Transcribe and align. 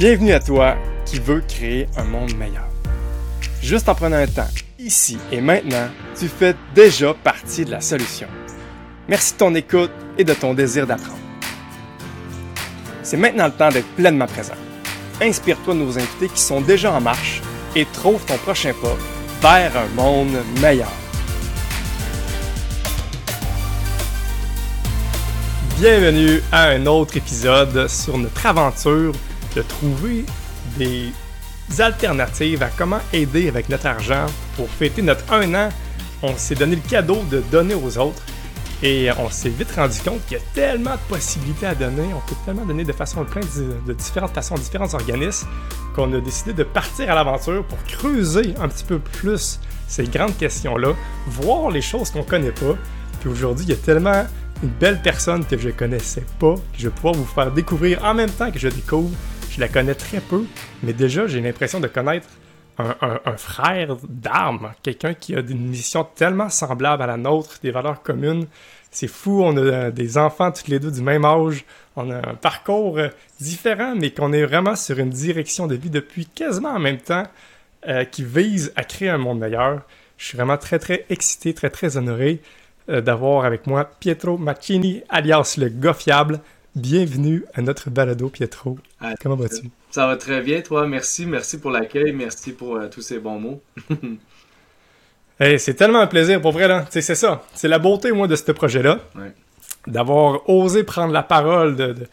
Bienvenue 0.00 0.32
à 0.32 0.40
toi 0.40 0.76
qui 1.04 1.18
veux 1.18 1.42
créer 1.42 1.86
un 1.98 2.04
monde 2.04 2.34
meilleur. 2.34 2.66
Juste 3.60 3.86
en 3.86 3.94
prenant 3.94 4.16
un 4.16 4.26
temps, 4.26 4.48
ici 4.78 5.18
et 5.30 5.42
maintenant, 5.42 5.90
tu 6.18 6.26
fais 6.26 6.56
déjà 6.74 7.12
partie 7.12 7.66
de 7.66 7.70
la 7.70 7.82
solution. 7.82 8.26
Merci 9.08 9.34
de 9.34 9.38
ton 9.40 9.54
écoute 9.54 9.90
et 10.16 10.24
de 10.24 10.32
ton 10.32 10.54
désir 10.54 10.86
d'apprendre. 10.86 11.18
C'est 13.02 13.18
maintenant 13.18 13.44
le 13.44 13.52
temps 13.52 13.68
d'être 13.68 13.94
pleinement 13.94 14.26
présent. 14.26 14.54
Inspire-toi 15.20 15.74
de 15.74 15.80
nos 15.80 15.98
invités 15.98 16.30
qui 16.30 16.40
sont 16.40 16.62
déjà 16.62 16.92
en 16.92 17.00
marche 17.02 17.42
et 17.76 17.84
trouve 17.84 18.24
ton 18.24 18.38
prochain 18.38 18.72
pas 19.42 19.58
vers 19.68 19.76
un 19.76 19.88
monde 19.88 20.38
meilleur. 20.62 20.92
Bienvenue 25.78 26.40
à 26.50 26.68
un 26.68 26.86
autre 26.86 27.18
épisode 27.18 27.86
sur 27.86 28.16
notre 28.16 28.46
aventure 28.46 29.12
de 29.54 29.62
trouver 29.62 30.24
des 30.78 31.12
alternatives 31.78 32.62
à 32.62 32.68
comment 32.68 33.00
aider 33.12 33.48
avec 33.48 33.68
notre 33.68 33.86
argent 33.86 34.26
pour 34.56 34.68
fêter 34.68 35.02
notre 35.02 35.32
un 35.32 35.54
an. 35.54 35.68
On 36.22 36.36
s'est 36.36 36.54
donné 36.54 36.76
le 36.76 36.88
cadeau 36.88 37.22
de 37.30 37.42
donner 37.50 37.74
aux 37.74 37.98
autres 37.98 38.22
et 38.82 39.10
on 39.18 39.28
s'est 39.30 39.50
vite 39.50 39.72
rendu 39.76 39.98
compte 40.00 40.24
qu'il 40.26 40.38
y 40.38 40.40
a 40.40 40.44
tellement 40.54 40.92
de 40.92 41.14
possibilités 41.14 41.66
à 41.66 41.74
donner. 41.74 42.08
On 42.14 42.28
peut 42.28 42.34
tellement 42.44 42.64
donner 42.64 42.84
de 42.84 42.92
façon 42.92 43.24
plein 43.24 43.42
de, 43.42 43.86
de 43.86 43.92
différentes 43.92 44.34
façons, 44.34 44.54
différents 44.54 44.92
organismes 44.94 45.46
qu'on 45.94 46.12
a 46.14 46.20
décidé 46.20 46.52
de 46.52 46.62
partir 46.64 47.10
à 47.10 47.14
l'aventure 47.14 47.64
pour 47.64 47.82
creuser 47.84 48.54
un 48.60 48.68
petit 48.68 48.84
peu 48.84 48.98
plus 48.98 49.60
ces 49.86 50.04
grandes 50.04 50.36
questions-là, 50.36 50.92
voir 51.26 51.70
les 51.70 51.82
choses 51.82 52.10
qu'on 52.10 52.22
connaît 52.22 52.52
pas. 52.52 52.76
Puis 53.20 53.28
aujourd'hui, 53.28 53.66
il 53.66 53.70
y 53.70 53.74
a 53.74 53.76
tellement 53.76 54.24
une 54.62 54.68
belle 54.68 55.00
personne 55.02 55.44
que 55.44 55.58
je 55.58 55.70
connaissais 55.70 56.24
pas, 56.38 56.54
que 56.54 56.78
je 56.78 56.88
vais 56.88 56.94
pouvoir 56.94 57.14
vous 57.14 57.24
faire 57.24 57.50
découvrir 57.50 58.04
en 58.04 58.14
même 58.14 58.30
temps 58.30 58.50
que 58.50 58.58
je 58.58 58.68
découvre. 58.68 59.10
Je 59.50 59.60
la 59.60 59.68
connais 59.68 59.94
très 59.94 60.20
peu, 60.20 60.44
mais 60.82 60.92
déjà 60.92 61.26
j'ai 61.26 61.40
l'impression 61.40 61.80
de 61.80 61.88
connaître 61.88 62.28
un, 62.78 63.36
frère 63.36 63.96
d'armes, 64.08 64.72
quelqu'un 64.82 65.12
qui 65.12 65.34
a 65.34 65.40
une 65.40 65.68
mission 65.68 66.04
tellement 66.14 66.48
semblable 66.48 67.02
à 67.02 67.06
la 67.06 67.16
nôtre, 67.16 67.58
des 67.62 67.70
valeurs 67.70 68.02
communes. 68.02 68.46
C'est 68.90 69.08
fou, 69.08 69.42
on 69.42 69.56
a 69.56 69.90
des 69.90 70.18
enfants 70.18 70.50
tous 70.50 70.68
les 70.68 70.78
deux 70.78 70.90
du 70.90 71.02
même 71.02 71.24
âge, 71.24 71.64
on 71.96 72.10
a 72.10 72.16
un 72.16 72.34
parcours 72.34 72.98
euh, 72.98 73.08
différent, 73.40 73.94
mais 73.96 74.10
qu'on 74.10 74.32
est 74.32 74.44
vraiment 74.44 74.76
sur 74.76 74.98
une 74.98 75.10
direction 75.10 75.66
de 75.66 75.74
vie 75.74 75.90
depuis 75.90 76.26
quasiment 76.26 76.70
en 76.70 76.78
même 76.78 76.98
temps 76.98 77.24
euh, 77.86 78.04
qui 78.04 78.24
vise 78.24 78.72
à 78.76 78.84
créer 78.84 79.10
un 79.10 79.18
monde 79.18 79.40
meilleur. 79.40 79.82
Je 80.16 80.26
suis 80.26 80.36
vraiment 80.36 80.58
très 80.58 80.78
très 80.78 81.04
excité, 81.10 81.54
très 81.54 81.70
très 81.70 81.96
honoré 81.96 82.40
euh, 82.88 83.00
d'avoir 83.00 83.44
avec 83.44 83.66
moi 83.66 83.88
Pietro 84.00 84.38
Maccini, 84.38 85.02
alias 85.08 85.56
le 85.58 85.68
gars. 85.68 85.96
Bienvenue 86.76 87.44
à 87.54 87.62
notre 87.62 87.90
balado, 87.90 88.28
Pietro. 88.28 88.78
Ah, 89.00 89.14
Comment 89.20 89.34
vas-tu? 89.34 89.70
Ça 89.90 90.06
va 90.06 90.16
très 90.16 90.40
bien, 90.40 90.60
toi. 90.60 90.86
Merci. 90.86 91.26
Merci 91.26 91.58
pour 91.58 91.72
l'accueil. 91.72 92.12
Merci 92.12 92.52
pour 92.52 92.76
euh, 92.76 92.86
tous 92.88 93.00
ces 93.00 93.18
bons 93.18 93.40
mots. 93.40 93.60
hey, 95.40 95.58
c'est 95.58 95.74
tellement 95.74 95.98
un 95.98 96.06
plaisir, 96.06 96.40
pour 96.40 96.52
vrai, 96.52 96.68
là. 96.68 96.86
C'est 96.90 97.02
ça. 97.02 97.42
C'est 97.54 97.66
la 97.66 97.80
beauté, 97.80 98.12
moi, 98.12 98.28
de 98.28 98.36
ce 98.36 98.52
projet-là. 98.52 99.00
Ouais. 99.16 99.32
D'avoir 99.88 100.48
osé 100.48 100.84
prendre 100.84 101.12
la 101.12 101.24
parole, 101.24 101.74
de, 101.74 101.92
de, 101.92 102.06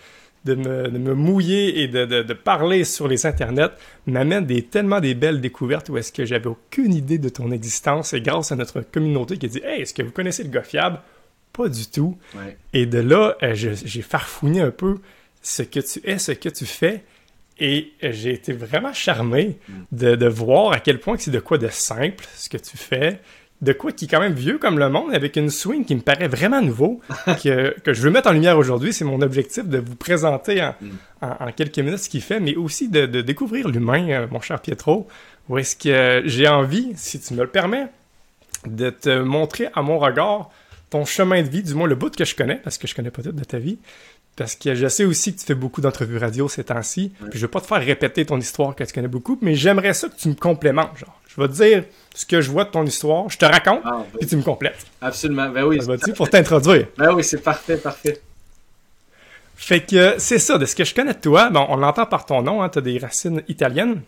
de, 0.46 0.56
me, 0.56 0.88
de 0.90 0.98
me, 0.98 1.14
mouiller 1.14 1.84
et 1.84 1.88
de, 1.88 2.06
de, 2.06 2.34
parler 2.34 2.84
sur 2.84 3.08
les 3.08 3.28
internets 3.28 3.70
m'amène 4.08 4.48
des, 4.48 4.64
tellement 4.64 5.02
des 5.02 5.14
belles 5.14 5.40
découvertes 5.40 5.90
où 5.90 5.98
est-ce 5.98 6.12
que 6.12 6.26
j'avais 6.26 6.48
aucune 6.48 6.96
idée 6.96 7.20
de 7.20 7.30
ton 7.30 7.52
existence 7.52 8.14
et 8.14 8.22
grâce 8.22 8.52
à 8.52 8.56
notre 8.56 8.82
communauté 8.82 9.38
qui 9.38 9.50
dit 9.50 9.62
Hey, 9.64 9.84
est-ce 9.84 9.94
que 9.94 10.02
vous 10.02 10.12
connaissez 10.12 10.44
le 10.44 10.50
gars 10.50 10.64
fiable? 10.64 11.00
Pas 11.58 11.70
du 11.70 11.86
tout. 11.88 12.18
Ouais. 12.36 12.56
Et 12.74 12.86
de 12.86 13.00
là, 13.00 13.36
euh, 13.44 13.54
j'ai 13.56 14.02
farfouillé 14.02 14.62
un 14.62 14.72
peu 14.72 15.00
ce 15.42 15.64
que 15.64 15.80
tu 15.80 16.00
es, 16.10 16.18
ce 16.20 16.32
que 16.34 16.50
tu 16.50 16.66
fais. 16.66 17.04
Et 17.60 17.94
j'ai 18.02 18.34
été 18.34 18.54
vraiment 18.54 18.94
charmé 18.94 19.58
Mm. 19.68 19.74
de, 19.92 20.16
de 20.16 20.28
voir 20.28 20.72
à 20.74 20.80
quel 20.80 21.00
point 21.00 21.16
c'est 21.18 21.32
de 21.32 21.40
quoi 21.40 21.58
de 21.58 21.68
simple 21.70 22.24
ce 22.36 22.50
que 22.50 22.58
tu 22.58 22.78
fais, 22.78 23.20
de 23.64 23.74
quoi 23.74 23.92
qui 23.92 24.06
est 24.06 24.08
quand 24.08 24.20
même 24.20 24.34
vieux 24.36 24.60
comme 24.60 24.78
le 24.78 24.88
monde, 24.90 25.12
avec 25.16 25.36
une 25.38 25.50
swing 25.50 25.84
qui 25.84 25.96
me 25.96 26.02
paraît 26.02 26.28
vraiment 26.28 26.62
nouveau, 26.62 27.02
que, 27.44 27.76
que 27.84 27.94
je 27.94 28.02
veux 28.04 28.12
mettre 28.12 28.30
en 28.30 28.34
lumière 28.34 28.60
aujourd'hui. 28.60 28.94
C'est 28.94 29.06
mon 29.06 29.22
objectif 29.22 29.66
de 29.66 29.80
vous 29.80 29.96
présenter 29.96 30.62
en, 30.62 30.76
Mm. 30.80 30.90
en, 31.24 31.48
en 31.48 31.52
quelques 31.52 31.80
minutes 31.80 31.98
ce 31.98 32.10
qu'il 32.10 32.22
fait, 32.22 32.40
mais 32.40 32.56
aussi 32.56 32.90
de, 32.90 33.08
de 33.08 33.22
découvrir 33.22 33.68
l'humain, 33.70 34.08
euh, 34.10 34.28
mon 34.30 34.40
cher 34.42 34.60
Pietro. 34.62 35.08
Où 35.50 35.58
est-ce 35.58 35.76
que 35.76 35.90
euh, 35.90 36.22
j'ai 36.26 36.48
envie, 36.48 36.92
si 36.96 37.20
tu 37.20 37.34
me 37.34 37.42
le 37.42 37.48
permets, 37.50 37.88
de 38.68 38.92
te 38.92 39.20
montrer 39.22 39.70
à 39.74 39.82
mon 39.82 39.98
regard 39.98 40.52
ton 40.90 41.06
chemin 41.06 41.42
de 41.44 41.50
vie, 41.50 41.64
du 41.64 41.74
moins 41.74 41.88
le 41.88 41.96
bout 41.96 42.16
que 42.16 42.26
je 42.26 42.36
connais, 42.36 42.56
parce 42.56 42.78
que 42.78 42.88
je 42.88 42.96
connais 42.96 43.12
pas 43.12 43.22
tout 43.22 43.32
de 43.32 43.44
ta 43.44 43.58
vie. 43.60 43.78
Parce 44.36 44.56
que 44.56 44.76
je 44.76 44.88
sais 44.88 45.04
aussi 45.04 45.34
que 45.34 45.40
tu 45.40 45.46
fais 45.48 45.56
beaucoup 45.56 45.82
d'entrevues 45.82 46.18
radio 46.20 46.48
ces 46.48 46.64
temps-ci. 46.64 47.12
Puis 47.32 47.40
je 47.40 47.46
vais 47.46 47.52
pas 47.52 47.60
te 47.60 47.66
faire 47.66 47.80
répéter 47.84 48.24
ton 48.26 48.38
histoire 48.40 48.76
que 48.76 48.84
tu 48.84 48.94
connais 48.94 49.08
beaucoup, 49.08 49.38
mais 49.42 49.56
j'aimerais 49.56 49.94
ça 49.96 50.10
que 50.10 50.16
tu 50.16 50.30
me 50.30 50.36
complémentes. 50.36 50.96
Genre, 50.98 51.20
je 51.28 51.42
vais 51.42 51.48
te 51.48 51.54
dire 51.54 51.84
ce 52.14 52.24
que 52.26 52.40
je 52.40 52.52
vois 52.52 52.64
de 52.66 52.70
ton 52.70 52.86
histoire, 52.86 53.30
je 53.32 53.38
te 53.40 53.46
raconte, 53.46 53.82
Ah, 53.84 54.04
ben, 54.14 54.20
puis 54.20 54.28
tu 54.28 54.36
me 54.38 54.44
complètes. 54.44 54.86
absolument. 55.02 55.50
Ben 55.50 55.64
oui. 55.66 55.80
Ça 55.82 55.88
va-tu 55.88 56.14
pour 56.14 56.30
t'introduire? 56.30 56.88
Ben 56.98 57.14
oui, 57.16 57.24
c'est 57.24 57.42
parfait, 57.42 57.78
parfait. 57.78 58.22
Fait 59.56 59.82
que 59.82 60.16
c'est 60.20 60.38
ça, 60.40 60.60
de 60.60 60.66
ce 60.68 60.76
que 60.76 60.84
je 60.84 60.94
connais 60.94 61.14
de 61.16 61.20
toi, 61.20 61.50
bon, 61.50 61.66
on 61.70 61.78
l'entend 61.78 62.06
par 62.06 62.26
ton 62.28 62.44
nom, 62.44 62.62
hein, 62.62 62.70
tu 62.70 62.78
as 62.78 62.82
des 62.82 63.00
racines 63.00 63.42
italiennes. 63.48 64.02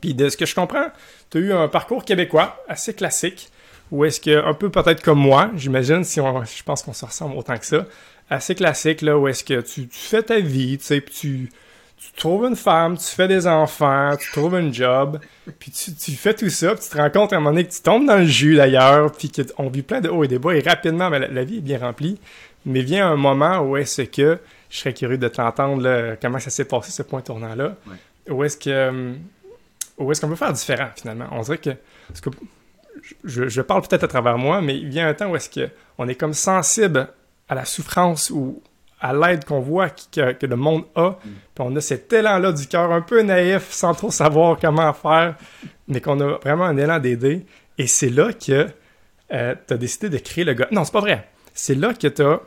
Puis 0.00 0.12
de 0.14 0.28
ce 0.28 0.36
que 0.36 0.44
je 0.44 0.54
comprends, 0.56 0.86
tu 1.30 1.38
as 1.38 1.40
eu 1.40 1.52
un 1.52 1.68
parcours 1.68 2.04
québécois 2.04 2.60
assez 2.68 2.94
classique, 2.94 3.48
ou 3.92 4.04
est-ce 4.04 4.20
que, 4.20 4.44
un 4.44 4.54
peu 4.54 4.70
peut-être 4.70 5.02
comme 5.02 5.20
moi, 5.20 5.50
j'imagine, 5.54 6.02
si 6.02 6.18
on, 6.20 6.44
je 6.44 6.62
pense 6.64 6.82
qu'on 6.82 6.92
se 6.94 7.04
ressemble 7.04 7.36
autant 7.36 7.56
que 7.56 7.66
ça, 7.66 7.86
assez 8.30 8.54
classique, 8.56 9.02
là, 9.02 9.16
où 9.18 9.28
est-ce 9.28 9.44
que 9.44 9.60
tu, 9.60 9.86
tu 9.86 9.98
fais 9.98 10.22
ta 10.22 10.40
vie, 10.40 10.78
tu 10.78 10.84
sais, 10.84 11.00
puis 11.00 11.14
tu, 11.14 11.50
tu 11.98 12.12
trouves 12.16 12.46
une 12.46 12.56
femme, 12.56 12.96
tu 12.98 13.04
fais 13.06 13.28
des 13.28 13.46
enfants, 13.46 14.16
tu 14.18 14.32
trouves 14.32 14.54
un 14.56 14.72
job, 14.72 15.20
puis 15.58 15.70
tu, 15.70 15.94
tu 15.94 16.12
fais 16.12 16.34
tout 16.34 16.48
ça, 16.48 16.74
puis 16.74 16.82
tu 16.84 16.90
te 16.90 16.96
rends 16.96 17.10
compte 17.10 17.32
à 17.32 17.36
un 17.36 17.40
moment 17.40 17.50
donné 17.50 17.64
que 17.66 17.72
tu 17.72 17.82
tombes 17.82 18.06
dans 18.06 18.16
le 18.16 18.24
jus 18.26 18.56
d'ailleurs, 18.56 19.12
puis 19.12 19.30
qu'on 19.30 19.68
vit 19.68 19.82
plein 19.82 20.00
de 20.00 20.08
hauts 20.08 20.24
et 20.24 20.28
des 20.28 20.38
bas, 20.38 20.54
et 20.54 20.60
rapidement, 20.60 21.10
ben, 21.10 21.18
la, 21.20 21.28
la 21.28 21.44
vie 21.44 21.58
est 21.58 21.60
bien 21.60 21.78
remplie, 21.78 22.18
mais 22.64 22.80
vient 22.80 23.08
un 23.12 23.16
moment 23.16 23.60
où 23.60 23.76
est-ce 23.76 24.02
que, 24.02 24.38
je 24.70 24.78
serais 24.78 24.94
curieux 24.94 25.18
de 25.18 25.28
t'entendre, 25.28 25.82
là, 25.82 26.16
comment 26.20 26.38
ça 26.38 26.48
s'est 26.50 26.64
passé 26.64 26.90
ce 26.90 27.02
point 27.02 27.20
tournant-là, 27.20 27.76
Ouais. 27.86 28.32
où 28.32 28.42
est-ce 28.42 28.56
que, 28.56 28.88
hum, 28.88 29.18
où 29.98 30.10
est-ce 30.10 30.20
qu'on 30.22 30.28
peut 30.28 30.36
faire 30.36 30.52
différent 30.54 30.88
finalement, 30.96 31.26
on 31.32 31.42
dirait 31.42 31.58
que, 31.58 31.70
parce 32.08 32.22
que 32.22 32.30
je, 33.24 33.48
je 33.48 33.60
parle 33.62 33.82
peut-être 33.82 34.04
à 34.04 34.08
travers 34.08 34.38
moi, 34.38 34.60
mais 34.60 34.76
il 34.76 34.88
vient 34.88 35.08
un 35.08 35.14
temps 35.14 35.30
où 35.30 35.36
est-ce 35.36 35.50
que 35.50 35.68
on 35.98 36.08
est 36.08 36.14
comme 36.14 36.34
sensible 36.34 37.08
à 37.48 37.54
la 37.54 37.64
souffrance 37.64 38.30
ou 38.30 38.62
à 39.00 39.12
l'aide 39.12 39.44
qu'on 39.44 39.60
voit 39.60 39.90
que, 39.90 40.32
que 40.32 40.46
le 40.46 40.56
monde 40.56 40.84
a, 40.94 41.18
puis 41.22 41.34
on 41.58 41.74
a 41.74 41.80
cet 41.80 42.12
élan-là 42.12 42.52
du 42.52 42.66
cœur 42.68 42.92
un 42.92 43.00
peu 43.00 43.20
naïf, 43.22 43.70
sans 43.70 43.94
trop 43.94 44.10
savoir 44.12 44.58
comment 44.60 44.92
faire, 44.92 45.34
mais 45.88 46.00
qu'on 46.00 46.20
a 46.20 46.38
vraiment 46.38 46.64
un 46.66 46.76
élan 46.76 47.00
d'aider. 47.00 47.44
Et 47.78 47.86
c'est 47.88 48.10
là 48.10 48.32
que 48.32 48.66
tu 49.28 49.34
as 49.34 49.76
décidé 49.76 50.08
de 50.08 50.18
créer 50.18 50.44
le 50.44 50.54
gars. 50.54 50.68
Non, 50.70 50.84
c'est 50.84 50.92
pas 50.92 51.00
vrai. 51.00 51.28
C'est 51.54 51.74
là 51.74 51.92
que 51.94 52.06
tu 52.06 52.22
as 52.22 52.40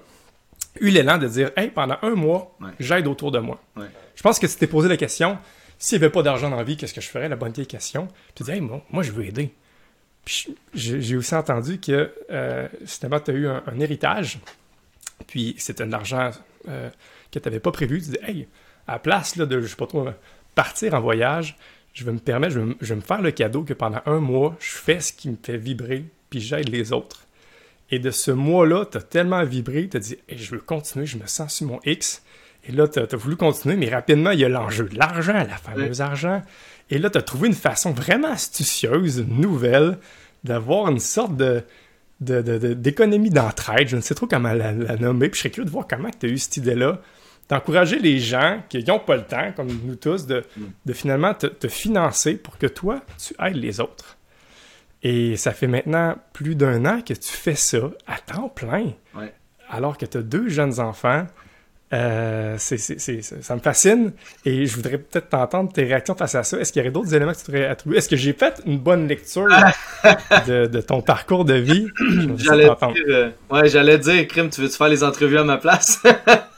eu 0.80 0.90
l'élan 0.90 1.18
de 1.18 1.28
dire 1.28 1.52
Hey, 1.58 1.70
pendant 1.72 1.98
un 2.02 2.16
mois, 2.16 2.56
Ouais. 2.62 2.70
j'aide 2.80 3.08
autour 3.08 3.32
de 3.32 3.40
moi. 3.40 3.60
Ouais. 3.76 3.86
Je 4.16 4.22
pense 4.24 4.40
que 4.40 4.48
tu 4.48 4.56
t'es 4.56 4.68
posé 4.68 4.88
la 4.88 4.98
question 4.98 5.38
s'il 5.78 6.00
n'y 6.00 6.06
avait 6.06 6.12
pas 6.12 6.22
d'argent 6.24 6.50
dans 6.50 6.56
la 6.56 6.64
vie, 6.64 6.78
qu'est-ce 6.78 6.94
que 6.94 7.02
je 7.02 7.10
ferais? 7.10 7.28
La 7.28 7.36
bonne 7.36 7.52
vieille 7.52 7.68
question. 7.68 8.08
Puis 8.08 8.34
tu 8.36 8.44
dis 8.44 8.52
Hey, 8.52 8.62
moi, 8.62 8.82
moi, 8.92 9.04
je 9.04 9.12
veux 9.12 9.26
aider. 9.26 9.54
Puis 10.26 10.56
j'ai 10.74 11.16
aussi 11.16 11.36
entendu 11.36 11.80
que 11.80 12.12
euh, 12.32 12.68
finalement, 12.86 13.20
tu 13.20 13.32
as 13.32 13.34
eu 13.36 13.48
un, 13.48 13.64
un 13.68 13.80
héritage, 13.80 14.40
puis 15.28 15.56
c'était 15.60 15.86
de 15.86 15.92
l'argent 15.92 16.32
euh, 16.68 16.90
que 17.32 17.40
tu 17.40 17.48
n'avais 17.48 17.60
pas 17.60 17.72
prévu. 17.72 18.02
Tu 18.02 18.10
dis 18.10 18.18
Hey, 18.24 18.48
à 18.88 18.94
la 18.94 19.00
place 19.00 19.36
là, 19.36 19.46
de, 19.46 19.62
je 19.62 19.68
sais 19.68 19.76
pas 19.76 19.88
trop, 19.88 20.08
partir 20.56 20.94
en 20.96 21.00
voyage, 21.00 21.58
je 21.94 22.04
vais 22.06 22.12
me 22.12 22.20
permettre, 22.20 22.54
je 22.56 22.60
vais, 22.60 22.66
me- 22.66 22.76
je 22.82 22.88
vais 22.88 22.96
me 22.96 23.02
faire 23.02 23.22
le 23.22 23.32
cadeau 23.32 23.64
que 23.64 23.74
pendant 23.74 24.02
un 24.06 24.20
mois, 24.20 24.56
je 24.60 24.72
fais 24.72 25.00
ce 25.00 25.14
qui 25.14 25.30
me 25.30 25.38
fait 25.42 25.58
vibrer, 25.58 26.04
puis 26.30 26.42
j'aide 26.42 26.70
les 26.70 26.92
autres. 26.92 27.28
Et 27.92 28.00
de 28.00 28.10
ce 28.10 28.32
mois-là, 28.32 28.86
tu 28.86 28.98
as 28.98 29.02
tellement 29.02 29.44
vibré, 29.44 29.88
tu 29.88 29.98
as 29.98 30.00
dit 30.00 30.18
Hey, 30.28 30.40
je 30.40 30.52
veux 30.56 30.60
continuer, 30.60 31.06
je 31.06 31.18
me 31.18 31.28
sens 31.28 31.54
sur 31.54 31.68
mon 31.68 31.80
X. 31.86 32.24
Et 32.68 32.72
là, 32.72 32.88
tu 32.88 32.98
as, 32.98 33.16
voulu 33.16 33.36
continuer, 33.36 33.76
mais 33.76 33.90
rapidement, 33.90 34.32
il 34.32 34.40
y 34.40 34.46
a 34.46 34.50
l'enjeu 34.50 34.86
de 34.90 34.98
l'argent, 34.98 35.34
la 35.34 35.46
fameuse 35.58 36.02
argent. 36.02 36.42
Et 36.90 36.98
là, 37.00 37.10
tu 37.10 37.18
as 37.18 37.22
trouvé 37.22 37.48
une 37.48 37.54
façon 37.56 37.92
vraiment 37.92 38.32
astucieuse, 38.32 39.26
nouvelle, 39.28 39.98
d'avoir 40.44 40.90
une 40.90 41.00
sorte 41.00 41.36
de 41.36 41.64
de- 42.22 42.42
de- 42.42 42.58
de- 42.58 42.74
d'économie 42.74 43.30
d'entraide, 43.30 43.90
je 43.90 43.98
ne 43.98 44.02
sais 44.02 44.16
trop 44.16 44.26
comment 44.26 44.54
la, 44.54 44.72
la 44.72 44.96
nommer, 44.96 45.28
puis 45.28 45.36
je 45.38 45.40
serais 45.42 45.50
curieux 45.52 45.66
de 45.66 45.72
voir 45.72 45.86
comment 45.86 46.10
tu 46.18 46.28
as 46.28 46.30
eu 46.30 46.38
cette 46.38 46.56
idée-là, 46.56 47.02
d'encourager 47.50 48.00
les 48.00 48.20
gens 48.20 48.62
qui 48.70 48.82
n'ont 48.86 49.00
pas 49.00 49.18
le 49.18 49.24
temps, 49.26 49.52
comme 49.54 49.68
nous 49.84 49.96
tous, 49.98 50.26
de, 50.26 50.46
de 50.86 50.94
finalement 50.94 51.34
te, 51.34 51.48
te 51.48 51.68
financer 51.68 52.36
pour 52.36 52.58
que 52.58 52.68
toi, 52.68 53.02
tu 53.18 53.34
aides 53.38 53.58
les 53.58 53.82
autres. 53.82 54.16
Et 55.04 55.36
ça 55.36 55.52
fait 55.52 55.68
maintenant 55.68 56.16
plus 56.32 56.56
d'un 56.56 56.86
an 56.86 57.02
que 57.02 57.14
tu 57.14 57.30
fais 57.34 57.56
ça 57.56 57.80
à 58.08 58.18
temps 58.20 58.48
plein, 58.48 58.94
Ouais. 59.14 59.34
alors 59.70 59.98
que 59.98 60.06
tu 60.06 60.18
as 60.18 60.22
deux 60.22 60.48
jeunes 60.48 60.80
enfants. 60.80 61.28
Euh, 61.94 62.58
ça 62.58 62.78
ça 62.78 63.56
me 63.56 63.62
fascine 63.62 64.12
et 64.44 64.66
je 64.66 64.76
voudrais 64.76 64.98
peut-être 64.98 65.30
t'entendre 65.30 65.72
tes 65.72 65.84
réactions 65.84 66.16
face 66.16 66.34
à 66.34 66.44
ça. 66.44 66.60
Est-ce 66.60 66.74
qu'il 66.74 66.82
y 66.82 66.84
aurait 66.84 66.92
d'autres 66.92 67.14
éléments 67.14 67.32
que 67.32 67.38
tu 67.38 67.46
voudrais 67.46 67.68
attribuer? 67.68 67.98
Est-ce 68.00 68.10
que 68.10 68.16
j'ai 68.16 68.34
fait 68.34 68.60
une 68.66 68.80
bonne 68.80 69.08
lecture 69.08 69.48
de, 70.48 70.66
de 70.66 70.82
ton 70.82 71.02
parcours 71.02 71.46
de 71.46 71.54
vie? 71.54 71.88
Ça 71.98 72.06
J'allais 72.38 72.66
dire, 72.66 72.78
euh, 73.10 73.30
ouais, 73.52 73.70
j'allais 73.70 74.00
dire, 74.00 74.28
Crime, 74.28 74.50
tu 74.50 74.62
veux-tu 74.62 74.76
faire 74.76 74.88
les 74.90 75.04
entrevues 75.04 75.38
à 75.38 75.44
ma 75.44 75.58
place? 75.58 76.02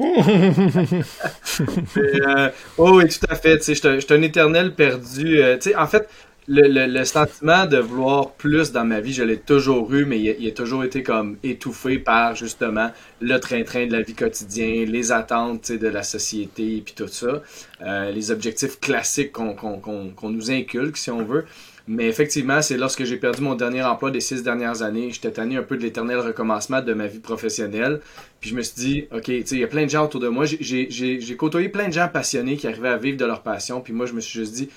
euh, 1.96 2.50
oh, 2.78 2.90
oui, 2.96 3.08
tout 3.08 3.26
à 3.28 3.34
fait. 3.34 3.58
Je 3.66 3.74
suis 3.74 4.14
un 4.14 4.22
éternel 4.22 4.74
perdu. 4.74 5.42
Euh, 5.42 5.58
en 5.76 5.86
fait, 5.86 6.08
le, 6.48 6.86
le, 6.86 7.04
sentiment 7.04 7.66
de 7.66 7.78
vouloir 7.78 8.32
plus 8.32 8.72
dans 8.72 8.84
ma 8.84 9.00
vie, 9.00 9.12
je 9.12 9.22
l'ai 9.22 9.38
toujours 9.38 9.92
eu, 9.92 10.04
mais 10.04 10.20
il, 10.20 10.48
a 10.48 10.50
toujours 10.52 10.84
été 10.84 11.02
comme 11.02 11.36
étouffé 11.42 11.98
par 11.98 12.34
justement 12.34 12.90
le 13.20 13.38
train-train 13.38 13.86
de 13.86 13.92
la 13.92 14.02
vie 14.02 14.14
quotidienne, 14.14 14.90
les 14.90 15.12
attentes 15.12 15.70
de 15.72 15.88
la 15.88 16.02
société, 16.02 16.82
puis 16.84 16.94
tout 16.94 17.08
ça, 17.08 17.42
euh, 17.82 18.10
les 18.10 18.30
objectifs 18.30 18.80
classiques 18.80 19.32
qu'on 19.32 20.30
nous 20.30 20.50
inculque, 20.50 20.96
si 20.96 21.10
on 21.10 21.22
veut. 21.22 21.44
Mais 21.92 22.06
effectivement, 22.06 22.62
c'est 22.62 22.76
lorsque 22.76 23.02
j'ai 23.02 23.16
perdu 23.16 23.42
mon 23.42 23.56
dernier 23.56 23.82
emploi 23.82 24.12
des 24.12 24.20
six 24.20 24.44
dernières 24.44 24.82
années, 24.82 25.10
j'étais 25.10 25.32
tanné 25.32 25.56
un 25.56 25.62
peu 25.62 25.76
de 25.76 25.82
l'éternel 25.82 26.18
recommencement 26.18 26.80
de 26.82 26.92
ma 26.92 27.08
vie 27.08 27.18
professionnelle. 27.18 28.00
Puis 28.40 28.50
je 28.50 28.54
me 28.54 28.62
suis 28.62 28.76
dit, 28.76 29.04
OK, 29.12 29.24
tu 29.24 29.42
il 29.50 29.58
y 29.58 29.64
a 29.64 29.66
plein 29.66 29.86
de 29.86 29.90
gens 29.90 30.04
autour 30.04 30.20
de 30.20 30.28
moi. 30.28 30.44
J'ai 30.46 31.36
côtoyé 31.36 31.68
plein 31.68 31.88
de 31.88 31.92
gens 31.92 32.06
passionnés 32.06 32.56
qui 32.56 32.68
arrivaient 32.68 32.90
à 32.90 32.96
vivre 32.96 33.16
de 33.16 33.24
leur 33.24 33.42
passion. 33.42 33.80
Puis 33.80 33.92
moi, 33.92 34.06
je 34.06 34.12
me 34.12 34.20
suis 34.20 34.38
juste 34.38 34.54
dit, 34.54 34.68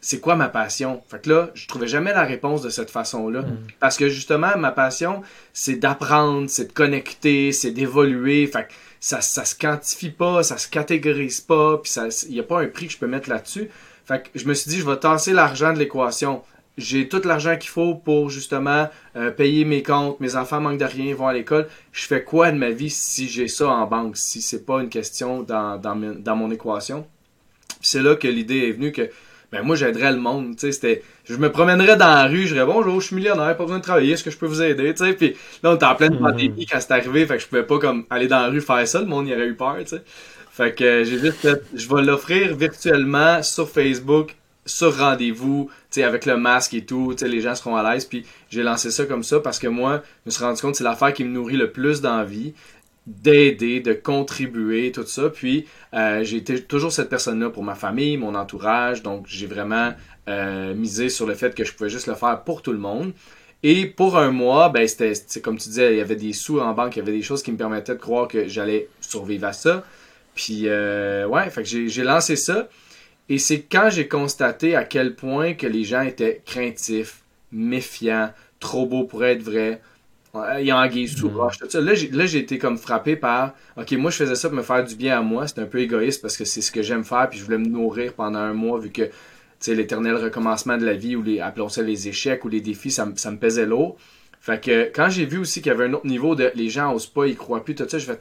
c'est 0.00 0.20
quoi 0.20 0.36
ma 0.36 0.48
passion? 0.48 1.02
Fait 1.08 1.20
que 1.20 1.30
là, 1.30 1.50
je 1.54 1.66
trouvais 1.66 1.88
jamais 1.88 2.12
la 2.12 2.22
réponse 2.24 2.62
de 2.62 2.70
cette 2.70 2.90
façon-là. 2.90 3.42
Mm. 3.42 3.58
Parce 3.80 3.96
que 3.96 4.08
justement, 4.08 4.56
ma 4.56 4.70
passion, 4.70 5.22
c'est 5.52 5.76
d'apprendre, 5.76 6.48
c'est 6.48 6.66
de 6.66 6.72
connecter, 6.72 7.52
c'est 7.52 7.72
d'évoluer. 7.72 8.46
Fait 8.46 8.68
que 8.68 8.72
ça, 9.00 9.20
ça 9.20 9.44
se 9.44 9.56
quantifie 9.56 10.10
pas, 10.10 10.42
ça 10.42 10.56
se 10.56 10.68
catégorise 10.68 11.40
pas, 11.40 11.78
puis 11.78 11.92
il 12.28 12.34
n'y 12.34 12.40
a 12.40 12.44
pas 12.44 12.60
un 12.60 12.66
prix 12.66 12.86
que 12.86 12.92
je 12.92 12.98
peux 12.98 13.06
mettre 13.06 13.28
là-dessus. 13.28 13.68
Fait 14.06 14.22
que 14.22 14.38
je 14.38 14.46
me 14.46 14.54
suis 14.54 14.70
dit, 14.70 14.78
je 14.78 14.86
vais 14.86 14.96
tasser 14.96 15.32
l'argent 15.32 15.72
de 15.72 15.78
l'équation. 15.78 16.42
J'ai 16.78 17.08
tout 17.08 17.20
l'argent 17.24 17.56
qu'il 17.56 17.70
faut 17.70 17.96
pour 17.96 18.30
justement 18.30 18.88
euh, 19.16 19.32
payer 19.32 19.64
mes 19.64 19.82
comptes, 19.82 20.20
mes 20.20 20.36
enfants 20.36 20.60
manquent 20.60 20.78
de 20.78 20.84
rien, 20.84 21.12
vont 21.12 21.26
à 21.26 21.32
l'école. 21.32 21.66
Je 21.90 22.06
fais 22.06 22.22
quoi 22.22 22.52
de 22.52 22.56
ma 22.56 22.70
vie 22.70 22.88
si 22.88 23.28
j'ai 23.28 23.48
ça 23.48 23.68
en 23.68 23.86
banque, 23.86 24.16
si 24.16 24.40
c'est 24.40 24.64
pas 24.64 24.80
une 24.80 24.88
question 24.88 25.42
dans, 25.42 25.76
dans, 25.76 25.96
dans 25.96 26.36
mon 26.36 26.52
équation? 26.52 27.04
C'est 27.80 28.00
là 28.00 28.14
que 28.14 28.28
l'idée 28.28 28.68
est 28.68 28.72
venue 28.72 28.92
que 28.92 29.10
ben 29.52 29.62
moi 29.62 29.76
j'aiderais 29.76 30.12
le 30.12 30.18
monde, 30.18 30.56
tu 30.56 30.60
sais, 30.60 30.72
c'était 30.72 31.02
je 31.24 31.36
me 31.36 31.50
promènerais 31.50 31.96
dans 31.96 32.06
la 32.06 32.26
rue, 32.26 32.46
je 32.46 32.54
dirais 32.54 32.66
bonjour, 32.66 33.00
je 33.00 33.06
suis 33.06 33.16
millionnaire, 33.16 33.56
pas 33.56 33.64
besoin 33.64 33.78
de 33.78 33.82
travailler, 33.82 34.12
est-ce 34.12 34.24
que 34.24 34.30
je 34.30 34.38
peux 34.38 34.46
vous 34.46 34.62
aider, 34.62 34.92
tu 34.94 35.04
sais, 35.04 35.12
puis 35.14 35.36
là 35.62 35.72
on 35.72 35.76
était 35.76 35.86
en 35.86 35.94
pleine 35.94 36.14
mhm. 36.14 36.20
pandémie 36.20 36.66
quand 36.66 36.80
c'est 36.80 36.92
arrivé, 36.92 37.26
fait 37.26 37.36
que 37.36 37.42
je 37.42 37.48
pouvais 37.48 37.62
pas 37.62 37.78
comme 37.78 38.04
aller 38.10 38.28
dans 38.28 38.40
la 38.40 38.48
rue 38.48 38.60
faire 38.60 38.86
ça, 38.86 39.00
le 39.00 39.06
monde 39.06 39.26
y 39.28 39.34
aurait 39.34 39.46
eu 39.46 39.54
peur, 39.54 39.76
tu 39.80 39.86
sais. 39.86 40.02
Fait 40.52 40.74
que 40.74 41.04
j'ai 41.04 41.18
juste 41.18 41.38
fait, 41.38 41.62
je 41.72 41.88
vais 41.88 42.02
l'offrir 42.02 42.56
virtuellement 42.56 43.44
sur 43.44 43.68
Facebook, 43.68 44.34
sur 44.66 44.96
rendez-vous, 44.98 45.70
tu 45.90 46.00
sais, 46.00 46.02
avec 46.02 46.26
le 46.26 46.36
masque 46.36 46.74
et 46.74 46.84
tout, 46.84 47.14
tu 47.16 47.20
sais, 47.20 47.28
les 47.28 47.40
gens 47.40 47.54
seront 47.54 47.76
à 47.76 47.92
l'aise, 47.94 48.04
puis 48.04 48.26
j'ai 48.50 48.62
lancé 48.62 48.90
ça 48.90 49.06
comme 49.06 49.22
ça 49.22 49.40
parce 49.40 49.58
que 49.58 49.68
moi, 49.68 50.02
je 50.24 50.28
me 50.28 50.30
suis 50.30 50.44
rendu 50.44 50.60
compte 50.60 50.72
que 50.72 50.78
c'est 50.78 50.84
l'affaire 50.84 51.12
qui 51.12 51.24
me 51.24 51.30
nourrit 51.30 51.56
le 51.56 51.70
plus 51.70 52.00
d'envie 52.00 52.54
d'aider, 53.08 53.80
de 53.80 53.94
contribuer, 53.94 54.92
tout 54.92 55.06
ça. 55.06 55.30
Puis 55.30 55.66
euh, 55.94 56.22
j'ai 56.22 56.36
été 56.36 56.62
toujours 56.62 56.92
cette 56.92 57.08
personne-là 57.08 57.48
pour 57.48 57.64
ma 57.64 57.74
famille, 57.74 58.18
mon 58.18 58.34
entourage. 58.34 59.02
Donc 59.02 59.24
j'ai 59.26 59.46
vraiment 59.46 59.94
euh, 60.28 60.74
misé 60.74 61.08
sur 61.08 61.26
le 61.26 61.34
fait 61.34 61.54
que 61.54 61.64
je 61.64 61.72
pouvais 61.72 61.88
juste 61.88 62.06
le 62.06 62.14
faire 62.14 62.42
pour 62.44 62.62
tout 62.62 62.72
le 62.72 62.78
monde. 62.78 63.12
Et 63.62 63.86
pour 63.86 64.18
un 64.18 64.30
mois, 64.30 64.68
ben 64.68 64.86
c'était 64.86 65.40
comme 65.40 65.56
tu 65.56 65.68
disais, 65.70 65.94
il 65.94 65.98
y 65.98 66.00
avait 66.00 66.16
des 66.16 66.32
sous 66.32 66.60
en 66.60 66.74
banque, 66.74 66.96
il 66.96 67.00
y 67.00 67.02
avait 67.02 67.12
des 67.12 67.22
choses 67.22 67.42
qui 67.42 67.50
me 67.50 67.56
permettaient 67.56 67.94
de 67.94 67.98
croire 67.98 68.28
que 68.28 68.46
j'allais 68.46 68.88
survivre 69.00 69.46
à 69.46 69.52
ça. 69.52 69.84
Puis 70.34 70.64
euh, 70.66 71.26
ouais, 71.26 71.48
fait 71.50 71.64
j'ai 71.64 72.04
lancé 72.04 72.36
ça. 72.36 72.68
Et 73.30 73.38
c'est 73.38 73.62
quand 73.62 73.88
j'ai 73.90 74.06
constaté 74.06 74.76
à 74.76 74.84
quel 74.84 75.14
point 75.14 75.54
que 75.54 75.66
les 75.66 75.84
gens 75.84 76.02
étaient 76.02 76.42
craintifs, 76.46 77.22
méfiants, 77.52 78.30
trop 78.60 78.86
beaux 78.86 79.04
pour 79.04 79.24
être 79.24 79.42
vrai, 79.42 79.80
il 80.34 80.66
y 80.66 80.70
a 80.70 80.78
anguille 80.78 81.08
sous 81.08 81.28
roche. 81.28 81.58
Là, 81.60 82.26
j'ai 82.26 82.38
été 82.38 82.58
comme 82.58 82.78
frappé 82.78 83.16
par 83.16 83.54
OK, 83.76 83.92
moi, 83.92 84.10
je 84.10 84.16
faisais 84.16 84.34
ça 84.34 84.48
pour 84.48 84.58
me 84.58 84.62
faire 84.62 84.84
du 84.84 84.94
bien 84.94 85.18
à 85.18 85.22
moi. 85.22 85.46
C'était 85.46 85.62
un 85.62 85.66
peu 85.66 85.80
égoïste 85.80 86.22
parce 86.22 86.36
que 86.36 86.44
c'est 86.44 86.60
ce 86.60 86.70
que 86.70 86.82
j'aime 86.82 87.04
faire. 87.04 87.28
Puis 87.30 87.38
je 87.38 87.44
voulais 87.44 87.58
me 87.58 87.66
nourrir 87.66 88.12
pendant 88.12 88.38
un 88.38 88.52
mois 88.52 88.78
vu 88.78 88.90
que 88.90 89.10
l'éternel 89.66 90.16
recommencement 90.16 90.76
de 90.76 90.86
la 90.86 90.94
vie 90.94 91.16
ou 91.16 91.22
les, 91.22 91.40
appelons 91.40 91.68
ça 91.68 91.82
les 91.82 92.08
échecs 92.08 92.44
ou 92.44 92.48
les 92.48 92.60
défis, 92.60 92.90
ça, 92.90 93.06
me 93.06 93.36
pesait 93.36 93.66
lourd. 93.66 93.96
Fait 94.40 94.62
que 94.62 94.90
quand 94.94 95.08
j'ai 95.08 95.26
vu 95.26 95.38
aussi 95.38 95.60
qu'il 95.60 95.72
y 95.72 95.74
avait 95.74 95.86
un 95.86 95.92
autre 95.94 96.06
niveau 96.06 96.34
de 96.34 96.52
les 96.54 96.70
gens 96.70 96.94
osent 96.94 97.06
pas, 97.06 97.26
ils 97.26 97.36
croient 97.36 97.64
plus, 97.64 97.74
tout 97.74 97.88
ça, 97.88 97.98
je 97.98 98.06
fais 98.06 98.20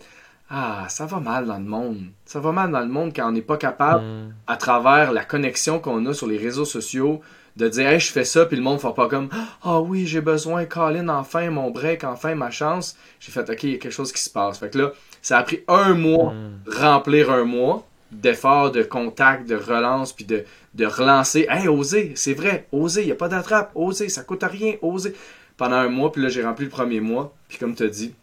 Ah, 0.50 0.86
ça 0.90 1.06
va 1.06 1.20
mal 1.20 1.46
dans 1.46 1.60
le 1.60 1.66
monde. 1.66 2.00
Ça 2.26 2.40
va 2.40 2.52
mal 2.52 2.72
dans 2.72 2.80
le 2.80 2.88
monde 2.88 3.12
quand 3.16 3.28
on 3.28 3.32
n'est 3.32 3.42
pas 3.42 3.58
capable, 3.58 4.04
mm. 4.04 4.34
à 4.48 4.58
travers 4.58 5.12
la 5.12 5.24
connexion 5.24 5.80
qu'on 5.80 6.06
a 6.06 6.14
sur 6.14 6.28
les 6.28 6.38
réseaux 6.38 6.66
sociaux, 6.66 7.22
de 7.58 7.68
dire 7.68 7.88
hey, 7.88 8.00
je 8.00 8.12
fais 8.12 8.24
ça 8.24 8.46
puis 8.46 8.56
le 8.56 8.64
monde 8.64 8.80
fait 8.80 8.94
pas 8.96 9.08
comme 9.08 9.30
ah 9.64 9.82
oui 9.82 10.06
j'ai 10.06 10.22
besoin 10.22 10.66
Colin 10.66 11.10
enfin 11.10 11.50
mon 11.50 11.72
break 11.72 12.04
enfin 12.04 12.36
ma 12.36 12.52
chance. 12.52 12.96
J'ai 13.20 13.32
fait 13.32 13.50
ok 13.50 13.64
il 13.64 13.72
y 13.72 13.76
a 13.76 13.78
quelque 13.78 13.92
chose 13.92 14.12
qui 14.12 14.22
se 14.22 14.30
passe. 14.30 14.60
Fait 14.60 14.70
que 14.70 14.78
là 14.78 14.92
ça 15.22 15.40
a 15.40 15.44
pris 15.44 15.64
un 15.68 15.96
mois 15.96 16.34
hmm. 16.34 16.62
remplir 16.68 17.32
un 17.32 17.46
mois 17.46 17.86
d'efforts 18.12 18.72
de 18.72 18.84
contact 18.84 19.50
de 19.50 19.56
relance 19.56 20.14
puis 20.14 20.26
de, 20.26 20.46
de 20.76 20.86
relancer. 20.86 21.48
Hey 21.50 21.68
oser 21.68 22.14
c'est 22.16 22.34
vrai 22.34 22.68
oser 22.72 23.02
il 23.02 23.08
y 23.08 23.12
a 23.12 23.16
pas 23.16 23.28
d'attrape 23.28 23.72
oser 23.74 24.10
ça 24.10 24.24
coûte 24.24 24.44
rien 24.44 24.76
oser 24.84 25.16
pendant 25.58 25.78
un 25.78 25.90
mois 25.90 26.12
puis 26.12 26.22
là 26.22 26.30
j'ai 26.30 26.44
rempli 26.44 26.66
le 26.66 26.72
premier 26.72 27.02
mois 27.02 27.36
puis 27.50 27.58
comme 27.58 27.76
tu 27.76 27.84
as 27.84 27.90
dit 27.90 28.14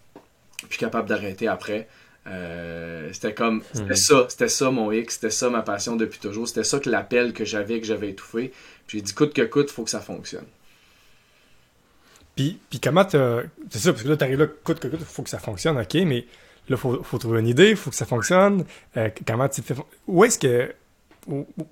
puis 0.68 0.78
capable 0.78 1.08
d'arrêter 1.08 1.48
après. 1.48 1.88
Euh, 2.26 3.10
c'était 3.12 3.34
comme 3.34 3.62
c'était 3.74 3.92
hmm. 3.92 3.96
ça 3.96 4.26
c'était 4.30 4.48
ça 4.48 4.70
mon 4.70 4.90
X 4.90 5.16
c'était 5.16 5.28
ça 5.28 5.50
ma 5.50 5.60
passion 5.60 5.94
depuis 5.94 6.18
toujours 6.18 6.48
c'était 6.48 6.64
ça 6.64 6.78
que 6.78 6.88
l'appel 6.88 7.34
que 7.34 7.44
j'avais 7.44 7.80
que 7.80 7.86
j'avais 7.86 8.08
étouffé 8.08 8.50
j'ai 8.88 9.00
dit 9.00 9.14
coûte 9.14 9.32
que 9.32 9.42
coûte, 9.42 9.70
faut 9.70 9.84
que 9.84 9.90
ça 9.90 10.00
fonctionne. 10.00 10.46
Puis, 12.36 12.58
puis 12.68 12.80
comment 12.80 13.06
C'est 13.08 13.78
ça, 13.78 13.92
parce 13.92 14.02
que 14.02 14.08
là, 14.08 14.16
t'arrives 14.16 14.40
là, 14.40 14.46
coûte 14.46 14.80
que 14.80 14.88
coûte, 14.88 15.02
faut 15.02 15.22
que 15.22 15.30
ça 15.30 15.38
fonctionne, 15.38 15.78
ok, 15.78 15.94
mais 16.06 16.26
là, 16.68 16.76
faut, 16.76 17.02
faut 17.02 17.18
trouver 17.18 17.40
une 17.40 17.48
idée, 17.48 17.74
faut 17.76 17.90
que 17.90 17.96
ça 17.96 18.06
fonctionne. 18.06 18.64
Euh, 18.96 19.08
comment 19.26 19.48
tu 19.48 19.62
fais. 19.62 19.74
Où 20.06 20.24
est-ce 20.24 20.38
que. 20.38 20.72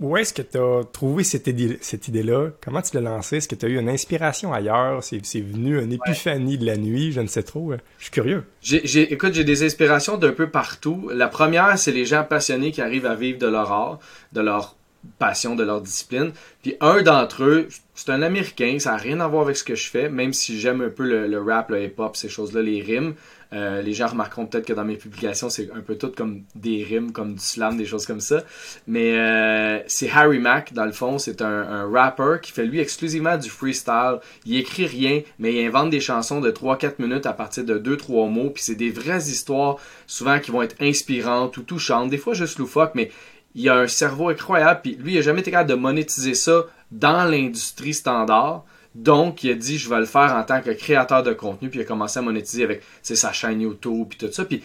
Où, 0.01 0.17
est-ce 0.17 0.33
que 0.33 0.41
tu 0.41 0.57
as 0.57 0.83
trouvé 0.95 1.25
cette, 1.25 1.47
idée, 1.47 1.77
cette 1.83 2.09
idée-là? 2.09 2.53
Comment 2.65 2.81
tu 2.81 2.95
l'as 2.95 3.03
lancée? 3.03 3.37
Est-ce 3.37 3.49
que 3.49 3.55
tu 3.55 3.67
as 3.67 3.69
eu 3.69 3.79
une 3.79 3.91
inspiration 3.91 4.51
ailleurs? 4.55 5.05
C'est, 5.05 5.19
venu 5.43 5.79
une 5.79 5.93
épiphanie 5.93 6.57
de 6.57 6.65
la 6.65 6.79
nuit? 6.79 7.13
Je 7.13 7.21
ne 7.21 7.27
sais 7.27 7.43
trop. 7.43 7.71
Je 7.99 8.05
suis 8.05 8.11
curieux. 8.11 8.45
J'ai, 8.63 9.13
écoute, 9.13 9.35
j'ai 9.35 9.45
des 9.45 9.63
inspirations 9.63 10.17
d'un 10.17 10.33
peu 10.33 10.49
partout. 10.49 11.11
La 11.13 11.29
première, 11.29 11.79
c'est 11.79 11.93
les 11.93 12.07
gens 12.07 12.25
passionnés 12.25 12.73
qui 12.73 12.81
arrivent 12.81 13.05
à 13.05 13.15
vivre 13.15 13.39
de 13.39 13.47
leur 13.47 13.71
art, 13.71 13.99
de 14.33 14.41
leur 14.41 14.75
passion 15.19 15.55
de 15.55 15.65
leur 15.65 15.81
discipline. 15.81 16.33
Puis 16.63 16.77
un 16.81 17.03
d'entre 17.03 17.45
eux, 17.45 17.69
c'est 17.95 18.11
un 18.11 18.23
Américain, 18.23 18.79
ça 18.79 18.93
n'a 18.93 18.97
rien 18.97 19.21
à 19.21 19.29
voir 19.29 19.43
avec 19.43 19.57
ce 19.57 19.65
que 19.65 19.75
je 19.75 19.89
fais, 19.89 20.09
même 20.09 20.33
si 20.33 20.59
j'aime 20.59 20.81
un 20.81 20.89
peu 20.89 21.05
le, 21.05 21.43
rap, 21.43 21.71
le 21.71 21.85
hip-hop, 21.85 22.17
ces 22.17 22.29
choses-là, 22.29 22.63
les 22.63 22.81
rimes. 22.81 23.15
Euh, 23.53 23.83
les 23.83 23.93
gens 23.93 24.07
remarqueront 24.07 24.47
peut-être 24.47 24.65
que 24.65 24.73
dans 24.73 24.85
mes 24.85 24.97
publications, 24.97 25.51
c'est 25.51 25.71
un 25.73 25.81
peu 25.81 25.97
tout 25.97 26.11
comme 26.17 26.43
des 26.55 26.83
rimes, 26.83 27.13
comme 27.13 27.35
du 27.35 27.45
slam, 27.45 27.77
des 27.77 27.85
choses 27.85 28.07
comme 28.07 28.21
ça. 28.21 28.45
Mais 28.87 29.19
euh, 29.19 29.79
c'est 29.87 30.09
Harry 30.09 30.39
Mack, 30.39 30.73
dans 30.73 30.87
le 30.87 30.93
fond, 30.93 31.19
c'est 31.19 31.43
un, 31.43 31.69
un 31.69 31.91
rapper 31.91 32.39
qui 32.41 32.51
fait 32.51 32.65
lui 32.65 32.81
exclusivement 32.81 33.37
du 33.37 33.51
freestyle. 33.51 34.21
Il 34.47 34.57
écrit 34.57 34.87
rien, 34.87 35.21
mais 35.39 35.53
il 35.53 35.67
invente 35.67 35.91
des 35.91 36.01
chansons 36.01 36.41
de 36.41 36.51
3-4 36.51 36.95
minutes 36.99 37.27
à 37.27 37.35
partir 37.35 37.65
de 37.65 37.79
2-3 37.79 38.31
mots. 38.31 38.49
Puis 38.49 38.63
c'est 38.63 38.75
des 38.75 38.91
vraies 38.91 39.19
histoires, 39.19 39.77
souvent 40.07 40.39
qui 40.39 40.51
vont 40.51 40.63
être 40.63 40.77
inspirantes 40.81 41.55
ou 41.59 41.63
touchantes, 41.63 42.09
des 42.09 42.19
fois 42.19 42.33
juste 42.33 42.59
loufoques, 42.59 42.93
mais 42.95 43.11
il 43.55 43.69
a 43.69 43.77
un 43.77 43.87
cerveau 43.87 44.29
incroyable, 44.29 44.81
puis 44.83 44.97
lui, 44.97 45.15
il 45.15 45.19
a 45.19 45.23
jamais 45.23 45.41
été 45.41 45.51
capable 45.51 45.71
de 45.71 45.75
monétiser 45.75 46.35
ça 46.35 46.65
dans 46.91 47.25
l'industrie 47.25 47.95
standard. 47.95 48.65
Donc, 48.95 49.43
il 49.43 49.51
a 49.51 49.55
dit, 49.55 49.79
je 49.79 49.89
vais 49.89 50.01
le 50.01 50.07
faire 50.07 50.35
en 50.37 50.43
tant 50.43 50.61
que 50.61 50.71
créateur 50.71 51.23
de 51.23 51.33
contenu, 51.33 51.71
puis 51.71 51.79
il 51.79 51.83
a 51.83 51.87
commencé 51.87 52.19
à 52.19 52.23
monétiser 52.23 52.65
avec 52.65 52.83
sa 53.03 53.33
chaîne 53.33 53.61
YouTube, 53.61 54.09
puis 54.11 54.19
tout 54.19 54.33
ça. 54.33 54.45
Puis 54.45 54.63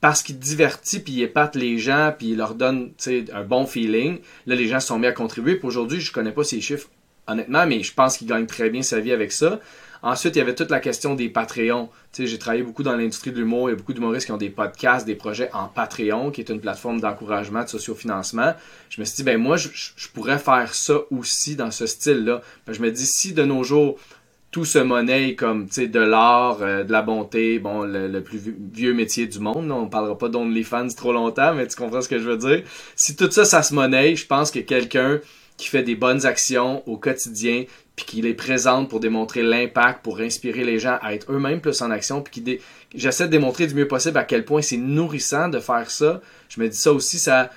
parce 0.00 0.22
qu'il 0.22 0.38
divertit, 0.38 1.00
puis 1.00 1.12
il 1.14 1.22
épate 1.22 1.54
les 1.56 1.78
gens, 1.78 2.14
puis 2.16 2.28
il 2.28 2.36
leur 2.38 2.54
donne 2.54 2.92
un 3.32 3.44
bon 3.44 3.66
feeling, 3.66 4.18
là, 4.46 4.54
les 4.54 4.66
gens 4.66 4.80
se 4.80 4.88
sont 4.88 4.98
mis 4.98 5.06
à 5.06 5.12
contribuer. 5.12 5.56
Puis 5.56 5.66
aujourd'hui, 5.66 6.00
je 6.00 6.12
connais 6.12 6.32
pas 6.32 6.44
ses 6.44 6.60
chiffres, 6.60 6.88
honnêtement, 7.26 7.66
mais 7.66 7.82
je 7.82 7.92
pense 7.92 8.16
qu'il 8.16 8.26
gagne 8.26 8.46
très 8.46 8.70
bien 8.70 8.82
sa 8.82 9.00
vie 9.00 9.12
avec 9.12 9.32
ça. 9.32 9.60
Ensuite, 10.02 10.36
il 10.36 10.38
y 10.38 10.42
avait 10.42 10.54
toute 10.54 10.70
la 10.70 10.80
question 10.80 11.14
des 11.14 11.28
Patreons. 11.28 11.88
Tu 12.12 12.22
sais, 12.22 12.26
j'ai 12.26 12.38
travaillé 12.38 12.62
beaucoup 12.62 12.82
dans 12.82 12.96
l'industrie 12.96 13.32
de 13.32 13.38
l'humour. 13.38 13.68
Il 13.68 13.72
y 13.72 13.74
a 13.74 13.76
beaucoup 13.76 13.92
d'humoristes 13.92 14.26
qui 14.26 14.32
ont 14.32 14.38
des 14.38 14.50
podcasts, 14.50 15.06
des 15.06 15.14
projets 15.14 15.50
en 15.52 15.66
Patreon, 15.66 16.30
qui 16.30 16.40
est 16.40 16.48
une 16.48 16.60
plateforme 16.60 17.00
d'encouragement, 17.00 17.62
de 17.62 17.68
sociofinancement. 17.68 18.54
Je 18.88 19.00
me 19.00 19.04
suis 19.04 19.16
dit, 19.16 19.22
ben 19.24 19.38
moi, 19.38 19.56
je, 19.56 19.68
pourrais 20.14 20.38
faire 20.38 20.74
ça 20.74 20.94
aussi 21.10 21.56
dans 21.56 21.70
ce 21.70 21.86
style-là. 21.86 22.40
Ben, 22.66 22.72
je 22.72 22.80
me 22.80 22.90
dis, 22.90 23.06
si 23.06 23.32
de 23.32 23.44
nos 23.44 23.62
jours, 23.62 23.98
tout 24.50 24.64
se 24.64 24.78
monnaie 24.78 25.34
comme 25.36 25.68
tu 25.68 25.74
sais 25.74 25.86
de 25.86 26.00
l'art, 26.00 26.58
euh, 26.62 26.82
de 26.82 26.90
la 26.90 27.02
bonté, 27.02 27.58
bon 27.60 27.82
le, 27.82 28.20
plus 28.20 28.40
vieux 28.72 28.94
métier 28.94 29.26
du 29.26 29.38
monde. 29.38 29.70
On 29.70 29.88
parlera 29.88 30.18
pas 30.18 30.28
d'OnlyFans 30.28 30.88
trop 30.88 31.12
longtemps, 31.12 31.54
mais 31.54 31.66
tu 31.66 31.76
comprends 31.76 32.00
ce 32.00 32.08
que 32.08 32.18
je 32.18 32.28
veux 32.28 32.36
dire. 32.36 32.62
Si 32.96 33.14
tout 33.14 33.30
ça, 33.30 33.44
ça 33.44 33.62
se 33.62 33.74
monnaie, 33.74 34.16
je 34.16 34.26
pense 34.26 34.50
que 34.50 34.58
quelqu'un 34.58 35.20
qui 35.56 35.68
fait 35.68 35.82
des 35.82 35.94
bonnes 35.94 36.26
actions 36.26 36.82
au 36.88 36.96
quotidien, 36.96 37.64
puis 38.00 38.16
qui 38.16 38.22
les 38.22 38.34
présente 38.34 38.88
pour 38.88 38.98
démontrer 38.98 39.42
l'impact, 39.42 40.02
pour 40.02 40.20
inspirer 40.20 40.64
les 40.64 40.78
gens 40.78 40.98
à 41.02 41.12
être 41.14 41.30
eux-mêmes 41.30 41.60
plus 41.60 41.82
en 41.82 41.90
action, 41.90 42.22
qui 42.22 42.60
j'essaie 42.94 43.26
de 43.26 43.30
démontrer 43.30 43.66
du 43.66 43.74
mieux 43.74 43.88
possible 43.88 44.16
à 44.16 44.24
quel 44.24 44.44
point 44.44 44.62
c'est 44.62 44.78
nourrissant 44.78 45.48
de 45.48 45.58
faire 45.58 45.90
ça. 45.90 46.20
Je 46.48 46.60
me 46.60 46.68
dis 46.68 46.76
ça 46.76 46.92
aussi, 46.92 47.18
ça, 47.18 47.50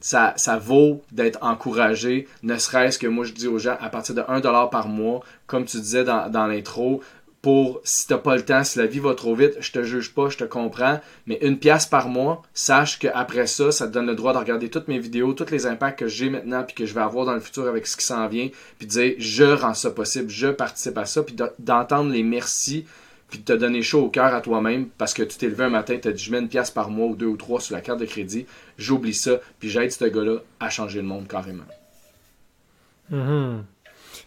ça, 0.00 0.32
ça 0.36 0.56
vaut 0.56 1.02
d'être 1.12 1.38
encouragé, 1.42 2.26
ne 2.42 2.56
serait-ce 2.56 2.98
que 2.98 3.06
moi 3.06 3.26
je 3.26 3.32
dis 3.32 3.46
aux 3.46 3.58
gens 3.58 3.76
à 3.78 3.90
partir 3.90 4.14
de 4.14 4.22
1$ 4.22 4.70
par 4.70 4.88
mois, 4.88 5.20
comme 5.46 5.66
tu 5.66 5.78
disais 5.78 6.04
dans, 6.04 6.30
dans 6.30 6.46
l'intro, 6.46 7.02
pour 7.44 7.82
si 7.84 8.06
t'as 8.06 8.16
pas 8.16 8.36
le 8.36 8.42
temps, 8.42 8.64
si 8.64 8.78
la 8.78 8.86
vie 8.86 9.00
va 9.00 9.12
trop 9.12 9.34
vite, 9.34 9.58
je 9.60 9.70
te 9.70 9.82
juge 9.82 10.14
pas, 10.14 10.30
je 10.30 10.38
te 10.38 10.44
comprends, 10.44 10.98
mais 11.26 11.38
une 11.42 11.58
pièce 11.58 11.84
par 11.84 12.08
mois, 12.08 12.42
sache 12.54 12.98
qu'après 12.98 13.46
ça, 13.46 13.70
ça 13.70 13.86
te 13.86 13.92
donne 13.92 14.06
le 14.06 14.14
droit 14.14 14.32
de 14.32 14.38
regarder 14.38 14.70
toutes 14.70 14.88
mes 14.88 14.98
vidéos, 14.98 15.34
tous 15.34 15.50
les 15.50 15.66
impacts 15.66 15.98
que 15.98 16.08
j'ai 16.08 16.30
maintenant, 16.30 16.62
puis 16.62 16.74
que 16.74 16.86
je 16.86 16.94
vais 16.94 17.02
avoir 17.02 17.26
dans 17.26 17.34
le 17.34 17.40
futur 17.40 17.68
avec 17.68 17.86
ce 17.86 17.98
qui 17.98 18.04
s'en 18.06 18.28
vient, 18.28 18.48
puis 18.78 18.86
dire 18.86 19.12
je 19.18 19.44
rends 19.44 19.74
ça 19.74 19.90
possible, 19.90 20.30
je 20.30 20.46
participe 20.46 20.96
à 20.96 21.04
ça, 21.04 21.22
puis 21.22 21.36
d'entendre 21.58 22.10
les 22.10 22.22
merci, 22.22 22.86
puis 23.28 23.40
de 23.40 23.44
te 23.44 23.52
donner 23.52 23.82
chaud 23.82 24.04
au 24.04 24.08
cœur 24.08 24.32
à 24.32 24.40
toi-même 24.40 24.88
parce 24.96 25.12
que 25.12 25.22
tu 25.22 25.36
t'es 25.36 25.48
levé 25.48 25.64
un 25.64 25.68
matin, 25.68 25.98
t'as 26.00 26.12
dit 26.12 26.24
je 26.24 26.32
mets 26.32 26.38
une 26.38 26.48
pièce 26.48 26.70
par 26.70 26.88
mois 26.88 27.08
ou 27.08 27.14
deux 27.14 27.26
ou 27.26 27.36
trois 27.36 27.60
sur 27.60 27.74
la 27.74 27.82
carte 27.82 28.00
de 28.00 28.06
crédit, 28.06 28.46
j'oublie 28.78 29.12
ça, 29.12 29.32
puis 29.58 29.68
j'aide 29.68 29.92
ce 29.92 30.06
gars-là 30.06 30.38
à 30.60 30.70
changer 30.70 31.02
le 31.02 31.08
monde 31.08 31.28
carrément. 31.28 31.64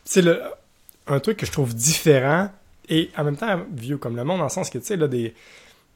C'est 0.06 0.22
le 0.22 0.40
un 1.08 1.20
truc 1.20 1.38
que 1.38 1.48
je 1.48 1.52
trouve 1.52 1.74
différent 1.74 2.52
et 2.90 3.10
en 3.18 3.24
même 3.24 3.38
temps 3.38 3.62
vieux 3.74 3.98
comme 3.98 4.16
le 4.16 4.24
monde, 4.24 4.40
dans 4.40 4.46
le 4.46 4.50
sens 4.50 4.70
que, 4.70 4.78
tu 4.78 4.86
sais, 4.86 4.96
là, 4.96 5.08
des, 5.08 5.34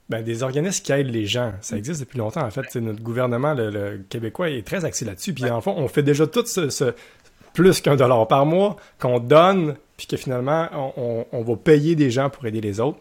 ben, 0.09 0.21
des 0.21 0.43
organismes 0.43 0.83
qui 0.83 0.91
aident 0.91 1.11
les 1.11 1.25
gens, 1.25 1.53
ça 1.61 1.77
existe 1.77 2.01
depuis 2.01 2.17
longtemps, 2.17 2.45
en 2.45 2.51
fait. 2.51 2.75
Notre 2.75 3.01
gouvernement, 3.01 3.53
le, 3.53 4.01
québécois, 4.09 4.49
est 4.49 4.65
très 4.65 4.83
axé 4.83 5.05
là-dessus. 5.05 5.33
Puis, 5.33 5.49
en 5.49 5.61
fond, 5.61 5.73
on 5.77 5.87
fait 5.87 6.03
déjà 6.03 6.27
tout 6.27 6.45
ce, 6.45 6.93
plus 7.53 7.81
qu'un 7.81 7.95
dollar 7.95 8.27
par 8.27 8.45
mois 8.45 8.75
qu'on 8.99 9.19
donne, 9.19 9.75
puis 9.97 10.07
que 10.07 10.17
finalement, 10.17 10.67
on, 11.31 11.41
va 11.41 11.55
payer 11.55 11.95
des 11.95 12.11
gens 12.11 12.29
pour 12.29 12.45
aider 12.45 12.61
les 12.61 12.79
autres. 12.79 12.99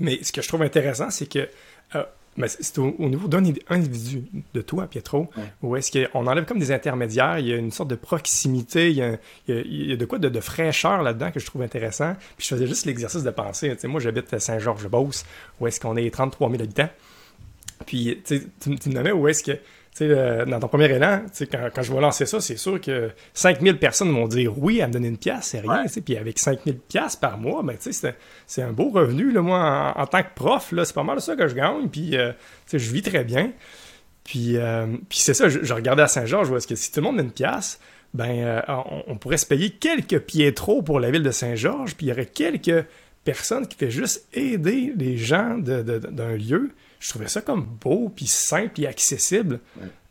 Mais 0.00 0.18
ce 0.22 0.32
que 0.32 0.42
je 0.42 0.48
trouve 0.48 0.62
intéressant, 0.62 1.10
c'est 1.10 1.26
que 1.26 1.48
euh, 1.94 2.02
mais 2.36 2.48
c'est 2.48 2.78
au, 2.78 2.92
niveau 2.98 3.28
d'un 3.28 3.44
individu, 3.68 4.24
de 4.54 4.60
toi, 4.60 4.86
Pietro, 4.86 5.30
où 5.62 5.76
est-ce 5.76 5.90
qu'on 5.92 6.26
enlève 6.26 6.44
comme 6.44 6.58
des 6.58 6.72
intermédiaires, 6.72 7.38
il 7.38 7.46
y 7.46 7.52
a 7.52 7.56
une 7.56 7.70
sorte 7.70 7.90
de 7.90 7.94
proximité, 7.94 8.90
il 8.90 8.96
y 8.96 9.02
a, 9.02 9.16
il 9.48 9.90
y 9.90 9.92
a, 9.92 9.96
de 9.96 10.04
quoi 10.04 10.18
de, 10.18 10.40
fraîcheur 10.40 11.02
là-dedans 11.02 11.30
que 11.30 11.40
je 11.40 11.46
trouve 11.46 11.62
intéressant. 11.62 12.14
Puis 12.36 12.46
je 12.48 12.54
faisais 12.54 12.66
juste 12.66 12.86
l'exercice 12.86 13.22
de 13.22 13.30
penser. 13.30 13.76
moi, 13.84 14.00
j'habite 14.00 14.32
à 14.34 14.40
Saint-Georges-Beauce, 14.40 15.24
où 15.60 15.66
est-ce 15.66 15.80
qu'on 15.80 15.96
est 15.96 16.12
33 16.12 16.50
000 16.50 16.62
habitants. 16.62 16.90
Puis 17.86 18.20
tu, 18.24 18.48
tu 18.60 18.88
me 18.88 18.94
nommais 18.94 19.12
où 19.12 19.28
est-ce 19.28 19.42
que 19.44 19.58
sais, 19.94 20.44
dans 20.46 20.58
ton 20.60 20.68
premier 20.68 20.90
élan, 20.90 21.22
quand, 21.50 21.68
quand 21.74 21.82
je 21.82 21.92
vais 21.92 22.00
lancer 22.00 22.26
ça, 22.26 22.40
c'est 22.40 22.56
sûr 22.56 22.80
que 22.80 23.10
5000 23.32 23.78
personnes 23.78 24.12
vont 24.12 24.26
dire 24.26 24.52
oui 24.58 24.82
à 24.82 24.88
me 24.88 24.92
donner 24.92 25.08
une 25.08 25.18
pièce, 25.18 25.44
c'est 25.44 25.60
rien. 25.60 25.84
Puis 26.04 26.16
avec 26.16 26.38
5000 26.38 26.78
pièces 26.78 27.16
par 27.16 27.38
mois, 27.38 27.62
ben, 27.62 27.76
c'est 27.78 28.62
un 28.62 28.72
beau 28.72 28.90
revenu. 28.90 29.30
Là, 29.30 29.40
moi, 29.40 29.94
en, 29.96 30.06
tant 30.06 30.22
que 30.22 30.34
prof, 30.34 30.72
c'est 30.76 30.94
pas 30.94 31.02
mal 31.02 31.20
ça 31.20 31.36
que 31.36 31.46
je 31.48 31.54
gagne. 31.54 31.88
Puis 31.88 32.16
euh, 32.16 32.32
je 32.72 32.92
vis 32.92 33.02
très 33.02 33.24
bien. 33.24 33.52
Puis, 34.24 34.56
euh, 34.56 34.86
puis 35.08 35.18
c'est 35.18 35.34
ça, 35.34 35.48
je, 35.48 35.72
regardais 35.72 36.02
à 36.02 36.08
Saint-Georges, 36.08 36.48
vois 36.48 36.60
que 36.60 36.74
si 36.74 36.90
tout 36.90 37.00
le 37.00 37.04
monde 37.04 37.20
a 37.20 37.22
une 37.22 37.30
pièce, 37.30 37.78
ben, 38.14 38.30
euh, 38.30 38.60
on, 39.06 39.16
pourrait 39.16 39.36
se 39.36 39.46
payer 39.46 39.70
quelques 39.70 40.20
pieds 40.20 40.54
trop 40.54 40.82
pour 40.82 40.98
la 40.98 41.10
ville 41.10 41.22
de 41.22 41.30
Saint-Georges, 41.30 41.94
puis 41.94 42.06
il 42.06 42.08
y 42.08 42.12
aurait 42.12 42.26
quelques 42.26 42.86
personnes 43.24 43.66
qui 43.66 43.76
fait 43.76 43.90
juste 43.90 44.26
aider 44.32 44.92
les 44.96 45.16
gens 45.16 45.58
d'un 45.58 46.36
lieu 46.36 46.70
je 47.04 47.10
trouvais 47.10 47.28
ça 47.28 47.42
comme 47.42 47.64
beau, 47.64 48.10
puis 48.14 48.26
simple, 48.26 48.80
et 48.80 48.86
accessible. 48.86 49.60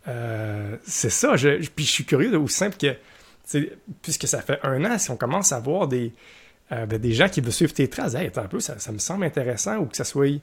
Euh, 0.08 0.78
c'est 0.86 1.10
ça. 1.10 1.36
Je, 1.36 1.68
puis 1.70 1.86
je 1.86 1.92
suis 1.92 2.06
curieux 2.06 2.30
de 2.30 2.48
simple 2.48 2.78
que, 2.78 2.96
puisque 4.04 4.28
ça 4.28 4.44
fait 4.44 4.60
un 4.62 4.86
an, 4.86 5.00
si 5.00 5.10
on 5.10 5.18
commence 5.18 5.52
à 5.54 5.60
voir 5.60 5.88
des, 5.88 6.14
euh, 6.72 6.86
ben, 6.86 7.00
des 7.00 7.14
gens 7.14 7.30
qui 7.30 7.42
veulent 7.42 7.52
suivre 7.52 7.74
tes 7.74 7.90
traces, 7.90 8.14
hey, 8.14 8.30
un 8.36 8.44
peu, 8.44 8.60
ça, 8.60 8.76
me 8.92 9.00
semble 9.00 9.26
intéressant, 9.26 9.78
ou 9.78 9.88
que 9.88 9.98
ça 9.98 10.04
soit. 10.04 10.40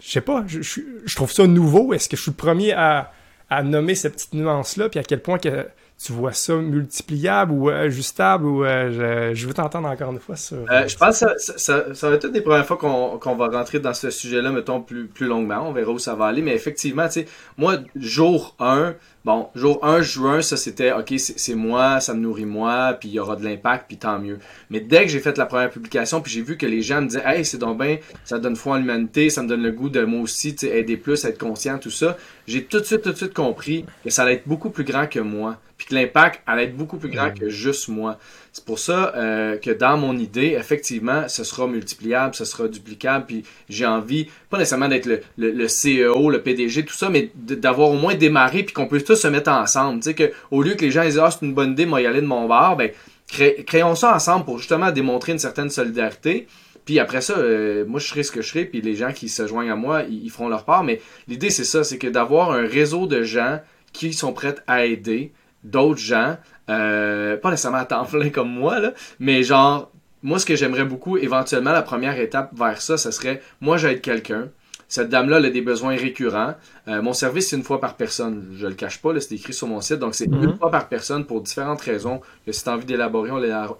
Je 0.00 0.08
sais 0.08 0.20
pas, 0.20 0.44
je, 0.46 0.60
je 0.62 1.16
trouve 1.16 1.32
ça 1.32 1.44
nouveau. 1.48 1.92
Est-ce 1.92 2.08
que 2.08 2.16
je 2.16 2.22
suis 2.22 2.30
le 2.30 2.36
premier 2.36 2.72
à, 2.72 3.12
à 3.48 3.64
nommer 3.64 3.96
cette 3.96 4.14
petite 4.14 4.34
nuance-là, 4.34 4.90
puis 4.90 5.00
à 5.00 5.02
quel 5.02 5.20
point 5.20 5.38
que 5.38 5.66
tu 6.02 6.12
vois 6.12 6.32
ça 6.32 6.54
multipliable 6.56 7.52
ou 7.52 7.68
ajustable 7.68 8.46
ou 8.46 8.64
euh, 8.64 9.34
je, 9.34 9.46
veux 9.46 9.52
t'entendre 9.52 9.88
encore 9.88 10.12
une 10.12 10.18
fois 10.18 10.36
sur. 10.36 10.58
Euh, 10.70 10.88
je 10.88 10.96
pense 10.96 11.20
que 11.20 11.26
ça, 11.58 11.94
ça, 11.94 12.08
va 12.08 12.16
être 12.16 12.24
une 12.24 12.32
des 12.32 12.40
premières 12.40 12.64
fois 12.64 12.78
qu'on 12.78 13.36
va 13.36 13.48
rentrer 13.48 13.80
dans 13.80 13.92
ce 13.92 14.08
sujet-là, 14.08 14.50
mettons, 14.50 14.80
plus, 14.80 15.08
plus 15.08 15.26
longuement. 15.26 15.68
On 15.68 15.72
verra 15.72 15.90
où 15.92 15.98
ça 15.98 16.14
va 16.14 16.26
aller. 16.26 16.40
Mais 16.40 16.54
effectivement, 16.54 17.06
tu 17.06 17.20
sais, 17.20 17.26
moi, 17.58 17.76
jour 17.96 18.54
1, 18.60 18.94
bon, 19.24 19.48
jour 19.54 19.84
1 19.84 20.02
juin, 20.02 20.42
ça 20.42 20.56
c'était 20.56 20.92
OK, 20.92 21.14
c'est 21.16 21.54
moi, 21.54 22.00
ça 22.00 22.14
me 22.14 22.20
nourrit 22.20 22.44
moi, 22.44 22.96
puis 22.98 23.08
il 23.08 23.12
y 23.12 23.18
aura 23.18 23.36
de 23.36 23.44
l'impact, 23.44 23.86
puis 23.88 23.96
tant 23.96 24.18
mieux. 24.18 24.38
Mais 24.70 24.80
dès 24.80 25.02
que 25.02 25.08
j'ai 25.08 25.20
fait 25.20 25.36
la 25.38 25.46
première 25.46 25.70
publication, 25.70 26.20
puis 26.20 26.32
j'ai 26.32 26.42
vu 26.42 26.56
que 26.56 26.66
les 26.66 26.82
gens 26.82 27.02
me 27.02 27.08
disaient 27.08 27.22
Hey, 27.24 27.44
c'est 27.44 27.58
donc 27.58 27.80
bien, 27.80 27.98
ça 28.24 28.38
donne 28.38 28.56
foi 28.56 28.74
en 28.74 28.78
l'humanité, 28.78 29.30
ça 29.30 29.42
me 29.42 29.48
donne 29.48 29.62
le 29.62 29.72
goût 29.72 29.88
de 29.88 30.04
moi 30.04 30.20
aussi, 30.20 30.56
aider 30.62 30.96
plus, 30.96 31.24
être 31.24 31.38
conscient, 31.38 31.78
tout 31.78 31.90
ça, 31.90 32.16
j'ai 32.46 32.64
tout 32.64 32.80
de 32.80 32.84
suite, 32.84 33.02
tout 33.02 33.12
de 33.12 33.16
suite 33.16 33.34
compris 33.34 33.84
que 34.04 34.10
ça 34.10 34.22
allait 34.22 34.34
être 34.34 34.48
beaucoup 34.48 34.70
plus 34.70 34.84
grand 34.84 35.06
que 35.06 35.20
moi 35.20 35.58
puis 35.80 35.88
que 35.88 35.94
l'impact 35.94 36.42
allait 36.46 36.64
être 36.64 36.76
beaucoup 36.76 36.98
plus 36.98 37.08
grand 37.08 37.28
mm. 37.28 37.38
que 37.38 37.48
juste 37.48 37.88
moi. 37.88 38.18
C'est 38.52 38.64
pour 38.64 38.80
ça 38.80 39.14
euh, 39.14 39.56
que 39.58 39.70
dans 39.70 39.96
mon 39.96 40.18
idée, 40.18 40.56
effectivement, 40.58 41.28
ce 41.28 41.44
sera 41.44 41.68
multipliable, 41.68 42.34
ce 42.34 42.44
sera 42.44 42.66
duplicable, 42.66 43.26
puis 43.26 43.44
j'ai 43.68 43.86
envie, 43.86 44.28
pas 44.48 44.58
nécessairement 44.58 44.88
d'être 44.88 45.08
le, 45.38 45.66
CEO, 45.66 46.30
le 46.30 46.42
PDG, 46.42 46.84
tout 46.84 46.94
ça, 46.94 47.10
mais 47.10 47.30
d'avoir 47.34 47.90
au 47.90 47.96
moins 47.96 48.14
démarré, 48.16 48.64
puis 48.64 48.74
qu'on 48.74 48.88
puisse 48.88 49.04
tous 49.04 49.14
se 49.14 49.28
mettre 49.28 49.52
ensemble. 49.52 50.00
Tu 50.00 50.10
sais, 50.10 50.14
que, 50.14 50.32
au 50.50 50.62
lieu 50.62 50.74
que 50.74 50.84
les 50.84 50.90
gens 50.90 51.04
disent 51.04 51.18
«Ah, 51.22 51.30
c'est 51.30 51.46
une 51.46 51.54
bonne 51.54 51.72
idée, 51.72 51.86
moi 51.86 52.00
y 52.00 52.06
aller 52.06 52.20
de 52.20 52.26
mon 52.26 52.48
bar», 52.48 52.76
ben, 52.76 52.90
créons 53.28 53.94
ça 53.94 54.14
ensemble 54.14 54.44
pour 54.44 54.58
justement 54.58 54.90
démontrer 54.90 55.30
une 55.30 55.38
certaine 55.38 55.70
solidarité. 55.70 56.48
Puis 56.84 56.98
après 56.98 57.20
ça, 57.20 57.38
euh, 57.38 57.84
moi 57.86 58.00
je 58.00 58.08
serai 58.08 58.24
ce 58.24 58.32
que 58.32 58.42
je 58.42 58.48
serai, 58.48 58.64
puis 58.64 58.80
les 58.80 58.96
gens 58.96 59.12
qui 59.12 59.28
se 59.28 59.46
joignent 59.46 59.70
à 59.70 59.76
moi, 59.76 60.02
ils, 60.08 60.24
ils 60.24 60.30
feront 60.30 60.48
leur 60.48 60.64
part. 60.64 60.82
Mais 60.82 61.00
l'idée 61.28 61.50
c'est 61.50 61.64
ça, 61.64 61.84
c'est 61.84 61.98
que 61.98 62.08
d'avoir 62.08 62.50
un 62.50 62.66
réseau 62.66 63.06
de 63.06 63.22
gens 63.22 63.60
qui 63.92 64.12
sont 64.12 64.32
prêts 64.32 64.56
à 64.66 64.86
aider, 64.86 65.30
d'autres 65.62 66.00
gens, 66.00 66.36
euh, 66.70 67.36
pas 67.36 67.50
nécessairement 67.50 67.78
à 67.78 67.84
temps 67.84 68.04
plein 68.04 68.30
comme 68.30 68.50
moi, 68.50 68.78
là, 68.78 68.92
mais 69.18 69.42
genre, 69.42 69.90
moi, 70.22 70.38
ce 70.38 70.46
que 70.46 70.56
j'aimerais 70.56 70.84
beaucoup, 70.84 71.16
éventuellement, 71.16 71.72
la 71.72 71.82
première 71.82 72.18
étape 72.18 72.50
vers 72.54 72.80
ça, 72.80 72.96
ce 72.96 73.10
serait, 73.10 73.42
moi, 73.60 73.76
j'aide 73.76 74.00
quelqu'un. 74.00 74.48
Cette 74.88 75.08
dame-là, 75.08 75.38
elle 75.38 75.46
a 75.46 75.50
des 75.50 75.60
besoins 75.60 75.94
récurrents. 75.94 76.54
Euh, 76.88 77.00
mon 77.00 77.12
service, 77.12 77.48
c'est 77.48 77.56
une 77.56 77.62
fois 77.62 77.80
par 77.80 77.94
personne. 77.96 78.56
Je 78.56 78.66
le 78.66 78.74
cache 78.74 79.00
pas, 79.00 79.18
c'est 79.20 79.36
écrit 79.36 79.52
sur 79.52 79.68
mon 79.68 79.80
site. 79.80 79.98
Donc, 79.98 80.16
c'est 80.16 80.26
mhm. 80.26 80.42
une 80.42 80.58
fois 80.58 80.70
par 80.70 80.88
personne 80.88 81.24
pour 81.24 81.40
différentes 81.40 81.80
raisons. 81.80 82.20
Que 82.44 82.50
si 82.50 82.64
tu 82.64 82.68
as 82.68 82.72
envie 82.72 82.86
d'élaborer, 82.86 83.30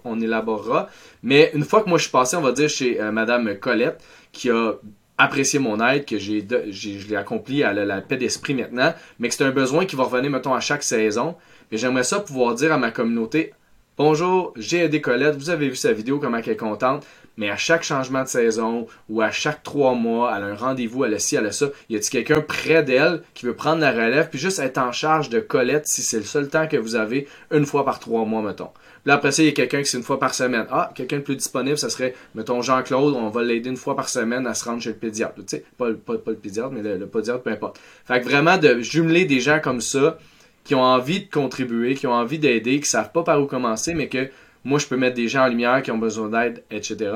on, 0.05 0.21
élaborera. 0.21 0.87
Mais 1.21 1.51
une 1.53 1.65
fois 1.65 1.83
que 1.83 1.89
moi, 1.89 1.97
je 1.97 2.03
suis 2.03 2.11
passé, 2.11 2.37
on 2.37 2.41
va 2.41 2.53
dire, 2.53 2.69
chez 2.69 3.01
euh, 3.01 3.11
Madame 3.11 3.55
Colette, 3.57 4.01
qui 4.31 4.49
a 4.49 4.75
apprécié 5.17 5.59
mon 5.59 5.85
aide, 5.85 6.05
que 6.05 6.17
j'ai, 6.17 6.47
je 6.71 7.07
l'ai 7.09 7.17
accompli 7.17 7.61
à 7.61 7.73
la, 7.73 7.83
la 7.83 7.99
paix 7.99 8.15
d'esprit 8.15 8.55
maintenant, 8.55 8.93
mais 9.19 9.27
que 9.27 9.35
c'est 9.35 9.43
un 9.43 9.51
besoin 9.51 9.85
qui 9.85 9.97
va 9.97 10.05
revenir, 10.05 10.31
mettons, 10.31 10.53
à 10.53 10.61
chaque 10.61 10.81
saison. 10.81 11.35
Et 11.71 11.77
j'aimerais 11.77 12.03
ça 12.03 12.19
pouvoir 12.19 12.53
dire 12.53 12.73
à 12.73 12.77
ma 12.77 12.91
communauté 12.91 13.53
Bonjour, 13.97 14.53
j'ai 14.55 14.79
aidé 14.79 14.99
Colette, 14.99 15.35
vous 15.35 15.49
avez 15.49 15.69
vu 15.69 15.75
sa 15.75 15.93
vidéo, 15.93 16.17
comment 16.17 16.37
elle 16.37 16.49
est 16.49 16.55
contente, 16.55 17.05
mais 17.37 17.49
à 17.49 17.55
chaque 17.55 17.83
changement 17.83 18.23
de 18.23 18.27
saison 18.27 18.87
ou 19.09 19.21
à 19.21 19.31
chaque 19.31 19.63
trois 19.63 19.93
mois, 19.93 20.33
elle 20.35 20.43
a 20.43 20.47
un 20.47 20.55
rendez-vous, 20.55 21.05
elle 21.05 21.13
a 21.13 21.19
ci, 21.19 21.35
elle 21.35 21.45
a 21.45 21.51
ça, 21.51 21.67
y 21.89 21.95
a-t-il 21.95 22.09
quelqu'un 22.09 22.41
près 22.41 22.83
d'elle 22.83 23.21
qui 23.33 23.45
veut 23.45 23.55
prendre 23.55 23.79
la 23.79 23.91
relève 23.91 24.29
puis 24.29 24.39
juste 24.39 24.59
être 24.59 24.79
en 24.79 24.91
charge 24.91 25.29
de 25.29 25.39
Colette 25.39 25.87
si 25.87 26.01
c'est 26.01 26.17
le 26.17 26.23
seul 26.23 26.49
temps 26.49 26.67
que 26.67 26.77
vous 26.77 26.95
avez, 26.95 27.27
une 27.51 27.65
fois 27.65 27.85
par 27.85 27.99
trois 27.99 28.25
mois, 28.25 28.41
mettons? 28.41 28.69
Puis 29.03 29.11
après 29.11 29.31
ça, 29.31 29.43
il 29.43 29.47
y 29.47 29.49
a 29.49 29.53
quelqu'un 29.53 29.81
qui 29.81 29.89
c'est 29.89 29.97
une 29.97 30.03
fois 30.03 30.19
par 30.19 30.33
semaine. 30.33 30.65
Ah, 30.71 30.91
quelqu'un 30.95 31.17
de 31.17 31.23
plus 31.23 31.35
disponible, 31.35 31.77
ça 31.77 31.89
serait, 31.89 32.15
mettons, 32.35 32.61
Jean-Claude, 32.61 33.15
on 33.15 33.29
va 33.29 33.43
l'aider 33.43 33.69
une 33.69 33.77
fois 33.77 33.95
par 33.95 34.09
semaine 34.09 34.45
à 34.45 34.53
se 34.53 34.65
rendre 34.65 34.81
chez 34.81 34.89
le 34.89 34.95
pédiatre. 34.95 35.35
Tu 35.35 35.43
sais, 35.47 35.65
pas, 35.77 35.89
pas, 35.93 36.13
le 36.27 36.35
pédiatre, 36.35 36.71
mais 36.71 36.81
le, 36.81 36.97
le 36.97 37.07
pédiatre, 37.07 37.41
peu 37.41 37.51
importe. 37.51 37.79
Fait 38.05 38.19
que 38.19 38.25
vraiment 38.25 38.57
de 38.57 38.79
jumeler 38.81 39.25
des 39.25 39.39
gens 39.39 39.59
comme 39.59 39.81
ça, 39.81 40.17
qui 40.63 40.75
ont 40.75 40.83
envie 40.83 41.21
de 41.21 41.29
contribuer, 41.29 41.95
qui 41.95 42.07
ont 42.07 42.13
envie 42.13 42.39
d'aider, 42.39 42.79
qui 42.79 42.89
savent 42.89 43.11
pas 43.11 43.23
par 43.23 43.41
où 43.41 43.45
commencer, 43.45 43.93
mais 43.93 44.07
que 44.07 44.29
moi, 44.63 44.79
je 44.79 44.87
peux 44.87 44.97
mettre 44.97 45.15
des 45.15 45.27
gens 45.27 45.45
en 45.45 45.47
lumière 45.47 45.81
qui 45.81 45.91
ont 45.91 45.97
besoin 45.97 46.29
d'aide, 46.29 46.63
etc. 46.69 47.11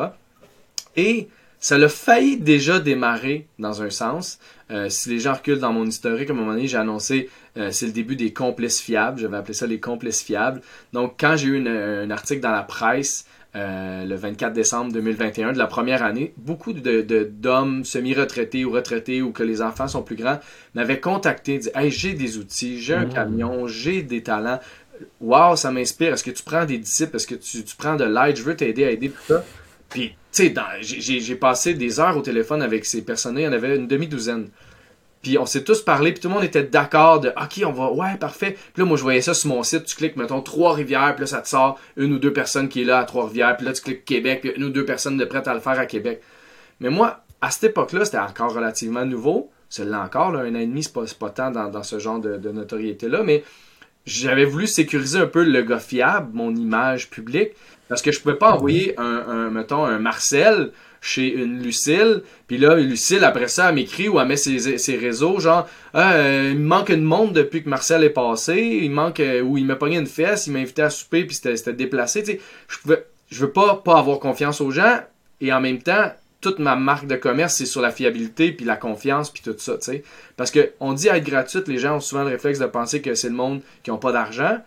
Et 0.95 1.27
ça 1.59 1.77
l'a 1.77 1.89
failli 1.89 2.37
déjà 2.37 2.79
démarrer 2.79 3.47
dans 3.59 3.81
un 3.81 3.89
sens. 3.89 4.39
Euh, 4.71 4.89
si 4.89 5.09
les 5.09 5.19
gens 5.19 5.33
reculent 5.33 5.59
dans 5.59 5.73
mon 5.73 5.85
historique, 5.85 6.29
à 6.29 6.33
un 6.33 6.35
moment 6.35 6.53
donné, 6.53 6.67
j'ai 6.67 6.77
annoncé 6.77 7.29
euh, 7.57 7.69
c'est 7.71 7.85
le 7.85 7.91
début 7.91 8.15
des 8.15 8.33
complices 8.33 8.81
fiables. 8.81 9.19
Je 9.19 9.27
vais 9.27 9.37
appeler 9.37 9.53
ça 9.53 9.67
les 9.67 9.79
complices 9.79 10.23
fiables. 10.23 10.61
Donc, 10.93 11.15
quand 11.19 11.37
j'ai 11.37 11.47
eu 11.47 11.67
un 11.67 12.09
article 12.11 12.41
dans 12.41 12.51
la 12.51 12.63
presse 12.63 13.25
euh, 13.55 14.03
le 14.03 14.15
24 14.15 14.51
décembre 14.51 14.91
2021 14.91 15.53
de 15.53 15.57
la 15.57 15.67
première 15.67 16.03
année, 16.03 16.33
beaucoup 16.35 16.73
de, 16.73 17.01
d'hommes 17.23 17.85
semi-retraités 17.85 18.65
ou 18.65 18.71
retraités 18.71 19.21
ou 19.21 19.31
que 19.31 19.43
les 19.43 19.61
enfants 19.61 19.87
sont 19.87 20.03
plus 20.03 20.17
grands 20.17 20.39
m'avaient 20.73 20.99
contacté, 20.99 21.57
dit 21.57 21.69
Hey, 21.73 21.89
j'ai 21.89 22.13
des 22.13 22.37
outils, 22.37 22.81
j'ai 22.81 22.95
un 22.95 23.05
mmh. 23.05 23.13
camion, 23.13 23.67
j'ai 23.67 24.01
des 24.01 24.23
talents. 24.23 24.59
Waouh, 25.21 25.55
ça 25.55 25.71
m'inspire. 25.71 26.13
Est-ce 26.13 26.23
que 26.23 26.31
tu 26.31 26.43
prends 26.43 26.65
des 26.65 26.77
disciples? 26.77 27.15
Est-ce 27.15 27.27
que 27.27 27.35
tu, 27.35 27.63
prends 27.77 27.95
de 27.95 28.03
l'aide? 28.03 28.35
Je 28.35 28.43
veux 28.43 28.55
t'aider 28.55 28.83
à 28.83 28.91
aider, 28.91 29.09
tout 29.09 29.21
ça. 29.25 29.43
Puis, 29.89 30.15
tu 30.33 30.53
sais, 30.53 30.53
j'ai, 30.81 31.35
passé 31.35 31.73
des 31.73 31.99
heures 31.99 32.17
au 32.17 32.21
téléphone 32.21 32.61
avec 32.61 32.85
ces 32.85 33.03
personnes-là. 33.03 33.41
Il 33.41 33.45
y 33.45 33.47
en 33.47 33.53
avait 33.53 33.77
une 33.77 33.87
demi-douzaine. 33.87 34.49
Puis 35.25 35.39
on 35.39 35.47
s'est 35.47 35.63
tous 35.63 35.81
parlé, 35.81 36.11
puis 36.11 36.21
tout 36.21 36.27
le 36.27 36.35
monde 36.35 36.43
était 36.43 36.61
d'accord 36.61 37.19
de 37.19 37.29
OK, 37.29 37.63
on 37.65 37.71
va, 37.71 37.91
ouais, 37.91 38.15
parfait. 38.19 38.51
Puis 38.51 38.83
là, 38.83 38.85
moi, 38.85 38.95
je 38.95 39.01
voyais 39.01 39.21
ça 39.21 39.33
sur 39.33 39.49
mon 39.49 39.63
site. 39.63 39.85
Tu 39.85 39.95
cliques, 39.95 40.17
mettons, 40.17 40.39
Trois-Rivières, 40.39 41.15
puis 41.15 41.21
là, 41.21 41.25
ça 41.25 41.41
te 41.41 41.47
sort 41.47 41.79
une 41.97 42.13
ou 42.13 42.19
deux 42.19 42.31
personnes 42.31 42.69
qui 42.69 42.83
est 42.83 42.85
là 42.85 42.99
à 42.99 43.05
Trois-Rivières. 43.05 43.57
Puis 43.57 43.65
là, 43.65 43.73
tu 43.73 43.81
cliques 43.81 44.05
Québec, 44.05 44.41
puis 44.41 44.51
une 44.55 44.65
ou 44.65 44.69
deux 44.69 44.85
personnes 44.85 45.17
de 45.17 45.25
prêtes 45.25 45.47
à 45.47 45.55
le 45.55 45.61
faire 45.61 45.79
à 45.79 45.87
Québec. 45.87 46.21
Mais 46.79 46.91
moi, 46.91 47.23
à 47.41 47.49
cette 47.49 47.71
époque-là, 47.71 48.05
c'était 48.05 48.19
encore 48.19 48.53
relativement 48.53 49.03
nouveau. 49.03 49.49
C'est 49.67 49.85
là 49.85 50.03
encore, 50.03 50.31
là, 50.31 50.41
un 50.41 50.53
an 50.53 50.59
et 50.59 50.67
demi, 50.67 50.83
c'est 50.83 50.93
pas, 50.93 51.05
pas 51.19 51.31
tant 51.31 51.49
dans, 51.49 51.81
ce 51.81 51.97
genre 51.97 52.19
de, 52.19 52.51
notoriété-là. 52.51 53.23
Mais 53.23 53.43
j'avais 54.05 54.45
voulu 54.45 54.67
sécuriser 54.67 55.17
un 55.17 55.25
peu 55.25 55.43
le 55.43 55.63
gars 55.63 55.79
fiable, 55.79 56.29
mon 56.33 56.55
image 56.55 57.09
publique, 57.09 57.53
parce 57.89 58.03
que 58.03 58.11
je 58.11 58.21
pouvais 58.21 58.37
pas 58.37 58.51
envoyer 58.51 58.93
un, 58.99 59.23
un 59.27 59.49
mettons, 59.49 59.85
un 59.85 59.97
Marcel 59.97 60.71
chez 61.05 61.27
une 61.27 61.61
Lucille, 61.61 62.23
puis 62.47 62.57
là, 62.57 62.75
Lucille, 62.75 63.23
après 63.23 63.47
ça, 63.47 63.69
elle 63.69 63.75
m'écrit 63.75 64.09
ou 64.09 64.19
elle 64.19 64.27
met 64.27 64.37
ses, 64.37 64.79
ses 64.79 64.97
réseaux, 64.97 65.39
genre, 65.39 65.67
ah, 65.93 66.13
euh, 66.13 66.49
il 66.53 66.59
me 66.59 66.65
manque 66.65 66.89
de 66.89 66.95
monde 66.95 67.31
depuis 67.31 67.63
que 67.63 67.69
Marcel 67.69 68.03
est 68.03 68.09
passé, 68.09 68.79
il 68.81 68.89
manque, 68.89 69.19
euh, 69.19 69.41
ou 69.41 69.59
il 69.59 69.65
m'a 69.65 69.75
pogné 69.75 69.97
une 69.97 70.07
fesse, 70.07 70.47
il 70.47 70.53
m'a 70.53 70.59
invité 70.59 70.81
à 70.81 70.89
souper, 70.89 71.23
puis 71.25 71.35
c'était 71.35 71.73
déplacé, 71.73 72.23
tu 72.23 72.31
sais, 72.31 72.41
je 72.67 72.79
pouvais, 72.79 73.05
je 73.29 73.45
veux 73.45 73.51
pas, 73.51 73.83
pas 73.85 73.99
avoir 73.99 74.19
confiance 74.19 74.61
aux 74.61 74.71
gens, 74.71 74.99
et 75.41 75.53
en 75.53 75.61
même 75.61 75.79
temps, 75.79 76.11
toute 76.41 76.57
ma 76.57 76.75
marque 76.75 77.05
de 77.05 77.15
commerce, 77.15 77.53
c'est 77.53 77.67
sur 77.67 77.81
la 77.81 77.91
fiabilité, 77.91 78.51
puis 78.51 78.65
la 78.65 78.75
confiance, 78.75 79.29
puis 79.29 79.43
tout 79.43 79.55
ça, 79.59 79.77
tu 79.77 79.83
sais. 79.83 80.03
Parce 80.37 80.49
que 80.49 80.71
on 80.79 80.93
dit 80.93 81.07
être 81.07 81.23
gratuite, 81.23 81.67
les 81.67 81.77
gens 81.77 81.97
ont 81.97 81.99
souvent 81.99 82.23
le 82.23 82.29
réflexe 82.29 82.57
de 82.57 82.65
penser 82.65 83.03
que 83.03 83.13
c'est 83.13 83.29
le 83.29 83.35
monde 83.35 83.61
qui 83.83 83.91
n'a 83.91 83.97
pas 83.97 84.11
d'argent, 84.11 84.57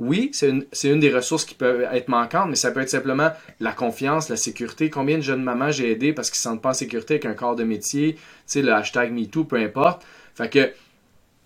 oui, 0.00 0.30
c'est 0.32 0.48
une, 0.48 0.64
une, 0.84 0.98
des 0.98 1.14
ressources 1.14 1.44
qui 1.44 1.54
peuvent 1.54 1.86
être 1.92 2.08
manquantes, 2.08 2.48
mais 2.48 2.56
ça 2.56 2.70
peut 2.70 2.80
être 2.80 2.88
simplement 2.88 3.30
la 3.60 3.72
confiance, 3.72 4.30
la 4.30 4.36
sécurité. 4.36 4.88
Combien 4.88 5.18
de 5.18 5.22
jeunes 5.22 5.42
mamans 5.42 5.70
j'ai 5.70 5.92
aidé 5.92 6.14
parce 6.14 6.30
qu'ils 6.30 6.38
ne 6.38 6.42
se 6.42 6.42
sentent 6.42 6.62
pas 6.62 6.70
en 6.70 6.74
sécurité 6.74 7.14
avec 7.14 7.26
un 7.26 7.34
corps 7.34 7.54
de 7.54 7.64
métier, 7.64 8.14
tu 8.14 8.20
sais, 8.46 8.62
le 8.62 8.72
hashtag 8.72 9.12
MeToo, 9.12 9.44
peu 9.44 9.56
importe. 9.56 10.02
Fait 10.34 10.48
que, 10.48 10.72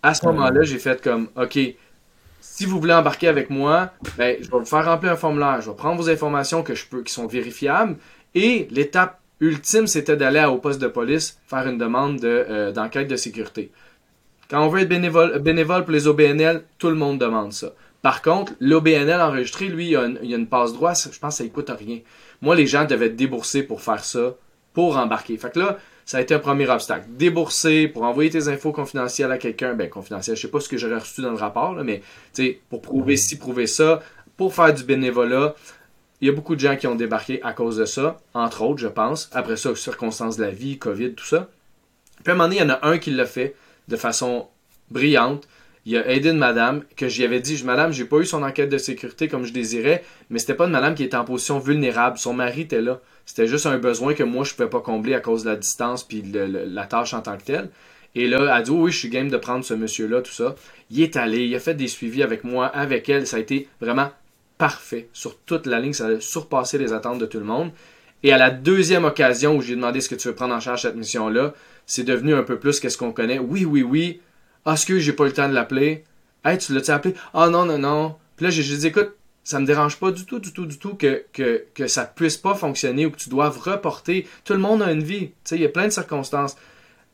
à 0.04 0.14
ce 0.14 0.25
moment-là, 0.26 0.62
j'ai 0.62 0.78
fait 0.78 1.02
comme, 1.02 1.28
OK, 1.37 1.58
si 2.40 2.64
vous 2.64 2.78
voulez 2.78 2.94
embarquer 2.94 3.26
avec 3.26 3.50
moi, 3.50 3.90
ben, 4.16 4.37
je 4.40 4.49
vais 4.49 4.58
vous 4.58 4.64
faire 4.64 4.84
remplir 4.84 5.11
un 5.11 5.16
formulaire, 5.16 5.61
je 5.61 5.70
vais 5.70 5.76
prendre 5.76 6.00
vos 6.00 6.08
informations 6.08 6.62
que 6.62 6.76
je 6.76 6.87
peux, 6.87 7.02
qui 7.02 7.12
sont 7.12 7.26
vérifiables, 7.26 7.96
et 8.37 8.68
l'étape 8.70 9.18
ultime, 9.40 9.88
c'était 9.88 10.16
d'aller 10.16 10.44
au 10.44 10.58
poste 10.58 10.80
de 10.80 10.87
police 10.87 11.40
faire 11.49 11.66
une 11.66 11.78
demande 11.78 12.25
euh, 12.25 12.70
d'enquête 12.70 13.08
de, 13.08 13.16
sécurité. 13.16 13.73
Quand 14.49 14.64
on 14.64 14.68
veut 14.68 14.82
être 14.82 14.88
bénévole, 14.88 15.38
bénévole 15.40 15.82
pour 15.82 15.92
les 15.92 16.06
OBNL, 16.06 16.62
tout 16.78 16.88
le 16.88 16.94
monde 16.94 17.18
demande 17.18 17.52
ça. 17.52 17.73
Par 18.04 18.20
contre, 18.20 18.52
l'OBNL 18.61 19.18
enregistré, 19.18 19.68
lui, 19.68 19.87
il 19.87 19.92
y, 19.92 19.96
a 19.96 20.37
une, 20.37 20.46
passe 20.46 20.75
droit, 20.75 20.92
je 20.92 21.18
pense 21.18 21.32
que 21.32 21.38
ça 21.38 21.44
ne 21.44 21.49
coûte 21.49 21.70
rien. 21.70 22.00
Moi, 22.42 22.54
les 22.54 22.66
gens 22.66 22.84
devaient 22.84 23.08
débourser 23.08 23.62
pour 23.62 23.80
faire 23.80 24.04
ça, 24.04 24.34
pour 24.75 24.99
embarquer. 24.99 25.38
Fait 25.38 25.50
que 25.50 25.58
là, 25.58 25.78
ça 26.04 26.18
a 26.18 26.20
été 26.20 26.34
un 26.34 26.38
premier 26.38 26.68
obstacle. 26.68 27.06
Débourser 27.08 27.88
pour 27.88 28.02
envoyer 28.02 28.28
tes 28.28 28.49
infos 28.49 28.73
confidentielles 28.73 29.32
à 29.32 29.38
quelqu'un, 29.38 29.73
ben 29.73 29.88
confidentiel, 29.88 30.37
je 30.37 30.42
sais 30.42 30.49
pas 30.49 30.61
ce 30.61 30.68
que 30.68 30.76
j'aurais 30.76 30.99
reçu 30.99 31.23
dans 31.23 31.30
le 31.30 31.38
rapport, 31.38 31.75
là, 31.75 31.82
mais 31.82 32.02
pour 32.68 32.82
prouver 32.82 33.16
ci, 33.16 33.38
prouver 33.38 33.66
ça, 33.66 34.02
pour 34.37 34.52
faire 34.52 34.75
du 34.75 34.84
bénévolat, 34.84 35.54
il 36.20 36.26
y 36.26 36.30
a 36.30 36.34
beaucoup 36.34 36.56
de 36.56 36.61
gens 36.61 36.76
qui 36.76 36.87
ont 36.87 36.96
débarqué 36.96 37.42
à 37.42 37.54
cause 37.54 37.78
de 37.78 37.87
ça, 37.87 38.18
entre 38.34 38.64
autres, 38.64 38.80
je 38.80 38.88
pense. 38.88 39.30
Après 39.32 39.56
ça, 39.56 39.75
circonstances 39.75 40.37
de 40.37 40.44
la 40.44 40.50
vie, 40.50 40.76
COVID, 40.76 41.14
tout 41.14 41.25
ça. 41.25 41.49
Puis 42.23 42.30
à 42.30 42.32
un 42.32 42.34
moment 42.34 42.49
donné, 42.50 42.61
il 42.61 42.68
y 42.68 42.70
en 42.70 42.75
a 42.75 42.87
un 42.87 42.99
qui 42.99 43.12
l'a 43.12 43.25
fait 43.25 43.56
de 43.88 43.96
façon 43.96 44.49
brillante 44.90 45.49
il 45.87 45.97
a 45.99 46.09
aidé 46.11 46.31
une 46.31 46.38
madame 46.38 46.83
que 46.97 47.09
j'y 47.09 47.25
avais 47.25 47.41
dit, 47.41 47.62
madame, 47.64 47.93
j'ai 47.93 48.07
pas 48.07 48.19
eu 48.19 48.25
son 48.25 48.43
enquête 48.43 48.71
de 48.71 48.79
sécurité 48.79 49.29
comme 49.29 49.45
je 49.45 49.53
désirais, 49.53 50.03
mais 50.31 50.38
c'était 50.38 50.55
pas 50.55 50.64
une 50.64 50.73
madame 50.73 50.95
qui 50.95 51.05
était 51.05 51.17
en 51.17 51.25
position 51.25 51.59
vulnérable. 51.59 52.19
Son 52.19 52.33
mari 52.33 52.62
était 52.62 52.81
là. 52.81 53.00
C'était 53.26 53.47
juste 53.47 53.67
un 53.67 53.79
besoin 53.79 54.14
que 54.14 54.23
moi 54.23 54.45
je 54.45 54.55
pouvais 54.55 54.69
pas 54.69 54.81
combler 54.81 55.14
à 55.14 55.21
cause 55.21 55.45
de 55.45 55.50
la 55.50 55.57
distance 55.57 56.05
puis 56.05 56.23
la 56.25 56.87
tâche 56.87 57.14
en 57.14 57.21
tant 57.21 57.37
que 57.37 57.45
telle. 57.45 57.71
Et 58.14 58.29
là, 58.29 58.38
elle 58.43 58.49
a 58.49 58.62
dit 58.62 58.71
oui, 58.71 58.93
je 58.93 58.99
suis 58.99 59.09
game 59.09 59.29
de 59.29 59.37
prendre 59.37 59.64
ce 59.64 59.75
monsieur-là, 59.75 60.23
tout 60.23 60.33
ça. 60.33 60.55
Il 60.91 61.00
est 61.03 61.17
allé, 61.17 61.45
il 61.45 61.55
a 61.55 61.61
fait 61.61 61.75
des 61.75 61.88
suivis 61.88 62.23
avec 62.23 62.45
moi, 62.45 62.67
avec 62.67 63.09
elle. 63.09 63.26
Ça 63.26 63.37
a 63.37 63.41
été 63.41 63.69
vraiment 63.81 64.11
parfait 64.57 65.09
sur 65.12 65.38
toute 65.41 65.67
la 65.67 65.81
ligne. 65.81 65.93
Ça 65.93 66.07
a 66.07 66.21
surpassé 66.21 66.79
les 66.79 66.93
attentes 66.93 67.19
de 67.19 67.26
tout 67.26 67.38
le 67.38 67.45
monde. 67.45 67.73
Et 68.23 68.33
à 68.33 68.38
la 68.38 68.50
deuxième 68.50 69.05
occasion 69.05 69.57
où 69.57 69.61
j'ai 69.61 69.75
demandé 69.75 70.00
ce 70.00 70.09
que 70.09 70.14
tu 70.14 70.29
veux 70.29 70.35
prendre 70.35 70.55
en 70.55 70.61
charge 70.61 70.83
cette 70.83 70.97
mission-là, 70.97 71.53
c'est 71.87 72.05
devenu 72.05 72.35
un 72.35 72.43
peu 72.43 72.59
plus 72.59 72.81
qu'est-ce 72.81 72.97
qu'on 72.97 73.12
connaît. 73.12 73.38
Oui, 73.38 73.64
oui, 73.64 73.83
oui. 73.83 74.21
Ah, 74.64 74.76
que 74.87 74.99
j'ai 74.99 75.12
pas 75.12 75.25
le 75.25 75.33
temps 75.33 75.49
de 75.49 75.54
l'appeler. 75.54 76.04
Hey, 76.44 76.59
tu 76.59 76.73
l'as-tu 76.75 76.90
appelé? 76.90 77.14
Ah, 77.33 77.49
non, 77.49 77.64
non, 77.64 77.78
non. 77.78 78.16
Puis 78.37 78.44
là, 78.44 78.50
j'ai 78.50 78.62
dit, 78.62 78.87
écoute, 78.87 79.12
ça 79.44 79.61
me 79.61 79.66
dérange 79.66 79.99
pas 79.99 80.11
du 80.11 80.25
tout, 80.25 80.38
du 80.38 80.52
tout, 80.52 80.66
du 80.66 80.78
tout 80.78 80.94
que, 80.94 81.25
que, 81.33 81.64
que 81.75 81.87
ça 81.87 82.04
puisse 82.04 82.38
pas 82.38 82.54
fonctionner 82.54 83.04
ou 83.06 83.11
que 83.11 83.18
tu 83.18 83.28
doives 83.28 83.59
reporter. 83.59 84.26
Tout 84.44 84.54
le 84.54 84.59
monde 84.59 84.83
a 84.83 84.90
une 84.90 85.02
vie. 85.02 85.28
Tu 85.28 85.35
sais, 85.44 85.56
il 85.56 85.62
y 85.62 85.66
a 85.66 85.68
plein 85.68 85.85
de 85.85 85.92
circonstances. 85.92 86.56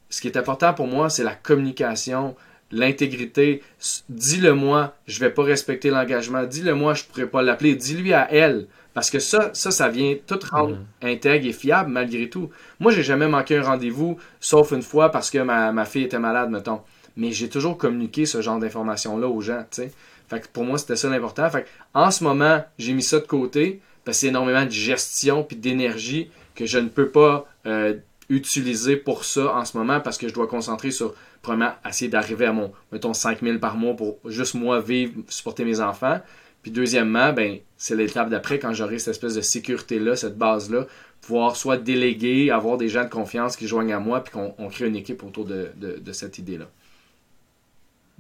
Ce 0.08 0.20
qui 0.20 0.28
est 0.28 0.36
important 0.36 0.72
pour 0.74 0.86
moi, 0.86 1.10
c'est 1.10 1.24
la 1.24 1.34
communication, 1.34 2.36
l'intégrité. 2.70 3.62
Dis-le 4.08 4.54
moi, 4.54 4.94
je 5.06 5.18
vais 5.18 5.30
pas 5.30 5.42
respecter 5.42 5.90
l'engagement. 5.90 6.44
Dis-le 6.44 6.74
moi, 6.74 6.94
je 6.94 7.04
pourrais 7.04 7.26
pas 7.26 7.42
l'appeler. 7.42 7.74
Dis-lui 7.74 8.12
à 8.12 8.32
elle. 8.32 8.68
Parce 8.94 9.10
que 9.10 9.18
ça, 9.18 9.50
ça, 9.52 9.70
ça 9.70 9.88
vient 9.88 10.16
tout 10.26 10.38
rendre 10.50 10.76
mm. 10.76 11.06
intègre 11.06 11.46
et 11.46 11.52
fiable 11.52 11.90
malgré 11.90 12.28
tout. 12.28 12.50
Moi, 12.78 12.92
j'ai 12.92 13.02
jamais 13.02 13.28
manqué 13.28 13.56
un 13.56 13.62
rendez-vous, 13.62 14.18
sauf 14.40 14.70
une 14.72 14.82
fois 14.82 15.10
parce 15.10 15.30
que 15.30 15.38
ma, 15.38 15.72
ma 15.72 15.84
fille 15.84 16.04
était 16.04 16.18
malade, 16.18 16.50
mettons 16.50 16.80
mais 17.20 17.32
j'ai 17.32 17.50
toujours 17.50 17.76
communiqué 17.76 18.24
ce 18.24 18.40
genre 18.40 18.58
d'informations-là 18.58 19.28
aux 19.28 19.42
gens, 19.42 19.62
tu. 19.70 19.82
Fait 20.28 20.48
pour 20.50 20.64
moi, 20.64 20.78
c'était 20.78 20.96
ça 20.96 21.10
l'important. 21.10 21.50
Fait 21.50 21.66
en 21.92 22.10
ce 22.10 22.24
moment, 22.24 22.64
j'ai 22.78 22.94
mis 22.94 23.02
ça 23.02 23.20
de 23.20 23.26
côté 23.26 23.82
parce 24.04 24.16
que 24.16 24.20
c'est 24.22 24.26
énormément 24.28 24.64
de 24.64 24.70
gestion 24.70 25.44
puis 25.44 25.56
d'énergie 25.56 26.30
que 26.54 26.64
je 26.64 26.78
ne 26.78 26.88
peux 26.88 27.10
pas 27.10 27.46
euh, 27.66 27.94
utiliser 28.30 28.96
pour 28.96 29.24
ça 29.24 29.54
en 29.54 29.66
ce 29.66 29.76
moment 29.76 30.00
parce 30.00 30.16
que 30.16 30.28
je 30.28 30.32
dois 30.32 30.46
concentrer 30.46 30.92
sur, 30.92 31.14
premièrement, 31.42 31.74
essayer 31.86 32.10
d'arriver 32.10 32.46
à 32.46 32.54
mon, 32.54 32.72
mettons, 32.90 33.12
5000 33.12 33.60
par 33.60 33.76
mois 33.76 33.94
pour 33.94 34.18
juste 34.24 34.54
moi 34.54 34.80
vivre, 34.80 35.12
supporter 35.28 35.66
mes 35.66 35.80
enfants. 35.80 36.20
Puis 36.62 36.70
deuxièmement, 36.70 37.34
ben, 37.34 37.58
c'est 37.76 37.96
l'étape 37.96 38.30
d'après 38.30 38.58
quand 38.58 38.72
j'aurai 38.72 38.98
cette 38.98 39.08
espèce 39.08 39.34
de 39.34 39.42
sécurité-là, 39.42 40.16
cette 40.16 40.38
base-là, 40.38 40.86
pouvoir 41.20 41.56
soit 41.56 41.76
déléguer, 41.76 42.50
avoir 42.50 42.78
des 42.78 42.88
gens 42.88 43.04
de 43.04 43.10
confiance 43.10 43.56
qui 43.56 43.66
joignent 43.66 43.92
à 43.92 44.00
moi, 44.00 44.24
puis 44.24 44.32
qu'on 44.32 44.68
crée 44.70 44.86
une 44.86 44.96
équipe 44.96 45.22
autour 45.22 45.44
de 45.44 46.12
cette 46.12 46.38
idée-là. 46.38 46.66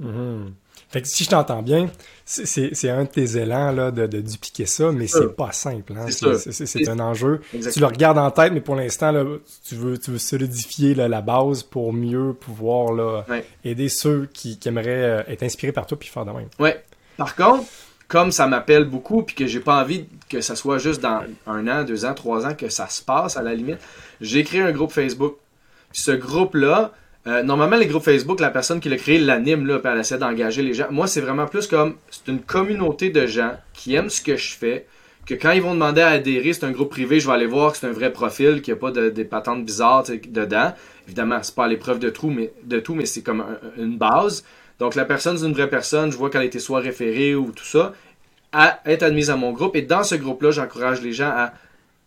Mhm. 0.00 0.54
Fait 0.88 1.02
que 1.02 1.06
si 1.06 1.22
je 1.22 1.30
t'entends 1.30 1.62
bien, 1.62 1.88
c'est 2.24 2.90
un 2.90 3.04
de 3.04 3.08
tes 3.08 3.36
élans 3.36 3.70
là, 3.70 3.92
de, 3.92 4.08
de 4.08 4.20
dupliquer 4.20 4.66
ça, 4.66 4.90
mais 4.90 5.06
c'est 5.06 5.36
pas 5.36 5.52
simple. 5.52 5.92
Hein? 5.96 6.06
C'est 6.10 6.88
un 6.88 6.98
enjeu. 6.98 7.40
Tu 7.52 7.78
le 7.78 7.86
regardes 7.86 8.18
en 8.18 8.30
tête, 8.32 8.52
mais 8.52 8.60
pour 8.60 8.74
l'instant, 8.74 9.12
tu 9.64 9.76
veux, 9.76 9.98
tu 9.98 10.10
veux 10.10 10.18
solidifier 10.18 10.94
la 10.94 11.20
base 11.20 11.62
pour 11.62 11.92
mieux 11.92 12.32
pouvoir 12.32 12.92
là, 12.92 13.24
aider 13.64 13.88
ceux 13.88 14.28
qui, 14.32 14.58
qui, 14.58 14.68
aimeraient 14.68 14.88
euh, 14.88 15.22
être 15.28 15.42
inspirés 15.42 15.72
par 15.72 15.86
toi 15.86 15.98
puis 15.98 16.08
faire 16.08 16.24
de 16.24 16.32
même. 16.32 16.48
Ouais. 16.58 16.82
Par 17.16 17.36
contre, 17.36 17.64
comme 18.08 18.32
ça 18.32 18.46
m'appelle 18.46 18.84
beaucoup 18.84 19.22
puis 19.22 19.36
que 19.36 19.46
j'ai 19.46 19.60
pas 19.60 19.80
envie 19.80 20.06
que 20.28 20.40
ça 20.40 20.56
soit 20.56 20.78
juste 20.78 21.00
dans 21.00 21.22
un 21.46 21.68
an, 21.68 21.84
deux 21.84 22.04
ans, 22.04 22.14
trois 22.14 22.46
ans 22.46 22.54
que 22.54 22.68
ça 22.68 22.88
se 22.88 23.02
passe 23.02 23.36
à 23.36 23.42
la 23.42 23.54
limite, 23.54 23.78
j'ai 24.20 24.42
créé 24.42 24.60
un 24.60 24.72
groupe 24.72 24.90
Facebook. 24.90 25.36
ce 25.92 26.12
groupe-là, 26.12 26.92
euh, 27.26 27.42
normalement, 27.42 27.76
les 27.76 27.86
groupes 27.86 28.02
Facebook, 28.02 28.40
la 28.40 28.50
personne 28.50 28.80
qui 28.80 28.88
l'a 28.88 28.96
créé 28.96 29.18
l'anime, 29.18 29.66
là, 29.66 29.78
elle 29.84 29.98
essaie 29.98 30.16
d'engager 30.16 30.62
les 30.62 30.72
gens. 30.72 30.86
Moi, 30.90 31.06
c'est 31.06 31.20
vraiment 31.20 31.46
plus 31.46 31.66
comme, 31.66 31.96
c'est 32.10 32.28
une 32.28 32.40
communauté 32.40 33.10
de 33.10 33.26
gens 33.26 33.52
qui 33.74 33.94
aiment 33.94 34.08
ce 34.08 34.22
que 34.22 34.36
je 34.36 34.54
fais, 34.54 34.86
que 35.26 35.34
quand 35.34 35.50
ils 35.50 35.60
vont 35.60 35.74
demander 35.74 36.00
à 36.00 36.08
adhérer, 36.08 36.54
c'est 36.54 36.64
un 36.64 36.70
groupe 36.70 36.90
privé, 36.90 37.20
je 37.20 37.26
vais 37.26 37.34
aller 37.34 37.46
voir 37.46 37.72
que 37.72 37.78
c'est 37.78 37.86
un 37.86 37.92
vrai 37.92 38.10
profil, 38.10 38.62
qu'il 38.62 38.72
n'y 38.72 38.78
a 38.78 38.80
pas 38.80 38.90
de, 38.90 39.10
des 39.10 39.24
patentes 39.24 39.64
bizarres 39.66 40.04
dedans. 40.28 40.72
Évidemment, 41.06 41.38
c'est 41.42 41.54
pas 41.54 41.66
à 41.66 41.68
l'épreuve 41.68 41.98
de 41.98 42.08
tout, 42.08 42.30
mais, 42.30 42.52
de 42.64 42.80
tout, 42.80 42.94
mais 42.94 43.04
c'est 43.04 43.22
comme 43.22 43.44
une 43.76 43.98
base. 43.98 44.44
Donc, 44.78 44.94
la 44.94 45.04
personne, 45.04 45.36
c'est 45.36 45.44
une 45.44 45.52
vraie 45.52 45.68
personne, 45.68 46.10
je 46.10 46.16
vois 46.16 46.30
qu'elle 46.30 46.40
a 46.40 46.46
été 46.46 46.58
soit 46.58 46.80
référée 46.80 47.34
ou 47.34 47.52
tout 47.52 47.64
ça, 47.64 47.92
à 48.52 48.80
être 48.86 49.02
admise 49.02 49.28
à 49.28 49.36
mon 49.36 49.52
groupe. 49.52 49.76
Et 49.76 49.82
dans 49.82 50.04
ce 50.04 50.14
groupe-là, 50.14 50.52
j'encourage 50.52 51.02
les 51.02 51.12
gens 51.12 51.28
à 51.28 51.52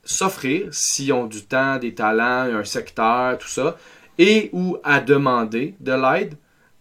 s'offrir, 0.04 0.68
s'ils 0.72 1.14
ont 1.14 1.28
du 1.28 1.44
temps, 1.44 1.78
des 1.78 1.94
talents, 1.94 2.52
un 2.52 2.64
secteur, 2.64 3.38
tout 3.38 3.48
ça, 3.48 3.78
et 4.18 4.50
ou 4.54 4.78
à 4.84 5.00
demander 5.00 5.76
de 5.80 5.92
l'aide. 5.92 6.36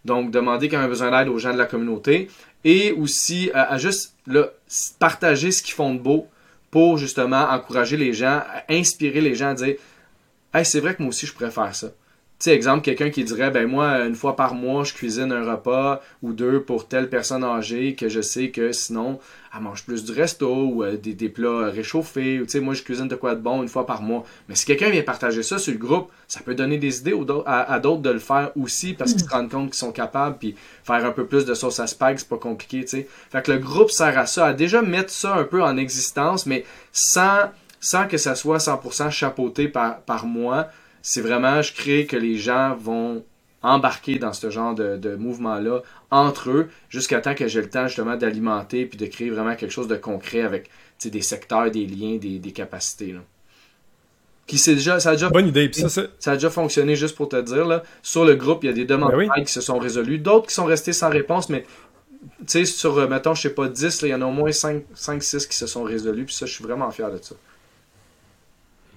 Donc, 0.04 0.30
demander 0.30 0.68
quand 0.68 0.78
on 0.78 0.84
a 0.84 0.88
besoin 0.88 1.10
d'aide 1.10 1.28
aux 1.28 1.38
gens 1.38 1.52
de 1.52 1.58
la 1.58 1.66
communauté. 1.66 2.28
Et 2.64 2.92
aussi 2.92 3.50
à, 3.54 3.76
juste 3.78 4.14
partager 4.98 5.50
ce 5.50 5.62
qu'ils 5.62 5.74
font 5.74 5.94
de 5.94 5.98
beau 5.98 6.28
pour 6.70 6.96
justement 6.96 7.48
encourager 7.50 7.96
les 7.96 8.12
gens, 8.12 8.42
inspirer 8.68 9.20
les 9.20 9.34
gens 9.34 9.48
à 9.48 9.54
dire 9.54 9.76
Hey, 10.54 10.64
c'est 10.64 10.80
vrai 10.80 10.94
que 10.94 11.02
moi 11.02 11.08
aussi 11.08 11.26
je 11.26 11.32
pourrais 11.32 11.50
faire 11.50 11.74
ça 11.74 11.88
sais, 12.42 12.54
exemple, 12.54 12.82
quelqu'un 12.82 13.10
qui 13.10 13.22
dirait, 13.24 13.50
ben 13.50 13.68
moi, 13.68 14.00
une 14.00 14.14
fois 14.14 14.34
par 14.34 14.54
mois, 14.54 14.84
je 14.84 14.92
cuisine 14.92 15.30
un 15.30 15.48
repas 15.48 16.02
ou 16.22 16.32
deux 16.32 16.60
pour 16.60 16.88
telle 16.88 17.08
personne 17.08 17.44
âgée 17.44 17.94
que 17.94 18.08
je 18.08 18.20
sais 18.20 18.50
que 18.50 18.72
sinon, 18.72 19.20
elle 19.54 19.62
mange 19.62 19.84
plus 19.84 20.04
du 20.04 20.12
resto 20.12 20.48
ou 20.48 20.82
euh, 20.82 20.96
des, 20.96 21.28
plats 21.28 21.70
réchauffés. 21.70 22.40
Ou 22.40 22.44
tu 22.44 22.52
sais, 22.52 22.60
moi, 22.60 22.74
je 22.74 22.82
cuisine 22.82 23.06
de 23.06 23.14
quoi 23.14 23.36
de 23.36 23.40
bon 23.40 23.62
une 23.62 23.68
fois 23.68 23.86
par 23.86 24.02
mois. 24.02 24.24
Mais 24.48 24.54
si 24.54 24.64
quelqu'un 24.64 24.90
vient 24.90 25.02
partager 25.02 25.42
ça 25.42 25.58
sur 25.58 25.72
le 25.72 25.78
groupe, 25.78 26.10
ça 26.26 26.40
peut 26.40 26.54
donner 26.54 26.78
des 26.78 26.98
idées 26.98 27.14
à, 27.46 27.78
d'autres 27.78 28.02
de 28.02 28.10
le 28.10 28.18
faire 28.18 28.50
aussi 28.56 28.94
parce 28.94 29.12
qu'ils 29.12 29.22
se 29.22 29.28
rendent 29.28 29.50
compte 29.50 29.66
qu'ils 29.70 29.78
sont 29.78 29.92
capables. 29.92 30.36
Puis 30.38 30.56
faire 30.82 31.04
un 31.04 31.12
peu 31.12 31.26
plus 31.26 31.44
de 31.44 31.54
sauce 31.54 31.78
à 31.78 31.86
spag, 31.86 32.18
c'est 32.18 32.28
pas 32.28 32.38
compliqué, 32.38 32.80
tu 32.80 32.88
sais. 32.88 33.08
Fait 33.30 33.42
que 33.42 33.52
le 33.52 33.58
groupe 33.58 33.90
sert 33.90 34.18
à 34.18 34.26
ça, 34.26 34.46
à 34.46 34.52
déjà 34.52 34.82
mettre 34.82 35.10
ça 35.10 35.36
un 35.36 35.44
peu 35.44 35.62
en 35.62 35.76
existence, 35.76 36.46
mais 36.46 36.64
sans, 36.90 37.50
sans 37.78 38.08
que 38.08 38.16
ça 38.16 38.34
soit 38.34 38.58
100% 38.58 39.10
chapeauté 39.10 39.68
par, 39.68 40.00
par 40.00 40.26
moi 40.26 40.68
c'est 41.02 41.20
vraiment, 41.20 41.62
je 41.62 41.72
crée 41.72 42.06
que 42.06 42.16
les 42.16 42.36
gens 42.36 42.74
vont 42.76 43.24
embarquer 43.62 44.18
dans 44.18 44.32
ce 44.32 44.50
genre 44.50 44.74
de, 44.74 45.16
mouvement-là 45.16 45.82
entre 46.10 46.50
eux 46.50 46.68
jusqu'à 46.88 47.20
temps 47.20 47.34
que 47.34 47.46
j'ai 47.46 47.60
le 47.60 47.70
temps 47.70 47.86
justement 47.86 48.16
d'alimenter 48.16 48.86
puis 48.86 48.98
de 48.98 49.06
créer 49.06 49.30
vraiment 49.30 49.54
quelque 49.54 49.70
chose 49.70 49.88
de 49.88 49.96
concret 49.96 50.42
avec 50.42 50.70
des 51.04 51.22
secteurs, 51.22 51.70
des 51.70 51.86
liens, 51.86 52.16
des, 52.16 52.52
capacités. 52.52 53.12
Là. 53.12 53.20
Puis 54.46 54.58
c'est 54.58 54.74
déjà, 54.74 55.00
ça 55.00 55.10
a 55.10 55.12
déjà, 55.12 55.30
Bonne 55.30 55.48
idée. 55.48 55.70
ça, 55.72 56.02
a 56.26 56.34
déjà 56.34 56.50
fonctionné, 56.50 56.94
juste 56.94 57.16
pour 57.16 57.28
te 57.28 57.40
dire. 57.40 57.66
Là. 57.66 57.82
Sur 58.02 58.24
le 58.24 58.34
groupe, 58.34 58.62
il 58.62 58.68
y 58.68 58.70
a 58.70 58.72
des 58.72 58.84
demandes 58.84 59.12
ben 59.12 59.44
qui 59.44 59.52
se 59.52 59.60
sont 59.60 59.78
résolues, 59.78 60.18
d'autres 60.18 60.48
qui 60.48 60.54
sont 60.54 60.64
restées 60.64 60.92
sans 60.92 61.08
réponse, 61.08 61.48
mais 61.48 61.64
tu 62.40 62.46
sais, 62.46 62.64
sur, 62.64 63.08
mettons, 63.08 63.34
je 63.34 63.42
sais 63.42 63.54
pas, 63.54 63.68
10, 63.68 64.02
il 64.02 64.08
y 64.08 64.14
en 64.14 64.22
a 64.22 64.26
au 64.26 64.30
moins 64.30 64.50
5-6 64.50 65.48
qui 65.48 65.56
se 65.56 65.66
sont 65.66 65.82
résolus, 65.82 66.26
puis 66.26 66.34
ça, 66.34 66.46
je 66.46 66.52
suis 66.52 66.62
vraiment 66.62 66.90
fier 66.90 67.10
de 67.10 67.18
ça. 67.20 67.34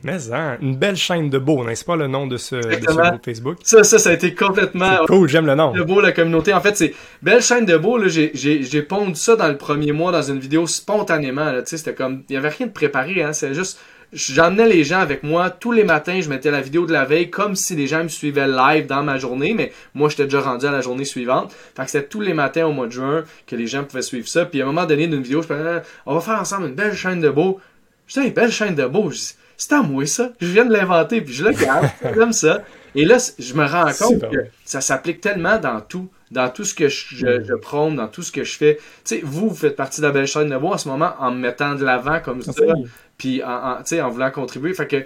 Mais 0.06 0.32
hein, 0.32 0.58
une 0.62 0.76
belle 0.76 0.96
chaîne 0.96 1.32
de 1.32 1.40
beau, 1.40 1.64
n'est-ce 1.64 1.84
pas 1.84 1.96
le 1.96 2.06
nom 2.06 2.28
de 2.28 2.38
ce, 2.38 2.56
de 2.58 2.86
ce 2.88 3.10
groupe 3.10 3.26
Facebook? 3.26 3.58
Ça, 3.64 3.84
ça, 3.84 3.98
ça 3.98 4.12
a 4.12 4.14
été 4.14 4.36
complètement 4.36 5.04
cool, 5.08 5.28
j'aime 5.28 5.48
le 5.48 5.56
nom. 5.56 5.72
de 5.72 5.82
beau 5.82 6.00
la 6.00 6.12
communauté. 6.12 6.54
En 6.54 6.62
fait, 6.62 6.78
c'est 6.78 6.94
belle 7.24 7.42
chaîne 7.42 7.66
de 7.66 7.76
beau. 7.76 7.98
Là, 7.98 8.08
j'ai, 8.08 8.30
j'ai, 8.36 8.62
j'ai 8.62 8.84
pondu 8.84 9.16
ça 9.16 9.36
dans 9.36 9.48
le 9.48 9.58
premier 9.58 9.94
mois 9.94 10.12
dans 10.12 10.22
une 10.22 10.38
vidéo 10.38 10.68
spontanément. 10.68 11.46
Là, 11.46 11.64
tu 11.64 11.72
sais, 11.72 11.78
c'était 11.78 11.96
comme, 11.96 12.22
il 12.30 12.34
y 12.34 12.38
avait 12.38 12.50
rien 12.50 12.68
de 12.68 12.72
préparé. 12.72 13.24
Hein, 13.24 13.34
c'est 13.34 13.56
juste, 13.56 13.80
j'emmenais 14.14 14.68
les 14.68 14.84
gens 14.84 15.00
avec 15.00 15.24
moi 15.24 15.50
tous 15.50 15.72
les 15.72 15.84
matins. 15.84 16.22
Je 16.22 16.30
mettais 16.30 16.52
la 16.52 16.62
vidéo 16.62 16.86
de 16.86 16.94
la 16.94 17.06
veille 17.06 17.32
comme 17.32 17.56
si 17.56 17.76
les 17.76 17.88
gens 17.88 18.04
me 18.04 18.08
suivaient 18.10 18.48
live 18.48 18.86
dans 18.86 19.02
ma 19.02 19.18
journée, 19.18 19.56
mais 19.56 19.72
moi 19.96 20.10
j'étais 20.10 20.26
déjà 20.26 20.42
rendu 20.42 20.68
à 20.68 20.72
la 20.72 20.82
journée 20.82 21.06
suivante. 21.06 21.52
Fait 21.76 21.84
que 21.84 21.90
c'était 21.90 22.08
tous 22.08 22.22
les 22.22 22.36
matins 22.36 22.68
au 22.68 22.74
mois 22.74 22.86
de 22.86 22.92
juin 22.92 23.24
que 23.48 23.56
les 23.56 23.66
gens 23.66 23.84
pouvaient 23.84 24.04
suivre 24.04 24.28
ça. 24.28 24.46
Puis 24.46 24.62
à 24.62 24.66
un 24.66 24.68
moment 24.68 24.86
donné 24.86 25.08
d'une 25.08 25.24
vidéo, 25.24 25.42
je 25.42 25.48
parlais, 25.48 25.82
on 26.06 26.14
va 26.14 26.22
faire 26.22 26.40
ensemble 26.40 26.68
une 26.68 26.76
belle 26.76 26.94
chaîne 26.94 27.22
de 27.22 27.30
beau. 27.32 27.60
Je 28.06 28.20
dis, 28.20 28.28
une 28.28 28.34
belle 28.34 28.52
chaîne 28.52 28.76
de 28.76 28.86
beau. 28.86 29.10
Je 29.10 29.18
c'est 29.58 29.74
à 29.74 29.82
moi 29.82 30.06
ça. 30.06 30.32
Je 30.40 30.48
viens 30.48 30.66
de 30.66 30.74
l'inventer, 30.74 31.22
puis 31.22 31.34
je 31.34 31.46
le 31.46 31.52
garde. 31.52 31.88
J'aime 32.16 32.34
ça. 32.34 32.64
Et 32.96 33.04
là, 33.04 33.18
je 33.38 33.54
me 33.54 33.66
rends 33.66 33.92
compte 33.92 34.30
que 34.32 34.46
ça 34.64 34.80
s'applique 34.80 35.20
tellement 35.20 35.58
dans 35.60 35.82
tout, 35.82 36.10
dans 36.32 36.50
tout 36.50 36.64
ce 36.64 36.74
que 36.74 36.88
je, 36.88 37.16
je, 37.16 37.44
je 37.44 37.54
prône, 37.54 37.98
dans 37.98 38.08
tout 38.08 38.24
ce 38.24 38.32
que 38.32 38.44
je 38.44 38.58
fais. 38.58 38.78
Tu 39.04 39.16
sais, 39.16 39.22
vous, 39.24 39.50
vous 39.50 39.56
faites 39.56 39.76
partie 39.76 40.00
de 40.00 40.06
la 40.06 40.12
belle 40.12 40.28
chaîne 40.28 40.50
de 40.50 40.58
beau 40.58 40.70
en 40.70 40.78
ce 40.78 40.88
moment 40.88 41.14
en 41.20 41.32
me 41.32 41.38
mettant 41.38 41.76
de 41.76 41.84
l'avant 41.84 42.20
comme 42.22 42.42
ça, 42.42 42.54
puis 43.18 43.44
en, 43.44 43.82
en, 43.82 44.10
voulant 44.10 44.32
contribuer. 44.32 44.74
Fait 44.74 44.88
que 44.88 45.06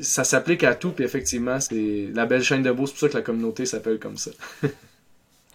ça 0.00 0.24
s'applique 0.24 0.64
à 0.64 0.74
tout, 0.74 0.90
puis 0.90 1.04
effectivement, 1.04 1.60
c'est 1.60 2.08
la 2.14 2.24
belle 2.24 2.42
chaîne 2.42 2.62
de 2.62 2.70
beau. 2.70 2.86
C'est 2.86 2.92
pour 2.92 3.00
ça 3.00 3.08
que 3.08 3.16
la 3.16 3.22
communauté 3.22 3.66
s'appelle 3.66 3.98
comme 3.98 4.16
ça. 4.16 4.30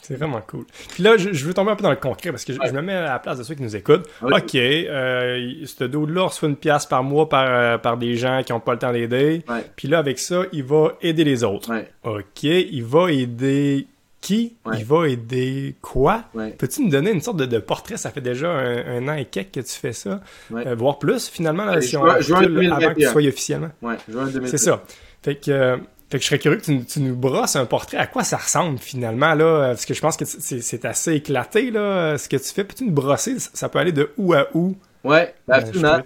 C'est 0.03 0.15
vraiment 0.15 0.41
cool. 0.45 0.65
Puis 0.93 1.01
là, 1.01 1.17
je, 1.17 1.33
je 1.33 1.45
veux 1.45 1.53
tomber 1.53 1.71
un 1.71 1.75
peu 1.75 1.83
dans 1.83 1.89
le 1.89 1.95
concret 1.95 2.29
parce 2.31 2.45
que 2.45 2.53
je, 2.53 2.71
me 2.71 2.81
mets 2.81 2.93
à 2.93 3.01
la 3.13 3.19
place 3.19 3.37
de 3.39 3.43
ceux 3.43 3.55
qui 3.55 3.63
nous 3.63 3.75
écoutent. 3.75 4.07
Ok, 4.21 4.53
euh, 4.55 5.53
ce 5.65 5.83
dos-là 5.85 6.23
reçoit 6.27 6.49
une 6.49 6.55
pièce 6.57 6.85
par 6.85 7.03
mois 7.03 7.27
par, 7.29 7.45
euh, 7.49 7.77
par 7.77 7.97
des 7.97 8.15
gens 8.15 8.41
qui 8.45 8.51
n'ont 8.51 8.59
pas 8.59 8.73
le 8.73 8.79
temps 8.79 8.91
d'aider. 8.91 9.43
Puis 9.75 9.87
là, 9.87 9.99
avec 9.99 10.19
ça, 10.19 10.43
il 10.51 10.63
va 10.63 10.93
aider 11.01 11.23
les 11.23 11.43
autres. 11.43 11.71
Ok, 12.03 12.43
il 12.43 12.83
va 12.83 13.11
aider 13.11 13.87
qui? 14.21 14.55
Il 14.73 14.85
va 14.85 15.07
aider 15.09 15.75
quoi? 15.81 16.23
Peux-tu 16.57 16.81
nous 16.83 16.89
donner 16.89 17.11
une 17.11 17.21
sorte 17.21 17.37
de, 17.37 17.45
de 17.45 17.59
portrait? 17.59 17.97
Ça 17.97 18.09
fait 18.09 18.21
déjà 18.21 18.49
un, 18.51 18.97
un 18.97 19.07
an 19.09 19.15
et 19.15 19.25
quelques 19.25 19.51
que 19.51 19.59
tu 19.59 19.73
fais 19.73 19.91
ça. 19.93 20.21
Euh, 20.53 20.75
voire 20.75 20.97
plus, 20.99 21.27
finalement, 21.27 21.65
là, 21.65 21.81
si 21.81 21.97
on 21.97 22.05
juin- 22.05 22.19
juin 22.21 22.39
recule, 22.39 22.67
avant 22.71 22.75
que 22.77 22.93
tu 22.93 22.99
2021. 23.01 23.11
sois 23.11 23.21
officiellement. 23.27 23.69
Ouais, 23.81 23.95
juin 24.09 24.25
2020. 24.27 24.47
C'est 24.47 24.57
ça. 24.57 24.83
Fait 25.23 25.35
que, 25.35 25.51
euh, 25.51 25.77
fait 26.13 26.19
que 26.19 26.23
je 26.23 26.27
serais 26.29 26.37
curieux 26.37 26.57
que 26.59 26.63
tu, 26.65 26.75
nous- 26.75 26.83
tu 26.83 26.99
nous 26.99 27.15
brosses 27.15 27.55
un 27.55 27.65
portrait. 27.65 27.97
À 27.97 28.05
quoi 28.05 28.23
ça 28.23 28.37
ressemble 28.37 28.77
finalement, 28.77 29.33
là? 29.33 29.69
Parce 29.69 29.87
que 29.87 29.95
je 29.95 29.99
pense 29.99 30.15
que 30.15 30.25
c'est 30.25 30.85
assez 30.85 31.13
éclaté, 31.13 31.71
là, 31.71 32.19
ce 32.19 32.29
que 32.29 32.37
tu 32.37 32.53
fais. 32.53 32.63
Peux-tu 32.63 32.83
nous 32.85 32.91
brosser? 32.91 33.39
Ça 33.39 33.67
peut 33.67 33.79
aller 33.79 33.91
de 33.91 34.11
où 34.17 34.33
à 34.35 34.47
où? 34.53 34.75
Ouais, 35.03 35.33
Euh, 35.49 35.53
absolument. 35.53 36.01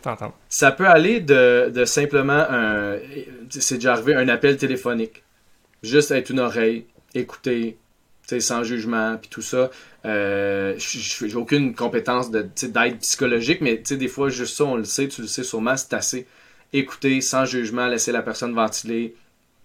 Ça 0.47 0.71
peut 0.71 0.87
aller 0.87 1.19
de, 1.19 1.69
de 1.75 1.83
simplement 1.83 2.45
un. 2.49 2.95
C'est 3.49 3.75
déjà 3.75 3.91
arrivé, 3.93 4.15
un 4.15 4.29
appel 4.29 4.55
téléphonique. 4.55 5.23
Juste 5.83 6.11
être 6.11 6.29
une 6.29 6.39
oreille, 6.39 6.85
écouter, 7.13 7.77
tu 8.27 8.35
sais, 8.35 8.39
sans 8.39 8.63
jugement, 8.63 9.17
puis 9.17 9.29
tout 9.29 9.41
ça. 9.41 9.69
Euh, 10.05 10.73
J'ai 10.77 11.35
aucune 11.35 11.75
compétence 11.75 12.31
d'aide 12.31 12.99
psychologique, 13.01 13.59
mais 13.59 13.75
tu 13.79 13.87
sais, 13.89 13.97
des 13.97 14.07
fois, 14.07 14.29
juste 14.29 14.55
ça, 14.55 14.63
on 14.63 14.77
le 14.77 14.85
sait, 14.85 15.09
tu 15.09 15.21
le 15.21 15.27
sais 15.27 15.43
sûrement, 15.43 15.75
c'est 15.75 15.93
assez. 15.93 16.27
Écouter 16.71 17.19
sans 17.19 17.43
jugement, 17.45 17.87
laisser 17.87 18.13
la 18.13 18.21
personne 18.21 18.53
ventiler, 18.53 19.15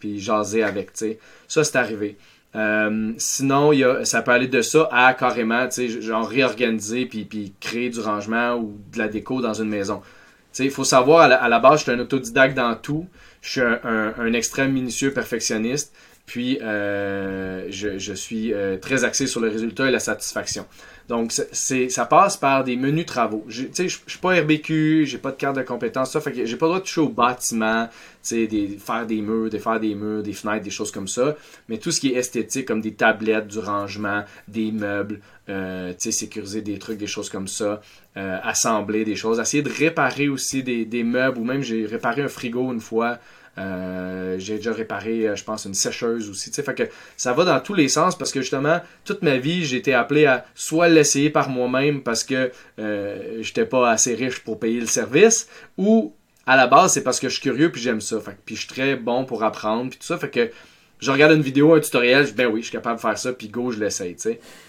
puis 0.03 0.19
jaser 0.19 0.65
avec, 0.65 0.93
tu 0.93 0.99
sais. 0.99 1.19
Ça, 1.47 1.62
c'est 1.62 1.77
arrivé. 1.77 2.17
Euh, 2.57 3.12
sinon, 3.19 3.73
y 3.73 3.85
a, 3.85 4.05
ça 4.05 4.21
peut 4.21 4.33
aller 4.33 4.49
de 4.49 4.61
ça 4.61 4.88
à 4.91 5.15
carrément, 5.15 5.69
tu 5.69 5.88
sais, 5.88 6.01
genre 6.03 6.29
réorganiser 6.29 7.07
puis, 7.07 7.25
puis 7.25 7.53
créer 7.61 7.88
du 7.88 8.01
rangement 8.01 8.57
ou 8.57 8.77
de 8.93 8.99
la 8.99 9.07
déco 9.07 9.41
dans 9.41 9.55
une 9.55 9.69
maison. 9.69 10.01
Tu 10.01 10.09
sais, 10.55 10.65
il 10.65 10.73
faut 10.73 10.83
savoir, 10.83 11.31
à 11.31 11.49
la, 11.49 11.59
base, 11.61 11.79
je 11.79 11.83
suis 11.85 11.93
un 11.93 12.01
autodidacte 12.01 12.57
dans 12.57 12.75
tout. 12.75 13.07
Je 13.43 13.51
suis 13.51 13.61
un, 13.61 14.33
extrême 14.33 14.73
minutieux 14.73 15.12
perfectionniste. 15.12 15.95
Puis, 16.27 16.59
euh, 16.62 17.67
je, 17.71 17.99
je 17.99 18.12
suis 18.12 18.53
euh, 18.53 18.77
très 18.79 19.05
axé 19.05 19.29
sur 19.29 19.41
le 19.41 19.49
résultat 19.49 19.87
et 19.87 19.93
la 19.93 20.01
satisfaction. 20.01 20.67
Donc, 21.09 21.33
c'est- 21.33 21.88
ça 21.88 22.05
passe 22.07 22.37
par 22.37 22.65
des 22.65 22.77
menus 22.77 23.07
travaux. 23.07 23.45
Tu 23.49 23.69
sais, 23.73 23.88
je 23.88 23.99
suis 24.07 24.19
pas 24.21 24.35
RBQ, 24.41 25.05
j'ai 25.07 25.19
pas 25.19 25.31
de 25.31 25.37
carte 25.37 25.57
de 25.57 25.62
compétence, 25.62 26.12
ça 26.12 26.21
fait 26.21 26.33
que 26.33 26.45
j'ai 26.45 26.57
pas 26.57 26.67
le 26.67 26.71
droit 26.71 26.79
de 26.81 26.85
toucher 26.85 27.01
au 27.01 27.09
bâtiment, 27.09 27.88
faire 28.23 29.07
des 29.07 29.21
murs, 29.21 29.51
de 29.51 29.59
faire 29.59 29.81
des 29.81 29.95
murs, 29.95 30.23
des 30.23 30.33
fenêtres, 30.33 30.65
des 30.65 30.71
choses 30.71 30.91
comme 30.91 31.09
ça. 31.09 31.37
Mais 31.69 31.79
tout 31.79 31.91
ce 31.91 32.01
qui 32.01 32.12
est 32.12 32.17
esthétique, 32.17 32.67
comme 32.67 32.81
des 32.81 32.95
tablettes, 32.95 33.49
du 33.49 33.59
rangement, 33.59 34.25
des 34.49 34.71
meubles, 34.73 35.21
euh, 35.49 35.93
sécuriser 35.99 36.62
des 36.62 36.79
trucs, 36.79 36.99
des 36.99 37.07
choses 37.07 37.29
comme 37.29 37.49
ça, 37.49 37.81
euh, 38.17 38.38
assembler 38.43 39.05
des 39.05 39.17
choses, 39.17 39.41
essayer 39.41 39.62
de 39.62 39.71
réparer 39.71 40.29
aussi 40.29 40.62
des 40.62 41.03
meubles, 41.05 41.38
ou 41.38 41.45
même 41.45 41.62
j'ai 41.62 41.85
réparé 41.87 42.23
un 42.23 42.29
frigo 42.29 42.73
une 42.73 42.81
fois. 42.81 43.19
Euh, 43.59 44.37
j'ai 44.38 44.57
déjà 44.57 44.73
réparé, 44.73 45.29
euh, 45.29 45.37
je 45.37 45.45
pense, 45.45 45.67
une 45.67 45.75
sécheuse 45.75 46.31
aussi. 46.31 46.51
Tu 46.51 46.57
sais, 46.57 46.62
fait 46.62 46.75
que 46.75 46.85
ça 47.17 47.35
va 47.35 47.45
dans 47.45 47.61
tous 47.61 47.75
les 47.75 47.88
sens 47.88 48.17
parce 48.17 48.33
que 48.33 48.41
justement, 48.41 48.81
toute 49.05 49.23
ma 49.23 49.37
vie, 49.37 49.65
j'ai 49.65 49.77
été 49.77 49.93
appelé 49.93 50.25
à 50.25 50.47
soit 50.55 50.88
l'essayer 50.88 51.29
par 51.29 51.51
moi-même 51.51 52.03
parce 52.03 52.25
que 52.25 52.51
euh, 52.79 53.38
j'étais 53.43 53.67
pas 53.67 53.91
assez 53.91 54.15
riche 54.15 54.41
pour 54.41 54.59
payer 54.59 54.81
le 54.81 54.87
service, 54.87 55.49
ou 55.77 56.15
à 56.47 56.57
la 56.57 56.67
base, 56.67 56.95
c'est 56.95 57.03
parce 57.03 57.21
que 57.21 57.29
je 57.29 57.35
suis 57.35 57.43
curieux 57.43 57.71
puis 57.71 57.83
j'aime 57.83 58.01
ça. 58.01 58.19
Fait 58.21 58.33
que, 58.33 58.38
puis 58.45 58.57
je 58.57 58.61
suis 58.61 58.71
très 58.71 58.97
bon 58.97 59.25
pour 59.27 59.45
apprendre 59.45 59.91
puis 59.91 59.99
tout 59.99 60.07
ça. 60.07 60.17
Fait 60.17 60.31
que 60.31 60.51
je 60.99 61.11
regarde 61.11 61.33
une 61.33 61.43
vidéo, 61.43 61.75
un 61.75 61.81
tutoriel, 61.81 62.25
je 62.25 62.31
dis 62.31 62.37
ben 62.37 62.47
oui, 62.47 62.61
je 62.61 62.67
suis 62.67 62.73
capable 62.73 62.97
de 62.97 63.01
faire 63.03 63.19
ça, 63.19 63.33
puis 63.33 63.49
go, 63.49 63.71
je 63.71 63.81
l'essaye. 63.81 64.17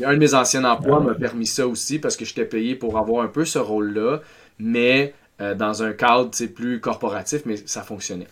un 0.03 0.13
de 0.13 0.17
mes 0.17 0.33
anciens 0.33 0.65
emplois 0.65 0.99
m'a 0.99 1.13
permis 1.13 1.45
ça 1.45 1.67
aussi 1.67 1.99
parce 1.99 2.17
que 2.17 2.25
j'étais 2.25 2.45
payé 2.45 2.75
pour 2.75 2.97
avoir 2.97 3.23
un 3.23 3.27
peu 3.27 3.45
ce 3.45 3.59
rôle-là, 3.59 4.19
mais 4.59 5.13
euh, 5.41 5.55
dans 5.55 5.83
un 5.83 5.93
cadre 5.93 6.31
plus 6.53 6.79
corporatif, 6.79 7.43
mais 7.45 7.55
ça 7.65 7.81
fonctionnait. 7.81 8.27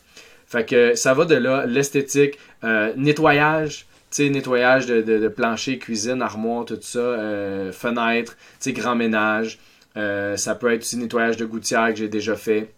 Fait 0.52 0.68
que 0.68 0.96
ça 0.96 1.14
va 1.14 1.24
de 1.24 1.36
là, 1.36 1.66
l'esthétique, 1.66 2.38
euh, 2.66 2.92
nettoyage, 2.98 3.86
tu 4.12 4.30
nettoyage 4.30 4.86
de, 4.88 5.28
plancher, 5.30 5.80
cuisine, 5.80 6.22
armoire, 6.22 6.66
tout 6.66 6.78
ça, 6.82 7.00
euh, 7.00 7.72
fenêtre, 7.72 8.36
tu 8.36 8.56
sais, 8.60 8.74
grand 8.74 8.96
ménage. 8.96 9.60
Euh, 9.96 10.36
ça 10.36 10.56
peut 10.56 10.74
être 10.74 10.82
aussi 10.82 10.98
nettoyage 10.98 11.38
de 11.38 11.46
gouttière 11.46 11.88
que 11.90 11.96
j'ai 11.96 12.10
déjà 12.10 12.36
fait. 12.36 12.74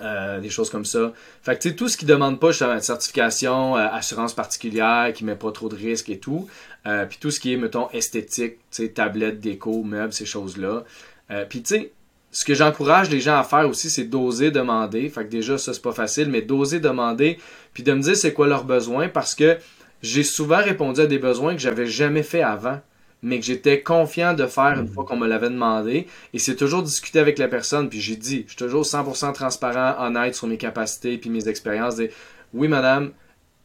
Euh, 0.00 0.38
des 0.38 0.50
choses 0.50 0.70
comme 0.70 0.84
ça. 0.84 1.12
Fait 1.42 1.56
que 1.56 1.62
tu 1.62 1.74
tout 1.74 1.88
ce 1.88 1.96
qui 1.96 2.04
demande 2.04 2.38
pas 2.38 2.50
justement, 2.50 2.74
de 2.74 2.80
certification, 2.80 3.74
assurance 3.74 4.32
particulière, 4.32 5.12
qui 5.12 5.24
met 5.24 5.34
pas 5.34 5.50
trop 5.50 5.68
de 5.68 5.74
risques 5.74 6.10
et 6.10 6.18
tout. 6.18 6.48
Puis 6.84 7.18
tout 7.20 7.30
ce 7.30 7.40
qui 7.40 7.52
est, 7.52 7.56
mettons, 7.56 7.88
esthétique, 7.90 8.58
tu 8.70 8.82
sais, 8.82 8.88
tablette, 8.88 9.40
déco, 9.40 9.82
meubles, 9.82 10.12
ces 10.12 10.26
choses-là. 10.26 10.84
Puis 11.48 11.62
tu 11.62 11.74
sais, 11.74 11.92
ce 12.30 12.44
que 12.44 12.54
j'encourage 12.54 13.10
les 13.10 13.20
gens 13.20 13.38
à 13.38 13.44
faire 13.44 13.68
aussi, 13.68 13.90
c'est 13.90 14.04
d'oser 14.04 14.50
demander. 14.50 15.08
Fait 15.08 15.24
que 15.24 15.30
déjà, 15.30 15.56
ça, 15.58 15.72
c'est 15.72 15.82
pas 15.82 15.92
facile, 15.92 16.28
mais 16.28 16.42
d'oser 16.42 16.80
demander, 16.80 17.38
puis 17.72 17.82
de 17.82 17.92
me 17.92 18.00
dire 18.00 18.16
c'est 18.16 18.32
quoi 18.32 18.46
leurs 18.46 18.64
besoins, 18.64 19.08
parce 19.08 19.34
que 19.34 19.58
j'ai 20.02 20.22
souvent 20.22 20.62
répondu 20.62 21.00
à 21.00 21.06
des 21.06 21.18
besoins 21.18 21.54
que 21.54 21.60
j'avais 21.60 21.86
jamais 21.86 22.22
fait 22.22 22.42
avant, 22.42 22.80
mais 23.22 23.40
que 23.40 23.46
j'étais 23.46 23.80
confiant 23.80 24.34
de 24.34 24.46
faire 24.46 24.78
une 24.78 24.88
fois 24.88 25.04
qu'on 25.04 25.16
me 25.16 25.26
l'avait 25.26 25.50
demandé. 25.50 26.06
Et 26.34 26.38
c'est 26.38 26.54
toujours 26.54 26.82
discuter 26.82 27.18
avec 27.18 27.38
la 27.38 27.48
personne, 27.48 27.88
puis 27.88 28.00
j'ai 28.00 28.16
dit, 28.16 28.44
je 28.46 28.50
suis 28.52 28.58
toujours 28.58 28.84
100% 28.84 29.32
transparent, 29.32 29.96
honnête 30.04 30.34
sur 30.34 30.46
mes 30.46 30.58
capacités, 30.58 31.18
puis 31.18 31.30
mes 31.30 31.48
expériences. 31.48 31.96
Des, 31.96 32.10
oui, 32.54 32.68
madame, 32.68 33.10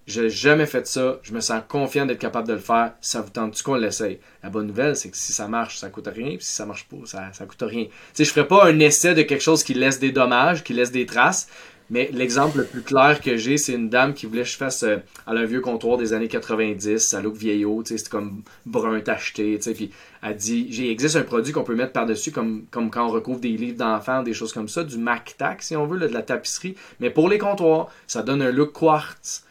j'ai 0.06 0.30
jamais 0.30 0.66
fait 0.66 0.86
ça, 0.86 1.20
je 1.24 1.34
me 1.34 1.40
sens 1.40 1.62
confiant 1.68 2.06
d'être 2.06 2.20
capable 2.20 2.48
de 2.48 2.54
le 2.54 2.60
faire, 2.60 2.94
ça 3.00 3.22
vous 3.22 3.30
tente-tu 3.30 3.64
qu'on 3.64 3.76
l'essaye? 3.76 4.20
La 4.44 4.50
bonne 4.50 4.68
nouvelle, 4.68 4.96
c'est 4.96 5.10
que 5.10 5.18
si 5.18 5.32
ça 5.32 5.48
marche, 5.48 5.78
ça 5.78 5.90
coûte 5.90 6.10
rien, 6.14 6.36
si 6.40 6.54
ça 6.54 6.66
marche 6.66 6.88
pas, 6.88 6.98
ça, 7.06 7.46
coûte 7.46 7.64
rien. 7.64 7.86
Tu 7.86 7.92
sais, 8.14 8.26
je 8.26 8.32
ferais 8.32 8.48
pas 8.48 8.66
un 8.66 8.80
essai 8.80 9.14
de 9.14 9.22
quelque 9.22 9.42
chose 9.42 9.64
qui 9.64 9.74
laisse 9.74 10.00
des 10.00 10.12
dommages, 10.12 10.64
qui 10.64 10.74
laisse 10.74 10.92
des 10.92 11.06
traces, 11.06 11.48
mais 11.90 12.10
l'exemple 12.12 12.60
le 12.60 12.66
plus 12.66 12.82
clair 12.82 13.22
que 13.22 13.38
j'ai, 13.38 13.58
c'est 13.58 13.74
une 13.74 13.90
dame 13.90 14.14
qui 14.14 14.26
voulait 14.26 14.44
que 14.44 14.50
je 14.50 14.58
fasse 14.58 14.84
euh, 14.84 14.98
elle 15.28 15.38
a 15.38 15.42
un 15.42 15.46
vieux 15.46 15.62
comptoir 15.62 15.98
des 15.98 16.14
années 16.14 16.28
90, 16.28 16.98
ça 16.98 17.22
look 17.22 17.36
vieillot, 17.36 17.84
c'est 17.86 18.10
comme 18.10 18.42
brun 18.66 19.00
tacheté, 19.00 19.60
puis 19.74 19.92
elle 20.22 20.36
dit, 20.36 20.68
il 20.70 20.90
existe 20.90 21.16
un 21.16 21.24
produit 21.24 21.54
qu'on 21.54 21.64
peut 21.64 21.76
mettre 21.76 21.94
par-dessus, 21.94 22.32
comme, 22.32 22.66
comme 22.72 22.90
quand 22.90 23.06
on 23.06 23.12
recouvre 23.12 23.40
des 23.40 23.50
livres 23.50 23.78
d'enfants, 23.78 24.24
des 24.24 24.34
choses 24.34 24.54
comme 24.54 24.68
ça, 24.68 24.84
du 24.84 24.98
MacTac, 24.98 25.62
si 25.62 25.76
on 25.76 25.86
veut, 25.86 26.00
de 26.00 26.08
la 26.08 26.24
tapisserie, 26.24 26.76
mais 27.00 27.10
pour 27.10 27.30
les 27.30 27.38
comptoirs, 27.38 27.90
ça 28.08 28.22
donne 28.22 28.42
un 28.42 28.52
look 28.52 28.74
quartz, 28.74 29.44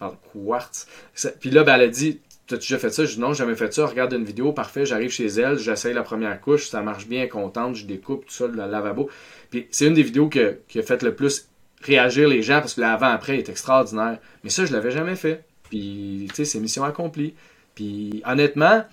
pardon, 0.00 0.16
quartz, 0.32 0.88
Ça- 1.14 1.30
puis 1.30 1.50
là, 1.50 1.62
ben, 1.62 1.76
elle 1.76 1.82
a 1.82 1.88
dit, 1.88 2.20
T'as-tu 2.48 2.62
déjà 2.72 2.78
fait 2.80 2.90
ça? 2.90 3.04
Je 3.04 3.14
dis 3.14 3.20
non, 3.20 3.32
j'ai 3.32 3.44
jamais 3.44 3.54
fait 3.54 3.72
ça. 3.72 3.86
Regarde 3.86 4.12
une 4.12 4.24
vidéo, 4.24 4.52
parfait. 4.52 4.84
J'arrive 4.84 5.10
chez 5.12 5.26
elle, 5.26 5.56
j'essaye 5.56 5.94
la 5.94 6.02
première 6.02 6.40
couche, 6.40 6.66
ça 6.68 6.82
marche 6.82 7.06
bien, 7.06 7.28
contente, 7.28 7.76
je 7.76 7.86
découpe 7.86 8.26
tout 8.26 8.32
ça, 8.32 8.48
le 8.48 8.56
lavabo. 8.56 9.08
Puis 9.50 9.68
c'est 9.70 9.86
une 9.86 9.94
des 9.94 10.02
vidéos 10.02 10.28
qui 10.28 10.40
a 10.40 10.82
fait 10.82 11.04
le 11.04 11.14
plus 11.14 11.48
réagir 11.82 12.28
les 12.28 12.42
gens 12.42 12.58
parce 12.58 12.74
que 12.74 12.80
l'avant-après 12.80 13.38
est 13.38 13.48
extraordinaire. 13.48 14.18
Mais 14.42 14.50
ça, 14.50 14.64
je 14.64 14.72
l'avais 14.72 14.90
jamais 14.90 15.14
fait. 15.14 15.44
Puis, 15.68 16.26
tu 16.30 16.34
sais, 16.34 16.44
c'est 16.44 16.58
mission 16.58 16.82
accomplie. 16.82 17.34
Puis, 17.76 18.20
honnêtement, 18.26 18.84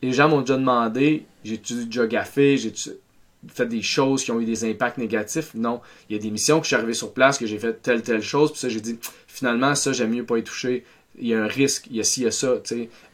les 0.00 0.12
gens 0.12 0.28
m'ont 0.28 0.40
déjà 0.42 0.56
demandé, 0.56 1.26
j'ai-tu 1.44 1.86
déjà 1.86 2.06
gaffé, 2.06 2.56
j'ai-tu 2.56 2.90
fait 3.48 3.66
des 3.66 3.82
choses 3.82 4.24
qui 4.24 4.30
ont 4.30 4.40
eu 4.40 4.44
des 4.44 4.68
impacts 4.68 4.98
négatifs? 4.98 5.54
Non. 5.54 5.80
Il 6.08 6.16
y 6.16 6.18
a 6.18 6.22
des 6.22 6.30
missions 6.30 6.58
que 6.58 6.64
je 6.64 6.68
suis 6.68 6.76
arrivé 6.76 6.94
sur 6.94 7.12
place, 7.12 7.38
que 7.38 7.46
j'ai 7.46 7.58
fait 7.58 7.82
telle, 7.82 8.02
telle 8.02 8.22
chose, 8.22 8.52
puis 8.52 8.60
ça, 8.60 8.68
j'ai 8.68 8.80
dit, 8.80 8.98
finalement, 9.26 9.74
ça, 9.74 9.92
j'aime 9.92 10.10
mieux 10.10 10.24
pas 10.24 10.38
y 10.38 10.42
toucher. 10.42 10.84
il 11.18 11.28
y 11.28 11.34
a 11.34 11.42
un 11.42 11.46
risque, 11.46 11.86
il 11.90 11.96
y 11.96 12.00
a 12.00 12.04
ci, 12.04 12.20
il 12.20 12.24
y 12.24 12.26
a 12.26 12.30
ça. 12.30 12.54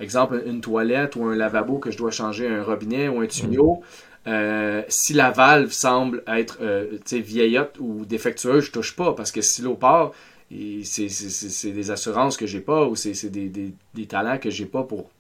Exemple, 0.01 0.43
une 0.47 0.61
toilette 0.61 1.17
ou 1.17 1.25
un 1.25 1.35
lavabo 1.35 1.79
que 1.79 1.91
je 1.91 1.99
dois 1.99 2.11
changer 2.11 2.49
un 2.49 2.63
robinet 2.63 3.09
ou 3.09 3.21
un 3.21 3.27
tuyau. 3.27 3.83
Euh, 4.27 4.83
si 4.89 5.15
la 5.15 5.31
valve 5.31 5.71
semble 5.71 6.23
être 6.27 6.59
euh, 6.61 6.99
vieillotte 7.11 7.77
ou 7.81 8.05
défectueuse, 8.05 8.65
je 8.65 8.73
touche 8.73 8.95
pas 8.95 9.15
parce 9.15 9.33
que 9.33 9.41
si 9.41 9.63
l'eau 9.63 9.75
part, 9.75 10.13
c'est 10.51 11.73
des 11.73 11.91
assurances 11.91 12.37
que 12.37 12.47
j'ai 12.47 12.61
pas 12.61 12.87
ou 12.87 12.97
c'est 12.97 13.31
des, 13.31 13.49
des, 13.49 13.73
des, 13.95 14.07
talents 14.07 14.39
que 14.39 14.51
j'ai 14.51 14.67
pas 14.67 14.83
pour 14.83 15.11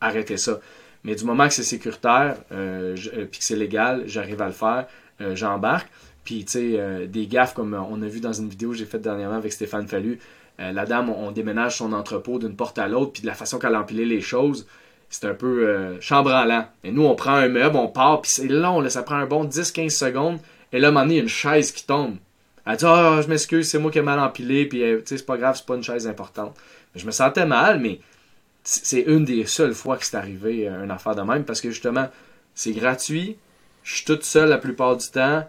arrêter 0.00 0.36
ça. 0.36 0.60
Mais 1.04 1.14
du 1.14 1.24
moment 1.24 1.46
que 1.46 1.54
c'est 1.54 1.62
sécuritaire 1.62 2.36
euh, 2.52 2.96
euh 3.14 3.26
puis 3.30 3.38
que 3.38 3.44
c'est 3.44 3.56
légal, 3.56 4.04
j'arrive 4.06 4.40
à 4.42 4.46
le 4.46 4.52
faire, 4.52 4.86
euh, 5.20 5.36
j'embarque. 5.36 5.88
Puis, 6.24 6.44
tu 6.46 6.52
sais, 6.52 7.06
des 7.06 7.26
gaffes 7.26 7.52
comme 7.52 7.74
on 7.74 8.00
a 8.00 8.06
vu 8.06 8.18
dans 8.18 8.32
une 8.32 8.48
vidéo 8.48 8.70
que 8.70 8.76
j'ai 8.76 8.86
faite 8.86 9.02
dernièrement 9.02 9.36
avec 9.36 9.52
Stéphane 9.52 9.86
Fallu, 9.86 10.18
la 10.58 10.86
dame, 10.86 11.10
on, 11.10 11.32
déménage 11.32 11.76
son 11.76 11.92
entrepôt 11.92 12.38
d'une 12.38 12.56
porte 12.56 12.78
à 12.78 12.88
l'autre, 12.88 13.12
puis 13.12 13.20
de 13.20 13.26
la 13.26 13.34
façon 13.34 13.58
qu'elle 13.58 13.74
a 13.74 13.84
les 13.90 14.20
choses, 14.22 14.66
c'est 15.10 15.26
un 15.26 15.34
peu 15.34 15.98
chambranlant. 16.00 16.66
Et 16.82 16.92
nous, 16.92 17.04
on 17.04 17.14
prend 17.14 17.34
un 17.34 17.48
meuble, 17.48 17.76
on 17.76 17.88
part, 17.88 18.22
puis 18.22 18.30
c'est 18.30 18.48
long, 18.48 18.80
là, 18.80 18.88
ça 18.88 19.02
prend 19.02 19.16
un 19.16 19.26
bon 19.26 19.44
10-15 19.44 19.90
secondes. 19.90 20.38
Et 20.72 20.80
là, 20.80 20.88
à 20.88 20.90
un 20.90 20.94
moment 20.94 21.04
donné, 21.04 21.18
une 21.18 21.28
chaise 21.28 21.72
qui 21.72 21.84
tombe. 21.84 22.16
Elle 22.66 22.76
dit 22.76 22.84
Ah, 22.86 23.20
je 23.22 23.28
m'excuse, 23.28 23.68
c'est 23.68 23.78
moi 23.78 23.90
qui 23.90 23.98
ai 23.98 24.02
mal 24.02 24.18
empilé, 24.18 24.66
puis 24.66 24.82
euh, 24.82 25.00
c'est 25.04 25.24
pas 25.24 25.36
grave, 25.36 25.56
c'est 25.56 25.66
pas 25.66 25.76
une 25.76 25.82
chaise 25.82 26.06
importante. 26.06 26.56
Je 26.94 27.04
me 27.06 27.10
sentais 27.10 27.46
mal, 27.46 27.80
mais 27.80 28.00
c'est 28.64 29.02
une 29.02 29.24
des 29.24 29.46
seules 29.46 29.74
fois 29.74 29.96
que 29.96 30.04
c'est 30.04 30.16
arrivé 30.16 30.68
euh, 30.68 30.84
une 30.84 30.90
affaire 30.90 31.14
de 31.14 31.22
même, 31.22 31.44
parce 31.44 31.60
que 31.60 31.70
justement, 31.70 32.08
c'est 32.54 32.72
gratuit, 32.72 33.36
je 33.82 33.96
suis 33.96 34.04
toute 34.04 34.24
seule 34.24 34.48
la 34.48 34.58
plupart 34.58 34.96
du 34.96 35.06
temps, 35.08 35.46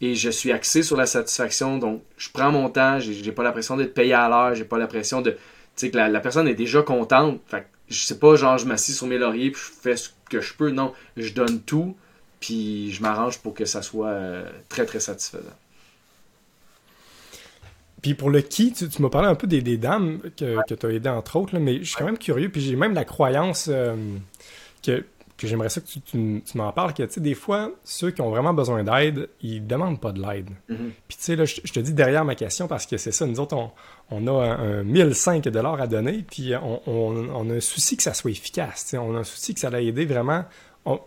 et 0.00 0.14
je 0.14 0.28
suis 0.28 0.52
axé 0.52 0.82
sur 0.82 0.96
la 0.96 1.06
satisfaction, 1.06 1.78
donc 1.78 2.02
je 2.18 2.28
prends 2.30 2.52
mon 2.52 2.68
temps, 2.68 2.98
j'ai 3.00 3.32
pas 3.32 3.42
l'impression 3.42 3.76
d'être 3.76 3.94
payé 3.94 4.12
à 4.12 4.28
l'heure, 4.28 4.54
j'ai 4.54 4.64
pas 4.64 4.78
l'impression 4.78 5.22
de. 5.22 5.30
Tu 5.30 5.38
sais, 5.86 5.90
que 5.90 5.96
la, 5.96 6.20
personne 6.20 6.48
est 6.48 6.54
déjà 6.54 6.82
contente. 6.82 7.40
Fait 7.46 7.66
je 7.88 8.04
sais 8.04 8.18
pas, 8.18 8.34
genre, 8.36 8.58
je 8.58 8.66
m'assis 8.66 8.92
sur 8.92 9.06
mes 9.06 9.18
lauriers 9.18 9.50
puis 9.50 9.60
je 9.60 9.80
fais 9.80 9.96
ce 9.96 10.10
que 10.28 10.40
je 10.40 10.54
peux. 10.54 10.70
Non, 10.70 10.92
je 11.16 11.32
donne 11.32 11.60
tout, 11.60 11.96
puis 12.40 12.92
je 12.92 13.00
m'arrange 13.02 13.38
pour 13.38 13.54
que 13.54 13.64
ça 13.64 13.82
soit 13.82 14.08
euh, 14.08 14.50
très, 14.68 14.84
très 14.86 15.00
satisfaisant. 15.00 15.54
Puis 18.06 18.14
pour 18.14 18.30
le 18.30 18.40
qui, 18.40 18.72
tu, 18.72 19.02
m'as 19.02 19.08
parlé 19.08 19.26
un 19.26 19.34
peu 19.34 19.48
des, 19.48 19.76
dames 19.78 20.20
que, 20.36 20.64
que 20.68 20.74
tu 20.74 20.86
as 20.86 20.90
aidé 20.90 21.08
entre 21.08 21.34
autres, 21.34 21.58
mais 21.58 21.78
je 21.78 21.86
suis 21.86 21.96
quand 21.96 22.04
même 22.04 22.18
curieux, 22.18 22.50
puis 22.50 22.60
j'ai 22.60 22.76
même 22.76 22.94
la 22.94 23.04
croyance 23.04 23.68
euh, 23.68 23.96
que, 24.80 25.02
j'aimerais 25.42 25.70
ça 25.70 25.80
que 25.80 25.86
tu, 25.88 26.00
tu, 26.00 26.42
m'en 26.54 26.70
parles, 26.70 26.94
que 26.94 27.02
tu 27.02 27.14
sais, 27.14 27.20
des 27.20 27.34
fois, 27.34 27.72
ceux 27.82 28.12
qui 28.12 28.20
ont 28.20 28.30
vraiment 28.30 28.54
besoin 28.54 28.84
d'aide, 28.84 29.28
ils 29.42 29.66
demandent 29.66 30.00
pas 30.00 30.12
de 30.12 30.22
l'aide. 30.22 30.50
Mm-hmm. 30.70 30.90
Puis 31.08 31.16
tu 31.16 31.24
sais, 31.24 31.34
là, 31.34 31.46
je, 31.46 31.60
te 31.60 31.80
dis 31.80 31.94
derrière 31.94 32.24
ma 32.24 32.36
question 32.36 32.68
parce 32.68 32.86
que 32.86 32.96
c'est 32.96 33.10
ça, 33.10 33.26
nous 33.26 33.40
autres, 33.40 33.56
on, 33.56 33.72
on 34.12 34.28
a 34.28 34.54
un, 34.54 34.84
1005 34.84 35.42
dollars 35.48 35.80
à 35.80 35.88
donner, 35.88 36.24
puis 36.30 36.52
on, 36.54 37.50
a 37.50 37.54
un 37.54 37.60
souci 37.60 37.96
que 37.96 38.04
ça 38.04 38.14
soit 38.14 38.30
efficace. 38.30 38.94
On 38.96 39.16
a 39.16 39.18
un 39.18 39.24
souci 39.24 39.52
que 39.52 39.58
ça 39.58 39.68
va 39.68 39.80
aider 39.80 40.04
vraiment. 40.04 40.44
moi, 40.84 41.00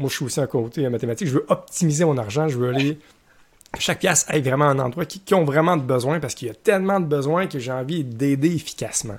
je 0.00 0.08
suis 0.08 0.26
aussi 0.26 0.38
un 0.38 0.46
côté 0.46 0.86
mathématique. 0.90 1.28
Je 1.28 1.32
veux 1.32 1.46
optimiser 1.48 2.04
mon 2.04 2.18
argent. 2.18 2.46
Je 2.48 2.58
veux 2.58 2.68
aller. 2.68 2.98
Chaque 3.78 4.00
pièce 4.00 4.26
ait 4.28 4.40
vraiment 4.40 4.66
un 4.66 4.78
endroit 4.78 5.06
qui, 5.06 5.34
ont 5.34 5.44
vraiment 5.44 5.76
de 5.76 5.82
besoin 5.82 6.20
parce 6.20 6.34
qu'il 6.34 6.48
y 6.48 6.50
a 6.50 6.54
tellement 6.54 7.00
de 7.00 7.06
besoins 7.06 7.46
que 7.46 7.58
j'ai 7.58 7.72
envie 7.72 8.04
d'aider 8.04 8.54
efficacement. 8.54 9.18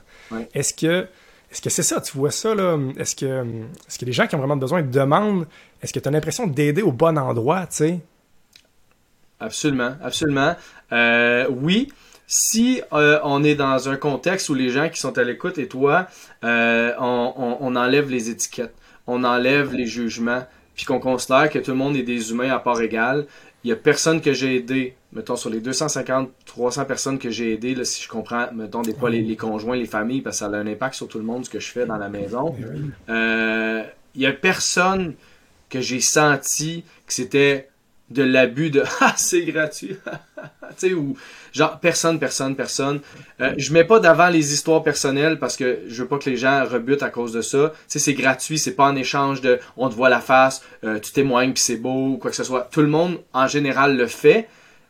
Est-ce 0.54 0.74
que 0.74 1.08
est-ce 1.52 1.62
que 1.62 1.70
c'est 1.70 1.84
ça, 1.84 2.02
tu 2.02 2.18
vois 2.18 2.32
ça, 2.32 2.56
là? 2.56 2.80
Est-ce 2.98 3.16
que, 3.16 3.46
est-ce 3.88 4.00
que 4.00 4.06
les 4.06 4.12
gens 4.12 4.26
qui 4.26 4.34
ont 4.34 4.39
vraiment 4.39 4.58
besoin 4.58 4.82
demandent, 4.82 5.46
est-ce 5.84 5.94
que 5.94 6.00
tu 6.00 6.08
as 6.08 6.12
l'impression 6.12 6.48
d'aider 6.48 6.82
au 6.82 6.92
bon 6.92 7.16
endroit, 7.16 7.68
tu 7.68 7.76
sais? 7.76 8.00
Absolument, 9.39 9.96
absolument. 10.02 10.56
Euh, 10.92 11.46
oui, 11.52 11.89
si 12.26 12.82
euh, 12.94 13.20
on 13.24 13.44
est 13.44 13.54
dans 13.54 13.89
un 13.89 13.98
contexte 13.98 14.50
où 14.50 14.56
les 14.56 14.70
gens 14.70 14.89
qui 14.89 15.00
sont 15.00 15.18
à 15.20 15.24
l'écoute 15.24 15.60
et 15.60 15.68
toi, 15.68 16.08
euh, 16.44 16.94
on, 17.00 17.76
enlève 17.76 18.10
les 18.10 18.32
étiquettes, 18.32 18.74
on 19.06 19.24
enlève 19.24 19.74
les 19.74 19.86
jugements, 19.86 20.46
puis 20.76 20.86
qu'on 20.86 21.00
considère 21.00 21.52
que 21.52 21.60
tout 21.60 21.72
le 21.72 21.78
monde 21.78 21.96
est 21.96 22.04
des 22.04 22.32
humains 22.32 22.50
à 22.50 22.58
part 22.58 22.82
égale, 22.82 23.28
il 23.63 23.69
y 23.69 23.73
a 23.73 23.76
personne 23.76 24.19
que 24.19 24.34
j'ai 24.34 24.58
aidé, 24.58 24.95
mettons 25.13 25.36
sur 25.36 25.49
les 25.49 25.62
250, 25.62 26.30
300 26.45 26.86
personnes 26.86 27.17
que 27.17 27.30
j'ai 27.30 27.54
aidées, 27.54 27.76
là, 27.76 27.86
si 27.86 28.04
je 28.04 28.10
comprends, 28.10 28.47
mettons 28.54 28.82
des 28.82 28.93
fois 28.93 29.10
les, 29.10 29.36
conjoints, 29.38 29.78
les 29.78 29.86
familles, 29.86 30.21
parce 30.21 30.38
que 30.38 30.45
ça 30.45 30.52
a 30.52 30.58
un 30.58 30.67
impact 30.67 30.95
sur 30.95 31.08
tout 31.08 31.17
le 31.17 31.23
monde 31.23 31.45
ce 31.45 31.49
que 31.49 31.60
je 31.60 31.71
fais 31.71 31.86
dans 31.86 31.97
la 31.97 32.10
maison. 32.10 32.56
Euh, 33.10 33.84
il 34.15 34.21
y 34.21 34.26
a 34.26 34.34
personne 34.34 35.13
que 35.69 35.80
j'ai 35.80 36.02
senti 36.02 36.84
que 37.08 37.13
c'était 37.13 37.69
de 38.13 38.23
l'abus 38.23 38.69
de 38.69 38.84
ah 39.02 39.13
c'est 39.17 39.43
gratuit. 39.43 39.97
Tu 40.80 40.88
sais 40.88 40.93
ou 40.93 41.15
genre 41.52 41.80
personne 41.80 42.19
personne 42.19 42.56
personne. 42.56 42.99
Euh, 43.41 43.54
je 43.58 43.71
mets 43.73 43.84
pas 43.84 43.99
d'avant 43.99 44.30
les 44.30 44.54
histoires 44.54 44.82
personnelles 44.82 45.38
parce 45.38 45.56
que 45.56 45.82
je 45.88 46.02
veux 46.02 46.08
pas 46.08 46.17
que 46.17 46.30
les 46.30 46.36
gens 46.36 46.65
rebutent 46.65 47.04
à 47.04 47.10
cause 47.10 47.32
de 47.32 47.41
ça. 47.41 47.71
Tu 47.73 47.84
sais 47.88 47.99
c'est 47.99 48.13
gratuit 48.13 48.58
c'est 48.58 48.73
pas 48.73 48.86
en 48.86 48.95
échange 48.95 49.41
de 49.41 49.60
on 49.78 49.89
te 49.89 49.93
voit 49.93 50.10
la 50.10 50.19
face 50.19 50.63
euh, 50.84 50.99
tu 50.99 51.12
témoignes 51.12 51.54
puis 51.54 51.62
c'est 51.62 51.78
beau 51.78 52.13
ou 52.13 52.17
quoi 52.17 52.32
que 52.32 52.38
ce 52.38 52.43
soit. 52.43 52.69
Tout 52.71 52.82
le 52.82 52.88
monde 52.88 53.19
en 53.34 53.47
général 53.47 53.97
le 53.97 54.08
fait 54.08 54.47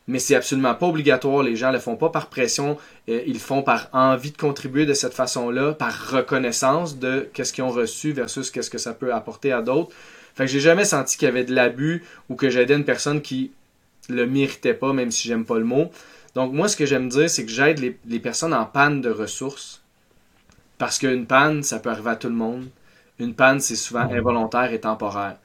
mais 0.07 0.19
c'est 0.19 0.36
absolument 0.36 0.75
pas 0.75 0.88
obligatoire. 0.88 1.43
Les 1.43 1.55
gens 1.55 1.71
le 1.71 1.79
font 1.79 1.95
pas 1.95 2.09
par 2.09 2.27
pression. 2.27 2.77
Euh, 3.09 3.21
ils 3.25 3.33
le 3.33 3.39
font 3.39 3.62
par 3.62 3.89
envie 3.93 4.31
de 4.31 4.38
contribuer 4.38 4.86
de 4.86 4.93
cette 4.93 5.13
façon 5.13 5.49
là 5.49 5.73
par 5.73 6.12
reconnaissance 6.12 6.97
de 6.97 7.29
qu'est-ce 7.33 7.53
qu'ils 7.53 7.63
ont 7.63 7.69
reçu 7.69 8.12
versus 8.12 8.51
qu'est-ce 8.51 8.69
que 8.69 8.77
ça 8.77 8.93
peut 8.93 9.13
apporter 9.13 9.51
à 9.51 9.62
d'autres 9.62 9.93
fait 10.36 10.46
que 10.46 10.52
j'ai 10.52 10.60
jamais 10.60 10.86
senti 10.86 11.17
qu'il 11.17 11.28
y 11.28 11.30
avait 11.30 11.43
de 11.43 11.54
l'abus 11.54 12.04
ou 12.30 12.36
que 12.36 12.50
j'aidais 12.50 12.76
une 12.76 12.86
personne 12.86 13.22
qui 13.22 13.52
le 14.10 14.26
méritait 14.26 14.74
pas, 14.74 14.93
même 14.93 15.12
si 15.12 15.28
j'aime 15.28 15.46
pas 15.46 15.58
le 15.58 15.65
mot. 15.65 15.91
Donc 16.36 16.54
moi, 16.54 16.67
ce 16.67 16.76
que 16.76 16.86
j'aime 16.86 17.10
dire, 17.10 17.30
c'est 17.30 17.46
que 17.46 17.52
j'aide 17.52 17.80
les, 17.80 18.19
personnes 18.19 18.54
en 18.54 18.65
panne 18.65 19.02
de 19.02 19.10
ressources. 19.10 19.82
Parce 20.78 20.98
qu'une 20.98 21.28
panne, 21.28 21.62
ça 21.63 21.80
peut 21.80 21.89
arriver 21.89 22.10
à 22.10 22.15
tout 22.15 22.30
le 22.30 22.36
monde. 22.36 22.67
Une 23.19 23.36
panne, 23.36 23.60
c'est 23.60 23.76
souvent 23.76 24.12
involontaire 24.12 24.74
et 24.74 24.80
temporaire. 24.80 25.38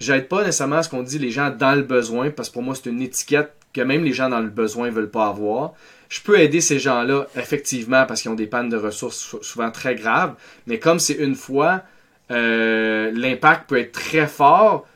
J'aide 0.00 0.28
pas 0.28 0.40
nécessairement 0.40 0.82
ce 0.82 0.88
qu'on 0.88 1.04
dit 1.04 1.20
les 1.20 1.30
gens 1.30 1.50
dans 1.50 1.76
le 1.76 1.82
besoin, 1.82 2.30
parce 2.30 2.48
que 2.48 2.54
pour 2.54 2.62
moi, 2.62 2.74
c'est 2.74 2.90
une 2.90 3.00
étiquette 3.00 3.52
que 3.72 3.80
même 3.80 4.04
les 4.04 4.12
gens 4.12 4.28
dans 4.28 4.40
le 4.40 4.50
besoin 4.50 4.90
veulent 4.90 5.10
pas 5.10 5.28
avoir. 5.28 5.74
Je 6.08 6.20
peux 6.20 6.38
aider 6.40 6.60
ces 6.60 6.80
gens-là, 6.80 7.26
effectivement, 7.36 8.04
parce 8.04 8.20
qu'ils 8.20 8.30
ont 8.30 8.34
des 8.34 8.48
pannes 8.48 8.68
de 8.68 8.76
ressources 8.76 9.36
souvent 9.40 9.70
très 9.70 9.94
graves, 9.94 10.34
mais 10.66 10.78
comme 10.78 10.98
c'est 10.98 11.14
une 11.14 11.36
fois, 11.36 11.84
euh, 12.32 13.10
l'impact 13.12 13.68
peut 13.68 13.78
être 13.78 13.92
très 13.92 14.26
fort 14.26 14.86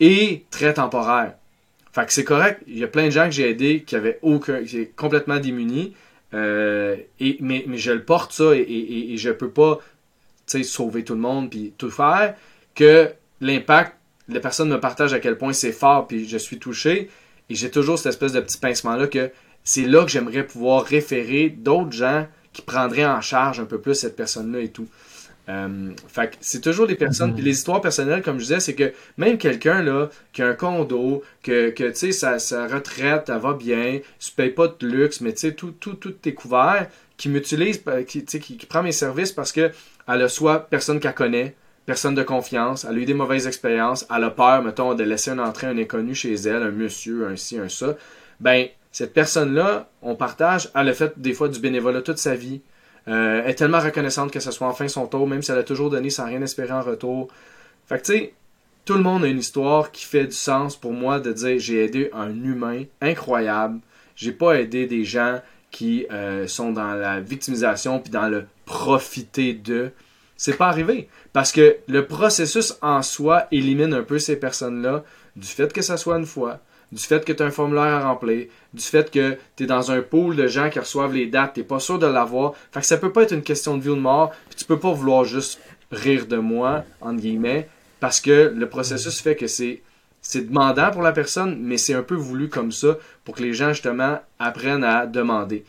et 0.00 0.44
très 0.50 0.74
temporaire. 0.74 1.34
Fait 1.92 2.06
que 2.06 2.12
c'est 2.12 2.24
correct. 2.24 2.62
Il 2.66 2.78
y 2.78 2.84
a 2.84 2.88
plein 2.88 3.06
de 3.06 3.10
gens 3.10 3.26
que 3.26 3.32
j'ai 3.32 3.48
aidés 3.48 3.82
qui 3.86 3.94
avaient 3.96 4.18
aucun, 4.22 4.64
qui 4.64 4.78
étaient 4.78 4.92
complètement 4.94 5.38
démunis. 5.38 5.94
Euh, 6.32 6.96
et, 7.20 7.36
mais, 7.40 7.64
je 7.74 7.92
le 7.92 8.02
porte 8.02 8.32
ça 8.32 8.54
et 8.54 9.14
je 9.16 9.30
peux 9.30 9.50
pas 9.50 9.78
sauver 10.46 11.04
tout 11.04 11.14
le 11.14 11.20
monde 11.20 11.50
puis 11.50 11.72
tout 11.76 11.90
faire. 11.90 12.34
Que 12.74 13.12
l'impact, 13.40 13.96
les 14.28 14.40
personnes 14.40 14.68
me 14.68 14.80
partagent 14.80 15.14
à 15.14 15.20
quel 15.20 15.38
point 15.38 15.52
c'est 15.52 15.72
fort 15.72 16.06
puis 16.06 16.28
je 16.28 16.38
suis 16.38 16.58
touché. 16.58 17.10
Et 17.50 17.54
j'ai 17.54 17.70
toujours 17.70 17.98
cette 17.98 18.10
espèce 18.10 18.32
de 18.32 18.40
petit 18.40 18.58
pincement-là 18.58 19.06
que 19.06 19.30
c'est 19.64 19.86
là 19.86 20.04
que 20.04 20.10
j'aimerais 20.10 20.44
pouvoir 20.44 20.84
référer 20.84 21.50
d'autres 21.50 21.92
gens 21.92 22.26
qui 22.52 22.62
prendraient 22.62 23.06
en 23.06 23.20
charge 23.20 23.60
un 23.60 23.64
peu 23.64 23.80
plus 23.80 23.94
cette 23.94 24.16
personne-là 24.16 24.60
et 24.60 24.68
tout. 24.68 24.88
Euh, 25.48 25.92
fait 26.08 26.38
c'est 26.40 26.60
toujours 26.60 26.86
des 26.86 26.94
personnes. 26.94 27.30
Mhm. 27.30 27.36
Puis 27.36 27.44
les 27.44 27.50
histoires 27.50 27.80
personnelles, 27.80 28.22
comme 28.22 28.38
je 28.38 28.44
disais, 28.44 28.60
c'est 28.60 28.74
que 28.74 28.92
même 29.18 29.36
quelqu'un 29.36 29.82
là 29.82 30.08
qui 30.32 30.42
a 30.42 30.48
un 30.48 30.54
condo, 30.54 31.22
que, 31.42 31.70
que 31.70 31.84
tu 31.84 31.96
sais, 31.96 32.12
sa, 32.12 32.38
sa, 32.38 32.66
retraite, 32.66 33.28
elle 33.28 33.40
va 33.40 33.52
bien, 33.52 34.00
tu 34.18 34.32
payes 34.32 34.50
pas 34.50 34.68
de 34.68 34.86
luxe, 34.86 35.20
mais 35.20 35.32
tu 35.32 35.40
sais, 35.40 35.52
tout, 35.52 35.72
tout, 35.72 35.94
tout 35.94 36.14
est 36.24 36.32
couvert, 36.32 36.88
qui 37.16 37.28
m'utilise, 37.28 37.82
euh, 37.88 38.02
qui, 38.04 38.24
qui, 38.24 38.56
qui 38.56 38.66
prend 38.66 38.82
mes 38.82 38.92
services 38.92 39.32
parce 39.32 39.52
que 39.52 39.70
elle 40.08 40.22
a 40.22 40.28
soit 40.28 40.60
personne 40.68 40.98
qu'elle 40.98 41.14
connaît, 41.14 41.54
personne 41.86 42.14
de 42.14 42.22
confiance, 42.22 42.86
elle 42.88 42.96
a 42.96 42.98
eu 43.00 43.04
des 43.04 43.14
mauvaises 43.14 43.46
expériences, 43.46 44.06
elle 44.14 44.24
a 44.24 44.30
peur, 44.30 44.62
mettons, 44.62 44.94
de 44.94 45.04
laisser 45.04 45.30
un 45.30 45.38
entrée 45.38 45.66
un 45.66 45.76
inconnu 45.76 46.14
chez 46.14 46.34
elle, 46.34 46.62
un 46.62 46.70
monsieur, 46.70 47.26
un 47.26 47.36
ci, 47.36 47.58
un 47.58 47.68
ça. 47.68 47.96
Ben, 48.40 48.68
cette 48.92 49.12
personne-là, 49.12 49.90
on 50.02 50.14
partage, 50.14 50.70
elle 50.74 50.88
a 50.88 50.94
fait 50.94 51.12
des 51.18 51.34
fois 51.34 51.48
du 51.48 51.60
bénévolat 51.60 52.00
toute 52.00 52.18
sa 52.18 52.34
vie. 52.34 52.62
Euh, 53.06 53.44
est 53.44 53.54
tellement 53.54 53.80
reconnaissante 53.80 54.30
que 54.30 54.40
ce 54.40 54.50
soit 54.50 54.66
enfin 54.66 54.88
son 54.88 55.06
tour, 55.06 55.26
même 55.26 55.42
si 55.42 55.50
elle 55.50 55.58
a 55.58 55.62
toujours 55.62 55.90
donné 55.90 56.08
sans 56.08 56.26
rien 56.26 56.40
espérer 56.40 56.72
en 56.72 56.80
retour. 56.80 57.28
Fait 57.86 57.98
que 57.98 58.04
tu 58.04 58.12
sais, 58.12 58.34
tout 58.84 58.94
le 58.94 59.02
monde 59.02 59.24
a 59.24 59.28
une 59.28 59.38
histoire 59.38 59.90
qui 59.92 60.04
fait 60.04 60.24
du 60.24 60.32
sens 60.32 60.76
pour 60.76 60.92
moi 60.92 61.20
de 61.20 61.32
dire 61.32 61.58
j'ai 61.58 61.84
aidé 61.84 62.10
un 62.14 62.30
humain 62.30 62.84
incroyable. 63.02 63.80
J'ai 64.16 64.32
pas 64.32 64.54
aidé 64.54 64.86
des 64.86 65.04
gens 65.04 65.40
qui 65.70 66.06
euh, 66.12 66.46
sont 66.46 66.72
dans 66.72 66.94
la 66.94 67.20
victimisation 67.20 67.98
puis 67.98 68.10
dans 68.10 68.28
le 68.28 68.46
profiter 68.64 69.52
de. 69.52 69.90
C'est 70.36 70.56
pas 70.56 70.68
arrivé. 70.68 71.08
Parce 71.32 71.52
que 71.52 71.76
le 71.86 72.06
processus 72.06 72.76
en 72.80 73.02
soi 73.02 73.46
élimine 73.52 73.92
un 73.92 74.02
peu 74.02 74.18
ces 74.18 74.36
personnes-là 74.36 75.04
du 75.36 75.46
fait 75.46 75.72
que 75.72 75.82
ça 75.82 75.96
soit 75.96 76.16
une 76.16 76.26
fois, 76.26 76.60
du 76.94 77.02
fait 77.02 77.24
que 77.24 77.32
tu 77.32 77.42
as 77.42 77.46
un 77.46 77.50
formulaire 77.50 77.82
à 77.82 78.04
remplir, 78.08 78.46
du 78.72 78.82
fait 78.82 79.10
que 79.10 79.36
tu 79.56 79.64
es 79.64 79.66
dans 79.66 79.90
un 79.90 80.00
pool 80.00 80.36
de 80.36 80.46
gens 80.46 80.70
qui 80.70 80.78
reçoivent 80.78 81.12
les 81.12 81.26
dates, 81.26 81.54
tu 81.54 81.64
pas 81.64 81.80
sûr 81.80 81.98
de 81.98 82.06
l'avoir. 82.06 82.54
Fait 82.70 82.80
que 82.80 82.86
ça 82.86 82.96
peut 82.98 83.10
pas 83.10 83.24
être 83.24 83.32
une 83.32 83.42
question 83.42 83.76
de 83.76 83.82
vie 83.82 83.88
ou 83.88 83.96
de 83.96 84.00
mort, 84.00 84.30
puis 84.48 84.54
tu 84.54 84.64
peux 84.64 84.78
pas 84.78 84.92
vouloir 84.92 85.24
juste 85.24 85.60
rire 85.90 86.26
de 86.26 86.36
moi, 86.36 86.84
entre 87.00 87.20
guillemets, 87.20 87.68
parce 87.98 88.20
que 88.20 88.52
le 88.54 88.68
processus 88.68 89.20
fait 89.20 89.34
que 89.34 89.48
c'est 89.48 89.82
c'est 90.26 90.48
demandant 90.48 90.90
pour 90.90 91.02
la 91.02 91.12
personne, 91.12 91.58
mais 91.60 91.76
c'est 91.76 91.92
un 91.92 92.02
peu 92.02 92.14
voulu 92.14 92.48
comme 92.48 92.72
ça 92.72 92.96
pour 93.24 93.34
que 93.34 93.42
les 93.42 93.52
gens 93.52 93.74
justement 93.74 94.20
apprennent 94.38 94.84
à 94.84 95.04
demander. 95.04 95.66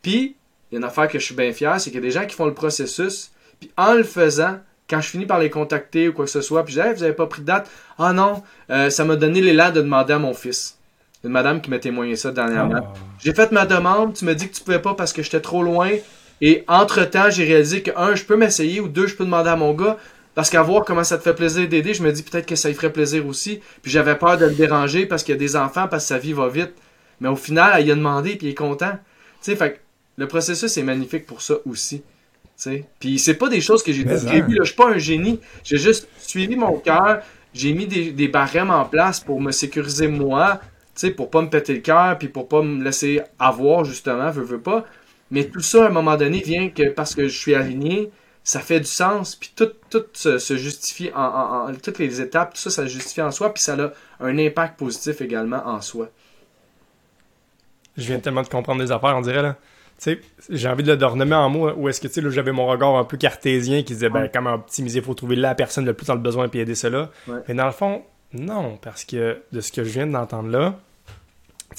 Puis 0.00 0.36
il 0.70 0.74
y 0.74 0.76
a 0.76 0.78
une 0.78 0.84
affaire 0.84 1.08
que 1.08 1.18
je 1.18 1.24
suis 1.24 1.34
bien 1.34 1.52
fier, 1.52 1.78
c'est 1.78 1.90
qu'il 1.90 2.00
y 2.00 2.02
a 2.02 2.06
des 2.06 2.12
gens 2.12 2.26
qui 2.26 2.34
font 2.34 2.46
le 2.46 2.54
processus, 2.54 3.30
puis 3.58 3.70
en 3.76 3.92
le 3.92 4.04
faisant, 4.04 4.60
quand 4.90 5.00
je 5.00 5.08
finis 5.08 5.26
par 5.26 5.38
les 5.38 5.48
contacter 5.48 6.08
ou 6.08 6.12
quoi 6.12 6.24
que 6.24 6.30
ce 6.30 6.40
soit, 6.40 6.64
puis 6.64 6.74
je 6.74 6.80
dis 6.80 6.86
hey, 6.86 6.94
vous 6.94 7.02
avez 7.04 7.12
pas 7.12 7.26
pris 7.26 7.42
de 7.42 7.46
date? 7.46 7.70
Ah 7.98 8.12
non, 8.12 8.42
euh, 8.70 8.90
ça 8.90 9.04
m'a 9.04 9.16
donné 9.16 9.40
l'élan 9.40 9.70
de 9.70 9.80
demander 9.80 10.12
à 10.12 10.18
mon 10.18 10.34
fils. 10.34 10.76
Une 11.22 11.30
madame 11.30 11.60
qui 11.60 11.70
m'a 11.70 11.78
témoigné 11.78 12.16
ça 12.16 12.32
dernièrement. 12.32 12.80
Ah. 12.82 12.92
J'ai 13.18 13.34
fait 13.34 13.52
ma 13.52 13.66
demande, 13.66 14.14
tu 14.14 14.24
m'as 14.24 14.34
dit 14.34 14.48
que 14.48 14.54
tu 14.54 14.62
pouvais 14.62 14.80
pas 14.80 14.94
parce 14.94 15.12
que 15.12 15.22
j'étais 15.22 15.40
trop 15.40 15.62
loin. 15.62 15.90
Et 16.40 16.64
entre-temps, 16.66 17.28
j'ai 17.28 17.44
réalisé 17.44 17.82
que, 17.82 17.90
un, 17.96 18.14
je 18.14 18.24
peux 18.24 18.36
m'essayer, 18.36 18.80
ou 18.80 18.88
deux, 18.88 19.06
je 19.06 19.14
peux 19.14 19.24
demander 19.24 19.50
à 19.50 19.56
mon 19.56 19.74
gars. 19.74 19.98
Parce 20.34 20.48
qu'à 20.48 20.62
voir 20.62 20.84
comment 20.84 21.04
ça 21.04 21.18
te 21.18 21.22
fait 21.22 21.34
plaisir 21.34 21.68
d'aider, 21.68 21.92
je 21.92 22.02
me 22.02 22.10
dis 22.12 22.22
peut-être 22.22 22.46
que 22.46 22.56
ça 22.56 22.68
lui 22.68 22.74
ferait 22.74 22.92
plaisir 22.92 23.26
aussi. 23.26 23.60
Puis 23.82 23.90
j'avais 23.90 24.14
peur 24.16 24.38
de 24.38 24.46
le 24.46 24.54
déranger 24.54 25.04
parce 25.04 25.22
qu'il 25.22 25.34
y 25.34 25.36
a 25.36 25.38
des 25.38 25.56
enfants, 25.56 25.86
parce 25.88 26.04
que 26.04 26.08
sa 26.08 26.18
vie 26.18 26.32
va 26.32 26.48
vite. 26.48 26.72
Mais 27.20 27.28
au 27.28 27.36
final, 27.36 27.72
elle 27.76 27.86
y 27.86 27.92
a 27.92 27.94
demandé, 27.94 28.36
puis 28.36 28.46
il 28.46 28.50
est 28.50 28.54
content. 28.54 28.92
Tu 28.92 29.50
sais, 29.50 29.56
fait 29.56 29.72
que 29.72 29.78
le 30.16 30.28
processus 30.28 30.74
est 30.78 30.82
magnifique 30.82 31.26
pour 31.26 31.42
ça 31.42 31.56
aussi. 31.66 32.02
Sais. 32.60 32.84
Puis 32.98 33.18
c'est 33.18 33.36
pas 33.36 33.48
des 33.48 33.62
choses 33.62 33.82
que 33.82 33.90
j'ai 33.90 34.04
prévues, 34.04 34.26
hein. 34.42 34.46
Je 34.60 34.64
suis 34.66 34.74
pas 34.76 34.88
un 34.90 34.98
génie. 34.98 35.40
J'ai 35.64 35.78
juste 35.78 36.08
suivi 36.18 36.56
mon 36.56 36.76
cœur. 36.78 37.20
J'ai 37.54 37.72
mis 37.72 37.86
des, 37.86 38.10
des 38.12 38.28
barèmes 38.28 38.70
en 38.70 38.84
place 38.84 39.18
pour 39.20 39.40
me 39.40 39.50
sécuriser 39.50 40.08
moi. 40.08 40.60
Tu 40.94 41.06
sais, 41.06 41.10
pour 41.10 41.30
pas 41.30 41.40
me 41.40 41.48
péter 41.48 41.72
le 41.72 41.80
cœur, 41.80 42.18
puis 42.18 42.28
pour 42.28 42.48
pas 42.48 42.60
me 42.60 42.84
laisser 42.84 43.22
avoir, 43.38 43.84
justement, 43.86 44.30
veux, 44.30 44.42
veux 44.42 44.60
pas. 44.60 44.84
Mais 45.30 45.44
tout 45.44 45.60
ça, 45.60 45.84
à 45.84 45.86
un 45.86 45.90
moment 45.90 46.18
donné, 46.18 46.40
vient 46.40 46.68
que 46.68 46.90
parce 46.90 47.14
que 47.14 47.28
je 47.28 47.38
suis 47.38 47.54
aligné, 47.54 48.10
ça 48.44 48.60
fait 48.60 48.80
du 48.80 48.86
sens, 48.86 49.36
puis 49.36 49.52
tout, 49.56 49.70
tout 49.88 50.04
se, 50.12 50.36
se 50.36 50.56
justifie 50.58 51.10
en, 51.14 51.22
en- 51.22 51.70
en- 51.70 51.74
toutes 51.74 51.98
les 51.98 52.20
étapes, 52.20 52.52
tout 52.54 52.60
ça, 52.60 52.68
ça 52.68 52.82
se 52.82 52.88
justifie 52.92 53.22
en 53.22 53.30
soi, 53.30 53.54
puis 53.54 53.62
ça 53.62 53.74
a 53.74 53.90
un 54.22 54.36
impact 54.38 54.78
positif 54.78 55.22
également 55.22 55.62
en 55.66 55.80
soi. 55.80 56.10
Je 57.96 58.06
viens 58.06 58.18
tellement 58.18 58.42
de 58.42 58.48
comprendre 58.48 58.82
des 58.82 58.92
affaires, 58.92 59.16
on 59.16 59.22
dirait, 59.22 59.42
là. 59.42 59.56
Sais, 60.02 60.18
j'ai 60.48 60.66
envie 60.68 60.82
de 60.82 60.92
le 60.94 61.06
renommer 61.06 61.34
en 61.34 61.50
mots, 61.50 61.70
où 61.72 61.88
est-ce 61.88 62.00
que, 62.00 62.08
tu 62.08 62.14
sais, 62.14 62.20
là, 62.22 62.30
j'avais 62.30 62.52
mon 62.52 62.66
regard 62.66 62.96
un 62.96 63.04
peu 63.04 63.16
cartésien 63.18 63.82
qui 63.82 63.92
disait, 63.92 64.08
ben, 64.08 64.30
comment 64.32 64.54
optimiser, 64.54 65.00
il 65.00 65.04
faut 65.04 65.12
trouver 65.14 65.36
la 65.36 65.54
personne 65.54 65.84
le 65.84 65.92
plus 65.92 66.06
dans 66.06 66.14
le 66.14 66.20
besoin 66.20 66.48
puis 66.48 66.60
aider 66.60 66.74
cela. 66.74 67.10
Ouais. 67.28 67.40
Mais 67.48 67.54
dans 67.54 67.66
le 67.66 67.72
fond, 67.72 68.02
non, 68.32 68.78
parce 68.80 69.04
que 69.04 69.42
de 69.52 69.60
ce 69.60 69.70
que 69.72 69.84
je 69.84 69.90
viens 69.90 70.06
d'entendre 70.06 70.48
là, 70.48 70.78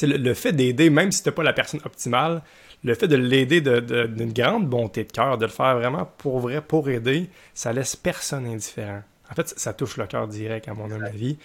le, 0.03 0.17
le 0.17 0.33
fait 0.35 0.51
d'aider, 0.53 0.89
même 0.91 1.11
si 1.11 1.17
c'était 1.19 1.31
pas 1.31 1.41
la 1.43 1.53
personne 1.53 1.79
optimale, 1.83 2.41
le 2.83 2.93
fait 2.93 3.07
de 3.07 3.15
l'aider 3.15 3.59
de- 3.61 3.79
de- 3.79 4.05
d'une 4.05 4.33
grande 4.33 4.67
bonté 4.67 5.03
de 5.03 5.11
cœur, 5.11 5.37
de 5.37 5.45
le 5.45 5.51
faire 5.51 5.75
vraiment 5.77 6.09
pour 6.19 6.39
vrai, 6.39 6.61
pour 6.61 6.89
aider, 6.89 7.27
ça 7.53 7.73
laisse 7.73 7.95
personne 7.95 8.45
indifférent. 8.45 9.01
En 9.31 9.33
fait, 9.33 9.49
ça, 9.57 9.73
touche 9.73 9.97
le 9.97 10.05
cœur 10.07 10.27
direct, 10.27 10.67
à 10.67 10.73
mon 10.73 10.91
avis. 10.91 11.37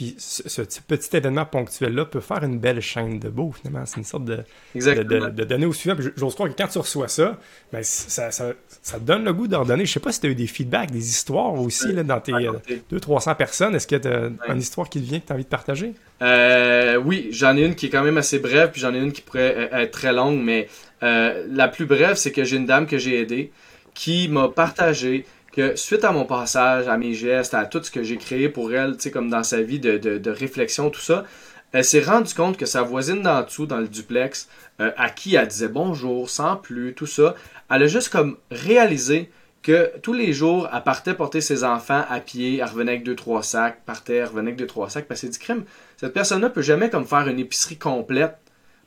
Puis 0.00 0.14
ce, 0.16 0.48
ce 0.48 0.62
petit- 0.80 1.14
événement 1.14 1.44
ponctuel-là 1.44 2.06
peut 2.06 2.20
faire 2.20 2.42
une 2.42 2.58
belle 2.58 2.80
chaîne 2.80 3.18
de 3.18 3.28
beau, 3.28 3.52
finalement. 3.52 3.84
C'est 3.84 3.98
une 3.98 4.04
sorte 4.04 4.24
de, 4.24 4.36
de, 4.36 4.44
Exactement. 4.74 5.26
de- 5.26 5.30
de 5.30 5.44
donner 5.44 5.66
au 5.66 5.74
suivant. 5.74 5.94
J'ose 6.16 6.32
croire 6.32 6.48
que 6.48 6.54
quand 6.56 6.68
tu 6.68 6.78
reçois 6.78 7.08
ça, 7.08 7.38
ben, 7.70 7.82
ça, 7.82 8.30
ça, 8.30 8.54
donne 8.98 9.24
le 9.24 9.34
goût 9.34 9.46
d'en 9.46 9.62
donner. 9.62 9.84
Je 9.84 9.92
sais 9.92 10.00
pas 10.00 10.10
si 10.10 10.20
tu 10.20 10.28
as 10.28 10.30
eu 10.30 10.34
des 10.34 10.46
feedbacks, 10.46 10.90
des 10.90 11.06
histoires 11.06 11.52
aussi 11.52 11.92
là, 11.92 12.02
dans 12.02 12.18
tes 12.18 12.32
euh, 12.32 12.52
Raconter. 12.52 12.82
200-300 12.90 13.36
personnes. 13.36 13.74
Est-ce 13.74 13.86
que 13.86 13.96
tu 13.96 14.08
as 14.08 14.30
une 14.54 14.58
histoire 14.58 14.88
qui 14.88 15.02
te 15.02 15.06
vient 15.06 15.20
que 15.20 15.26
tu 15.26 15.32
as 15.32 15.34
envie 15.34 15.44
de 15.44 15.48
partager? 15.50 15.92
Euh, 16.22 16.96
oui, 16.96 17.28
j'en 17.32 17.54
ai 17.58 17.66
une 17.66 17.74
qui 17.74 17.86
est 17.86 17.90
quand 17.90 18.02
même 18.02 18.16
assez 18.16 18.38
brève, 18.38 18.70
puis 18.72 18.80
j'en 18.80 18.94
ai 18.94 18.98
une 19.00 19.12
qui 19.12 19.20
pourrait 19.20 19.68
euh, 19.70 19.80
être 19.82 19.90
très 19.90 20.14
longue, 20.14 20.40
mais 20.42 20.68
euh, 21.02 21.46
la 21.50 21.68
plus 21.68 21.84
brève, 21.84 22.16
c'est 22.16 22.32
que 22.32 22.42
j'ai 22.44 22.56
une 22.56 22.64
dame 22.64 22.86
que 22.86 22.96
j'ai 22.96 23.20
aidée 23.20 23.52
qui 23.92 24.28
m'a 24.28 24.48
partagé 24.48 25.26
que 25.52 25.76
suite 25.76 26.04
à 26.04 26.12
mon 26.12 26.24
passage, 26.24 26.88
à 26.88 26.96
mes 26.96 27.14
gestes, 27.14 27.54
à 27.54 27.66
tout 27.66 27.82
ce 27.82 27.90
que 27.90 28.02
j'ai 28.02 28.16
créé 28.16 28.48
pour 28.48 28.72
elle, 28.72 28.96
tu 28.96 29.02
sais, 29.02 29.10
comme 29.10 29.30
dans 29.30 29.42
sa 29.42 29.62
vie 29.62 29.80
de, 29.80 30.30
réflexion, 30.30 30.90
tout 30.90 31.00
ça, 31.00 31.24
elle 31.72 31.84
s'est 31.84 32.00
rendue 32.00 32.34
compte 32.34 32.56
que 32.56 32.66
sa 32.66 32.82
voisine 32.82 33.22
d'en 33.22 33.42
dessous, 33.42 33.66
dans 33.66 33.78
le 33.78 33.88
duplex, 33.88 34.48
euh, 34.80 34.90
à 34.96 35.10
qui 35.10 35.36
elle 35.36 35.48
disait 35.48 35.68
bonjour, 35.68 36.28
sans 36.28 36.56
plus, 36.56 36.94
tout 36.94 37.06
ça, 37.06 37.34
elle 37.70 37.84
a 37.84 37.86
juste 37.86 38.08
comme 38.08 38.36
réalisé 38.50 39.30
que 39.62 39.92
tous 40.02 40.14
les 40.14 40.32
jours, 40.32 40.68
elle 40.72 40.82
partait 40.82 41.14
porter 41.14 41.40
ses 41.40 41.64
enfants 41.64 42.04
à 42.08 42.20
pied, 42.20 42.58
elle 42.58 42.64
revenait 42.64 42.92
avec 42.92 43.04
deux, 43.04 43.14
trois 43.14 43.42
sacs, 43.42 43.84
partait, 43.84 44.16
elle 44.16 44.26
revenait 44.26 44.48
avec 44.48 44.56
deux, 44.56 44.66
trois 44.66 44.88
sacs, 44.88 45.06
parce 45.06 45.20
qu'elle 45.20 45.30
dit 45.30 45.38
crime, 45.38 45.64
cette 45.96 46.14
personne-là 46.14 46.48
peut 46.48 46.62
jamais 46.62 46.90
comme 46.90 47.06
faire 47.06 47.28
une 47.28 47.38
épicerie 47.38 47.76
complète 47.76 48.36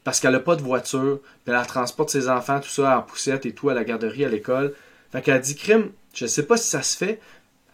parce 0.03 0.19
qu'elle 0.19 0.35
a 0.35 0.39
pas 0.39 0.55
de 0.55 0.61
voiture, 0.61 1.19
puis 1.45 1.55
elle 1.55 1.67
transporte 1.67 2.09
ses 2.09 2.29
enfants, 2.29 2.59
tout 2.59 2.69
ça, 2.69 2.97
en 2.97 3.01
poussette 3.01 3.45
et 3.45 3.53
tout, 3.53 3.69
à 3.69 3.73
la 3.73 3.83
garderie, 3.83 4.25
à 4.25 4.29
l'école. 4.29 4.73
Fait 5.11 5.21
qu'elle 5.21 5.39
dit 5.39 5.55
crime, 5.55 5.91
je 6.13 6.25
sais 6.25 6.43
pas 6.43 6.57
si 6.57 6.69
ça 6.69 6.81
se 6.81 6.95
fait. 6.95 7.19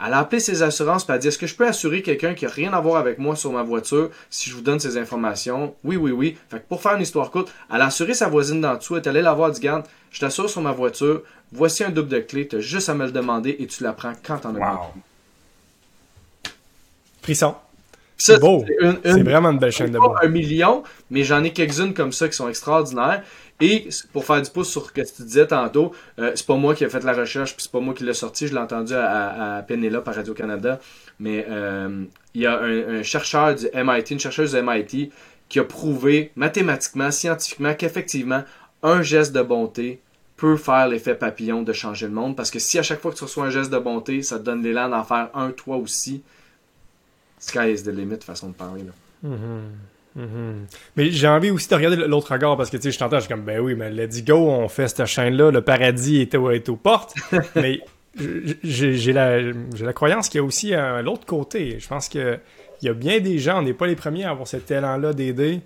Elle 0.06 0.13
a 0.13 0.19
appelé 0.19 0.39
ses 0.39 0.63
assurances, 0.63 1.04
puis 1.04 1.12
elle 1.12 1.17
a 1.17 1.19
dit 1.19 1.28
Est-ce 1.28 1.38
que 1.38 1.47
je 1.47 1.56
peux 1.56 1.67
assurer 1.67 2.02
quelqu'un 2.02 2.34
qui 2.34 2.45
a 2.45 2.49
rien 2.49 2.71
à 2.71 2.80
voir 2.80 2.97
avec 2.97 3.19
moi 3.19 3.36
sur 3.36 3.52
ma 3.52 3.63
voiture 3.63 4.12
si 4.30 4.49
je 4.49 4.56
vous 4.56 4.62
donne 4.62 4.80
ces 4.80 4.97
informations? 4.97 5.75
Oui, 5.84 5.97
oui, 5.97 6.12
oui. 6.12 6.38
Fait 6.49 6.60
que 6.60 6.67
pour 6.67 6.82
faire 6.82 6.95
une 6.95 7.02
histoire 7.02 7.32
courte, 7.32 7.54
elle 7.73 7.82
a 7.82 7.88
assuré 7.88 8.13
sa 8.13 8.30
voisine 8.30 8.62
d'en 8.62 8.75
dessous, 8.75 8.95
elle 8.95 9.04
est 9.04 9.08
allée 9.10 9.21
la 9.21 9.34
voir, 9.34 9.49
elle 9.49 9.56
dit 9.56 9.62
Garde, 9.62 9.86
je 10.12 10.21
t'assure 10.21 10.49
sur 10.49 10.62
ma 10.62 10.71
voiture, 10.71 11.23
voici 11.52 11.84
un 11.84 11.89
double 11.89 12.08
de 12.08 12.19
clé, 12.19 12.47
t'as 12.47 12.60
juste 12.60 12.88
à 12.88 12.93
me 12.93 13.06
le 13.06 13.12
demander 13.12 13.58
et 13.60 13.67
tu 13.67 13.84
la 13.84 13.91
prends 13.91 14.13
quand 14.23 14.38
t'en 14.38 14.49
as 14.49 14.54
besoin. 14.54 14.91
Frisson. 17.21 17.56
C'est 18.17 18.39
beau. 18.39 18.65
c'est 19.04 19.23
vraiment 19.23 19.52
une 19.52 19.60
belle 19.60 19.71
chaîne 19.71 19.91
de 19.91 19.97
pas 19.97 20.08
beau. 20.08 20.15
un 20.21 20.28
million, 20.28 20.84
mais 21.10 21.23
j'en 21.23 21.43
ai 21.43 21.52
quelques-unes 21.52 21.93
comme 21.93 22.12
ça 22.12 22.28
qui 22.28 22.36
sont 22.36 22.49
extraordinaires. 22.49 23.23
Et 23.62 23.89
pour 24.13 24.24
faire 24.24 24.41
du 24.41 24.50
pouce 24.50 24.69
sur 24.69 24.86
ce 24.86 24.91
que 24.91 25.02
tu 25.02 25.24
disais 25.24 25.48
tantôt, 25.48 25.93
euh, 26.17 26.32
c'est 26.34 26.45
pas 26.45 26.56
moi 26.56 26.74
qui 26.76 26.86
ai 26.86 26.89
fait 26.89 27.04
la 27.04 27.13
recherche, 27.13 27.56
puis 27.56 27.63
c'est 27.63 27.72
pas 27.72 27.82
moi 27.82 27.93
qui 27.93 28.06
l'ai 28.06 28.13
sorti, 28.13 28.48
je 28.48 28.54
l'ai 28.54 28.60
entendu 28.60 28.93
à, 28.93 29.58
à 29.58 29.62
Penelope 29.63 30.08
à 30.08 30.12
Radio-Canada, 30.12 30.80
mais 31.19 31.45
euh, 31.50 32.06
il 32.34 32.41
y 32.41 32.45
a 32.45 32.58
un, 32.58 33.04
chercheur 33.04 33.56
du 33.56 33.65
MIT, 33.74 34.12
une 34.12 34.19
chercheuse 34.19 34.54
du 34.54 34.62
MIT, 34.62 35.12
qui 35.50 35.60
a 35.60 35.65
prouvé 35.65 36.32
mathématiquement, 36.38 37.12
scientifiquement, 37.12 37.74
qu'effectivement, 37.74 38.43
un 38.82 39.02
geste 39.02 39.34
de 39.34 39.41
bonté 39.41 40.00
peut 40.38 40.56
faire 40.56 40.88
l'effet 40.88 41.15
papillon 41.15 41.63
de 41.63 41.74
changer 41.74 42.08
le 42.08 42.13
monde, 42.13 42.38
parce 42.38 42.52
que 42.52 42.60
si 42.60 42.80
à 42.80 42.84
chaque 42.84 43.02
fois 43.02 43.12
que 43.12 43.17
tu 43.17 43.26
reçois 43.26 43.45
un 43.45 43.50
geste 43.50 43.72
de 43.72 43.80
bonté, 43.80 44.22
ça 44.24 44.39
te 44.39 44.43
donne 44.43 44.63
l'élan 44.63 44.88
d'en 44.88 45.04
faire 45.04 45.32
un 45.34 45.52
toi 45.52 45.76
aussi, 45.76 46.24
sky 47.39 47.74
is 47.74 47.84
the 47.84 47.88
limit, 47.88 48.19
façon 48.22 48.48
de 48.48 48.54
parler. 48.54 48.84
Là. 48.84 49.30
Mhm. 50.20 50.26
Mhm. 50.28 50.66
Mais 50.96 51.12
j'ai 51.12 51.28
envie 51.28 51.52
aussi 51.52 51.68
de 51.68 51.76
regarder 51.76 51.98
l'autre 51.98 52.32
regard 52.32 52.58
parce 52.58 52.70
que 52.70 52.78
tu 52.78 52.84
sais, 52.84 52.92
je 52.92 53.00
t'entends, 53.00 53.18
je 53.18 53.26
suis 53.26 53.30
comme 53.34 53.44
ben 53.44 53.60
oui, 53.60 53.76
mais 53.76 53.90
let's 53.90 54.24
go, 54.24 54.50
on 54.50 54.68
fait 54.68 54.88
cette 54.88 55.06
chaîne-là, 55.06 55.52
le 55.52 55.62
paradis 55.62 56.22
est, 56.22 56.34
est 56.34 56.70
aux 56.70 56.76
portes. 56.76 57.14
mais 57.56 57.82
j'ai 58.64 58.96
j'ai 58.96 59.14
la, 59.14 59.40
j'ai 59.42 59.86
la 59.86 59.94
croyance 59.94 60.30
qu'il 60.30 60.40
y 60.40 60.42
a 60.42 60.46
aussi 60.46 60.74
un 60.74 61.02
l'autre 61.02 61.26
côté. 61.26 61.80
Je 61.80 61.88
pense 61.88 62.10
que 62.10 62.40
il 62.82 62.86
y 62.86 62.89
a 62.89 62.94
bien 62.94 63.20
des 63.20 63.38
gens, 63.39 63.60
on 63.60 63.62
n'est 63.63 63.74
pas 63.74 63.88
les 63.88 63.96
premiers 63.96 64.24
à 64.26 64.30
avoir 64.32 64.48
cet 64.48 64.70
élan-là 64.72 65.13
d'aider. 65.13 65.62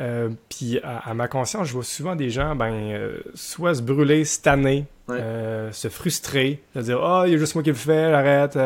Euh, 0.00 0.30
Puis 0.48 0.78
à, 0.82 1.10
à 1.10 1.14
ma 1.14 1.28
conscience, 1.28 1.68
je 1.68 1.72
vois 1.72 1.84
souvent 1.84 2.16
des 2.16 2.30
gens, 2.30 2.54
ben, 2.56 2.72
euh, 2.72 3.18
soit 3.34 3.74
se 3.74 3.82
brûler, 3.82 4.24
se 4.24 4.40
tanner, 4.40 4.86
Ouais. 5.06 5.18
euh, 5.20 5.70
se 5.72 5.88
frustrer, 5.88 6.62
de 6.74 6.80
dire 6.80 6.98
ah, 7.04 7.24
il 7.26 7.32
y 7.32 7.34
a 7.34 7.38
juste 7.38 7.54
moi 7.54 7.62
qui 7.62 7.68
le 7.68 7.74
fais, 7.76 8.04
arrête. 8.04 8.52
tu 8.52 8.58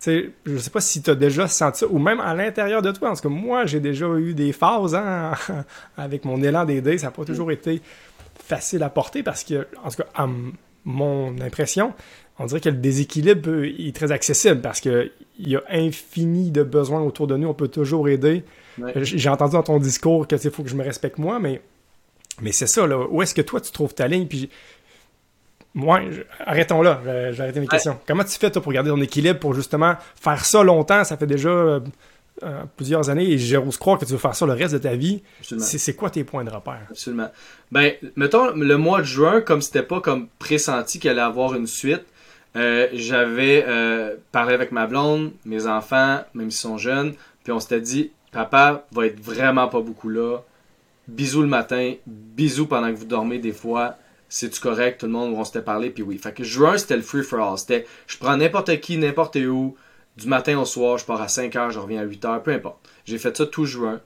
sais, 0.00 0.30
je 0.44 0.56
sais 0.58 0.70
pas 0.70 0.80
si 0.80 1.00
tu 1.00 1.10
as 1.10 1.14
déjà 1.14 1.46
senti 1.46 1.78
ça, 1.80 1.86
ou 1.88 2.00
même 2.00 2.18
à 2.18 2.34
l'intérieur 2.34 2.82
de 2.82 2.90
toi. 2.90 3.08
Parce 3.08 3.20
que 3.20 3.28
moi, 3.28 3.66
j'ai 3.66 3.78
déjà 3.78 4.06
eu 4.16 4.34
des 4.34 4.52
phases 4.52 4.96
hein, 4.96 5.30
avec 5.96 6.24
mon 6.24 6.42
élan 6.42 6.64
d'aider. 6.64 6.98
Ça 6.98 7.06
n'a 7.06 7.10
pas 7.12 7.24
toujours 7.24 7.52
été 7.52 7.80
facile 8.44 8.82
à 8.82 8.90
porter 8.90 9.22
parce 9.22 9.44
que, 9.44 9.66
en 9.84 9.90
tout 9.90 9.98
cas, 9.98 10.08
à 10.16 10.26
mon 10.86 11.38
impression, 11.42 11.92
on 12.38 12.46
dirait 12.46 12.60
que 12.60 12.68
le 12.70 12.76
déséquilibre 12.76 13.42
peut- 13.42 13.66
est 13.68 13.94
très 13.94 14.12
accessible 14.12 14.60
parce 14.62 14.80
que 14.80 15.10
il 15.38 15.48
y 15.50 15.56
a 15.56 15.62
infini 15.70 16.50
de 16.50 16.62
besoins 16.62 17.02
autour 17.02 17.26
de 17.26 17.36
nous. 17.36 17.48
On 17.48 17.54
peut 17.54 17.68
toujours 17.68 18.08
aider. 18.08 18.42
Ouais. 18.78 18.92
J- 19.04 19.18
J'ai 19.18 19.28
entendu 19.28 19.52
dans 19.52 19.62
ton 19.62 19.78
discours 19.78 20.26
que 20.26 20.36
il 20.36 20.50
faut 20.50 20.62
que 20.62 20.68
je 20.70 20.76
me 20.76 20.84
respecte 20.84 21.18
moi, 21.18 21.38
mais, 21.38 21.60
mais 22.40 22.52
c'est 22.52 22.66
ça. 22.66 22.86
Là. 22.86 23.06
Où 23.10 23.20
est-ce 23.22 23.34
que 23.34 23.42
toi 23.42 23.60
tu 23.60 23.70
trouves 23.72 23.92
ta 23.94 24.06
ligne? 24.08 24.26
Puis 24.26 24.48
moi, 25.74 26.00
je- 26.10 26.22
arrêtons 26.46 26.80
là. 26.82 27.00
Vais 27.04 27.38
arrêter 27.40 27.60
mes 27.60 27.66
questions. 27.66 27.98
Comment 28.06 28.24
tu 28.24 28.38
fais 28.38 28.50
toi 28.50 28.62
pour 28.62 28.72
garder 28.72 28.90
ton 28.90 29.00
équilibre 29.00 29.38
pour 29.38 29.52
justement 29.54 29.94
faire 30.14 30.44
ça 30.44 30.62
longtemps? 30.62 31.04
Ça 31.04 31.16
fait 31.18 31.26
déjà 31.26 31.80
euh, 32.42 32.64
plusieurs 32.76 33.08
années 33.08 33.30
et 33.30 33.38
j'ose 33.38 33.78
croire 33.78 33.98
que 33.98 34.04
tu 34.04 34.12
veux 34.12 34.18
faire 34.18 34.34
ça 34.34 34.44
le 34.44 34.52
reste 34.52 34.74
de 34.74 34.78
ta 34.78 34.94
vie. 34.94 35.22
C'est 35.40 35.94
quoi 35.94 36.10
tes 36.10 36.22
points 36.22 36.44
de 36.44 36.50
repère? 36.50 36.86
Absolument. 36.90 37.30
Ben, 37.72 37.94
mettons, 38.14 38.50
le 38.54 38.76
mois 38.76 39.00
de 39.00 39.06
juin, 39.06 39.40
comme 39.40 39.62
c'était 39.62 39.82
pas 39.82 40.00
comme 40.00 40.28
pressenti 40.38 40.98
qu'il 40.98 41.10
allait 41.10 41.22
avoir 41.22 41.54
une 41.54 41.66
suite, 41.66 42.04
euh, 42.56 42.88
j'avais 42.92 43.64
euh, 43.66 44.16
parlé 44.32 44.54
avec 44.54 44.72
ma 44.72 44.86
blonde, 44.86 45.32
mes 45.44 45.66
enfants, 45.66 46.24
même 46.34 46.50
s'ils 46.50 46.60
sont 46.60 46.78
jeunes, 46.78 47.14
puis 47.42 47.52
on 47.52 47.60
s'était 47.60 47.80
dit, 47.80 48.12
papa 48.32 48.86
va 48.92 49.06
être 49.06 49.20
vraiment 49.20 49.68
pas 49.68 49.80
beaucoup 49.80 50.08
là. 50.08 50.40
Bisous 51.08 51.42
le 51.42 51.48
matin, 51.48 51.94
bisous 52.06 52.66
pendant 52.66 52.90
que 52.90 52.98
vous 52.98 53.04
dormez 53.04 53.38
des 53.38 53.52
fois. 53.52 53.96
C'est-tu 54.28 54.60
correct? 54.60 55.00
Tout 55.00 55.06
le 55.06 55.12
monde, 55.12 55.34
on 55.36 55.44
s'était 55.44 55.62
parlé, 55.62 55.90
puis 55.90 56.02
oui. 56.02 56.18
Fait 56.18 56.32
que 56.32 56.42
juin, 56.42 56.76
c'était 56.76 56.96
le 56.96 57.02
free 57.02 57.22
for 57.22 57.40
all. 57.40 57.56
C'était, 57.56 57.86
je 58.08 58.18
prends 58.18 58.36
n'importe 58.36 58.80
qui, 58.80 58.98
n'importe 58.98 59.36
où, 59.36 59.76
du 60.16 60.26
matin 60.26 60.58
au 60.58 60.64
soir, 60.64 60.98
je 60.98 61.04
pars 61.04 61.20
à 61.20 61.28
5 61.28 61.54
heures, 61.56 61.70
je 61.70 61.78
reviens 61.78 62.00
à 62.00 62.04
8 62.04 62.24
heures, 62.24 62.42
peu 62.42 62.52
importe. 62.52 62.78
J'ai 63.04 63.18
fait 63.18 63.36
ça 63.36 63.46
tout 63.46 63.64
juin. 63.64 64.00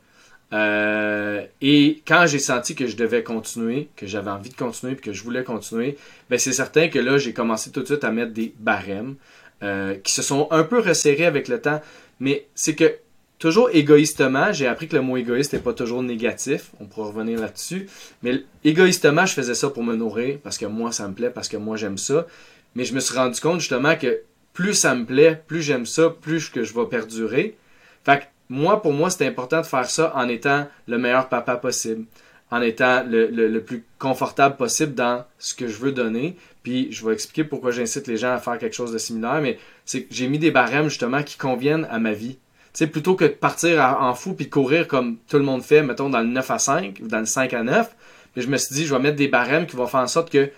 Euh, 0.52 1.44
et 1.60 2.02
quand 2.06 2.26
j'ai 2.26 2.40
senti 2.40 2.74
que 2.74 2.86
je 2.86 2.96
devais 2.96 3.22
continuer, 3.22 3.88
que 3.96 4.06
j'avais 4.06 4.30
envie 4.30 4.50
de 4.50 4.56
continuer, 4.56 4.94
puis 4.94 5.04
que 5.04 5.12
je 5.12 5.22
voulais 5.22 5.44
continuer, 5.44 5.96
ben 6.28 6.38
c'est 6.38 6.52
certain 6.52 6.88
que 6.88 6.98
là, 6.98 7.18
j'ai 7.18 7.32
commencé 7.32 7.70
tout 7.70 7.80
de 7.80 7.86
suite 7.86 8.02
à 8.02 8.10
mettre 8.10 8.32
des 8.32 8.52
barèmes 8.58 9.14
euh, 9.62 9.94
qui 9.94 10.12
se 10.12 10.22
sont 10.22 10.48
un 10.50 10.64
peu 10.64 10.80
resserrés 10.80 11.26
avec 11.26 11.46
le 11.46 11.60
temps. 11.60 11.80
Mais 12.18 12.46
c'est 12.54 12.74
que 12.74 12.96
toujours 13.38 13.70
égoïstement, 13.72 14.52
j'ai 14.52 14.66
appris 14.66 14.88
que 14.88 14.96
le 14.96 15.02
mot 15.02 15.16
égoïste 15.16 15.52
n'est 15.52 15.60
pas 15.60 15.72
toujours 15.72 16.02
négatif, 16.02 16.72
on 16.80 16.86
pourra 16.86 17.08
revenir 17.08 17.40
là-dessus, 17.40 17.88
mais 18.22 18.42
égoïstement, 18.64 19.26
je 19.26 19.34
faisais 19.34 19.54
ça 19.54 19.70
pour 19.70 19.84
me 19.84 19.94
nourrir, 19.94 20.38
parce 20.42 20.58
que 20.58 20.66
moi, 20.66 20.92
ça 20.92 21.06
me 21.08 21.14
plaît, 21.14 21.30
parce 21.30 21.48
que 21.48 21.56
moi, 21.56 21.76
j'aime 21.76 21.96
ça. 21.96 22.26
Mais 22.74 22.84
je 22.84 22.94
me 22.94 23.00
suis 23.00 23.16
rendu 23.16 23.40
compte 23.40 23.60
justement 23.60 23.96
que 23.96 24.20
plus 24.52 24.74
ça 24.74 24.94
me 24.94 25.04
plaît, 25.04 25.42
plus 25.46 25.62
j'aime 25.62 25.86
ça, 25.86 26.10
plus 26.10 26.48
que 26.48 26.64
je 26.64 26.74
vais 26.74 26.86
perdurer. 26.86 27.56
Fait 28.04 28.20
que 28.20 28.24
moi, 28.48 28.82
pour 28.82 28.92
moi, 28.92 29.10
c'est 29.10 29.26
important 29.26 29.60
de 29.60 29.66
faire 29.66 29.88
ça 29.88 30.12
en 30.16 30.28
étant 30.28 30.66
le 30.88 30.98
meilleur 30.98 31.28
papa 31.28 31.56
possible, 31.56 32.04
en 32.50 32.60
étant 32.60 33.04
le, 33.06 33.58
plus 33.60 33.84
confortable 33.98 34.56
possible 34.56 34.94
dans 34.94 35.24
ce 35.38 35.54
que 35.54 35.68
je 35.68 35.78
veux 35.78 35.92
donner. 35.92 36.36
Puis 36.62 36.88
je 36.90 37.06
vais 37.06 37.12
expliquer 37.12 37.44
pourquoi 37.44 37.70
j'incite 37.70 38.06
les 38.06 38.16
gens 38.16 38.32
à 38.32 38.38
faire 38.38 38.58
quelque 38.58 38.74
chose 38.74 38.92
de 38.92 38.98
similaire, 38.98 39.40
mais 39.40 39.58
c'est 39.84 40.02
que 40.02 40.14
j'ai 40.14 40.28
mis 40.28 40.38
des 40.38 40.50
barèmes 40.50 40.88
justement 40.88 41.22
qui 41.22 41.38
conviennent 41.38 41.86
à 41.90 41.98
ma 41.98 42.12
vie. 42.12 42.38
Tu 42.72 42.78
sais, 42.78 42.86
plutôt 42.86 43.14
que 43.14 43.24
de 43.24 43.30
partir 43.30 43.80
en 44.00 44.14
fou 44.14 44.34
puis 44.34 44.48
courir 44.48 44.86
comme 44.86 45.16
tout 45.28 45.38
le 45.38 45.44
monde 45.44 45.62
fait, 45.62 45.82
mettons 45.82 46.10
dans 46.10 46.20
le 46.20 46.26
9 46.26 46.50
à 46.50 46.58
5 46.58 47.00
ou 47.02 47.08
dans 47.08 47.18
le 47.18 47.26
5 47.26 47.52
à 47.54 47.62
9, 47.62 47.96
je 48.36 48.46
me 48.46 48.56
suis 48.56 48.74
dit, 48.74 48.86
je 48.86 48.94
vais 48.94 49.00
mettre 49.00 49.16
des 49.16 49.28
barèmes 49.28 49.66
qui 49.66 49.76
vont 49.76 49.86
faire 49.86 50.00
en 50.00 50.06
sorte 50.06 50.30
que 50.30 50.50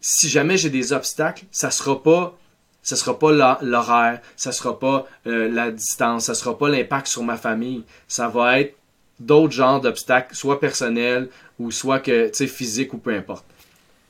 si 0.00 0.28
jamais 0.28 0.56
j'ai 0.56 0.70
des 0.70 0.92
obstacles, 0.92 1.44
ça 1.50 1.70
sera 1.70 2.02
pas 2.02 2.36
ce 2.82 2.96
sera 2.96 3.18
pas 3.18 3.32
l'horaire, 3.62 4.20
ça 4.36 4.52
sera 4.52 4.78
pas 4.78 5.06
euh, 5.26 5.48
la 5.50 5.70
distance, 5.70 6.26
ça 6.26 6.34
sera 6.34 6.56
pas 6.56 6.68
l'impact 6.68 7.06
sur 7.06 7.22
ma 7.22 7.36
famille. 7.36 7.84
Ça 8.08 8.28
va 8.28 8.60
être 8.60 8.74
d'autres 9.18 9.52
genres 9.52 9.80
d'obstacles, 9.80 10.34
soit 10.34 10.60
personnels 10.60 11.28
ou 11.58 11.70
soit 11.70 12.00
que 12.00 12.28
tu 12.28 12.34
sais 12.34 12.46
physique 12.46 12.94
ou 12.94 12.98
peu 12.98 13.14
importe. 13.14 13.44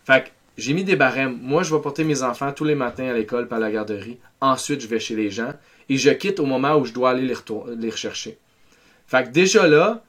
Fait 0.05 0.25
que 0.25 0.29
j'ai 0.57 0.73
mis 0.73 0.85
des 0.85 0.97
barèmes. 0.97 1.39
Moi, 1.43 1.63
je 1.63 1.75
vais 1.75 1.81
porter 1.81 2.05
mes 2.05 2.23
enfants 2.23 2.53
tous 2.53 2.65
les 2.65 2.75
matins 2.75 3.09
à 3.09 3.13
l'école 3.13 3.49
par 3.49 3.59
la 3.59 3.71
garderie. 3.71 4.19
Ensuite, 4.41 4.81
je 4.81 4.87
vais 4.87 5.01
chez 5.01 5.17
les 5.17 5.31
gens 5.31 5.53
et 5.89 5.97
je 5.97 6.11
quitte 6.11 6.39
au 6.39 6.47
moment 6.47 6.77
où 6.77 6.85
je 6.85 6.93
dois 6.93 7.11
aller 7.11 7.27
les, 7.27 7.35
les 7.77 7.91
rechercher. 7.91 8.39
Fait 9.07 9.25
que 9.25 9.31
déjà 9.31 9.67
là, 9.67 10.03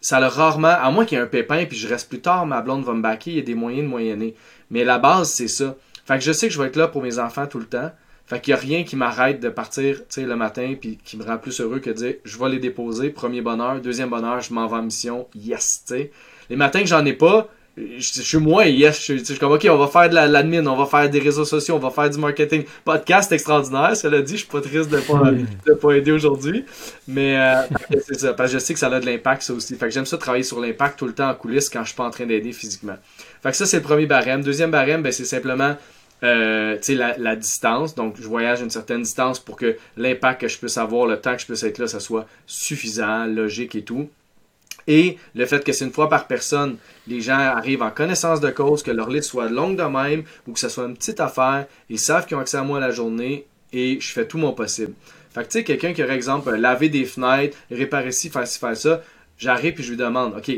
ça 0.00 0.18
a 0.18 0.28
rarement, 0.28 0.68
à 0.68 0.90
moins 0.90 1.06
qu'il 1.06 1.16
y 1.16 1.20
ait 1.20 1.24
un 1.24 1.28
pépin 1.28 1.64
puis 1.64 1.78
je 1.78 1.88
reste 1.88 2.08
plus 2.08 2.20
tard, 2.20 2.44
ma 2.46 2.60
blonde 2.60 2.84
va 2.84 2.92
me 2.92 3.02
baquer, 3.02 3.30
il 3.30 3.36
y 3.36 3.40
a 3.40 3.42
des 3.42 3.54
moyens 3.54 3.84
de 3.84 3.88
moyenner. 3.88 4.34
Mais 4.70 4.84
la 4.84 4.98
base, 4.98 5.30
c'est 5.30 5.48
ça. 5.48 5.76
Fait 6.04 6.18
que 6.18 6.24
je 6.24 6.32
sais 6.32 6.48
que 6.48 6.54
je 6.54 6.60
vais 6.60 6.68
être 6.68 6.76
là 6.76 6.88
pour 6.88 7.02
mes 7.02 7.18
enfants 7.18 7.46
tout 7.46 7.58
le 7.58 7.66
temps. 7.66 7.90
Fait 8.26 8.40
qu'il 8.40 8.54
n'y 8.54 8.58
a 8.58 8.62
rien 8.62 8.84
qui 8.84 8.96
m'arrête 8.96 9.40
de 9.40 9.50
partir 9.50 10.00
le 10.16 10.36
matin 10.36 10.74
puis 10.80 10.98
qui 11.04 11.16
me 11.18 11.24
rend 11.24 11.36
plus 11.36 11.60
heureux 11.60 11.78
que 11.78 11.90
de 11.90 11.94
dire 11.94 12.14
je 12.24 12.38
vais 12.38 12.48
les 12.48 12.58
déposer, 12.58 13.10
premier 13.10 13.42
bonheur, 13.42 13.80
deuxième 13.80 14.08
bonheur, 14.08 14.40
je 14.40 14.52
m'en 14.54 14.66
vais 14.66 14.76
en 14.76 14.82
mission, 14.82 15.26
yes, 15.34 15.82
sais. 15.84 16.10
Les 16.48 16.56
matins 16.56 16.80
que 16.80 16.86
j'en 16.86 17.04
ai 17.04 17.12
pas, 17.12 17.48
je, 17.76 18.22
suis 18.22 18.38
moi 18.38 18.66
yes, 18.66 19.04
je, 19.04 19.16
suis 19.16 19.38
comme 19.38 19.52
ok, 19.52 19.66
on 19.68 19.76
va 19.76 19.88
faire 19.88 20.08
de 20.08 20.14
l'admin, 20.14 20.66
on 20.66 20.76
va 20.76 20.86
faire 20.86 21.10
des 21.10 21.18
réseaux 21.18 21.44
sociaux, 21.44 21.74
on 21.74 21.78
va 21.78 21.90
faire 21.90 22.08
du 22.08 22.18
marketing. 22.18 22.64
Podcast 22.84 23.30
extraordinaire, 23.32 23.94
cela 23.94 24.22
dit, 24.22 24.34
je 24.34 24.38
suis 24.38 24.46
pas 24.46 24.60
triste 24.62 24.90
de 24.90 24.98
pas, 24.98 25.30
de 25.66 25.74
pas 25.74 25.92
aider 25.92 26.12
aujourd'hui. 26.12 26.64
Mais 27.08 27.36
euh, 27.36 27.62
c'est 28.06 28.20
ça, 28.20 28.32
parce 28.32 28.52
que 28.52 28.58
je 28.58 28.64
sais 28.64 28.72
que 28.72 28.78
ça 28.78 28.86
a 28.86 29.00
de 29.00 29.06
l'impact 29.06 29.42
ça 29.42 29.52
aussi. 29.52 29.74
Fait 29.74 29.86
que 29.86 29.92
j'aime 29.92 30.06
ça 30.06 30.16
travailler 30.16 30.44
sur 30.44 30.60
l'impact 30.60 30.98
tout 30.98 31.06
le 31.06 31.14
temps 31.14 31.28
en 31.28 31.34
coulisses 31.34 31.68
quand 31.68 31.82
je 31.82 31.88
suis 31.88 31.96
pas 31.96 32.06
en 32.06 32.10
train 32.10 32.26
d'aider 32.26 32.52
physiquement. 32.52 32.96
Fait 33.42 33.50
que 33.50 33.56
ça, 33.56 33.66
c'est 33.66 33.78
le 33.78 33.82
premier 33.82 34.06
barème. 34.06 34.42
Deuxième 34.42 34.70
barème, 34.70 35.02
ben, 35.02 35.12
c'est 35.12 35.24
simplement 35.24 35.76
euh, 36.24 36.78
la, 36.88 37.36
distance. 37.36 37.94
Donc, 37.94 38.16
je 38.18 38.26
voyage 38.26 38.62
une 38.62 38.70
certaine 38.70 39.02
distance 39.02 39.38
pour 39.38 39.56
que 39.56 39.76
l'impact 39.96 40.40
que 40.40 40.48
je 40.48 40.58
puisse 40.58 40.78
avoir, 40.78 41.06
le 41.06 41.20
temps 41.20 41.34
que 41.34 41.42
je 41.42 41.46
puisse 41.46 41.62
être 41.62 41.78
là, 41.78 41.86
ça 41.86 42.00
soit 42.00 42.26
suffisant, 42.46 43.26
logique 43.26 43.74
et 43.74 43.82
tout. 43.82 44.08
Et 44.86 45.18
le 45.34 45.46
fait 45.46 45.64
que 45.64 45.72
c'est 45.72 45.84
une 45.84 45.92
fois 45.92 46.08
par 46.08 46.26
personne, 46.26 46.76
les 47.06 47.20
gens 47.20 47.38
arrivent 47.38 47.82
en 47.82 47.90
connaissance 47.90 48.40
de 48.40 48.50
cause, 48.50 48.82
que 48.82 48.90
leur 48.90 49.08
liste 49.08 49.30
soit 49.30 49.48
longue 49.48 49.76
de 49.76 49.84
même 49.84 50.24
ou 50.46 50.52
que 50.52 50.60
ce 50.60 50.68
soit 50.68 50.84
une 50.84 50.96
petite 50.96 51.20
affaire, 51.20 51.66
ils 51.88 51.98
savent 51.98 52.26
qu'ils 52.26 52.36
ont 52.36 52.40
accès 52.40 52.58
à 52.58 52.62
moi 52.62 52.80
la 52.80 52.90
journée 52.90 53.46
et 53.72 53.98
je 54.00 54.12
fais 54.12 54.26
tout 54.26 54.38
mon 54.38 54.52
possible. 54.52 54.92
Fait 55.32 55.42
que 55.42 55.48
tu 55.48 55.58
sais, 55.58 55.64
quelqu'un 55.64 55.92
qui 55.92 56.02
aurait 56.02 56.14
exemple 56.14 56.54
laver 56.54 56.88
des 56.88 57.04
fenêtres, 57.06 57.56
réparer 57.70 58.12
ci, 58.12 58.30
faire 58.30 58.46
ci, 58.46 58.58
faire 58.58 58.76
ça, 58.76 59.02
j'arrive 59.38 59.80
et 59.80 59.82
je 59.82 59.90
lui 59.90 59.96
demande, 59.96 60.34
OK, 60.36 60.52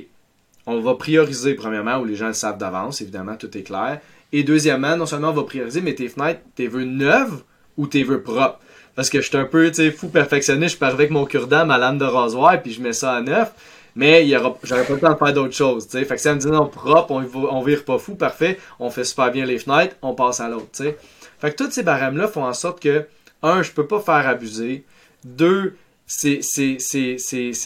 on 0.67 0.81
va 0.81 0.95
prioriser 0.97 1.55
premièrement 1.55 1.99
où 1.99 2.05
les 2.05 2.17
gens 2.17 2.27
le 2.27 2.33
savent 2.33 2.59
d'avance, 2.59 3.01
évidemment, 3.01 3.37
tout 3.37 3.57
est 3.57 3.63
clair. 3.63 4.01
Et 4.37 4.45
deuxièmement, 4.45 4.99
non 4.99 5.07
seulement 5.07 5.31
on 5.31 5.33
va 5.33 5.45
prioriser, 5.45 5.81
mais 5.81 5.95
tes 5.95 6.11
fenêtres, 6.11 6.43
tes 6.55 6.69
veux 6.69 6.85
neuves 6.85 7.43
ou 7.79 7.87
tes 7.87 8.03
veux 8.03 8.23
propres. 8.23 8.59
Parce 8.95 9.09
que 9.09 9.23
je 9.23 9.29
suis 9.29 9.37
un 9.39 9.47
peu, 9.47 9.71
tu 9.71 9.91
fou 9.91 10.09
perfectionniste, 10.09 10.75
je 10.75 10.79
pars 10.79 10.93
avec 10.93 11.11
mon 11.11 11.25
cure-dent, 11.25 11.65
ma 11.65 11.79
lame 11.79 11.97
de 11.97 12.05
rasoir, 12.05 12.61
puis 12.61 12.71
je 12.71 12.83
mets 12.83 12.93
ça 12.93 13.15
à 13.15 13.23
neuf. 13.23 13.53
Mais 13.95 14.29
j'aurais 14.29 14.85
pas 14.85 14.93
le 14.93 15.01
temps 15.01 15.15
de 15.15 15.17
faire 15.17 15.33
d'autres 15.33 15.55
choses, 15.55 15.87
tu 15.89 15.93
sais. 15.93 16.05
Fait 16.05 16.17
que 16.17 16.21
ça 16.21 16.35
me 16.35 16.39
dit 16.39 16.49
non, 16.49 16.67
propre, 16.67 17.13
on, 17.13 17.25
on 17.51 17.63
vire 17.63 17.83
pas 17.87 17.97
fou, 17.97 18.15
parfait, 18.15 18.59
on 18.79 18.91
fait 18.91 19.05
super 19.05 19.31
bien 19.31 19.47
les 19.47 19.59
fenêtres, 19.59 19.97
on 20.03 20.15
passe 20.15 20.41
à 20.41 20.51
l'autre, 20.51 20.69
tu 20.71 20.83
sais. 20.83 20.99
Fait 21.41 21.51
que 21.53 21.57
tous 21.57 21.71
ces 21.71 21.83
barèmes-là 21.83 22.29
font 22.29 22.45
en 22.45 22.53
sorte 22.53 22.83
que, 22.83 23.07
un, 23.43 23.63
je 23.63 23.71
peux 23.71 23.87
pas 23.87 24.01
faire 24.01 24.29
abuser. 24.29 24.85
Deux, 25.25 25.77
c'est 26.07 26.41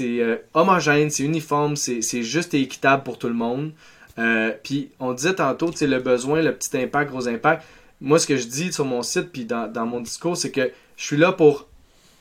euh, 0.01 0.37
homogène, 0.55 1.11
c'est 1.11 1.25
uniforme, 1.25 1.75
c'est 1.75 2.23
juste 2.23 2.55
et 2.55 2.61
équitable 2.61 3.03
pour 3.03 3.19
tout 3.19 3.27
le 3.27 3.35
monde. 3.35 3.73
Euh, 4.19 4.53
puis 4.63 4.91
on 4.99 5.13
disait 5.13 5.35
tantôt, 5.35 5.71
c'est 5.75 5.87
le 5.87 6.01
besoin, 6.01 6.43
le 6.43 6.55
petit 6.55 6.77
impact, 6.77 7.11
gros 7.11 7.29
impact. 7.29 7.63
Moi, 8.01 8.19
ce 8.19 8.27
que 8.27 8.37
je 8.37 8.47
dis 8.47 8.73
sur 8.73 8.85
mon 8.85 9.03
site, 9.03 9.31
puis 9.33 9.45
dans, 9.45 9.87
mon 9.87 10.01
discours, 10.01 10.37
c'est 10.37 10.51
que 10.51 10.71
je 10.97 11.05
suis 11.05 11.17
là 11.17 11.33
pour 11.33 11.69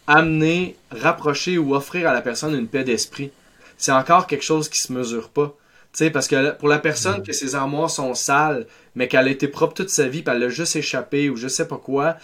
amener, 0.07 0.75
rapprocher 0.91 1.57
ou 1.57 1.75
offrir 1.75 2.09
à 2.09 2.13
la 2.13 2.21
personne 2.21 2.55
une 2.55 2.67
paix 2.67 2.83
d'esprit. 2.83 3.31
C'est 3.77 3.91
encore 3.91 4.27
quelque 4.27 4.43
chose 4.43 4.67
qui 4.67 4.79
se 4.79 4.91
mesure 4.91 5.29
pas. 5.29 5.55
sais 5.93 6.09
parce 6.09 6.27
que 6.27 6.51
pour 6.51 6.67
la 6.67 6.79
personne 6.79 7.23
que 7.23 7.31
ses 7.31 7.55
armoires 7.55 7.89
sont 7.89 8.13
sales, 8.13 8.65
mais 8.95 9.07
qu'elle 9.07 9.27
a 9.27 9.31
été 9.31 9.47
propre 9.47 9.73
toute 9.73 9.89
sa 9.89 10.07
vie, 10.07 10.21
puis 10.21 10.35
elle 10.35 10.43
a 10.43 10.49
juste 10.49 10.75
échappé 10.75 11.29
ou 11.29 11.37
je 11.37 11.47
sais 11.47 11.67
pas 11.67 11.77
quoi, 11.77 12.17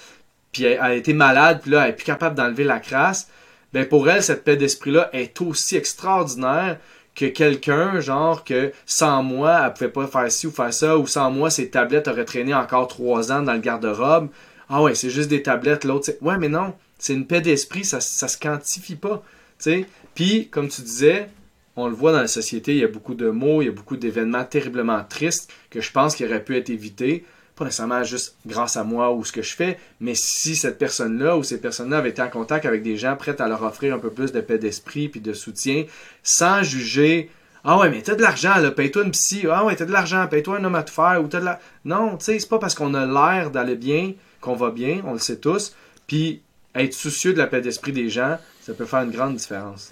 puis 0.51 0.63
elle, 0.63 0.79
a 0.79 0.93
été 0.93 1.13
malade, 1.13 1.59
puis 1.61 1.71
là, 1.71 1.83
elle 1.83 1.91
est 1.91 1.95
plus 1.95 2.05
capable 2.05 2.35
d'enlever 2.35 2.63
la 2.63 2.79
crasse, 2.79 3.29
ben 3.71 3.85
pour 3.87 4.09
elle, 4.09 4.23
cette 4.23 4.43
paix 4.43 4.57
d'esprit-là 4.57 5.09
est 5.13 5.39
aussi 5.41 5.75
extraordinaire 5.75 6.77
que 7.15 7.25
quelqu'un, 7.25 7.99
genre, 7.99 8.43
que 8.43 8.71
sans 8.85 9.23
moi, 9.23 9.61
elle 9.65 9.73
pouvait 9.73 9.89
pas 9.89 10.07
faire 10.07 10.31
ci 10.31 10.47
ou 10.47 10.51
faire 10.51 10.73
ça, 10.73 10.97
ou 10.97 11.07
sans 11.07 11.31
moi, 11.31 11.49
ses 11.49 11.69
tablettes 11.69 12.07
auraient 12.07 12.25
traîné 12.25 12.53
encore 12.53 12.87
trois 12.87 13.31
ans 13.31 13.41
dans 13.41 13.53
le 13.53 13.59
garde-robe. 13.59 14.29
Ah 14.69 14.81
ouais, 14.81 14.95
c'est 14.95 15.09
juste 15.09 15.29
des 15.29 15.41
tablettes, 15.41 15.85
l'autre, 15.85 16.11
ouais, 16.21 16.37
mais 16.37 16.49
non, 16.49 16.73
c'est 16.99 17.13
une 17.13 17.25
paix 17.25 17.41
d'esprit, 17.41 17.85
ça, 17.85 18.01
ça 18.01 18.27
se 18.27 18.37
quantifie 18.37 18.95
pas, 18.95 19.23
tu 19.59 19.63
sais. 19.63 19.85
Puis, 20.13 20.49
comme 20.49 20.67
tu 20.67 20.81
disais, 20.81 21.29
on 21.75 21.87
le 21.87 21.93
voit 21.93 22.11
dans 22.11 22.21
la 22.21 22.27
société, 22.27 22.73
il 22.73 22.79
y 22.79 22.83
a 22.83 22.87
beaucoup 22.87 23.15
de 23.15 23.29
mots, 23.29 23.61
il 23.61 23.65
y 23.65 23.69
a 23.69 23.71
beaucoup 23.71 23.97
d'événements 23.97 24.43
terriblement 24.43 25.03
tristes 25.07 25.51
que 25.69 25.81
je 25.81 25.91
pense 25.91 26.15
qui 26.15 26.25
auraient 26.25 26.43
pu 26.43 26.57
être 26.57 26.69
évités 26.69 27.25
pas 27.55 27.65
nécessairement 27.65 28.03
juste 28.03 28.35
grâce 28.45 28.77
à 28.77 28.83
moi 28.83 29.13
ou 29.13 29.23
ce 29.23 29.31
que 29.31 29.41
je 29.41 29.55
fais, 29.55 29.79
mais 29.99 30.13
si 30.15 30.55
cette 30.55 30.77
personne-là 30.77 31.37
ou 31.37 31.43
ces 31.43 31.59
personnes-là 31.59 31.99
avaient 31.99 32.09
été 32.09 32.21
en 32.21 32.29
contact 32.29 32.65
avec 32.65 32.83
des 32.83 32.97
gens 32.97 33.15
prêts 33.15 33.41
à 33.41 33.47
leur 33.47 33.63
offrir 33.63 33.95
un 33.95 33.99
peu 33.99 34.11
plus 34.11 34.31
de 34.31 34.41
paix 34.41 34.57
d'esprit 34.57 35.09
puis 35.09 35.21
de 35.21 35.33
soutien, 35.33 35.85
sans 36.23 36.63
juger 36.63 37.29
ah 37.67 37.79
ouais, 37.79 37.89
mais 37.89 38.03
t'as 38.03 38.13
de 38.13 38.21
l'argent, 38.21 38.57
là, 38.57 38.69
paye-toi 38.69 39.05
une 39.05 39.11
psy. 39.11 39.47
Ah 39.51 39.65
ouais, 39.65 39.75
t'as 39.75 39.85
de 39.85 39.91
l'argent, 39.91 40.27
paye-toi 40.27 40.59
un 40.59 40.63
homme 40.63 40.75
à 40.75 40.83
te 40.83 40.91
faire. 40.91 41.19
Ou 41.23 41.27
t'as 41.27 41.39
de 41.39 41.45
la... 41.45 41.59
Non, 41.83 42.15
tu 42.15 42.25
sais, 42.25 42.37
c'est 42.37 42.47
pas 42.47 42.59
parce 42.59 42.75
qu'on 42.75 42.93
a 42.93 43.07
l'air 43.07 43.49
d'aller 43.49 43.75
bien 43.75 44.13
qu'on 44.39 44.55
va 44.55 44.69
bien, 44.69 45.01
on 45.05 45.13
le 45.13 45.19
sait 45.19 45.37
tous. 45.37 45.75
Puis 46.05 46.43
être 46.75 46.93
soucieux 46.93 47.33
de 47.33 47.39
la 47.39 47.47
paix 47.47 47.61
d'esprit 47.61 47.91
des 47.91 48.09
gens, 48.09 48.37
ça 48.61 48.73
peut 48.75 48.85
faire 48.85 49.01
une 49.01 49.09
grande 49.09 49.35
différence. 49.35 49.91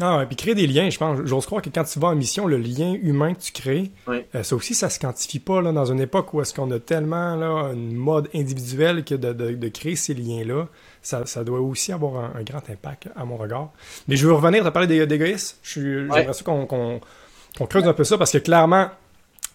Ah 0.00 0.18
ouais, 0.18 0.26
puis 0.26 0.34
créer 0.34 0.54
des 0.56 0.66
liens, 0.66 0.90
je 0.90 0.98
pense, 0.98 1.20
j'ose 1.24 1.46
croire 1.46 1.62
que 1.62 1.70
quand 1.70 1.84
tu 1.84 2.00
vas 2.00 2.08
en 2.08 2.16
mission, 2.16 2.46
le 2.46 2.56
lien 2.56 2.94
humain 3.00 3.32
que 3.34 3.40
tu 3.40 3.52
crées, 3.52 3.92
euh, 4.08 4.42
ça 4.42 4.56
aussi, 4.56 4.74
ça 4.74 4.90
se 4.90 4.98
quantifie 4.98 5.38
pas 5.38 5.62
là, 5.62 5.70
dans 5.70 5.84
une 5.84 6.00
époque 6.00 6.34
où 6.34 6.40
est-ce 6.40 6.52
qu'on 6.52 6.70
a 6.72 6.80
tellement 6.80 7.36
là, 7.36 7.70
une 7.72 7.94
mode 7.94 8.28
individuelle 8.34 9.04
que 9.04 9.14
de, 9.14 9.32
de, 9.32 9.68
créer 9.68 9.94
ces 9.94 10.14
liens-là, 10.14 10.66
ça, 11.00 11.26
ça, 11.26 11.44
doit 11.44 11.60
aussi 11.60 11.92
avoir 11.92 12.36
un, 12.36 12.42
grand 12.42 12.68
impact 12.68 13.08
à 13.14 13.24
mon 13.24 13.36
regard. 13.36 13.70
Mais 14.08 14.16
je 14.16 14.26
veux 14.26 14.32
revenir, 14.32 14.66
à 14.66 14.72
parler 14.72 15.06
d'égoïsme. 15.06 15.58
J'aimerais 15.62 16.32
ça 16.32 16.42
qu'on 16.44 16.66
qu'on 16.66 17.66
creuse 17.66 17.86
un 17.86 17.92
peu 17.92 18.02
ça 18.02 18.18
parce 18.18 18.32
que 18.32 18.38
clairement, 18.38 18.90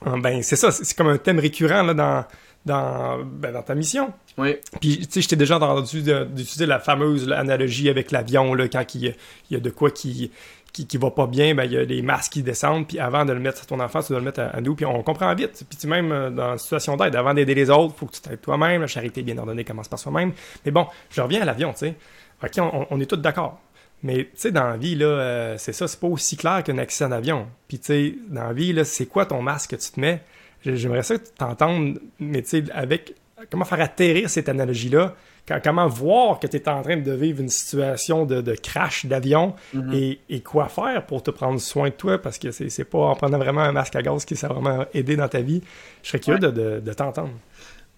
ben 0.06 0.42
c'est 0.42 0.56
ça, 0.56 0.72
c'est 0.72 0.96
comme 0.96 1.10
un 1.10 1.18
thème 1.18 1.40
récurrent 1.40 1.84
là, 1.84 1.94
dans, 1.94 2.24
dans, 2.66 3.24
ben, 3.24 3.52
dans 3.52 3.62
ta 3.62 3.76
mission. 3.76 4.14
Oui. 4.38 4.58
Puis, 4.80 5.00
tu 5.00 5.14
sais, 5.14 5.22
je 5.22 5.28
t'ai 5.28 5.36
déjà 5.36 5.58
entendu 5.58 6.02
d'utiliser 6.02 6.66
la 6.66 6.80
fameuse 6.80 7.32
analogie 7.32 7.90
avec 7.90 8.12
l'avion, 8.12 8.54
là, 8.54 8.68
quand 8.68 8.96
il, 8.96 9.16
y 9.50 9.56
a 9.56 9.60
de 9.60 9.70
quoi 9.70 9.92
qui, 9.92 10.32
qui, 10.72 10.98
va 10.98 11.12
pas 11.12 11.28
bien, 11.28 11.56
ben, 11.56 11.64
il 11.64 11.72
y 11.72 11.78
a 11.78 11.86
des 11.86 12.02
masques 12.02 12.34
qui 12.34 12.44
descendent, 12.44 12.88
puis 12.88 13.00
avant 13.00 13.26
de 13.26 13.34
le 13.34 13.40
mettre 13.40 13.58
sur 13.58 13.68
ton 13.68 13.80
enfant, 13.80 14.02
tu 14.02 14.10
dois 14.10 14.20
le 14.20 14.26
mettre 14.26 14.42
à, 14.42 14.62
nous, 14.62 14.76
puis 14.76 14.86
on 14.86 15.02
comprend 15.04 15.34
vite. 15.36 15.64
Puis, 15.70 15.78
tu 15.78 15.88
même 15.88 16.12
euh, 16.12 16.30
dans 16.30 16.54
une 16.54 16.58
situation 16.58 16.96
d'aide, 16.98 17.16
avant 17.16 17.34
d'aider 17.34 17.56
les 17.56 17.70
autres, 17.70 17.96
faut 17.96 18.06
que 18.06 18.14
tu 18.14 18.22
t'aides 18.22 18.42
toi-même, 18.42 18.82
la 18.82 18.88
charité 18.88 19.22
bien 19.22 19.38
ordonnée 19.38 19.64
commence 19.64 19.88
par 19.88 20.00
soi-même. 20.00 20.34
Mais 20.66 20.72
bon, 20.72 20.88
je 21.10 21.22
reviens 21.22 21.42
à 21.42 21.46
l'avion, 21.46 21.74
tu 21.74 21.80
sais. 21.80 21.96
OK, 22.42 22.88
on, 22.90 23.02
est 23.02 23.06
tous 23.06 23.18
d'accord. 23.18 23.60
Mais 24.02 24.26
tu 24.26 24.30
sais, 24.36 24.52
dans 24.52 24.70
la 24.70 24.78
vie, 24.78 24.96
là, 24.96 25.06
euh, 25.08 25.56
c'est 25.58 25.74
ça, 25.74 25.90
c'est 25.90 26.00
pas 26.00 26.08
aussi 26.08 26.38
clair 26.38 26.64
qu'un 26.64 26.78
accident 26.78 27.10
d'avion. 27.10 27.48
Puis 27.68 27.80
tu 27.80 27.86
sais, 27.86 28.16
dans 28.30 28.46
la 28.46 28.54
vie, 28.54 28.72
là, 28.72 28.86
c'est 28.86 29.08
quoi 29.08 29.26
ton 29.26 29.42
masque 29.42 29.72
que 29.72 29.76
tu 29.76 29.92
te 29.92 30.00
mets? 30.00 30.22
J'aimerais 30.66 31.04
ça 31.04 31.16
t'entendre, 31.38 32.00
mais 32.20 32.42
tu 32.42 32.50
sais, 32.50 32.64
avec 32.72 33.16
comment 33.50 33.66
faire 33.66 33.82
atterrir 33.82 34.30
cette 34.30 34.50
analogie-là, 34.50 35.16
comment 35.64 35.88
voir 35.88 36.40
que 36.40 36.48
tu 36.48 36.58
es 36.58 36.70
en 36.70 36.82
train 36.82 36.98
de 36.98 37.12
vivre 37.12 37.42
une 37.42 37.50
situation 37.50 38.26
de, 38.26 38.56
crash 38.56 39.06
d'avion 39.06 39.56
mm-hmm. 39.76 40.18
et, 40.30 40.42
quoi 40.42 40.68
faire 40.68 41.06
pour 41.06 41.24
te 41.24 41.32
prendre 41.32 41.60
soin 41.60 41.90
de 41.90 41.94
toi 41.94 42.18
parce 42.22 42.38
que 42.38 42.52
c'est 42.52 42.84
pas 42.84 43.00
en 43.00 43.16
prenant 43.16 43.38
vraiment 43.38 43.62
un 43.62 43.72
masque 43.72 43.96
à 43.96 44.02
gaz 44.02 44.26
qui 44.26 44.36
s'est 44.36 44.48
vraiment 44.48 44.86
aidé 44.94 45.16
dans 45.16 45.28
ta 45.28 45.42
vie. 45.42 45.62
Je 46.04 46.10
serais 46.10 46.20
curieux 46.20 46.40
de, 46.40 46.94
t'entendre. 46.94 47.32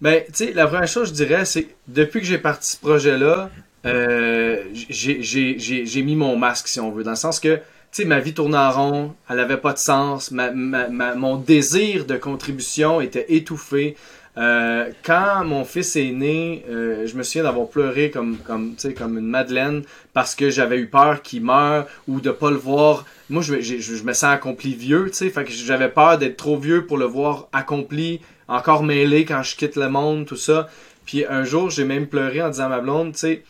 Ben, 0.00 0.22
tu 0.26 0.46
sais, 0.46 0.52
la 0.52 0.66
première 0.66 0.88
chose, 0.88 1.08
je 1.08 1.14
dirais, 1.14 1.44
c'est 1.44 1.68
depuis 1.86 2.20
que 2.20 2.26
j'ai 2.26 2.38
parti 2.38 2.72
ce 2.72 2.76
projet-là, 2.78 3.50
euh, 3.84 4.62
j'ai 4.72 6.02
mis 6.02 6.16
mon 6.16 6.36
masque, 6.36 6.68
si 6.68 6.80
on 6.80 6.90
veut, 6.90 7.04
dans 7.04 7.10
le 7.10 7.16
sens 7.16 7.40
que, 7.40 7.60
sais, 7.92 8.04
ma 8.04 8.20
vie 8.20 8.34
tournait 8.34 8.56
en 8.56 8.70
rond, 8.70 9.14
elle 9.28 9.40
avait 9.40 9.58
pas 9.58 9.72
de 9.72 9.78
sens, 9.78 10.30
ma, 10.30 10.50
mon 10.50 11.36
désir 11.36 12.06
de 12.06 12.16
contribution 12.16 13.00
était 13.00 13.26
étouffé. 13.28 13.96
Euh, 14.38 14.90
quand 15.04 15.44
mon 15.44 15.62
fils 15.62 15.94
est 15.96 16.10
né, 16.10 16.64
euh, 16.70 17.06
je 17.06 17.14
me 17.16 17.22
souviens 17.22 17.42
d'avoir 17.42 17.68
pleuré 17.68 18.10
comme, 18.10 18.38
comme, 18.38 18.76
comme 18.96 19.18
une 19.18 19.26
madeleine 19.26 19.82
parce 20.14 20.34
que 20.34 20.48
j'avais 20.48 20.78
eu 20.78 20.86
peur 20.86 21.20
qu'il 21.20 21.44
meure 21.44 21.86
ou 22.08 22.22
de 22.22 22.30
pas 22.30 22.50
le 22.50 22.56
voir. 22.56 23.04
Moi, 23.28 23.42
je, 23.42 23.60
je, 23.60 23.76
je 23.78 24.02
me 24.04 24.14
sens 24.14 24.32
accompli 24.32 24.74
vieux, 24.74 25.10
tu 25.10 25.30
sais, 25.30 25.32
j'avais 25.48 25.90
peur 25.90 26.16
d'être 26.16 26.38
trop 26.38 26.56
vieux 26.56 26.86
pour 26.86 26.96
le 26.96 27.04
voir 27.04 27.48
accompli, 27.52 28.20
encore 28.48 28.84
mêlé 28.84 29.26
quand 29.26 29.42
je 29.42 29.54
quitte 29.54 29.76
le 29.76 29.90
monde, 29.90 30.24
tout 30.24 30.36
ça. 30.36 30.70
Puis 31.04 31.26
un 31.26 31.44
jour, 31.44 31.68
j'ai 31.68 31.84
même 31.84 32.06
pleuré 32.06 32.40
en 32.40 32.48
disant 32.48 32.66
à 32.66 32.68
ma 32.68 32.80
blonde, 32.80 33.12
tu 33.12 33.18
sais, 33.18 33.44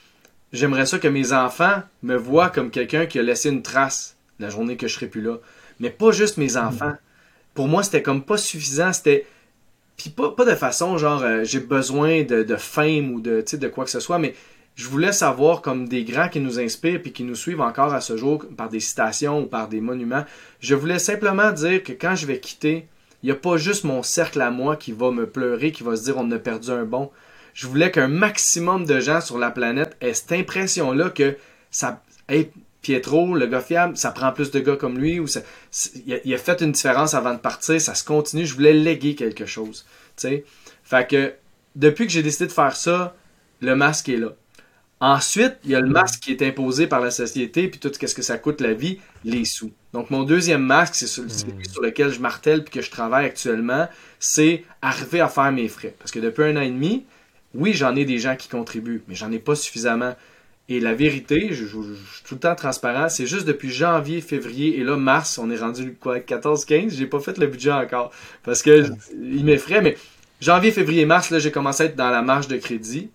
j'aimerais 0.53 0.87
ça 0.87 0.99
que 0.99 1.09
mes 1.09 1.33
enfants 1.33 1.83
me 2.03 2.17
voient 2.17 2.51
comme 2.51 2.71
quelqu'un 2.71 3.07
qui 3.07 3.21
a 3.21 3.23
laissé 3.23 3.51
une 3.51 3.63
trace 3.63 4.12
la 4.43 4.51
journée 4.51 4.77
que 4.77 4.89
je 4.89 4.95
serai 4.95 5.07
plus 5.07 5.23
là. 5.23 5.39
Mais 5.81 5.91
pas 5.91 6.13
juste 6.13 6.37
mes 6.37 6.57
enfants. 6.57 6.93
Pour 7.55 7.69
moi, 7.69 7.83
c'était 7.83 8.03
comme 8.03 8.23
pas 8.23 8.37
suffisant, 8.37 8.93
c'était 8.93 9.27
puis 9.97 10.11
pas, 10.11 10.31
pas 10.31 10.45
de 10.45 10.55
façon 10.55 10.97
genre 10.99 11.23
euh, 11.23 11.45
j'ai 11.45 11.61
besoin 11.61 12.23
de, 12.23 12.43
de 12.43 12.57
fame 12.57 13.13
ou 13.13 13.21
de, 13.21 13.45
de 13.53 13.69
quoi 13.69 13.85
que 13.85 13.91
ce 13.91 14.01
soit, 14.01 14.19
mais 14.19 14.35
je 14.75 14.89
voulais 14.89 15.13
savoir 15.13 15.61
comme 15.61 15.87
des 15.87 16.05
grands 16.05 16.29
qui 16.29 16.41
nous 16.41 16.59
inspirent 16.59 17.03
puis 17.03 17.13
qui 17.13 17.25
nous 17.25 17.35
suivent 17.35 17.61
encore 17.61 17.93
à 17.93 18.01
ce 18.01 18.17
jour 18.17 18.45
par 18.57 18.69
des 18.69 18.81
citations 18.81 19.43
ou 19.43 19.47
par 19.47 19.69
des 19.69 19.81
monuments. 19.81 20.25
Je 20.61 20.75
voulais 20.75 20.99
simplement 20.99 21.53
dire 21.53 21.83
que 21.83 21.93
quand 21.93 22.17
je 22.17 22.27
vais 22.27 22.41
quitter, 22.41 22.89
il 23.23 23.27
n'y 23.27 23.33
a 23.33 23.37
pas 23.37 23.59
juste 23.59 23.85
mon 23.85 24.03
cercle 24.03 24.41
à 24.41 24.51
moi 24.51 24.77
qui 24.77 24.93
va 24.93 25.11
me 25.11 25.27
pleurer, 25.29 25.73
qui 25.73 25.83
va 25.83 25.95
se 25.95 26.05
dire 26.05 26.17
on 26.17 26.31
a 26.31 26.39
perdu 26.39 26.71
un 26.71 26.85
bon. 26.85 27.11
Je 27.55 27.67
voulais 27.67 27.91
qu'un 27.91 28.09
maximum 28.09 28.87
de 28.87 28.99
gens 28.99 29.21
sur 29.21 29.39
la 29.39 29.51
planète 29.51 29.97
aient 30.01 30.15
cette 30.15 30.33
impression-là 30.33 31.11
que 31.11 31.37
ça. 31.71 32.03
Hey, 32.29 32.51
Pietro, 32.83 33.35
le 33.35 33.47
gars 33.47 33.61
fiable, 33.61 33.97
ça 33.97 34.11
prend 34.11 34.33
plus 34.33 34.51
de 34.51 34.61
gars 34.61 34.77
comme 34.77 34.99
lui, 34.99 35.21
ou 35.21 35.27
ça, 35.27 35.41
il, 36.05 36.35
a, 36.35 36.39
fait 36.39 36.61
une 36.61 36.73
différence 36.73 37.15
avant 37.15 37.33
de 37.33 37.39
partir, 37.39 37.81
ça 37.81 37.95
se 37.95 38.05
continue, 38.05 38.45
je 38.45 38.55
voulais 38.55 38.73
léguer 38.73 39.15
quelque 39.15 39.47
chose. 39.47 39.87
sais. 40.17 40.45
Fait 40.83 41.09
que 41.09 41.33
depuis 41.77 42.07
que 42.07 42.13
j'ai 42.13 42.23
décidé 42.23 42.47
de 42.47 42.53
faire 42.53 42.77
ça, 42.77 43.15
le 43.61 43.77
masque 43.77 44.09
est 44.09 44.17
là. 44.17 44.35
Ensuite, 45.01 45.57
il 45.65 45.71
y 45.71 45.75
a 45.75 45.81
le 45.81 45.89
masque 45.89 46.21
qui 46.21 46.31
est 46.31 46.43
imposé 46.43 46.87
par 46.87 47.01
la 47.01 47.11
société, 47.11 47.67
puis 47.69 47.81
tout 47.81 47.91
ce 47.93 48.15
que 48.15 48.23
ça 48.23 48.39
coûte 48.39 48.61
la 48.61 48.73
vie, 48.73 49.01
les 49.25 49.45
sous. 49.45 49.73
Donc 49.93 50.11
mon 50.11 50.23
deuxième 50.23 50.63
masque, 50.63 50.95
c'est 50.95 51.07
celui 51.07 51.29
hmm. 51.29 51.65
sur 51.65 51.83
lequel 51.83 52.13
je 52.13 52.21
martèle 52.21 52.63
puis 52.63 52.73
que 52.73 52.83
je 52.83 52.91
travaille 52.91 53.27
actuellement, 53.27 53.89
c'est 54.21 54.65
arriver 54.81 55.21
à 55.21 55.29
faire 55.29 55.51
mes 55.51 55.69
frais. 55.69 55.95
Parce 55.99 56.11
que 56.11 56.21
depuis 56.21 56.45
un 56.45 56.57
an 56.57 56.61
et 56.61 56.71
demi, 56.71 57.05
oui, 57.55 57.73
j'en 57.75 57.97
ai 57.97 58.05
des 58.05 58.19
gens 58.19 58.37
qui 58.37 58.49
contribuent, 58.49 59.03
mais 59.09 59.15
j'en 59.15 59.31
ai 59.33 59.39
pas 59.39 59.55
suffisamment. 59.55 60.15
Et 60.73 60.81
la 60.81 60.95
vérité, 60.95 61.49
je, 61.51 61.67
suis 61.67 61.77
tout 62.25 62.35
le 62.35 62.41
temps 62.41 62.55
transparent, 62.55 63.11
c'est 63.11 63.27
juste 63.27 63.47
depuis 63.47 63.71
janvier, 63.71 64.23
février 64.23 64.79
et 64.79 64.85
là, 64.85 64.97
mars, 64.97 65.37
on 65.37 65.51
est 65.51 65.59
rendu 65.59 65.95
quoi, 66.01 66.19
14-15, 66.19 66.97
j'ai 66.97 67.05
pas 67.05 67.21
fait 67.21 67.37
le 67.37 67.47
budget 67.47 67.73
encore. 67.73 68.11
Parce 68.43 68.63
que 68.63 68.87
il 69.13 69.45
m'effraie, 69.45 69.83
mais 69.83 69.99
janvier, 70.41 70.71
février, 70.71 71.05
mars, 71.05 71.29
là, 71.29 71.39
j'ai 71.39 71.51
commencé 71.51 71.83
à 71.83 71.87
être 71.87 71.97
dans 71.97 72.09
la 72.09 72.23
marge 72.23 72.49
de 72.49 72.57
crédit. 72.57 73.11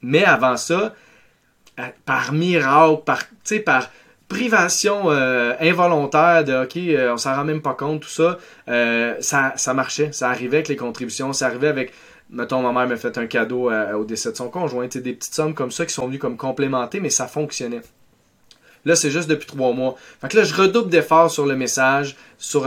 Mais 0.00 0.24
avant 0.24 0.56
ça, 0.56 0.94
par 2.06 2.32
miracle, 2.32 3.02
par, 3.04 3.24
par 3.66 3.90
privation 4.28 5.10
euh, 5.10 5.52
involontaire 5.60 6.44
de 6.44 6.64
OK, 6.64 6.76
euh, 6.78 7.12
on 7.12 7.18
s'en 7.18 7.34
rend 7.34 7.44
même 7.44 7.60
pas 7.60 7.74
compte, 7.74 8.00
tout 8.00 8.08
ça, 8.08 8.38
euh, 8.68 9.14
ça, 9.20 9.52
ça 9.56 9.74
marchait. 9.74 10.10
Ça 10.12 10.30
arrivait 10.30 10.58
avec 10.58 10.68
les 10.68 10.76
contributions, 10.76 11.34
ça 11.34 11.48
arrivait 11.48 11.68
avec 11.68 11.92
mettons, 12.30 12.62
ma 12.62 12.72
mère 12.72 12.88
m'a 12.88 12.96
fait 12.96 13.16
un 13.18 13.26
cadeau 13.26 13.70
au 13.70 14.04
décès 14.04 14.32
de 14.32 14.36
son 14.36 14.48
conjoint, 14.48 14.86
des 14.86 15.12
petites 15.12 15.34
sommes 15.34 15.54
comme 15.54 15.70
ça 15.70 15.86
qui 15.86 15.94
sont 15.94 16.06
venues 16.06 16.18
comme 16.18 16.36
complémenter, 16.36 17.00
mais 17.00 17.10
ça 17.10 17.26
fonctionnait. 17.26 17.82
Là, 18.84 18.96
c'est 18.96 19.10
juste 19.10 19.28
depuis 19.28 19.46
trois 19.46 19.72
mois. 19.72 19.96
Fait 20.20 20.28
que 20.28 20.36
là, 20.36 20.44
je 20.44 20.54
redouble 20.54 20.90
d'efforts 20.90 21.30
sur 21.30 21.46
le 21.46 21.56
message, 21.56 22.16
sur, 22.38 22.66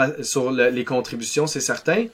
les 0.52 0.86
contributions, 0.86 1.48
c'est 1.48 1.62
certain. 1.62 2.06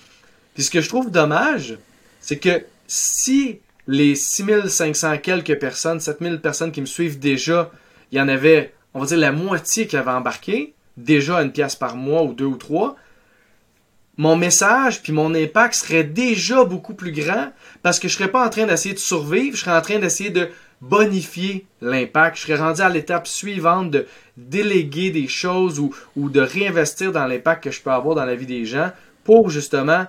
Puis 0.54 0.64
ce 0.64 0.72
que 0.72 0.82
je 0.82 0.90
trouve 0.90 1.12
dommage, 1.12 1.78
c'est 2.20 2.38
que 2.38 2.64
si 2.88 3.60
les 3.88 4.16
6500 4.16 5.18
quelques 5.20 5.60
personnes, 5.60 6.00
7000 6.00 6.40
personnes 6.42 6.72
qui 6.72 6.82
me 6.82 6.86
suivent 6.86 7.20
déjà, 7.20 7.72
il 8.12 8.18
y 8.18 8.22
en 8.22 8.28
avait, 8.28 8.74
on 8.94 9.00
va 9.00 9.06
dire, 9.06 9.18
la 9.18 9.32
moitié 9.32 9.88
qui 9.88 9.98
avaient 9.98 10.12
embarqué, 10.12 10.74
déjà 10.96 11.42
une 11.42 11.52
pièce 11.52 11.76
par 11.76 11.96
mois 11.96 12.24
ou 12.24 12.34
deux 12.34 12.46
ou 12.46 12.58
trois, 12.58 12.96
mon 14.18 14.36
message 14.36 15.02
puis 15.02 15.14
mon 15.14 15.34
impact 15.36 15.76
serait 15.76 16.04
déjà 16.04 16.64
beaucoup 16.64 16.94
plus 16.94 17.12
grand 17.12 17.52
parce 17.84 18.00
que 18.00 18.08
je 18.08 18.16
serais 18.16 18.32
pas 18.32 18.46
en 18.46 18.50
train 18.50 18.66
d'essayer 18.66 18.96
de 18.96 19.00
survivre, 19.00 19.56
je 19.56 19.62
serais 19.62 19.78
en 19.78 19.82
train 19.82 20.00
d'essayer 20.00 20.30
de 20.30 20.50
bonifier 20.82 21.66
l'impact. 21.82 22.38
Je 22.38 22.42
serais 22.44 22.58
rendu 22.58 22.82
à 22.82 22.90
l'étape 22.90 23.28
suivante 23.28 23.92
de 23.92 24.08
déléguer 24.36 25.12
des 25.12 25.28
choses 25.28 25.80
ou, 25.80 25.94
ou 26.16 26.30
de 26.30 26.42
réinvestir 26.42 27.12
dans 27.12 27.26
l'impact 27.26 27.64
que 27.64 27.72
je 27.72 27.82
peux 27.82 27.92
avoir 27.92 28.16
dans 28.16 28.26
la 28.26 28.36
vie 28.36 28.46
des 28.46 28.66
gens 28.66 28.92
pour 29.24 29.50
justement 29.50 30.06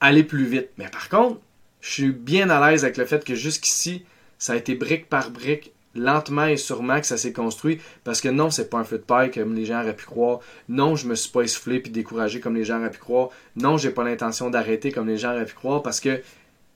aller 0.00 0.24
plus 0.24 0.44
vite. 0.44 0.68
Mais 0.78 0.88
par 0.88 1.08
contre, 1.08 1.40
je 1.80 1.90
suis 1.90 2.12
bien 2.12 2.50
à 2.50 2.70
l'aise 2.70 2.84
avec 2.84 2.96
le 2.96 3.04
fait 3.04 3.24
que 3.24 3.34
jusqu'ici, 3.34 4.04
ça 4.38 4.52
a 4.52 4.56
été 4.56 4.74
brique 4.74 5.08
par 5.08 5.30
brique, 5.30 5.72
lentement 5.98 6.46
et 6.46 6.56
sûrement 6.56 7.00
que 7.00 7.06
ça 7.06 7.16
s'est 7.16 7.32
construit 7.32 7.80
parce 8.04 8.20
que 8.20 8.28
non, 8.28 8.50
c'est 8.50 8.70
pas 8.70 8.78
un 8.78 8.84
feu 8.84 8.98
de 8.98 9.02
paille 9.02 9.30
comme 9.30 9.54
les 9.54 9.64
gens 9.64 9.80
auraient 9.80 9.96
pu 9.96 10.06
croire. 10.06 10.40
Non, 10.68 10.96
je 10.96 11.06
me 11.06 11.14
suis 11.14 11.30
pas 11.30 11.42
essoufflé 11.42 11.80
puis 11.80 11.90
découragé 11.90 12.40
comme 12.40 12.54
les 12.54 12.64
gens 12.64 12.78
auraient 12.78 12.90
pu 12.90 12.98
croire. 12.98 13.30
Non, 13.56 13.76
j'ai 13.76 13.90
pas 13.90 14.04
l'intention 14.04 14.50
d'arrêter 14.50 14.92
comme 14.92 15.08
les 15.08 15.18
gens 15.18 15.32
auraient 15.32 15.44
pu 15.44 15.54
croire 15.54 15.82
parce 15.82 16.00
que 16.00 16.22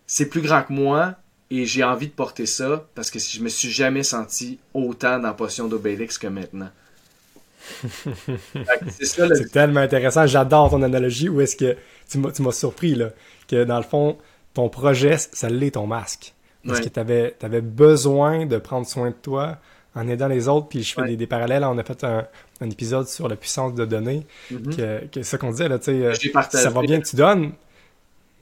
c'est 0.06 0.28
plus 0.28 0.40
grand 0.40 0.62
que 0.62 0.72
moi 0.72 1.14
et 1.50 1.66
j'ai 1.66 1.84
envie 1.84 2.08
de 2.08 2.12
porter 2.12 2.46
ça 2.46 2.86
parce 2.94 3.10
que 3.10 3.18
je 3.18 3.40
me 3.40 3.48
suis 3.48 3.70
jamais 3.70 4.02
senti 4.02 4.58
autant 4.74 5.18
dans 5.18 5.34
potion 5.34 5.68
d'Obélix 5.68 6.18
que 6.18 6.26
maintenant. 6.26 6.70
c'est 8.90 9.52
tellement 9.52 9.80
intéressant. 9.80 10.26
J'adore 10.26 10.70
ton 10.70 10.82
analogie. 10.82 11.28
Où 11.28 11.40
est-ce 11.40 11.56
que 11.56 11.76
tu 12.10 12.18
m'as 12.18 12.52
surpris 12.52 12.94
là, 12.94 13.10
que 13.48 13.64
dans 13.64 13.76
le 13.76 13.84
fond, 13.84 14.18
ton 14.54 14.68
projet, 14.68 15.16
ça 15.18 15.48
l'est 15.48 15.72
ton 15.72 15.86
masque. 15.86 16.31
Parce 16.66 16.80
que 16.80 16.88
tu 16.88 17.00
avais, 17.00 17.60
besoin 17.60 18.46
de 18.46 18.58
prendre 18.58 18.86
soin 18.86 19.10
de 19.10 19.14
toi 19.14 19.58
en 19.94 20.08
aidant 20.08 20.28
les 20.28 20.48
autres. 20.48 20.68
Puis 20.68 20.82
je 20.82 20.94
fais 20.94 21.16
des, 21.16 21.26
parallèles. 21.26 21.64
On 21.64 21.78
a 21.78 21.84
fait 21.84 22.04
un, 22.04 22.26
épisode 22.62 23.08
sur 23.08 23.28
la 23.28 23.36
puissance 23.36 23.74
de 23.74 23.84
donner. 23.84 24.26
Mm-hmm. 24.52 24.76
que, 24.76 25.08
c'est 25.14 25.24
ça 25.24 25.38
qu'on 25.38 25.50
disait. 25.50 25.68
Là, 25.68 25.78
euh, 25.88 26.14
ça 26.50 26.70
va 26.70 26.82
bien 26.82 27.00
que 27.00 27.08
tu 27.08 27.16
donnes. 27.16 27.52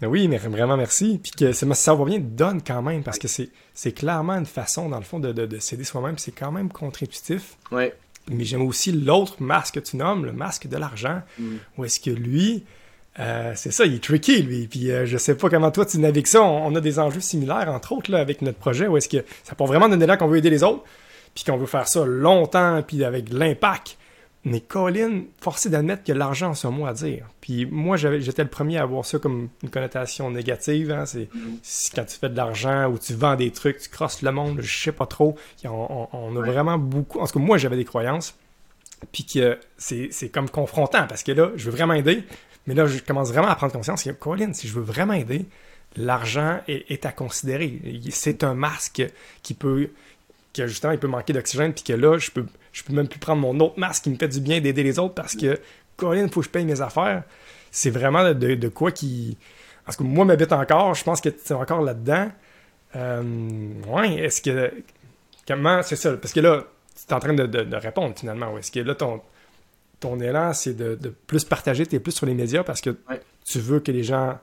Mais 0.00 0.06
oui, 0.06 0.28
mais 0.28 0.38
vraiment 0.38 0.76
merci. 0.76 1.20
Puis 1.22 1.32
que 1.32 1.52
ça 1.52 1.94
va 1.94 2.04
bien, 2.04 2.18
donne 2.18 2.62
quand 2.62 2.82
même. 2.82 3.02
Parce 3.02 3.18
que 3.18 3.28
c'est 3.28 3.92
clairement 3.92 4.34
une 4.34 4.46
façon, 4.46 4.88
dans 4.88 4.98
le 4.98 5.04
fond, 5.04 5.20
de, 5.20 5.32
de, 5.32 5.58
s'aider 5.58 5.84
soi-même. 5.84 6.18
C'est 6.18 6.32
quand 6.32 6.52
même 6.52 6.70
contre-intuitif. 6.70 7.56
Ouais. 7.70 7.94
Mais 8.28 8.44
j'aime 8.44 8.62
aussi 8.62 8.92
l'autre 8.92 9.36
masque 9.42 9.74
que 9.74 9.80
tu 9.80 9.96
nommes, 9.96 10.24
le 10.24 10.32
masque 10.32 10.68
de 10.68 10.76
l'argent. 10.76 11.22
Mm. 11.38 11.56
Où 11.78 11.84
est-ce 11.84 12.00
que 12.00 12.10
lui, 12.10 12.64
euh, 13.18 13.52
c'est 13.56 13.72
ça, 13.72 13.84
il 13.84 13.94
est 13.94 14.02
tricky, 14.02 14.42
lui. 14.42 14.68
Puis 14.68 14.90
euh, 14.90 15.04
je 15.04 15.18
sais 15.18 15.34
pas 15.36 15.50
comment 15.50 15.70
toi 15.70 15.84
tu 15.84 15.98
navigues 15.98 16.26
ça. 16.26 16.42
On, 16.42 16.74
a 16.74 16.80
des 16.80 16.98
enjeux 16.98 17.20
similaires, 17.20 17.68
entre 17.68 17.92
autres, 17.92 18.10
là, 18.10 18.18
avec 18.18 18.40
notre 18.42 18.58
projet, 18.58 18.86
où 18.86 18.96
est-ce 18.96 19.08
que 19.08 19.24
ça 19.42 19.54
peut 19.54 19.64
vraiment 19.64 19.88
donner 19.88 20.06
là 20.06 20.16
qu'on 20.16 20.28
veut 20.28 20.38
aider 20.38 20.50
les 20.50 20.62
autres, 20.62 20.84
puis 21.34 21.44
qu'on 21.44 21.56
veut 21.56 21.66
faire 21.66 21.88
ça 21.88 22.04
longtemps, 22.04 22.82
puis 22.86 23.04
avec 23.04 23.32
l'impact. 23.32 23.96
Mais 24.44 24.60
Colin, 24.60 25.24
forcé 25.38 25.68
d'admettre 25.68 26.02
que 26.02 26.12
l'argent 26.12 26.52
a 26.52 26.54
son 26.54 26.72
mot 26.72 26.86
à 26.86 26.94
dire. 26.94 27.26
Puis 27.42 27.66
moi, 27.66 27.98
j'étais 27.98 28.42
le 28.42 28.48
premier 28.48 28.78
à 28.78 28.86
voir 28.86 29.04
ça 29.04 29.18
comme 29.18 29.50
une 29.62 29.68
connotation 29.68 30.30
négative. 30.30 30.90
Hein. 30.92 31.04
Mm-hmm. 31.04 31.26
C'est 31.62 31.94
quand 31.94 32.06
tu 32.06 32.16
fais 32.16 32.30
de 32.30 32.36
l'argent 32.36 32.88
ou 32.88 32.98
tu 32.98 33.12
vends 33.12 33.36
des 33.36 33.50
trucs, 33.50 33.78
tu 33.78 33.90
crosses 33.90 34.22
le 34.22 34.32
monde, 34.32 34.62
je 34.62 34.84
sais 34.84 34.92
pas 34.92 35.04
trop. 35.04 35.36
On, 35.64 36.08
on 36.10 36.36
a 36.36 36.40
vraiment 36.40 36.78
beaucoup. 36.78 37.18
En 37.20 37.26
tout 37.26 37.34
cas, 37.38 37.44
moi, 37.44 37.58
j'avais 37.58 37.76
des 37.76 37.84
croyances. 37.84 38.34
Puis 39.12 39.24
que 39.24 39.58
c'est 39.76 40.28
comme 40.32 40.48
confrontant 40.48 41.06
parce 41.06 41.22
que 41.22 41.32
là, 41.32 41.50
je 41.56 41.64
veux 41.66 41.76
vraiment 41.76 41.94
aider, 41.94 42.22
mais 42.66 42.74
là, 42.74 42.86
je 42.86 42.98
commence 42.98 43.30
vraiment 43.30 43.48
à 43.48 43.54
prendre 43.56 43.72
conscience 43.72 44.02
que, 44.02 44.10
Colin, 44.10 44.52
si 44.52 44.68
je 44.68 44.74
veux 44.74 44.82
vraiment 44.82 45.14
aider, 45.14 45.46
l'argent 45.96 46.60
est, 46.68 47.04
à 47.06 47.12
considérer. 47.12 47.80
C'est 48.10 48.44
un 48.44 48.54
masque 48.54 49.02
qui 49.42 49.54
peut, 49.54 49.90
que 50.54 50.66
justement, 50.66 50.92
il 50.92 50.98
peut 50.98 51.08
manquer 51.08 51.32
d'oxygène, 51.32 51.72
puis 51.72 51.84
que 51.84 51.92
là, 51.92 52.18
je 52.18 52.30
peux, 52.30 52.46
je 52.72 52.82
peux 52.82 52.92
même 52.92 53.08
plus 53.08 53.18
prendre 53.18 53.40
mon 53.40 53.58
autre 53.60 53.78
masque 53.78 54.04
qui 54.04 54.10
me 54.10 54.16
fait 54.16 54.28
du 54.28 54.40
bien 54.40 54.60
d'aider 54.60 54.82
les 54.82 54.98
autres 54.98 55.14
parce 55.14 55.34
que, 55.34 55.58
Colin, 55.96 56.28
faut 56.28 56.40
que 56.40 56.46
je 56.46 56.50
paye 56.50 56.64
mes 56.64 56.80
affaires. 56.80 57.24
C'est 57.70 57.90
vraiment 57.90 58.32
de, 58.34 58.68
quoi 58.68 58.90
qui. 58.90 59.36
Parce 59.84 59.96
que 59.96 60.02
moi, 60.02 60.24
m'habite 60.24 60.52
encore, 60.52 60.94
je 60.94 61.04
pense 61.04 61.20
que 61.20 61.28
tu 61.28 61.52
es 61.52 61.52
encore 61.52 61.82
là-dedans. 61.82 62.30
Euh, 62.96 63.22
ouais, 63.86 64.14
est-ce 64.14 64.42
que. 64.42 64.72
Comment. 65.46 65.82
C'est 65.82 65.96
ça, 65.96 66.16
parce 66.16 66.32
que 66.32 66.40
là, 66.40 66.64
tu 66.94 67.12
es 67.12 67.14
en 67.14 67.20
train 67.20 67.34
de, 67.34 67.46
de 67.46 67.76
répondre 67.76 68.14
finalement. 68.18 68.56
Est-ce 68.58 68.72
que 68.72 68.80
là, 68.80 68.94
ton, 68.94 69.20
ton 70.00 70.18
élan, 70.18 70.52
c'est 70.52 70.74
de, 70.74 70.96
plus 71.26 71.44
partager, 71.44 71.86
tu 71.86 71.96
es 71.96 72.00
plus 72.00 72.12
sur 72.12 72.26
les 72.26 72.34
médias 72.34 72.64
parce 72.64 72.80
que 72.80 72.96
tu 73.44 73.60
veux 73.60 73.80
que 73.80 73.92
les 73.92 74.02
gens 74.02 74.38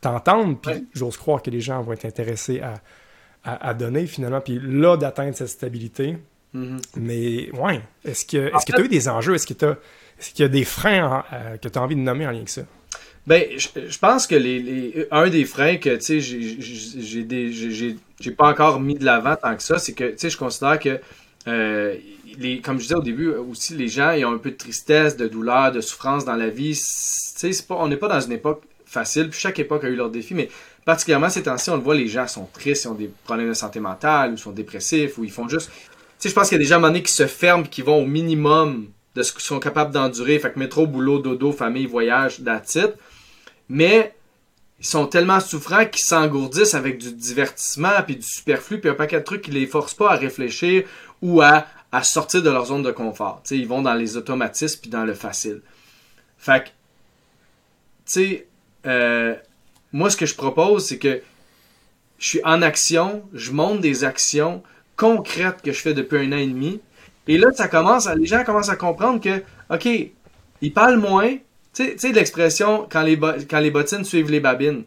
t'entendent, 0.00 0.60
puis 0.60 0.88
j'ose 0.92 1.16
croire 1.16 1.42
que 1.42 1.50
les 1.50 1.60
gens 1.60 1.82
vont 1.82 1.92
être 1.92 2.04
intéressés 2.04 2.60
à, 3.44 3.74
donner 3.74 4.06
finalement, 4.06 4.40
puis 4.40 4.58
là, 4.62 4.96
d'atteindre 4.96 5.36
cette 5.36 5.48
stabilité. 5.48 6.16
Mm-hmm. 6.54 6.80
Mais, 6.96 7.50
ouais, 7.52 7.80
est-ce 8.04 8.24
que 8.24 8.50
tu 8.66 8.74
as 8.74 8.80
eu 8.80 8.88
des 8.88 9.08
enjeux? 9.08 9.34
Est-ce 9.34 9.46
que 9.46 9.54
tu 9.54 9.64
est-ce 9.64 10.30
qu'il 10.30 10.42
y 10.42 10.46
a 10.46 10.48
des 10.48 10.64
freins 10.64 11.24
euh, 11.32 11.56
que 11.56 11.68
tu 11.68 11.78
as 11.78 11.82
envie 11.82 11.96
de 11.96 12.00
nommer 12.00 12.26
en 12.26 12.30
lien 12.30 12.36
avec 12.36 12.48
ça? 12.48 12.62
Ben, 13.26 13.44
je, 13.56 13.98
pense 13.98 14.26
que 14.28 14.36
les, 14.36 15.08
un 15.10 15.28
des 15.28 15.44
freins 15.44 15.78
que, 15.78 15.96
tu 15.96 16.20
sais, 16.20 16.20
j'ai 16.20 17.96
j'ai 18.20 18.30
pas 18.30 18.48
encore 18.48 18.78
mis 18.78 18.94
de 18.94 19.04
l'avant 19.04 19.34
tant 19.36 19.56
que 19.56 19.62
ça, 19.62 19.78
c'est 19.78 19.94
que, 19.94 20.10
tu 20.10 20.18
sais, 20.18 20.30
je 20.30 20.36
considère 20.36 20.78
que, 20.78 21.00
euh, 21.48 21.96
comme 22.62 22.78
je 22.78 22.82
disais 22.82 22.94
au 22.94 23.02
début, 23.02 23.28
aussi, 23.30 23.74
les 23.74 23.88
gens, 23.88 24.12
ils 24.12 24.24
ont 24.24 24.32
un 24.32 24.38
peu 24.38 24.50
de 24.50 24.56
tristesse, 24.56 25.16
de 25.16 25.28
douleur, 25.28 25.72
de 25.72 25.80
souffrance 25.80 26.24
dans 26.24 26.36
la 26.36 26.48
vie. 26.48 26.74
Tu 26.74 27.52
sais, 27.52 27.64
on 27.70 27.88
n'est 27.88 27.96
pas 27.96 28.08
dans 28.08 28.20
une 28.20 28.32
époque 28.32 28.62
facile, 28.86 29.30
puis 29.30 29.40
chaque 29.40 29.58
époque 29.58 29.84
a 29.84 29.88
eu 29.88 29.96
leurs 29.96 30.10
défis, 30.10 30.34
mais 30.34 30.48
particulièrement 30.84 31.30
ces 31.30 31.42
temps-ci, 31.42 31.70
on 31.70 31.76
le 31.76 31.82
voit, 31.82 31.94
les 31.94 32.08
gens 32.08 32.26
sont 32.28 32.48
tristes, 32.52 32.84
ils 32.84 32.88
ont 32.88 32.94
des 32.94 33.10
problèmes 33.24 33.48
de 33.48 33.54
santé 33.54 33.80
mentale, 33.80 34.32
ou 34.32 34.36
sont 34.36 34.52
dépressifs, 34.52 35.18
ou 35.18 35.24
ils 35.24 35.30
font 35.30 35.48
juste... 35.48 35.70
Tu 35.70 35.82
sais, 36.18 36.28
je 36.28 36.34
pense 36.34 36.48
qu'il 36.48 36.56
y 36.56 36.60
a 36.60 36.62
des 36.62 36.68
gens 36.68 36.74
à 36.74 36.78
un 36.78 36.80
moment 36.80 36.92
donné 36.92 37.02
qui 37.02 37.12
se 37.12 37.26
ferment, 37.26 37.64
qui 37.64 37.82
vont 37.82 38.02
au 38.02 38.06
minimum 38.06 38.88
de 39.14 39.22
ce 39.22 39.32
qu'ils 39.32 39.42
sont 39.42 39.58
capables 39.58 39.92
d'endurer. 39.92 40.38
Fait 40.38 40.52
que 40.52 40.58
métro, 40.58 40.86
boulot, 40.86 41.18
dodo, 41.18 41.52
famille, 41.52 41.86
voyage, 41.86 42.40
d'attitude. 42.40 42.94
Mais 43.68 44.14
ils 44.78 44.86
sont 44.86 45.06
tellement 45.06 45.40
souffrants 45.40 45.86
qu'ils 45.86 46.04
s'engourdissent 46.04 46.74
avec 46.74 46.98
du 46.98 47.12
divertissement, 47.12 48.02
puis 48.04 48.16
du 48.16 48.26
superflu, 48.26 48.80
puis 48.80 48.90
un 48.90 48.94
paquet 48.94 49.18
de 49.18 49.24
trucs 49.24 49.42
qui 49.42 49.50
les 49.50 49.66
forcent 49.66 49.94
pas 49.94 50.12
à 50.12 50.16
réfléchir 50.16 50.84
ou 51.20 51.40
à, 51.40 51.66
à 51.92 52.02
sortir 52.02 52.42
de 52.42 52.50
leur 52.50 52.66
zone 52.66 52.82
de 52.82 52.90
confort. 52.90 53.42
ils 53.50 53.68
vont 53.68 53.82
dans 53.82 53.94
les 53.94 54.16
automatismes 54.16 54.80
puis 54.80 54.90
dans 54.90 55.04
le 55.04 55.12
facile. 55.12 55.60
Fait 56.38 56.64
que, 56.64 56.68
tu 56.68 56.72
sais, 58.06 58.46
euh, 58.86 59.34
moi, 59.92 60.08
ce 60.08 60.16
que 60.16 60.26
je 60.26 60.34
propose, 60.34 60.86
c'est 60.86 60.98
que 60.98 61.20
je 62.18 62.26
suis 62.26 62.40
en 62.44 62.62
action, 62.62 63.22
je 63.34 63.52
monte 63.52 63.80
des 63.80 64.04
actions 64.04 64.62
concrètes 64.96 65.60
que 65.62 65.72
je 65.72 65.80
fais 65.80 65.92
depuis 65.92 66.18
un 66.18 66.32
an 66.32 66.38
et 66.38 66.46
demi. 66.46 66.80
Et 67.28 67.36
là, 67.36 67.48
ça 67.52 67.68
commence, 67.68 68.08
les 68.08 68.26
gens 68.26 68.42
commencent 68.42 68.70
à 68.70 68.76
comprendre 68.76 69.20
que, 69.20 69.42
OK, 69.70 69.86
ils 70.62 70.72
parlent 70.72 70.98
moins, 70.98 71.36
tu 71.74 71.98
sais, 71.98 72.12
l'expression 72.12 72.86
quand 72.90 73.02
les, 73.02 73.18
quand 73.18 73.60
les 73.60 73.70
bottines 73.70 74.04
suivent 74.04 74.30
les 74.30 74.40
babines. 74.40 74.84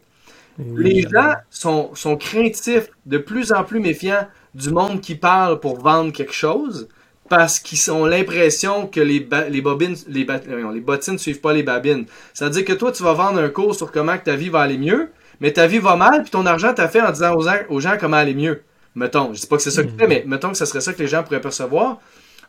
les 0.58 1.01
gens 1.01 1.34
sont, 1.49 1.93
sont 1.93 2.18
craintifs, 2.18 2.89
de 3.06 3.18
plus 3.18 3.51
en 3.51 3.64
plus 3.64 3.80
méfiants 3.80 4.28
du 4.56 4.72
monde 4.72 5.01
qui 5.01 5.16
parle 5.16 5.60
pour 5.60 5.80
vendre 5.80 6.12
quelque 6.12 6.34
chose 6.34 6.88
parce 7.30 7.60
qu'ils 7.60 7.91
ont 7.91 8.06
l'impression 8.06 8.88
que 8.88 9.01
les, 9.01 9.28
les 9.49 9.62
bobines, 9.62 9.95
les, 10.08 10.26
les 10.26 10.80
bottines 10.80 11.14
ne 11.14 11.18
suivent 11.18 11.41
pas 11.41 11.53
les 11.53 11.64
babines. 11.64 12.06
C'est-à-dire 12.34 12.64
que 12.64 12.74
toi, 12.74 12.91
tu 12.91 13.03
vas 13.03 13.14
vendre 13.14 13.39
un 13.39 13.49
cours 13.49 13.76
sur 13.76 13.91
comment 13.91 14.18
que 14.18 14.24
ta 14.24 14.36
vie 14.36 14.49
va 14.49 14.62
aller 14.62 14.78
mieux, 14.78 15.10
mais 15.41 15.51
ta 15.51 15.68
vie 15.68 15.80
va 15.80 15.95
mal, 15.95 16.22
puis 16.22 16.32
ton 16.32 16.45
argent 16.45 16.74
t'a 16.74 16.88
fait 16.88 17.01
en 17.01 17.12
disant 17.12 17.36
aux, 17.36 17.45
aux, 17.70 17.80
gens 17.80 17.97
comment 17.99 18.18
aller 18.18 18.36
mieux. 18.36 18.62
Mettons, 18.95 19.34
je 19.34 19.41
dis 19.41 19.47
pas 19.47 19.58
que 19.58 19.64
c'est 19.64 19.72
ça 19.72 19.84
que 19.84 19.89
tu 19.89 19.97
fais, 19.97 20.08
mais 20.08 20.24
mettons 20.26 20.51
que 20.51 20.58
ce 20.58 20.66
serait 20.66 20.82
ça 20.82 20.93
que 20.93 20.99
les 20.99 21.08
gens 21.08 21.24
pourraient 21.24 21.41
percevoir. 21.41 21.99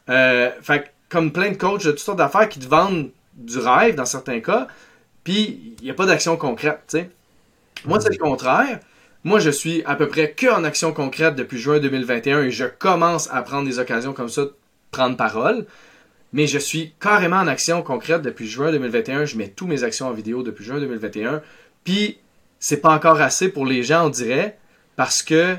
Euh, 0.09 0.51
fait 0.63 0.93
comme 1.09 1.33
plein 1.33 1.51
de 1.51 1.57
coachs 1.57 1.85
de 1.85 1.91
toutes 1.91 1.99
sortes 1.99 2.19
d'affaires 2.19 2.49
qui 2.49 2.61
te 2.61 2.69
vendent 2.69 3.11
du 3.35 3.59
rêve 3.59 3.97
dans 3.97 4.05
certains 4.05 4.41
cas, 4.41 4.69
puis 5.25 5.75
il 5.81 5.85
n'y 5.85 5.91
a 5.91 5.95
pas 5.95 6.07
d'action 6.07 6.37
concrète, 6.37 6.81
tu 6.87 6.99
sais. 6.99 7.11
Moi, 7.85 8.01
c'est 8.01 8.11
le 8.11 8.19
contraire. 8.19 8.79
Moi, 9.27 9.41
je 9.41 9.51
suis 9.51 9.83
à 9.87 9.97
peu 9.97 10.07
près 10.07 10.35
que 10.35 10.47
en 10.47 10.62
action 10.62 10.93
concrète 10.93 11.35
depuis 11.35 11.59
juin 11.59 11.81
2021 11.81 12.45
et 12.45 12.53
je 12.53 12.64
commence 12.64 13.29
à 13.33 13.43
prendre 13.43 13.66
des 13.66 13.81
occasions 13.81 14.12
comme 14.12 14.29
ça, 14.29 14.43
de 14.43 14.55
prendre 14.93 15.16
parole. 15.16 15.66
Mais 16.33 16.47
je 16.47 16.61
suis 16.61 16.95
carrément 17.01 17.39
en 17.39 17.49
action 17.49 17.83
concrète 17.83 18.22
depuis 18.22 18.47
juin 18.47 18.70
2021. 18.70 19.24
Je 19.24 19.37
mets 19.37 19.49
toutes 19.49 19.66
mes 19.66 19.83
actions 19.83 20.07
en 20.07 20.12
vidéo 20.12 20.45
depuis 20.45 20.64
juin 20.64 20.79
2021. 20.79 21.43
Puis, 21.83 22.18
c'est 22.61 22.77
pas 22.77 22.95
encore 22.95 23.20
assez 23.20 23.49
pour 23.49 23.66
les 23.66 23.83
gens, 23.83 24.07
on 24.07 24.11
dirait, 24.11 24.59
parce 24.95 25.24
que, 25.24 25.57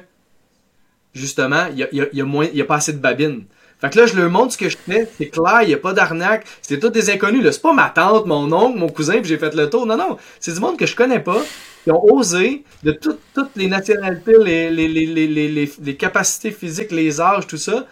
justement, 1.13 1.65
il 1.69 1.79
y 1.79 1.83
a, 1.83 1.89
y 1.91 2.61
a 2.61 2.65
pas 2.65 2.75
assez 2.77 2.93
de 2.93 2.99
babines. 2.99 3.43
Fait 3.79 3.91
que 3.91 3.99
là, 3.99 4.05
je 4.07 4.15
leur 4.15 4.29
montre 4.31 4.53
ce 4.53 4.57
que 4.57 4.69
je 4.69 4.77
fais. 4.77 5.07
C'est 5.17 5.27
clair, 5.27 5.59
il 5.61 5.67
n'y 5.67 5.73
a 5.73 5.77
pas 5.77 5.93
d'arnaque. 5.93 6.45
C'était 6.61 6.79
tous 6.79 6.89
des 6.89 7.11
inconnus. 7.11 7.43
Là. 7.43 7.51
C'est 7.51 7.61
pas 7.61 7.73
ma 7.73 7.89
tante, 7.89 8.25
mon 8.25 8.51
oncle, 8.51 8.77
mon 8.77 8.89
cousin, 8.89 9.19
puis 9.19 9.25
j'ai 9.25 9.37
fait 9.37 9.53
le 9.53 9.69
tour. 9.69 9.85
Non, 9.85 9.97
non. 9.97 10.17
C'est 10.39 10.53
du 10.53 10.59
monde 10.59 10.77
que 10.77 10.87
je 10.87 10.95
connais 10.95 11.19
pas. 11.19 11.41
Qui 11.83 11.91
ont 11.91 12.03
osé, 12.03 12.63
de 12.83 12.91
toutes 12.91 13.55
les 13.55 13.67
nationalités, 13.67 14.33
les, 14.43 14.71
les, 14.71 14.87
les, 14.87 15.69
les, 15.79 15.95
capacités 15.95 16.51
physiques, 16.51 16.91
les 16.91 17.21
âges, 17.21 17.47
tout 17.47 17.57
ça. 17.57 17.85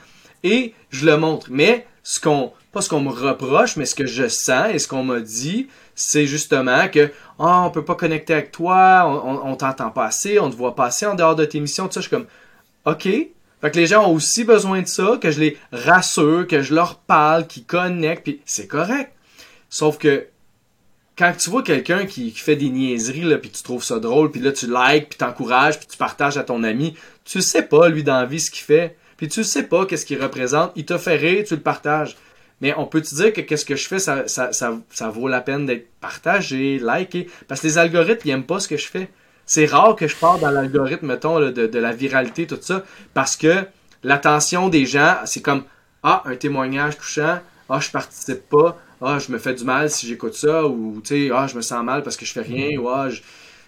Et 0.43 0.73
je 0.89 1.05
le 1.05 1.17
montre. 1.17 1.47
Mais 1.49 1.85
ce 2.03 2.19
qu'on, 2.19 2.51
pas 2.73 2.81
ce 2.81 2.89
qu'on 2.89 2.99
me 2.99 3.09
reproche, 3.09 3.77
mais 3.77 3.85
ce 3.85 3.95
que 3.95 4.05
je 4.05 4.27
sens 4.27 4.67
et 4.73 4.79
ce 4.79 4.87
qu'on 4.87 5.03
m'a 5.03 5.19
dit, 5.19 5.67
c'est 5.93 6.25
justement 6.25 6.89
que, 6.89 7.11
oh, 7.39 7.61
on 7.65 7.69
peut 7.69 7.85
pas 7.85 7.95
connecter 7.95 8.33
avec 8.33 8.51
toi, 8.51 9.05
on, 9.07 9.49
on, 9.49 9.55
t'entend 9.55 9.91
pas 9.91 10.05
assez, 10.05 10.39
on 10.39 10.49
te 10.49 10.55
voit 10.55 10.75
pas 10.75 10.85
assez 10.85 11.05
en 11.05 11.15
dehors 11.15 11.35
de 11.35 11.45
tes 11.45 11.59
missions, 11.59 11.85
tout 11.87 11.93
ça. 11.93 12.01
Je 12.01 12.07
suis 12.07 12.15
comme, 12.15 12.27
OK, 12.85 13.07
fait 13.65 13.71
que 13.71 13.79
les 13.79 13.87
gens 13.87 14.07
ont 14.07 14.13
aussi 14.13 14.43
besoin 14.43 14.83
de 14.83 14.87
ça, 14.87 15.17
que 15.19 15.31
je 15.31 15.39
les 15.39 15.57
rassure, 15.71 16.45
que 16.45 16.61
je 16.61 16.75
leur 16.75 16.99
parle, 16.99 17.47
qu'ils 17.47 17.65
connectent, 17.65 18.23
puis 18.23 18.39
c'est 18.45 18.67
correct. 18.67 19.11
Sauf 19.69 19.97
que 19.97 20.27
quand 21.17 21.33
tu 21.35 21.49
vois 21.49 21.63
quelqu'un 21.63 22.05
qui, 22.05 22.29
fait 22.29 22.55
des 22.55 22.69
niaiseries, 22.69 23.35
puis 23.39 23.49
tu 23.49 23.63
trouves 23.63 23.83
ça 23.83 23.99
drôle, 23.99 24.29
puis 24.29 24.39
là 24.39 24.51
tu 24.51 24.67
likes, 24.67 25.09
puis 25.09 25.17
t'encourages, 25.17 25.79
puis 25.79 25.87
tu 25.87 25.97
partages 25.97 26.37
à 26.37 26.43
ton 26.43 26.63
ami, 26.63 26.95
tu 27.23 27.41
sais 27.41 27.63
pas, 27.63 27.89
lui, 27.89 28.03
dans 28.03 28.17
la 28.19 28.25
vie, 28.25 28.39
ce 28.39 28.51
qu'il 28.51 28.63
fait. 28.63 28.97
Puis 29.17 29.29
tu 29.29 29.43
sais 29.43 29.63
pas 29.63 29.87
qu'est-ce 29.87 30.05
qu'il 30.05 30.21
représente. 30.21 30.71
Il 30.75 30.85
t'a 30.85 30.99
fait 30.99 31.15
rire, 31.15 31.43
tu 31.47 31.55
le 31.55 31.61
partages. 31.61 32.17
Mais 32.61 32.71
on 32.77 32.85
peut 32.85 33.01
te 33.01 33.15
dire 33.15 33.33
que 33.33 33.41
qu'est-ce 33.41 33.65
que 33.65 33.75
je 33.75 33.87
fais, 33.87 33.97
ça, 33.97 34.27
ça, 34.27 34.53
ça, 34.53 34.77
ça 34.91 35.09
vaut 35.09 35.27
la 35.27 35.41
peine 35.41 35.65
d'être 35.65 35.87
partagé, 35.99 36.79
liké. 36.79 37.27
Parce 37.47 37.61
que 37.61 37.67
les 37.67 37.79
algorithmes, 37.79 38.27
ils 38.27 38.31
aiment 38.31 38.45
pas 38.45 38.59
ce 38.59 38.67
que 38.67 38.77
je 38.77 38.87
fais. 38.87 39.09
C'est 39.45 39.65
rare 39.65 39.95
que 39.95 40.07
je 40.07 40.15
parte 40.15 40.41
dans 40.41 40.49
l'algorithme, 40.49 41.07
mettons, 41.07 41.39
de, 41.39 41.51
de, 41.51 41.79
la 41.79 41.91
viralité, 41.91 42.47
tout 42.47 42.57
ça, 42.59 42.83
parce 43.13 43.35
que 43.35 43.63
l'attention 44.03 44.69
des 44.69 44.85
gens, 44.85 45.17
c'est 45.25 45.41
comme 45.41 45.63
Ah, 46.03 46.23
un 46.25 46.35
témoignage 46.35 46.97
touchant, 46.97 47.39
ah, 47.69 47.79
je 47.79 47.89
participe 47.89 48.49
pas, 48.49 48.77
ah, 49.01 49.19
je 49.19 49.31
me 49.31 49.37
fais 49.37 49.53
du 49.53 49.63
mal 49.63 49.89
si 49.89 50.07
j'écoute 50.07 50.33
ça, 50.33 50.65
ou 50.65 51.01
tu 51.03 51.27
sais, 51.27 51.31
ah, 51.33 51.47
je 51.47 51.55
me 51.55 51.61
sens 51.61 51.83
mal 51.83 52.03
parce 52.03 52.17
que 52.17 52.25
je 52.25 52.31
fais 52.31 52.41
rien, 52.41 52.77
ou 52.79 52.89
ah, 52.89 53.09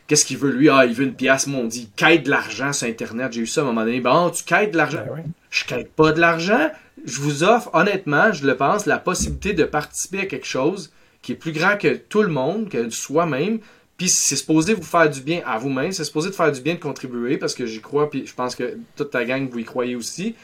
qu'est-ce 0.08 0.26
qu'il 0.26 0.38
veut 0.38 0.52
lui? 0.52 0.70
Ah, 0.70 0.86
il 0.86 0.94
veut 0.94 1.04
une 1.04 1.16
pièce, 1.16 1.48
mon 1.48 1.66
dit, 1.66 1.90
quête 1.96 2.24
de 2.24 2.30
l'argent 2.30 2.74
sur 2.74 2.88
Internet. 2.88 3.34
J'ai 3.34 3.42
eu 3.42 3.48
ça 3.48 3.62
à 3.62 3.64
un 3.64 3.68
moment 3.68 3.82
donné. 3.82 4.02
Bon, 4.02 4.30
tu 4.30 4.44
quêtes 4.44 4.72
de 4.72 4.78
l'argent. 4.78 5.04
Ben 5.06 5.24
je 5.50 5.66
quête 5.66 5.92
pas 5.94 6.12
de 6.12 6.20
l'argent. 6.20 6.72
Je 7.06 7.22
vous 7.22 7.44
offre, 7.44 7.70
honnêtement, 7.74 8.32
je 8.32 8.46
le 8.46 8.58
pense, 8.58 8.86
la 8.86 8.98
possibilité 8.98 9.54
de 9.54 9.64
participer 9.64 10.22
à 10.22 10.26
quelque 10.26 10.48
chose 10.48 10.92
qui 11.22 11.34
est 11.34 11.36
plus 11.36 11.52
grand 11.52 11.78
que 11.78 11.96
tout 11.96 12.22
le 12.22 12.30
monde, 12.30 12.70
que 12.70 12.90
soi-même, 12.90 13.60
puis 13.98 14.10
c'est 14.10 14.36
supposé 14.36 14.76
vous 14.76 14.84
faire 14.84 15.10
du 15.10 15.22
bien 15.22 15.42
à 15.46 15.58
vous-même, 15.58 15.92
c'est 15.92 16.04
supposé 16.04 16.30
de 16.30 16.36
faire 16.36 16.52
du 16.52 16.62
bien 16.62 16.76
de 16.76 16.80
contribuer 16.80 17.38
parce 17.38 17.56
que 17.56 17.66
j'y 17.66 17.82
crois, 17.82 18.10
puis 18.10 18.28
je 18.28 18.34
pense 18.34 18.56
que 18.56 18.78
toute 18.96 19.10
ta 19.10 19.26
gang, 19.26 19.50
vous 19.50 19.60
y 19.60 19.64
croyez 19.64 19.96
aussi. 19.96 20.36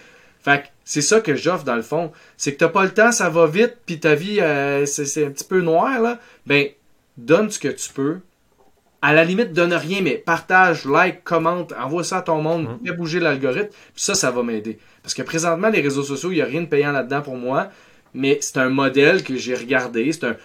Fait 0.43 0.63
que 0.63 0.67
c'est 0.83 1.01
ça 1.01 1.21
que 1.21 1.35
j'offre 1.35 1.63
dans 1.63 1.75
le 1.75 1.83
fond. 1.83 2.11
C'est 2.35 2.53
que 2.53 2.57
t'as 2.57 2.67
pas 2.67 2.83
le 2.83 2.93
temps, 2.93 3.11
ça 3.11 3.29
va 3.29 3.45
vite, 3.45 3.77
puis 3.85 3.99
ta 3.99 4.15
vie, 4.15 4.41
euh, 4.41 4.85
c'est 4.85 5.25
un 5.25 5.29
petit 5.29 5.45
peu 5.45 5.61
noir, 5.61 6.01
là. 6.01 6.19
Ben, 6.47 6.67
donne 7.17 7.49
ce 7.49 7.59
que 7.59 7.69
tu 7.69 7.93
peux. 7.93 8.17
À 9.01 9.13
la 9.13 9.23
limite, 9.23 9.53
donne 9.53 9.73
rien, 9.73 10.01
mais 10.01 10.15
partage, 10.15 10.85
like, 10.85 11.23
commente, 11.23 11.73
envoie 11.73 12.03
ça 12.03 12.17
à 12.17 12.21
ton 12.21 12.41
monde, 12.41 12.63
mmh. 12.63 12.87
fais 12.87 12.93
bouger 12.93 13.19
l'algorithme, 13.19 13.69
puis 13.69 14.01
ça, 14.01 14.15
ça 14.15 14.31
va 14.31 14.43
m'aider. 14.43 14.79
Parce 15.01 15.13
que 15.13 15.21
présentement, 15.21 15.69
les 15.69 15.81
réseaux 15.81 16.03
sociaux, 16.03 16.31
il 16.31 16.35
n'y 16.35 16.41
a 16.41 16.45
rien 16.45 16.61
de 16.61 16.67
payant 16.67 16.93
là-dedans 16.93 17.21
pour 17.21 17.35
moi, 17.35 17.69
mais 18.13 18.37
c'est 18.41 18.57
un 18.57 18.69
modèle 18.69 19.23
que 19.23 19.35
j'ai 19.35 19.55
regardé, 19.55 20.11
c'est 20.13 20.25
un, 20.25 20.37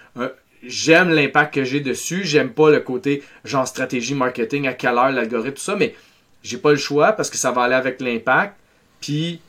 j'aime 0.63 1.09
l'impact 1.09 1.53
que 1.53 1.63
j'ai 1.63 1.79
dessus. 1.79 2.23
J'aime 2.23 2.51
pas 2.51 2.69
le 2.69 2.79
côté 2.79 3.23
genre 3.45 3.67
stratégie 3.67 4.15
marketing, 4.15 4.67
à 4.67 4.73
quelle 4.73 4.97
heure 4.97 5.11
l'algorithme, 5.11 5.55
tout 5.55 5.61
ça, 5.61 5.75
mais 5.75 5.95
j'ai 6.43 6.57
pas 6.57 6.71
le 6.71 6.77
choix 6.77 7.13
parce 7.13 7.29
que 7.29 7.37
ça 7.37 7.51
va 7.51 7.63
aller 7.63 7.75
avec 7.75 8.01
l'impact. 8.01 8.55
Puis 9.01 9.39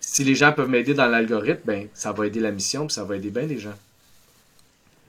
si 0.00 0.24
les 0.24 0.34
gens 0.34 0.52
peuvent 0.52 0.68
m'aider 0.68 0.94
dans 0.94 1.06
l'algorithme, 1.06 1.62
ben 1.64 1.88
ça 1.94 2.12
va 2.12 2.26
aider 2.26 2.40
la 2.40 2.50
mission, 2.50 2.86
puis 2.86 2.94
ça 2.94 3.04
va 3.04 3.16
aider 3.16 3.30
bien 3.30 3.46
les 3.46 3.58
gens. 3.58 3.74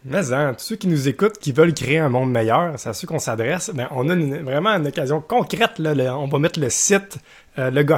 Mais 0.07 0.31
hein, 0.31 0.53
tous 0.53 0.63
ceux 0.63 0.75
qui 0.75 0.87
nous 0.87 1.07
écoutent, 1.07 1.39
qui 1.39 1.51
veulent 1.51 1.73
créer 1.73 1.97
un 1.97 2.09
monde 2.09 2.31
meilleur, 2.31 2.77
c'est 2.77 2.89
à 2.89 2.93
ceux 2.93 3.07
qu'on 3.07 3.17
s'adresse. 3.17 3.71
Ben, 3.73 3.87
on 3.89 4.07
a 4.07 4.15
vraiment 4.15 4.69
une 4.69 4.87
occasion 4.87 5.19
concrète. 5.19 5.79
Là, 5.79 6.15
on 6.15 6.27
va 6.27 6.37
mettre 6.37 6.59
le 6.59 6.69
site, 6.69 7.17
euh, 7.57 7.71
le 7.71 7.81
gars 7.81 7.97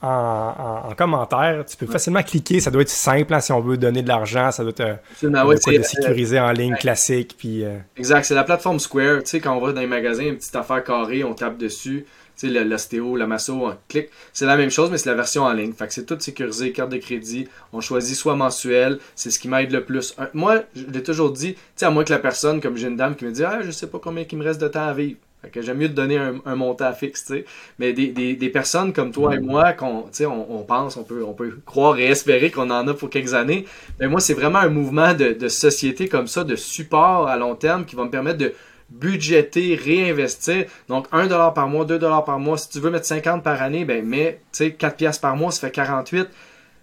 en, 0.00 0.94
commentaire. 0.96 1.64
Tu 1.66 1.76
peux 1.76 1.86
facilement 1.86 2.22
cliquer. 2.22 2.60
Ça 2.60 2.70
doit 2.70 2.82
être 2.82 2.88
simple 2.88 3.34
hein, 3.34 3.40
si 3.40 3.52
on 3.52 3.60
veut 3.60 3.76
donner 3.76 4.02
de 4.02 4.08
l'argent. 4.08 4.50
Ça 4.50 4.62
doit 4.62 4.72
être 4.72 4.98
euh, 5.24 5.82
sécurisé 5.82 6.38
en 6.38 6.52
ligne 6.52 6.76
classique. 6.76 7.34
Puis, 7.38 7.64
euh, 7.64 7.78
Exact. 7.96 8.24
C'est 8.24 8.34
la 8.34 8.44
plateforme 8.44 8.78
Square. 8.78 9.22
Tu 9.22 9.30
sais, 9.30 9.40
quand 9.40 9.56
on 9.56 9.60
va 9.60 9.72
dans 9.72 9.80
les 9.80 9.86
magasins, 9.86 10.24
une 10.24 10.36
petite 10.36 10.56
affaire 10.56 10.82
carrée, 10.84 11.24
on 11.24 11.34
tape 11.34 11.58
dessus. 11.58 12.06
Tu 12.38 12.52
sais, 12.52 12.64
l'ostéo, 12.64 13.16
la 13.16 13.26
masso, 13.26 13.52
on 13.52 13.76
clique. 13.88 14.10
C'est 14.32 14.46
la 14.46 14.56
même 14.56 14.70
chose, 14.70 14.90
mais 14.92 14.98
c'est 14.98 15.10
la 15.10 15.16
version 15.16 15.42
en 15.42 15.52
ligne. 15.52 15.72
Fait 15.72 15.88
que 15.88 15.92
c'est 15.92 16.06
tout 16.06 16.18
sécurisé, 16.20 16.70
carte 16.70 16.90
de 16.90 16.98
crédit. 16.98 17.48
On 17.72 17.80
choisit 17.80 18.16
soit 18.16 18.36
mensuel. 18.36 19.00
C'est 19.16 19.30
ce 19.30 19.40
qui 19.40 19.48
m'aide 19.48 19.72
le 19.72 19.84
plus. 19.84 20.14
Moi, 20.34 20.62
je 20.76 20.84
l'ai 20.84 21.02
toujours 21.02 21.32
dit, 21.32 21.54
tu 21.54 21.60
sais, 21.74 21.86
à 21.86 21.90
moins 21.90 22.04
que 22.04 22.12
la 22.12 22.20
personne, 22.20 22.60
comme 22.60 22.76
j'ai 22.76 22.86
une 22.86 22.96
dame 22.96 23.16
qui 23.16 23.24
me 23.24 23.32
dit, 23.32 23.42
ah, 23.42 23.62
je 23.62 23.72
sais 23.72 23.88
pas 23.88 23.98
combien 23.98 24.24
il 24.30 24.38
me 24.38 24.44
reste 24.44 24.60
de 24.60 24.68
temps 24.68 24.86
à 24.86 24.94
vivre. 24.94 25.18
Fait 25.42 25.50
que 25.50 25.62
j'aime 25.62 25.78
mieux 25.78 25.88
te 25.88 25.94
donner 25.94 26.18
un, 26.18 26.40
un 26.46 26.56
montant 26.56 26.92
fixe, 26.92 27.24
tu 27.24 27.34
sais. 27.34 27.44
Mais 27.78 27.92
des, 27.92 28.08
des, 28.08 28.34
des, 28.34 28.48
personnes 28.48 28.92
comme 28.92 29.12
toi 29.12 29.36
et 29.36 29.38
moi, 29.38 29.72
qu'on, 29.72 30.06
on, 30.20 30.46
on 30.50 30.62
pense, 30.64 30.96
on 30.96 31.04
peut, 31.04 31.22
on 31.24 31.32
peut 31.32 31.60
croire 31.64 31.96
et 31.98 32.06
espérer 32.06 32.50
qu'on 32.50 32.70
en 32.70 32.88
a 32.88 32.94
pour 32.94 33.08
quelques 33.08 33.34
années. 33.34 33.64
Mais 34.00 34.08
moi, 34.08 34.20
c'est 34.20 34.34
vraiment 34.34 34.58
un 34.58 34.68
mouvement 34.68 35.14
de, 35.14 35.32
de 35.32 35.48
société 35.48 36.08
comme 36.08 36.26
ça, 36.26 36.42
de 36.42 36.56
support 36.56 37.28
à 37.28 37.36
long 37.36 37.54
terme 37.54 37.84
qui 37.84 37.94
va 37.94 38.04
me 38.04 38.10
permettre 38.10 38.38
de 38.38 38.52
budgéter, 38.90 39.76
réinvestir. 39.76 40.64
Donc, 40.88 41.08
1$ 41.12 41.54
par 41.54 41.68
mois, 41.68 41.84
2$ 41.84 42.24
par 42.24 42.38
mois. 42.40 42.58
Si 42.58 42.68
tu 42.68 42.80
veux 42.80 42.90
mettre 42.90 43.06
50 43.06 43.44
par 43.44 43.62
année, 43.62 43.84
ben, 43.84 44.04
mets, 44.04 44.40
tu 44.52 44.64
sais, 44.64 44.76
4$ 44.76 45.20
par 45.20 45.36
mois, 45.36 45.52
ça 45.52 45.60
fait 45.60 45.72
48. 45.72 46.28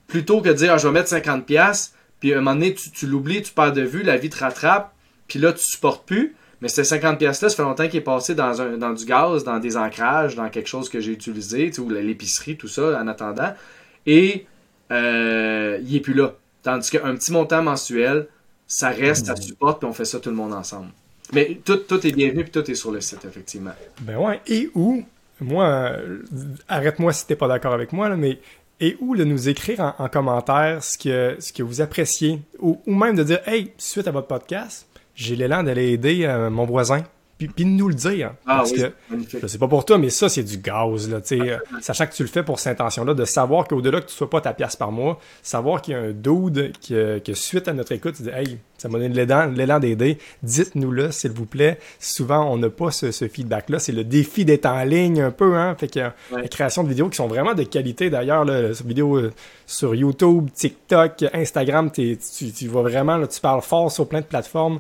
Plutôt 0.07 0.41
que 0.41 0.47
de 0.49 0.53
dire, 0.53 0.73
ah, 0.73 0.77
je 0.77 0.87
vais 0.87 0.93
mettre 0.93 1.09
50$, 1.09 1.91
puis 2.21 2.33
à 2.33 2.37
un 2.37 2.39
moment 2.39 2.53
donné, 2.53 2.73
tu, 2.73 2.89
tu 2.91 3.05
l'oublies, 3.05 3.41
tu 3.41 3.51
perds 3.51 3.73
de 3.73 3.81
vue, 3.81 4.03
la 4.03 4.15
vie 4.15 4.29
te 4.29 4.39
rattrape, 4.39 4.93
puis 5.27 5.39
là, 5.39 5.51
tu 5.51 5.65
supportes 5.65 6.05
plus 6.05 6.35
Mais 6.65 6.69
ces 6.69 6.83
50 6.83 7.19
pièces-là, 7.19 7.49
ça 7.49 7.55
fait 7.55 7.61
longtemps 7.61 7.87
qu'il 7.87 7.97
est 7.97 8.01
passé 8.01 8.33
dans, 8.33 8.59
un, 8.59 8.79
dans 8.79 8.91
du 8.91 9.05
gaz, 9.05 9.43
dans 9.43 9.59
des 9.59 9.77
ancrages, 9.77 10.35
dans 10.35 10.49
quelque 10.49 10.65
chose 10.65 10.89
que 10.89 10.99
j'ai 10.99 11.11
utilisé, 11.11 11.71
ou 11.77 11.87
l'épicerie, 11.91 12.57
tout 12.57 12.67
ça, 12.67 12.99
en 12.99 13.07
attendant. 13.07 13.53
Et 14.07 14.47
euh, 14.91 15.77
il 15.83 15.95
est 15.95 15.99
plus 15.99 16.15
là. 16.15 16.33
Tandis 16.63 16.89
qu'un 16.89 17.13
petit 17.13 17.31
montant 17.31 17.61
mensuel, 17.61 18.25
ça 18.65 18.89
reste, 18.89 19.27
ça 19.27 19.33
hmm. 19.33 19.43
supporte, 19.43 19.77
puis 19.79 19.87
on 19.87 19.93
fait 19.93 20.05
ça 20.05 20.19
tout 20.19 20.31
le 20.31 20.35
monde 20.35 20.53
ensemble. 20.53 20.87
Mais 21.33 21.61
tout, 21.63 21.75
tout 21.75 22.07
est 22.07 22.11
bienvenu, 22.11 22.41
puis 22.41 22.51
tout 22.51 22.71
est 22.71 22.73
sur 22.73 22.89
le 22.89 22.99
site, 22.99 23.23
effectivement. 23.25 23.73
Ben 24.01 24.17
ouais. 24.17 24.41
Et 24.47 24.71
où, 24.73 25.05
moi, 25.39 25.67
euh, 25.67 26.23
arrête-moi 26.67 27.13
si 27.13 27.27
t'es 27.27 27.35
pas 27.35 27.47
d'accord 27.47 27.73
avec 27.73 27.93
moi, 27.93 28.09
là, 28.09 28.15
mais 28.15 28.39
et 28.79 28.97
où 29.01 29.15
de 29.15 29.23
nous 29.23 29.49
écrire 29.49 29.93
en, 29.99 30.09
commentaire 30.09 30.83
ce 30.83 30.97
que, 30.97 31.35
ce 31.39 31.53
que 31.53 31.61
vous 31.61 31.81
appréciez, 31.81 32.41
ou, 32.57 32.81
ou, 32.87 32.95
même 32.95 33.15
de 33.15 33.23
dire, 33.23 33.41
hey, 33.45 33.71
suite 33.77 34.07
à 34.07 34.11
votre 34.11 34.25
podcast, 34.25 34.87
j'ai 35.15 35.35
l'élan 35.35 35.63
d'aller 35.63 35.91
aider 35.91 36.25
euh, 36.25 36.49
mon 36.49 36.65
voisin 36.65 37.03
puis, 37.37 37.47
puis 37.49 37.65
de 37.65 37.69
nous 37.69 37.89
le 37.89 37.95
dire. 37.95 38.33
Ah, 38.45 38.57
parce 38.57 38.71
que, 38.71 38.93
je 39.41 39.47
sais 39.47 39.57
pas 39.57 39.67
pour 39.67 39.83
toi, 39.83 39.97
mais 39.97 40.09
ça, 40.09 40.29
c'est 40.29 40.43
du 40.43 40.57
gaz, 40.57 41.09
là. 41.09 41.19
Euh, 41.33 41.57
sachant 41.81 42.07
que 42.07 42.13
tu 42.13 42.23
le 42.23 42.29
fais 42.29 42.43
pour 42.43 42.59
cette 42.59 42.79
intention-là, 42.79 43.13
de 43.13 43.25
savoir 43.25 43.67
qu'au-delà 43.67 43.99
que 43.99 44.07
tu 44.07 44.15
sois 44.15 44.29
pas 44.29 44.39
ta 44.39 44.53
pièce 44.53 44.77
par 44.77 44.91
mois, 44.91 45.19
savoir 45.43 45.81
qu'il 45.81 45.93
y 45.93 45.97
a 45.97 45.99
un 45.99 46.11
dude 46.11 46.71
qui, 46.79 46.93
que 46.93 47.33
suite 47.33 47.67
à 47.67 47.73
notre 47.73 47.91
écoute, 47.91 48.15
tu 48.15 48.23
dis, 48.23 48.29
hey, 48.29 48.57
ça 48.77 48.87
m'a 48.87 48.99
donné 48.99 49.13
l'élan 49.13 49.79
d'aider, 49.79 50.17
dites-nous-le, 50.43 51.11
s'il 51.11 51.31
vous 51.31 51.45
plaît. 51.45 51.77
Souvent, 51.99 52.49
on 52.49 52.57
n'a 52.57 52.69
pas 52.69 52.91
ce, 52.91 53.11
feedback-là. 53.11 53.79
C'est 53.79 53.91
le 53.91 54.05
défi 54.05 54.45
d'être 54.45 54.65
en 54.65 54.83
ligne 54.83 55.21
un 55.21 55.31
peu, 55.31 55.57
hein. 55.57 55.75
Fait 55.77 55.89
que 55.89 55.99
la 56.31 56.47
création 56.47 56.83
de 56.83 56.89
vidéos 56.89 57.09
qui 57.09 57.17
sont 57.17 57.27
vraiment 57.27 57.53
de 57.53 57.63
qualité, 57.63 58.09
d'ailleurs, 58.09 58.45
là, 58.45 58.71
vidéos 58.85 59.17
euh, 59.17 59.33
sur 59.65 59.93
YouTube, 59.93 60.49
TikTok, 60.53 61.25
Instagram, 61.33 61.91
tu, 61.91 62.17
tu 62.17 62.67
vois 62.69 62.83
vraiment, 62.83 63.17
là, 63.17 63.27
tu 63.27 63.41
parles 63.41 63.61
fort 63.61 63.91
sur 63.91 64.07
plein 64.07 64.21
de 64.21 64.25
plateformes. 64.25 64.79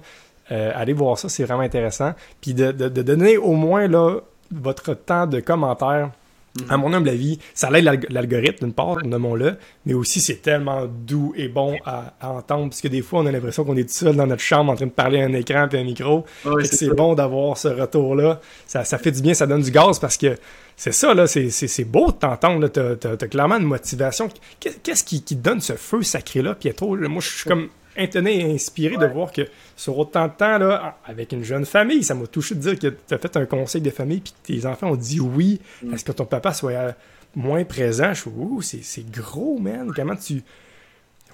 Euh, 0.51 0.71
allez 0.75 0.93
voir 0.93 1.17
ça, 1.17 1.29
c'est 1.29 1.43
vraiment 1.43 1.61
intéressant. 1.61 2.13
Puis 2.41 2.53
de, 2.53 2.71
donner 2.71 3.37
au 3.37 3.53
moins 3.53 3.87
là, 3.87 4.19
votre 4.51 4.93
temps 4.93 5.27
de 5.27 5.39
commentaire. 5.39 6.11
Mhm. 6.57 6.65
À 6.69 6.77
mon 6.77 6.93
humble 6.93 7.09
avis, 7.09 7.39
ça 7.53 7.69
l'aide 7.69 8.07
l'algorithme 8.09 8.65
d'une 8.65 8.73
part, 8.73 9.03
nommons-le, 9.03 9.57
mais 9.85 9.93
aussi 9.93 10.21
c'est 10.21 10.41
tellement 10.41 10.85
doux 10.85 11.33
et 11.35 11.49
bon 11.49 11.75
à, 11.85 12.13
entendre, 12.21 12.69
parce 12.69 12.79
que 12.79 12.87
des 12.87 13.01
fois 13.01 13.19
on 13.19 13.25
a 13.25 13.31
l'impression 13.31 13.65
qu'on 13.65 13.75
est 13.75 13.83
tout 13.83 13.93
seul 13.93 14.15
dans 14.15 14.25
notre 14.25 14.41
chambre 14.41 14.71
en 14.71 14.75
train 14.75 14.85
de 14.85 14.91
parler 14.91 15.21
à 15.21 15.25
un 15.25 15.33
écran 15.33 15.67
et 15.69 15.77
un 15.77 15.83
micro. 15.83 16.23
c'est 16.63 16.95
bon 16.95 17.13
d'avoir 17.13 17.57
ce 17.57 17.67
retour-là. 17.67 18.39
Ça, 18.67 18.85
ça 18.85 18.97
fait 18.97 19.11
du 19.11 19.21
bien, 19.21 19.33
ça 19.33 19.47
donne 19.47 19.63
du 19.63 19.71
gaz 19.71 19.99
parce 19.99 20.15
que 20.15 20.37
c'est 20.77 20.93
ça, 20.93 21.13
là, 21.13 21.27
c'est 21.27 21.83
beau 21.83 22.07
de 22.07 22.17
t'entendre. 22.17 22.67
T'as 22.67 23.11
as, 23.11 23.27
clairement 23.27 23.57
une 23.57 23.65
motivation. 23.65 24.29
Qu'est-ce 24.59 25.03
qui, 25.03 25.23
qui, 25.23 25.35
donne 25.35 25.59
ce 25.59 25.73
feu 25.73 26.03
sacré-là, 26.03 26.55
Pietro? 26.55 26.95
Moi, 26.95 27.21
je 27.21 27.29
suis 27.29 27.49
comme 27.49 27.69
étonné 27.97 28.39
et 28.39 28.53
inspiré 28.53 28.97
de 28.97 29.05
voir 29.05 29.31
que 29.31 29.43
sur 29.75 29.97
autant 29.97 30.27
de 30.27 30.33
temps, 30.33 30.57
là, 30.57 30.97
avec 31.05 31.31
une 31.31 31.43
jeune 31.43 31.65
famille, 31.65 32.03
ça 32.03 32.15
m'a 32.15 32.27
touché 32.27 32.55
de 32.55 32.59
dire 32.59 32.79
que 32.79 32.87
tu 32.87 33.13
as 33.13 33.17
fait 33.17 33.37
un 33.37 33.45
conseil 33.45 33.81
de 33.81 33.89
famille 33.89 34.21
puis 34.21 34.33
que 34.33 34.53
tes 34.53 34.65
enfants 34.65 34.91
ont 34.91 34.95
dit 34.95 35.19
oui. 35.19 35.59
Mm. 35.83 35.93
Est-ce 35.93 36.05
que 36.05 36.11
ton 36.11 36.25
papa 36.25 36.53
soit 36.53 36.71
euh, 36.71 36.91
moins 37.35 37.63
présent? 37.63 38.13
Je 38.13 38.21
suis, 38.61 38.83
c'est 38.83 39.09
gros, 39.09 39.59
man. 39.59 39.91
Comment 39.95 40.15
tu. 40.15 40.43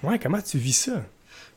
Ouais, 0.02 0.18
comment 0.18 0.40
tu 0.40 0.58
vis 0.58 0.72
ça? 0.72 1.02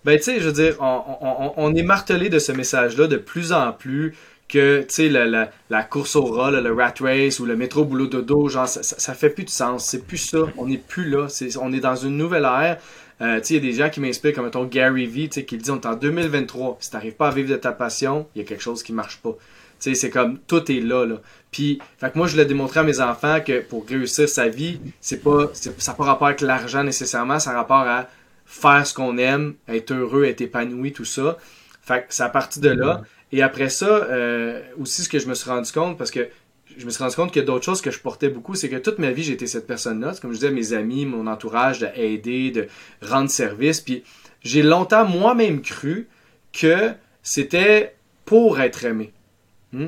Ben, 0.03 0.17
tu 0.17 0.23
sais, 0.23 0.39
je 0.39 0.47
veux 0.47 0.53
dire, 0.53 0.75
on, 0.79 1.73
est 1.73 1.81
martelé 1.81 2.29
de 2.29 2.37
ce 2.37 2.51
message-là 2.51 3.07
de 3.07 3.17
plus 3.17 3.53
en 3.53 3.71
plus 3.73 4.15
que, 4.47 4.81
tu 4.81 4.93
sais, 4.93 5.09
la, 5.09 5.49
la, 5.71 5.83
course 5.83 6.15
au 6.15 6.25
rat, 6.25 6.51
le 6.51 6.71
rat 6.71 6.93
race 6.99 7.39
ou 7.39 7.45
le 7.47 7.55
métro 7.55 7.83
boulot 7.83 8.05
dodo, 8.05 8.47
genre, 8.47 8.67
ça, 8.67 8.83
ça, 8.83 9.13
fait 9.15 9.31
plus 9.31 9.45
de 9.45 9.49
sens. 9.49 9.85
C'est 9.85 10.05
plus 10.05 10.19
ça. 10.19 10.45
On 10.57 10.67
n'est 10.67 10.77
plus 10.77 11.09
là. 11.09 11.25
on 11.59 11.73
est 11.73 11.79
dans 11.79 11.95
une 11.95 12.17
nouvelle 12.17 12.43
ère. 12.43 12.77
Euh, 13.21 13.39
il 13.49 13.55
y 13.55 13.57
a 13.57 13.61
des 13.61 13.71
gens 13.71 13.89
qui 13.89 14.01
m'inspirent, 14.01 14.33
comme 14.33 14.49
ton 14.51 14.65
Gary 14.65 15.05
Vee, 15.05 15.29
qui 15.29 15.57
dit 15.57 15.71
on 15.71 15.79
est 15.79 15.85
en 15.85 15.95
2023, 15.95 16.77
si 16.79 16.91
t'arrives 16.91 17.13
pas 17.13 17.29
à 17.29 17.31
vivre 17.31 17.49
de 17.49 17.55
ta 17.55 17.71
passion, 17.71 18.27
il 18.35 18.41
y 18.41 18.45
a 18.45 18.47
quelque 18.47 18.63
chose 18.63 18.83
qui 18.83 18.93
marche 18.93 19.17
pas. 19.17 19.35
C'est 19.79 20.09
comme 20.09 20.39
tout 20.39 20.71
est 20.71 20.79
là. 20.79 21.05
là. 21.05 21.15
Puis, 21.51 21.79
fait 21.99 22.11
que 22.11 22.17
moi, 22.17 22.27
je 22.27 22.35
l'ai 22.37 22.45
démontré 22.45 22.79
à 22.79 22.83
mes 22.83 22.99
enfants 22.99 23.39
que 23.39 23.61
pour 23.61 23.85
réussir 23.87 24.27
sa 24.27 24.47
vie, 24.47 24.79
c'est 24.99 25.23
pas, 25.23 25.49
ça 25.53 25.71
n'a 25.87 25.93
pas 25.95 26.03
rapport 26.03 26.27
avec 26.27 26.41
l'argent 26.41 26.83
nécessairement, 26.83 27.39
ça 27.39 27.51
a 27.51 27.53
rapport 27.53 27.87
à 27.87 28.07
faire 28.45 28.85
ce 28.85 28.93
qu'on 28.93 29.17
aime, 29.17 29.55
être 29.67 29.91
heureux, 29.91 30.25
être 30.25 30.41
épanoui, 30.41 30.91
tout 30.91 31.05
ça. 31.05 31.37
Fait 31.81 32.01
que 32.01 32.05
c'est 32.09 32.23
à 32.23 32.29
partir 32.29 32.61
de 32.61 32.69
là. 32.69 33.03
Et 33.31 33.41
après 33.41 33.69
ça, 33.69 33.85
euh, 33.85 34.61
aussi, 34.79 35.03
ce 35.03 35.09
que 35.09 35.19
je 35.19 35.27
me 35.27 35.33
suis 35.33 35.49
rendu 35.49 35.71
compte, 35.71 35.97
parce 35.97 36.11
que 36.11 36.27
je 36.77 36.85
me 36.85 36.89
suis 36.89 37.03
rendu 37.03 37.15
compte 37.15 37.35
a 37.37 37.41
d'autres 37.41 37.65
choses 37.65 37.81
que 37.81 37.91
je 37.91 37.99
portais 37.99 38.29
beaucoup, 38.29 38.55
c'est 38.55 38.69
que 38.69 38.75
toute 38.75 38.99
ma 38.99 39.11
vie, 39.11 39.23
j'étais 39.23 39.47
cette 39.47 39.67
personne-là. 39.67 40.13
Comme 40.21 40.31
je 40.31 40.37
disais, 40.37 40.51
mes 40.51 40.73
amis, 40.73 41.05
mon 41.05 41.27
entourage, 41.27 41.79
d'aider, 41.79 42.51
de 42.51 42.67
rendre 43.01 43.29
service. 43.29 43.81
Puis 43.81 44.03
j'ai 44.41 44.61
longtemps 44.61 45.05
moi-même 45.05 45.61
cru 45.61 46.07
que 46.53 46.91
c'était 47.23 47.95
pour 48.25 48.59
être 48.59 48.85
aimé. 48.85 49.11
Hmm? 49.73 49.87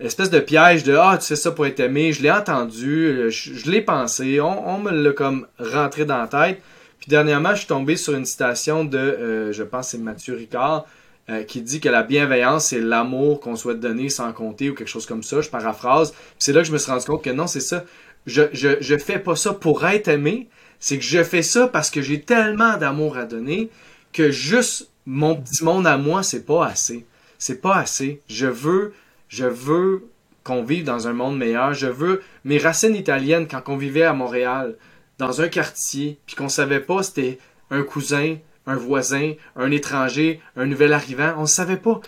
Espèce 0.00 0.30
de 0.30 0.40
piège 0.40 0.82
de 0.82 0.94
Ah, 0.94 1.18
tu 1.20 1.26
fais 1.26 1.36
ça 1.36 1.52
pour 1.52 1.66
être 1.66 1.80
aimé. 1.80 2.12
Je 2.12 2.22
l'ai 2.22 2.30
entendu, 2.30 3.30
je, 3.30 3.70
l'ai 3.70 3.80
pensé, 3.80 4.40
on, 4.40 4.78
me 4.78 4.90
l'a 4.90 5.12
comme 5.12 5.46
rentré 5.58 6.04
dans 6.04 6.18
la 6.18 6.26
tête. 6.26 6.60
Puis 6.98 7.08
dernièrement, 7.08 7.50
je 7.50 7.58
suis 7.58 7.66
tombé 7.66 7.96
sur 7.96 8.14
une 8.14 8.24
citation 8.24 8.84
de, 8.84 8.98
euh, 8.98 9.52
je 9.52 9.62
pense, 9.62 9.90
c'est 9.90 9.98
Mathieu 9.98 10.34
Ricard, 10.34 10.86
euh, 11.30 11.42
qui 11.42 11.62
dit 11.62 11.80
que 11.80 11.88
la 11.88 12.02
bienveillance, 12.02 12.66
c'est 12.66 12.80
l'amour 12.80 13.40
qu'on 13.40 13.56
souhaite 13.56 13.80
donner 13.80 14.08
sans 14.08 14.32
compter 14.32 14.70
ou 14.70 14.74
quelque 14.74 14.88
chose 14.88 15.06
comme 15.06 15.22
ça. 15.22 15.40
Je 15.40 15.48
paraphrase. 15.48 16.14
C'est 16.38 16.52
là 16.52 16.60
que 16.60 16.66
je 16.66 16.72
me 16.72 16.78
suis 16.78 16.90
rendu 16.90 17.06
compte 17.06 17.22
que 17.22 17.30
non, 17.30 17.46
c'est 17.46 17.60
ça. 17.60 17.84
Je, 18.26 18.42
je, 18.52 18.76
je 18.80 18.96
fais 18.98 19.18
pas 19.18 19.36
ça 19.36 19.54
pour 19.54 19.86
être 19.86 20.08
aimé. 20.08 20.48
C'est 20.80 20.98
que 20.98 21.04
je 21.04 21.22
fais 21.24 21.42
ça 21.42 21.66
parce 21.66 21.90
que 21.90 22.02
j'ai 22.02 22.20
tellement 22.20 22.76
d'amour 22.76 23.16
à 23.16 23.24
donner 23.24 23.70
que 24.12 24.30
juste 24.30 24.90
mon 25.06 25.36
petit 25.36 25.64
monde 25.64 25.86
à 25.86 25.96
moi, 25.96 26.22
c'est 26.22 26.44
pas 26.44 26.66
assez. 26.66 27.06
C'est 27.38 27.60
pas 27.60 27.76
assez. 27.76 28.20
Je 28.28 28.46
veux, 28.46 28.92
je 29.28 29.46
veux 29.46 30.06
qu'on 30.44 30.62
vive 30.62 30.84
dans 30.84 31.08
un 31.08 31.12
monde 31.12 31.38
meilleur. 31.38 31.74
Je 31.74 31.86
veux 31.86 32.22
mes 32.44 32.58
racines 32.58 32.94
italiennes 32.94 33.48
quand 33.48 33.62
on 33.68 33.76
vivait 33.76 34.02
à 34.02 34.12
Montréal, 34.12 34.76
dans 35.18 35.40
un 35.40 35.48
quartier, 35.48 36.18
puis 36.26 36.36
qu'on 36.36 36.48
savait 36.48 36.80
pas 36.80 37.02
c'était 37.02 37.38
un 37.70 37.82
cousin, 37.82 38.36
un 38.66 38.76
voisin, 38.76 39.32
un 39.56 39.70
étranger, 39.70 40.40
un 40.56 40.66
nouvel 40.66 40.92
arrivant. 40.92 41.34
On 41.38 41.42
ne 41.42 41.46
savait 41.46 41.76
pas. 41.76 42.00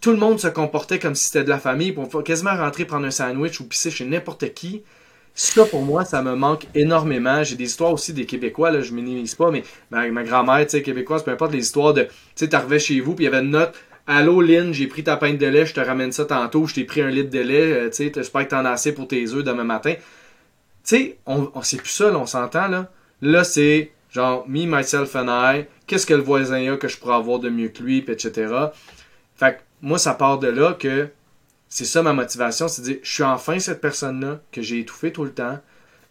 Tout 0.00 0.10
le 0.10 0.18
monde 0.18 0.38
se 0.38 0.48
comportait 0.48 0.98
comme 0.98 1.14
si 1.14 1.26
c'était 1.26 1.44
de 1.44 1.48
la 1.48 1.58
famille. 1.58 1.92
Pour 1.92 2.22
quasiment 2.22 2.56
rentrer 2.56 2.84
prendre 2.84 3.06
un 3.06 3.10
sandwich 3.10 3.60
ou 3.60 3.64
pisser 3.64 3.90
chez 3.90 4.04
n'importe 4.04 4.52
qui. 4.54 4.82
Ça, 5.36 5.64
pour 5.64 5.82
moi, 5.82 6.04
ça 6.04 6.22
me 6.22 6.36
manque 6.36 6.66
énormément. 6.74 7.42
J'ai 7.42 7.56
des 7.56 7.64
histoires 7.64 7.92
aussi 7.92 8.12
des 8.12 8.24
Québécois, 8.24 8.70
là, 8.70 8.80
je 8.80 8.92
minimise 8.92 9.34
pas, 9.34 9.50
mais 9.50 9.64
ma, 9.90 10.08
grand-mère, 10.22 10.64
tu 10.64 10.70
sais, 10.70 10.82
québécoise, 10.82 11.24
peu 11.24 11.32
importe 11.32 11.52
les 11.52 11.58
histoires 11.58 11.92
de, 11.92 12.02
tu 12.02 12.10
sais, 12.36 12.48
t'arrivais 12.48 12.78
chez 12.78 13.00
vous, 13.00 13.16
puis 13.16 13.24
il 13.24 13.30
y 13.30 13.34
avait 13.34 13.44
une 13.44 13.50
note, 13.50 13.74
Allô 14.06 14.40
Lynn, 14.40 14.72
j'ai 14.72 14.86
pris 14.86 15.02
ta 15.02 15.16
pinte 15.16 15.38
de 15.38 15.46
lait, 15.46 15.66
je 15.66 15.74
te 15.74 15.80
ramène 15.80 16.12
ça 16.12 16.24
tantôt, 16.24 16.66
je 16.66 16.74
t'ai 16.74 16.84
pris 16.84 17.00
un 17.00 17.10
litre 17.10 17.30
de 17.30 17.40
lait, 17.40 17.72
euh, 17.72 17.88
tu 17.88 17.96
sais, 17.96 18.12
j'espère 18.14 18.44
que 18.44 18.50
t'en 18.50 18.64
as 18.64 18.70
assez 18.70 18.94
pour 18.94 19.08
tes 19.08 19.28
œufs 19.32 19.42
demain 19.42 19.64
matin. 19.64 19.94
Tu 19.94 20.00
sais, 20.84 21.18
on, 21.26 21.50
on 21.54 21.62
c'est 21.62 21.78
plus 21.78 21.90
ça, 21.90 22.10
là, 22.10 22.18
on 22.18 22.26
s'entend, 22.26 22.68
là. 22.68 22.92
Là, 23.20 23.42
c'est 23.42 23.90
genre, 24.14 24.48
me, 24.48 24.64
myself 24.64 25.16
and 25.16 25.28
I, 25.28 25.66
qu'est-ce 25.86 26.06
que 26.06 26.14
le 26.14 26.22
voisin 26.22 26.72
a 26.72 26.76
que 26.76 26.88
je 26.88 26.96
pourrais 26.96 27.16
avoir 27.16 27.40
de 27.40 27.50
mieux 27.50 27.68
que 27.68 27.82
lui, 27.82 27.98
etc. 27.98 28.52
Fait 29.34 29.56
que 29.56 29.60
moi, 29.82 29.98
ça 29.98 30.14
part 30.14 30.38
de 30.38 30.46
là 30.46 30.72
que 30.74 31.08
c'est 31.68 31.84
ça 31.84 32.02
ma 32.02 32.12
motivation, 32.12 32.68
c'est 32.68 32.82
de 32.82 32.86
dire, 32.86 32.98
je 33.02 33.12
suis 33.12 33.22
enfin 33.24 33.58
cette 33.58 33.80
personne-là 33.80 34.40
que 34.52 34.62
j'ai 34.62 34.78
étouffé 34.78 35.12
tout 35.12 35.24
le 35.24 35.32
temps. 35.32 35.58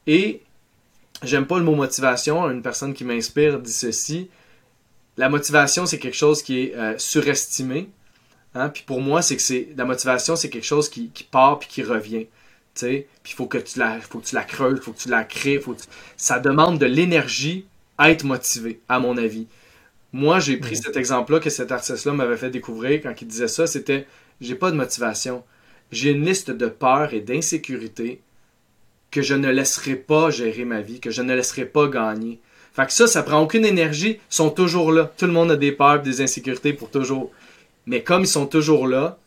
Et 0.06 0.42
j'aime 1.24 1.48
pas 1.48 1.58
le 1.58 1.64
mot 1.64 1.76
motivation, 1.76 2.50
une 2.50 2.62
personne 2.62 2.94
qui 2.94 3.06
m'inspire 3.06 3.60
dit 3.60 3.72
ceci. 3.72 4.30
La 5.16 5.30
motivation, 5.30 5.86
c'est 5.86 6.00
quelque 6.00 6.18
chose 6.18 6.44
qui 6.44 6.60
est 6.60 6.76
euh, 6.76 6.98
surestimé. 6.98 7.90
Hein? 8.56 8.68
Puis 8.70 8.84
pour 8.86 9.00
moi, 9.00 9.22
c'est 9.22 9.38
que 9.38 9.42
c'est 9.42 9.70
la 9.78 9.86
motivation, 9.86 10.36
c'est 10.36 10.50
quelque 10.50 10.66
chose 10.66 10.90
qui, 10.90 11.10
part 11.32 11.60
puis 11.60 11.70
qui 11.70 11.84
revient. 11.84 12.28
Puis 12.76 13.06
il 13.26 13.34
faut 13.34 13.46
que 13.46 13.60
tu 13.60 13.80
la, 13.80 14.02
faut 14.02 14.20
que 14.20 14.26
tu 14.26 14.36
la 14.36 14.44
creuses, 14.44 14.82
faut 14.82 14.92
que 14.92 15.00
tu 15.00 15.10
la 15.10 15.24
crées, 15.24 15.60
faut 15.60 15.78
ça 16.18 16.40
demande 16.40 16.80
de 16.80 16.88
l'énergie 16.88 17.68
être 18.12 18.24
motivé, 18.24 18.80
à 18.90 19.00
mon 19.00 19.18
avis. 19.18 19.48
Moi, 20.12 20.40
j'ai 20.40 20.58
pris 20.58 20.78
cet 20.78 20.96
exemple-là 20.96 21.40
que 21.40 21.50
cet 21.50 21.72
artiste-là 21.72 22.14
m'avait 22.14 22.38
fait 22.38 22.50
découvrir 22.50 23.02
quand 23.02 23.14
il 23.20 23.28
disait 23.28 23.48
ça, 23.48 23.66
c'était 23.66 24.06
j'ai 24.42 24.56
pas 24.56 24.72
de 24.72 24.76
motivation. 24.76 25.44
J'ai 25.92 26.12
une 26.12 26.26
liste 26.26 26.52
de 26.52 26.68
peurs 26.68 27.14
et 27.14 27.22
d'insécurités 27.22 28.22
que 29.12 29.22
je 29.22 29.36
ne 29.36 29.50
laisserai 29.50 29.96
pas 29.96 30.30
gérer 30.32 30.66
ma 30.66 30.82
vie, 30.82 31.00
que 31.00 31.12
je 31.12 31.22
ne 31.22 31.36
laisserai 31.36 31.66
pas 31.66 31.88
gagner. 31.88 32.40
Fait 32.74 32.86
que 32.88 32.94
ça, 32.94 33.06
ça 33.06 33.22
prend 33.22 33.42
aucune 33.42 33.66
énergie, 33.66 34.20
ils 34.20 34.36
sont 34.36 34.50
toujours 34.50 34.92
là. 34.92 35.12
Tout 35.18 35.28
le 35.28 35.32
monde 35.32 35.52
a 35.52 35.56
des 35.56 35.72
peurs, 35.72 36.02
des 36.02 36.22
insécurités 36.22 36.74
pour 36.74 36.90
toujours. 36.90 37.32
Mais 37.86 38.02
comme 38.02 38.24
ils 38.24 38.28
sont 38.28 38.48
toujours 38.48 38.88
là, 38.88 39.20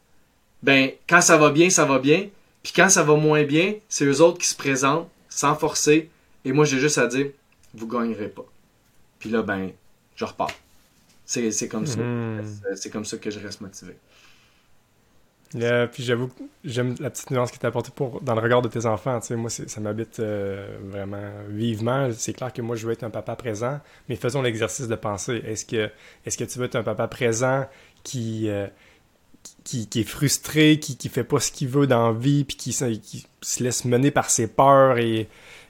ben 0.63 0.91
quand 1.09 1.21
ça 1.21 1.37
va 1.37 1.51
bien, 1.51 1.71
ça 1.71 1.85
va 1.85 2.01
bien. 2.01 2.29
Puis 2.63 2.73
quand 2.75 2.89
ça 2.89 3.05
va 3.05 3.15
moins 3.15 3.45
bien, 3.45 3.75
c'est 3.89 4.05
eux 4.05 4.21
autres 4.21 4.39
qui 4.39 4.49
se 4.49 4.57
présentent 4.57 5.09
sans 5.29 5.55
forcer. 5.55 6.11
Et 6.45 6.53
moi, 6.53 6.65
j'ai 6.65 6.81
juste 6.81 6.99
à 6.99 7.07
dire, 7.07 7.29
vous 7.75 7.87
gagnerez 7.87 8.29
pas. 8.29 8.45
Puis 9.19 9.31
là, 9.31 9.43
ben, 9.43 9.71
je 10.15 10.25
repars. 10.25 10.51
C'est 11.25 11.69
comme 11.69 11.87
ça. 11.87 12.01
Mhm. 12.01 12.45
C'est 12.77 12.91
comme 12.91 13.05
ça 13.05 13.19
que 13.19 13.31
je 13.31 13.41
reste 13.41 13.61
motivé. 13.61 13.97
puis 15.53 16.03
j'avoue, 16.05 16.31
j'aime 16.65 16.95
la 17.01 17.11
petite 17.11 17.31
nuance 17.31 17.51
qui 17.51 17.59
t'a 17.59 17.69
apportée 17.69 17.91
pour, 17.95 18.21
dans 18.21 18.35
le 18.35 18.41
regard 18.41 18.63
de 18.63 18.69
tes 18.69 18.87
enfants. 18.87 19.19
Tu 19.21 19.29
sais, 19.29 19.37
moi, 19.37 19.51
ça 19.51 19.81
m'habite 19.81 20.21
euh, 20.21 20.79
vraiment 20.83 21.31
vivement. 21.49 22.09
C'est 22.13 22.33
clair 22.33 22.53
que 22.53 22.63
moi, 22.63 22.77
je 22.77 22.87
veux 22.87 22.93
être 22.93 23.05
un 23.05 23.11
papa 23.11 23.35
présent, 23.35 23.81
mais 24.09 24.17
faisons 24.17 24.43
l'exercice 24.43 24.87
de 24.87 24.95
penser. 24.95 25.43
Est-ce 25.45 25.65
que, 25.65 25.91
est 26.25 26.37
que 26.37 26.45
tu 26.45 26.59
veux 26.59 26.67
être 26.67 26.77
un 26.77 26.85
papa 26.85 27.09
présent 27.09 27.67
qui, 28.05 28.49
euh, 28.49 28.69
qui, 29.65 29.89
est 29.95 30.09
frustré, 30.09 30.79
qui, 30.79 30.97
qui 30.97 31.09
fait 31.09 31.25
pas 31.25 31.41
ce 31.41 31.51
qu'il 31.51 31.69
veut 31.69 31.87
dans 31.87 32.13
la 32.13 32.19
vie, 32.19 32.45
puis 32.45 32.57
qui, 32.57 32.73
qui, 33.01 33.27
se 33.43 33.63
laisse 33.63 33.85
mener 33.85 34.11
par 34.11 34.31
ses 34.31 34.47
peurs 34.47 34.99
et, 34.99 35.29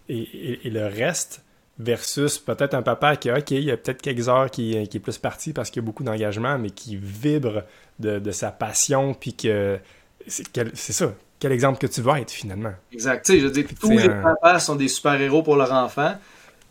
et, 0.09 0.70
le 0.70 0.86
reste, 0.86 1.42
versus 1.78 2.38
peut-être 2.38 2.74
un 2.74 2.82
papa 2.82 3.16
qui, 3.16 3.30
OK, 3.30 3.50
il 3.50 3.64
y 3.64 3.70
a 3.70 3.76
peut-être 3.76 4.00
quelques 4.00 4.28
heures 4.28 4.50
qui, 4.50 4.88
qui, 4.88 4.96
est 4.96 5.00
plus 5.00 5.18
parti 5.18 5.52
parce 5.52 5.70
qu'il 5.70 5.82
y 5.82 5.84
a 5.84 5.86
beaucoup 5.86 6.04
d'engagement, 6.04 6.58
mais 6.58 6.70
qui 6.70 6.96
vibre 6.96 7.64
de, 7.98 8.18
de 8.18 8.30
sa 8.30 8.50
passion, 8.50 9.14
puis 9.14 9.34
que 9.34 9.78
c'est 10.26 10.92
ça. 10.92 11.12
Quel 11.38 11.52
exemple 11.52 11.78
que 11.78 11.86
tu 11.86 12.00
vas 12.00 12.20
être 12.20 12.30
finalement. 12.30 12.72
Exact. 12.92 13.24
Tu 13.26 13.32
sais, 13.32 13.40
je 13.40 13.48
dire, 13.48 13.66
tous 13.78 13.90
les 13.90 14.08
papas 14.08 14.58
sont 14.58 14.76
des 14.76 14.88
super-héros 14.88 15.42
pour 15.42 15.56
leur 15.56 15.72
enfant. 15.72 16.14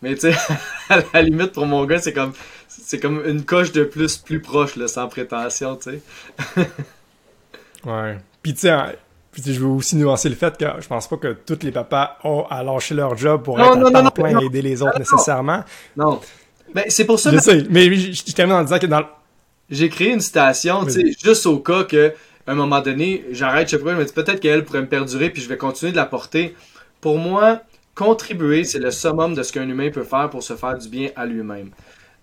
Mais 0.01 0.15
tu 0.15 0.31
sais, 0.31 0.35
à 0.89 0.99
la 1.13 1.21
limite, 1.21 1.51
pour 1.51 1.65
mon 1.65 1.85
gars, 1.85 1.99
c'est 1.99 2.13
comme 2.13 2.33
c'est 2.67 2.99
comme 2.99 3.23
une 3.25 3.45
coche 3.45 3.71
de 3.71 3.83
plus 3.83 4.17
plus 4.17 4.41
proche, 4.41 4.75
là, 4.75 4.87
sans 4.87 5.07
prétention, 5.07 5.75
tu 5.75 5.91
sais. 5.91 6.01
ouais. 7.85 8.17
Puis 8.41 8.53
tu 8.53 8.61
sais, 8.61 8.97
je 9.43 9.59
veux 9.59 9.67
aussi 9.67 9.95
nuancer 9.95 10.29
le 10.29 10.35
fait 10.35 10.57
que 10.57 10.65
je 10.79 10.87
pense 10.87 11.07
pas 11.07 11.17
que 11.17 11.35
tous 11.45 11.59
les 11.63 11.71
papas 11.71 12.17
ont 12.23 12.45
à 12.49 12.63
lâcher 12.63 12.95
leur 12.95 13.17
job 13.17 13.43
pour 13.43 13.59
être 13.59 13.95
à 13.95 14.01
temps 14.01 14.11
plein 14.11 14.39
et 14.39 14.45
aider 14.45 14.61
les 14.61 14.81
autres 14.81 14.99
nécessairement. 14.99 15.63
Non. 15.97 16.19
Mais 16.73 16.85
c'est 16.89 17.05
pour 17.05 17.19
ça. 17.19 17.31
Je 17.31 17.37
sais, 17.37 17.65
mais 17.69 17.93
je, 17.93 18.33
termine 18.33 18.55
en 18.55 18.63
disant 18.63 18.79
que 18.79 18.85
dans 18.85 19.03
J'ai 19.69 19.89
créé 19.89 20.11
une 20.11 20.21
station, 20.21 20.85
tu 20.85 20.91
sais, 20.91 21.15
juste 21.23 21.45
au 21.45 21.59
cas 21.59 21.83
que, 21.83 22.13
à 22.47 22.51
un 22.51 22.55
moment 22.55 22.81
donné, 22.81 23.25
j'arrête, 23.31 23.69
je 23.69 23.77
sais 23.77 23.83
pas, 23.83 23.93
mais 23.93 24.05
peut-être 24.05 24.39
qu'elle 24.39 24.65
pourrait 24.65 24.81
me 24.81 24.87
perdurer, 24.87 25.29
puis 25.29 25.41
je 25.41 25.49
vais 25.49 25.57
continuer 25.57 25.91
de 25.91 25.97
la 25.97 26.05
porter. 26.05 26.55
Pour 26.99 27.17
moi, 27.17 27.61
contribuer, 27.95 28.65
c'est 28.65 28.79
le 28.79 28.91
summum 28.91 29.33
de 29.33 29.43
ce 29.43 29.53
qu'un 29.53 29.67
humain 29.67 29.89
peut 29.89 30.03
faire 30.03 30.29
pour 30.29 30.43
se 30.43 30.55
faire 30.55 30.77
du 30.77 30.89
bien 30.89 31.09
à 31.15 31.25
lui-même. 31.25 31.69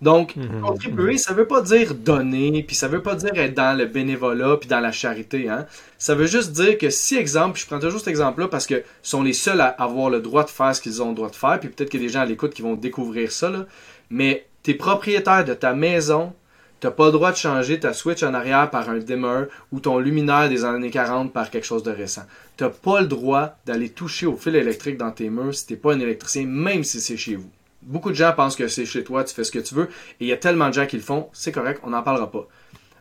Donc, 0.03 0.35
mhm. 0.35 0.61
contribuer, 0.61 1.17
ça 1.17 1.33
veut 1.33 1.47
pas 1.47 1.61
dire 1.61 1.95
donner, 1.95 2.61
puis 2.63 2.75
ça 2.75 2.89
veut 2.89 3.01
pas 3.01 3.15
dire 3.15 3.31
être 3.35 3.53
dans 3.53 3.77
le 3.77 3.85
bénévolat, 3.85 4.57
puis 4.57 4.67
dans 4.67 4.81
la 4.81 4.91
charité. 4.91 5.47
Hein? 5.47 5.65
Ça 5.97 6.13
veut 6.13 6.25
juste 6.25 6.51
dire 6.51 6.77
que 6.77 6.89
si, 6.89 7.15
exemple, 7.15 7.57
je 7.57 7.65
prends 7.65 7.79
toujours 7.79 7.99
cet 7.99 8.09
exemple-là 8.09 8.49
parce 8.49 8.67
que 8.67 8.83
sont 9.01 9.23
les 9.23 9.31
seuls 9.31 9.61
à 9.61 9.67
avoir 9.67 10.09
le 10.09 10.19
droit 10.19 10.43
de 10.43 10.49
faire 10.49 10.75
ce 10.75 10.81
qu'ils 10.81 11.01
ont 11.01 11.09
le 11.09 11.15
droit 11.15 11.29
de 11.29 11.35
faire, 11.35 11.57
puis 11.57 11.69
peut-être 11.69 11.89
qu'il 11.89 12.01
y 12.01 12.03
a 12.03 12.07
des 12.07 12.13
gens 12.13 12.19
à 12.19 12.25
l'écoute 12.25 12.53
qui 12.53 12.61
vont 12.61 12.75
découvrir 12.75 13.31
ça, 13.31 13.49
là, 13.49 13.65
mais 14.09 14.45
es 14.67 14.73
propriétaire 14.73 15.45
de 15.45 15.53
ta 15.53 15.73
maison, 15.73 16.33
t'as 16.81 16.91
pas 16.91 17.05
le 17.05 17.13
droit 17.13 17.31
de 17.31 17.37
changer 17.37 17.79
ta 17.79 17.93
switch 17.93 18.23
en 18.23 18.33
arrière 18.33 18.69
par 18.69 18.89
un 18.89 18.97
dimmer 18.97 19.45
ou 19.71 19.79
ton 19.79 19.99
luminaire 19.99 20.49
des 20.49 20.65
années 20.65 20.91
40 20.91 21.31
par 21.31 21.49
quelque 21.49 21.65
chose 21.65 21.83
de 21.83 21.91
récent. 21.91 22.23
T'as 22.57 22.69
pas 22.69 22.99
le 22.99 23.07
droit 23.07 23.55
d'aller 23.65 23.87
toucher 23.87 24.25
au 24.25 24.35
fil 24.35 24.57
électrique 24.57 24.97
dans 24.97 25.11
tes 25.11 25.29
murs 25.29 25.55
si 25.55 25.65
t'es 25.65 25.77
pas 25.77 25.93
un 25.93 25.99
électricien, 26.01 26.45
même 26.45 26.83
si 26.83 26.99
c'est 26.99 27.15
chez 27.15 27.35
vous. 27.35 27.49
Beaucoup 27.85 28.09
de 28.09 28.15
gens 28.15 28.33
pensent 28.33 28.55
que 28.55 28.67
c'est 28.67 28.85
chez 28.85 29.03
toi, 29.03 29.23
tu 29.23 29.33
fais 29.33 29.43
ce 29.43 29.51
que 29.51 29.59
tu 29.59 29.75
veux, 29.75 29.89
et 30.19 30.25
il 30.25 30.27
y 30.27 30.33
a 30.33 30.37
tellement 30.37 30.69
de 30.69 30.73
gens 30.73 30.85
qui 30.85 30.95
le 30.95 31.01
font, 31.03 31.29
c'est 31.33 31.51
correct, 31.51 31.81
on 31.83 31.89
n'en 31.89 32.03
parlera 32.03 32.31
pas. 32.31 32.47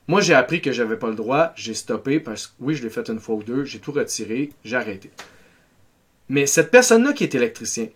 Moi, 0.08 0.20
j'ai 0.20 0.34
appris 0.34 0.60
que 0.60 0.72
j'avais 0.72 0.96
pas 0.96 1.08
le 1.08 1.14
droit, 1.14 1.52
j'ai 1.54 1.74
stoppé 1.74 2.18
parce 2.18 2.48
que 2.48 2.52
oui, 2.60 2.74
je 2.74 2.82
l'ai 2.82 2.90
fait 2.90 3.08
une 3.08 3.20
fois 3.20 3.36
ou 3.36 3.42
deux, 3.42 3.64
j'ai 3.64 3.78
tout 3.78 3.92
retiré, 3.92 4.50
j'ai 4.64 4.76
arrêté. 4.76 5.10
Mais 6.28 6.46
cette 6.46 6.70
personne-là 6.70 7.12
qui 7.12 7.24
est 7.24 7.34
électricien, 7.34 7.88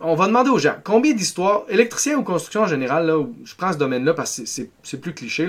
on 0.00 0.14
va 0.14 0.26
demander 0.26 0.50
aux 0.50 0.58
gens 0.58 0.76
combien 0.82 1.14
d'histoires, 1.14 1.64
électricien 1.68 2.18
ou 2.18 2.22
construction 2.22 2.62
en 2.62 2.66
général, 2.66 3.06
là, 3.06 3.24
je 3.44 3.54
prends 3.54 3.72
ce 3.72 3.78
domaine-là 3.78 4.14
parce 4.14 4.40
que 4.40 4.46
c'est 4.46 5.00
plus 5.00 5.14
cliché, 5.14 5.48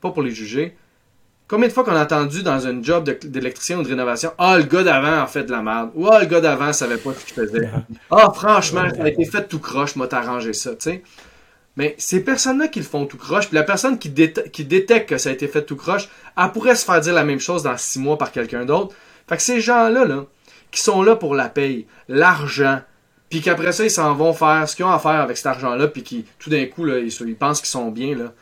pas 0.00 0.10
pour 0.10 0.22
les 0.22 0.32
juger. 0.32 0.76
Combien 1.52 1.68
de 1.68 1.72
fois 1.74 1.84
qu'on 1.84 1.94
a 1.94 2.02
entendu 2.02 2.42
dans 2.42 2.66
un 2.66 2.82
job 2.82 3.10
d'électricien 3.24 3.78
ou 3.78 3.82
de 3.82 3.88
rénovation, 3.88 4.32
ah, 4.38 4.56
le 4.56 4.62
gars 4.62 4.84
d'avant 4.84 5.22
a 5.22 5.26
fait 5.26 5.44
de 5.44 5.50
la 5.50 5.60
merde, 5.60 5.90
ou 5.94 6.08
ah, 6.08 6.18
le 6.18 6.24
gars 6.24 6.40
d'avant 6.40 6.72
savait 6.72 6.96
pas 6.96 7.10
ce 7.12 7.26
qu'il 7.26 7.34
faisait. 7.34 7.68
Ah, 8.10 8.32
franchement, 8.34 8.88
ça 8.88 9.02
a 9.02 9.08
été 9.08 9.26
fait 9.26 9.46
tout 9.46 9.58
croche, 9.58 9.94
m'a 9.96 10.06
arrangé 10.10 10.54
ça, 10.54 10.70
tu 10.70 10.76
sais. 10.78 11.02
Mais 11.76 11.94
ces 11.98 12.24
personnes-là 12.24 12.68
qui 12.68 12.78
le 12.78 12.86
font 12.86 13.04
tout 13.04 13.18
croche, 13.18 13.48
puis 13.48 13.56
la 13.56 13.64
personne 13.64 13.98
qui, 13.98 14.10
qui 14.50 14.64
détecte 14.64 15.10
que 15.10 15.18
ça 15.18 15.28
a 15.28 15.32
été 15.32 15.46
fait 15.46 15.60
tout 15.60 15.76
croche, 15.76 16.08
elle 16.38 16.52
pourrait 16.52 16.74
se 16.74 16.86
faire 16.86 17.02
dire 17.02 17.12
la 17.12 17.22
même 17.22 17.38
chose 17.38 17.64
dans 17.64 17.76
six 17.76 17.98
mois 17.98 18.16
par 18.16 18.32
quelqu'un 18.32 18.64
d'autre. 18.64 18.94
Fait 19.28 19.36
que 19.36 19.42
ces 19.42 19.60
gens-là, 19.60 20.06
là, 20.06 20.24
qui 20.70 20.80
sont 20.80 21.02
là 21.02 21.16
pour 21.16 21.34
la 21.34 21.50
paye, 21.50 21.86
l'argent, 22.08 22.80
puis 23.28 23.42
qu'après 23.42 23.72
ça, 23.72 23.84
ils 23.84 23.90
s'en 23.90 24.14
vont 24.14 24.32
faire 24.32 24.66
ce 24.66 24.74
qu'ils 24.74 24.86
ont 24.86 24.90
à 24.90 24.98
faire 24.98 25.20
avec 25.20 25.36
cet 25.36 25.48
argent-là, 25.48 25.86
puis 25.88 26.02
qui, 26.02 26.24
tout 26.38 26.48
d'un 26.48 26.64
coup, 26.64 26.86
là, 26.86 26.98
ils, 26.98 27.12
ils 27.12 27.36
pensent 27.36 27.60
qu'ils 27.60 27.68
sont 27.68 27.90
bien, 27.90 28.16
là. 28.16 28.32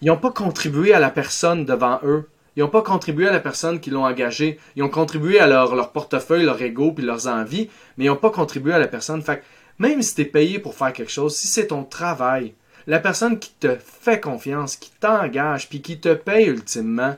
Ils 0.00 0.06
n'ont 0.06 0.16
pas 0.16 0.30
contribué 0.30 0.94
à 0.94 0.98
la 0.98 1.10
personne 1.10 1.66
devant 1.66 2.00
eux. 2.04 2.26
Ils 2.58 2.62
n'ont 2.62 2.68
pas 2.68 2.82
contribué 2.82 3.28
à 3.28 3.30
la 3.30 3.38
personne 3.38 3.78
qui 3.78 3.90
l'ont 3.90 4.04
engagé. 4.04 4.58
Ils 4.74 4.82
ont 4.82 4.88
contribué 4.88 5.38
à 5.38 5.46
leur, 5.46 5.76
leur 5.76 5.92
portefeuille, 5.92 6.44
leur 6.44 6.60
ego, 6.60 6.90
puis 6.90 7.04
leurs 7.04 7.28
envies, 7.28 7.70
mais 7.96 8.06
ils 8.06 8.08
n'ont 8.08 8.16
pas 8.16 8.30
contribué 8.30 8.72
à 8.72 8.80
la 8.80 8.88
personne. 8.88 9.22
Fait 9.22 9.44
même 9.78 10.02
si 10.02 10.16
tu 10.16 10.22
es 10.22 10.24
payé 10.24 10.58
pour 10.58 10.74
faire 10.74 10.92
quelque 10.92 11.12
chose, 11.12 11.36
si 11.36 11.46
c'est 11.46 11.68
ton 11.68 11.84
travail, 11.84 12.54
la 12.88 12.98
personne 12.98 13.38
qui 13.38 13.52
te 13.60 13.76
fait 13.76 14.18
confiance, 14.18 14.74
qui 14.74 14.90
t'engage, 14.98 15.68
puis 15.68 15.82
qui 15.82 16.00
te 16.00 16.12
paye 16.12 16.46
ultimement, 16.46 17.16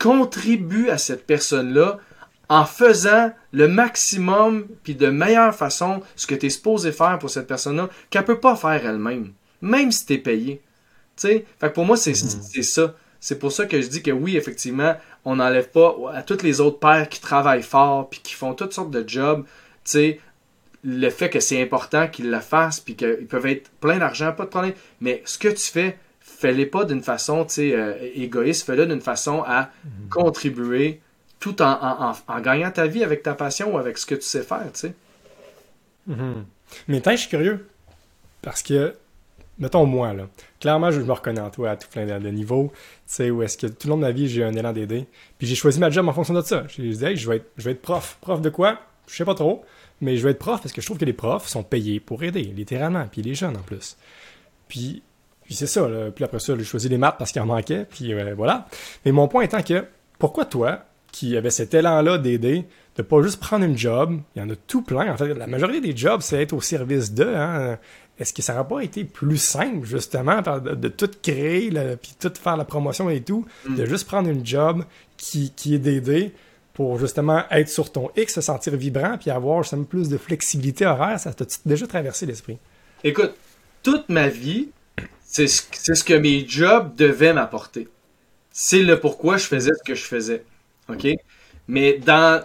contribue 0.00 0.90
à 0.90 0.98
cette 0.98 1.24
personne-là 1.24 2.00
en 2.48 2.64
faisant 2.64 3.30
le 3.52 3.68
maximum, 3.68 4.66
puis 4.82 4.96
de 4.96 5.06
meilleure 5.06 5.54
façon, 5.54 6.02
ce 6.16 6.26
que 6.26 6.34
tu 6.34 6.46
es 6.46 6.50
supposé 6.50 6.90
faire 6.90 7.20
pour 7.20 7.30
cette 7.30 7.46
personne-là, 7.46 7.88
qu'elle 8.10 8.24
peut 8.24 8.40
pas 8.40 8.56
faire 8.56 8.84
elle-même, 8.84 9.34
même 9.60 9.92
si 9.92 10.04
tu 10.04 10.14
es 10.14 10.18
payé. 10.18 10.60
Fait 11.16 11.44
que 11.60 11.66
pour 11.68 11.84
moi, 11.84 11.96
c'est 11.96 12.14
ça. 12.14 12.94
C'est 13.24 13.38
pour 13.38 13.52
ça 13.52 13.64
que 13.64 13.80
je 13.80 13.86
dis 13.86 14.02
que 14.02 14.10
oui, 14.10 14.36
effectivement, 14.36 14.96
on 15.24 15.36
n'enlève 15.36 15.70
pas 15.70 15.96
à 16.12 16.22
tous 16.22 16.42
les 16.42 16.60
autres 16.60 16.78
pères 16.78 17.08
qui 17.08 17.22
travaillent 17.22 17.62
fort 17.62 18.10
puis 18.10 18.20
qui 18.20 18.34
font 18.34 18.52
toutes 18.52 18.74
sortes 18.74 18.90
de 18.90 19.02
jobs, 19.08 19.46
tu 19.46 19.92
sais, 19.92 20.20
le 20.84 21.08
fait 21.08 21.30
que 21.30 21.40
c'est 21.40 21.62
important 21.62 22.06
qu'ils 22.06 22.30
le 22.30 22.40
fassent 22.40 22.80
puis 22.80 22.96
qu'ils 22.96 23.26
peuvent 23.26 23.46
être 23.46 23.70
plein 23.80 23.96
d'argent, 23.96 24.34
pas 24.34 24.44
de 24.44 24.50
problème. 24.50 24.74
Mais 25.00 25.22
ce 25.24 25.38
que 25.38 25.48
tu 25.48 25.72
fais, 25.72 25.96
fais-le 26.20 26.68
pas 26.68 26.84
d'une 26.84 27.02
façon, 27.02 27.46
tu 27.46 27.54
sais, 27.54 27.74
euh, 27.74 27.94
égoïste, 28.14 28.66
fais-le 28.66 28.84
d'une 28.84 29.00
façon 29.00 29.42
à 29.46 29.70
mhm. 29.86 30.08
contribuer 30.10 31.00
tout 31.40 31.62
en, 31.62 32.12
en, 32.28 32.40
gagnant 32.42 32.72
ta 32.72 32.86
vie 32.86 33.02
avec 33.02 33.22
ta 33.22 33.32
passion 33.32 33.74
ou 33.74 33.78
avec 33.78 33.96
ce 33.96 34.04
que 34.04 34.16
tu 34.16 34.20
sais 34.20 34.42
faire, 34.42 34.70
tu 34.74 34.80
sais. 34.80 34.94
Mhm. 36.08 36.44
Mais 36.88 37.00
je 37.02 37.16
suis 37.16 37.30
curieux. 37.30 37.66
Parce 38.42 38.62
que 38.62 38.94
mettons 39.58 39.86
moi, 39.86 40.12
là, 40.12 40.28
clairement, 40.60 40.90
je 40.90 41.00
me 41.00 41.12
reconnais 41.12 41.40
en 41.40 41.50
toi 41.50 41.70
à 41.70 41.76
tout 41.76 41.88
plein 41.90 42.06
de, 42.06 42.28
niveaux, 42.28 42.72
tu 42.74 42.80
sais, 43.06 43.30
où 43.30 43.42
est-ce 43.42 43.58
que 43.58 43.66
tout 43.66 43.86
le 43.86 43.90
long 43.90 43.96
de 43.96 44.02
ma 44.02 44.10
vie, 44.10 44.28
j'ai 44.28 44.44
un 44.44 44.52
élan 44.54 44.72
d'aider. 44.72 45.06
Puis 45.38 45.46
j'ai 45.46 45.54
choisi 45.54 45.78
ma 45.78 45.90
job 45.90 46.08
en 46.08 46.12
fonction 46.12 46.34
de 46.34 46.42
ça. 46.42 46.64
J'ai 46.68 46.88
dit, 46.88 47.04
hey, 47.04 47.16
je 47.16 47.28
vais, 47.28 47.36
être, 47.36 47.50
je 47.56 47.64
vais 47.64 47.72
être 47.72 47.82
prof. 47.82 48.18
Prof 48.20 48.40
de 48.40 48.50
quoi? 48.50 48.80
Je 49.06 49.14
sais 49.14 49.24
pas 49.24 49.34
trop, 49.34 49.64
mais 50.00 50.16
je 50.16 50.24
vais 50.24 50.30
être 50.30 50.38
prof 50.38 50.60
parce 50.60 50.72
que 50.72 50.80
je 50.80 50.86
trouve 50.86 50.98
que 50.98 51.04
les 51.04 51.12
profs 51.12 51.46
sont 51.46 51.62
payés 51.62 52.00
pour 52.00 52.22
aider, 52.22 52.42
littéralement, 52.42 53.06
puis 53.10 53.22
les 53.22 53.34
jeunes 53.34 53.56
en 53.56 53.62
plus. 53.62 53.96
Puis, 54.68 55.02
puis 55.44 55.54
c'est 55.54 55.66
ça, 55.66 55.88
là. 55.88 56.10
Puis 56.10 56.24
après 56.24 56.40
ça, 56.40 56.56
j'ai 56.56 56.64
choisi 56.64 56.88
les 56.88 56.98
maths 56.98 57.16
parce 57.18 57.32
qu'il 57.32 57.42
en 57.42 57.46
manquait, 57.46 57.86
puis 57.88 58.12
euh, 58.12 58.34
voilà. 58.34 58.66
Mais 59.04 59.12
mon 59.12 59.28
point 59.28 59.42
étant 59.42 59.62
que, 59.62 59.84
pourquoi 60.18 60.46
toi, 60.46 60.84
qui 61.12 61.36
avait 61.36 61.50
cet 61.50 61.74
élan-là 61.74 62.18
d'aider, 62.18 62.64
de 62.96 63.02
pas 63.02 63.22
juste 63.22 63.40
prendre 63.40 63.64
une 63.64 63.78
job, 63.78 64.20
il 64.34 64.42
y 64.42 64.44
en 64.44 64.50
a 64.50 64.56
tout 64.56 64.82
plein, 64.82 65.12
en 65.12 65.16
fait, 65.16 65.32
la 65.34 65.46
majorité 65.46 65.80
des 65.80 65.96
jobs, 65.96 66.20
c'est 66.22 66.42
être 66.42 66.52
au 66.52 66.60
service 66.60 67.12
d'eux, 67.12 67.34
hein, 67.36 67.78
est-ce 68.18 68.32
que 68.32 68.42
ça 68.42 68.54
n'aurait 68.54 68.68
pas 68.68 68.80
été 68.80 69.04
plus 69.04 69.38
simple, 69.38 69.86
justement, 69.86 70.40
de, 70.40 70.88
tout 70.88 71.10
créer, 71.22 71.70
puis 72.00 72.14
tout 72.18 72.32
faire 72.40 72.56
la 72.56 72.64
promotion 72.64 73.10
et 73.10 73.20
tout, 73.20 73.44
de 73.68 73.82
mm. 73.82 73.86
juste 73.86 74.06
prendre 74.06 74.28
une 74.28 74.46
job 74.46 74.84
qui, 75.16 75.52
qui 75.54 75.74
est 75.74 75.78
d'aider 75.78 76.32
pour 76.74 76.98
justement 76.98 77.44
être 77.50 77.68
sur 77.68 77.90
ton 77.90 78.10
X, 78.16 78.34
se 78.34 78.40
sentir 78.40 78.76
vibrant, 78.76 79.16
puis 79.18 79.30
avoir 79.30 79.62
justement 79.62 79.84
plus 79.84 80.08
de 80.08 80.16
flexibilité 80.16 80.86
horaire? 80.86 81.18
Ça 81.18 81.32
t'a 81.32 81.44
déjà 81.66 81.86
traversé 81.86 82.26
l'esprit? 82.26 82.58
Écoute, 83.02 83.34
toute 83.82 84.08
ma 84.08 84.28
vie, 84.28 84.68
c'est 85.24 85.46
ce, 85.46 85.94
ce 85.94 86.04
que 86.04 86.14
mes 86.14 86.46
jobs 86.46 86.94
devaient 86.96 87.32
m'apporter. 87.32 87.88
C'est 88.50 88.82
le 88.82 89.00
pourquoi 89.00 89.36
je 89.36 89.46
faisais 89.46 89.72
ce 89.72 89.82
que 89.84 89.94
je 89.94 90.04
faisais. 90.04 90.44
OK? 90.88 91.06
Mais 91.66 91.98
dans, 91.98 92.42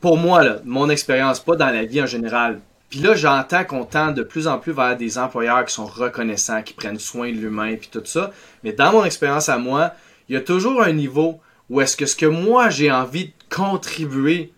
pour 0.00 0.16
moi, 0.16 0.44
là, 0.44 0.60
mon 0.64 0.88
expérience, 0.88 1.40
pas 1.40 1.56
dans 1.56 1.70
la 1.70 1.84
vie 1.84 2.00
en 2.02 2.06
général, 2.06 2.60
puis 2.90 2.98
là, 2.98 3.14
j'entends 3.14 3.64
qu'on 3.64 3.84
tend 3.84 4.10
de 4.10 4.24
plus 4.24 4.48
en 4.48 4.58
plus 4.58 4.72
vers 4.72 4.96
des 4.96 5.16
employeurs 5.16 5.64
qui 5.64 5.72
sont 5.72 5.86
reconnaissants, 5.86 6.62
qui 6.62 6.74
prennent 6.74 6.98
soin 6.98 7.30
de 7.30 7.36
l'humain, 7.36 7.76
puis 7.76 7.88
tout 7.90 8.02
ça. 8.04 8.32
Mais 8.64 8.72
dans 8.72 8.90
mon 8.90 9.04
expérience 9.04 9.48
à 9.48 9.58
moi, 9.58 9.94
il 10.28 10.34
y 10.34 10.36
a 10.36 10.40
toujours 10.40 10.82
un 10.82 10.92
niveau 10.92 11.40
où 11.70 11.80
est-ce 11.80 11.96
que 11.96 12.04
ce 12.04 12.16
que 12.16 12.26
moi 12.26 12.68
j'ai 12.68 12.90
envie 12.90 13.26
de 13.26 13.32
contribuer 13.48 14.52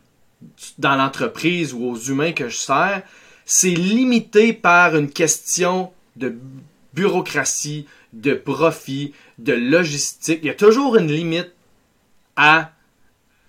dans 0.79 0.97
l'entreprise 0.97 1.75
ou 1.75 1.85
aux 1.85 1.97
humains 1.97 2.33
que 2.33 2.49
je 2.49 2.57
sers, 2.57 3.03
c'est 3.45 3.69
limité 3.69 4.55
par 4.55 4.97
une 4.97 5.11
question 5.11 5.93
de 6.17 6.35
bureaucratie, 6.95 7.87
de 8.15 8.33
profit, 8.33 9.13
de 9.39 9.53
logistique. 9.53 10.41
Il 10.43 10.47
y 10.47 10.51
a 10.51 10.55
toujours 10.55 10.97
une 10.97 11.13
limite 11.13 11.53
à 12.37 12.73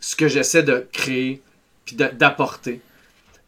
ce 0.02 0.18
que 0.18 0.28
j'essaie 0.28 0.64
de 0.64 0.86
créer 0.92 1.42
puis 1.86 1.96
d'apporter. 1.96 2.82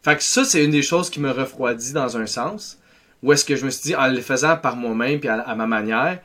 Fait 0.06 0.16
que 0.16 0.22
ça, 0.22 0.44
c'est 0.44 0.64
une 0.64 0.70
des 0.70 0.82
choses 0.82 1.10
qui 1.10 1.18
me 1.18 1.32
refroidit 1.32 1.92
dans 1.92 2.16
un 2.16 2.26
sens. 2.26 2.78
Où 3.24 3.32
est-ce 3.32 3.44
que 3.44 3.56
je 3.56 3.64
me 3.64 3.70
suis 3.70 3.88
dit, 3.88 3.96
en 3.96 4.06
le 4.06 4.20
faisant 4.20 4.56
par 4.56 4.76
moi-même 4.76 5.18
et 5.20 5.28
à, 5.28 5.52
ma 5.56 5.66
manière, 5.66 6.20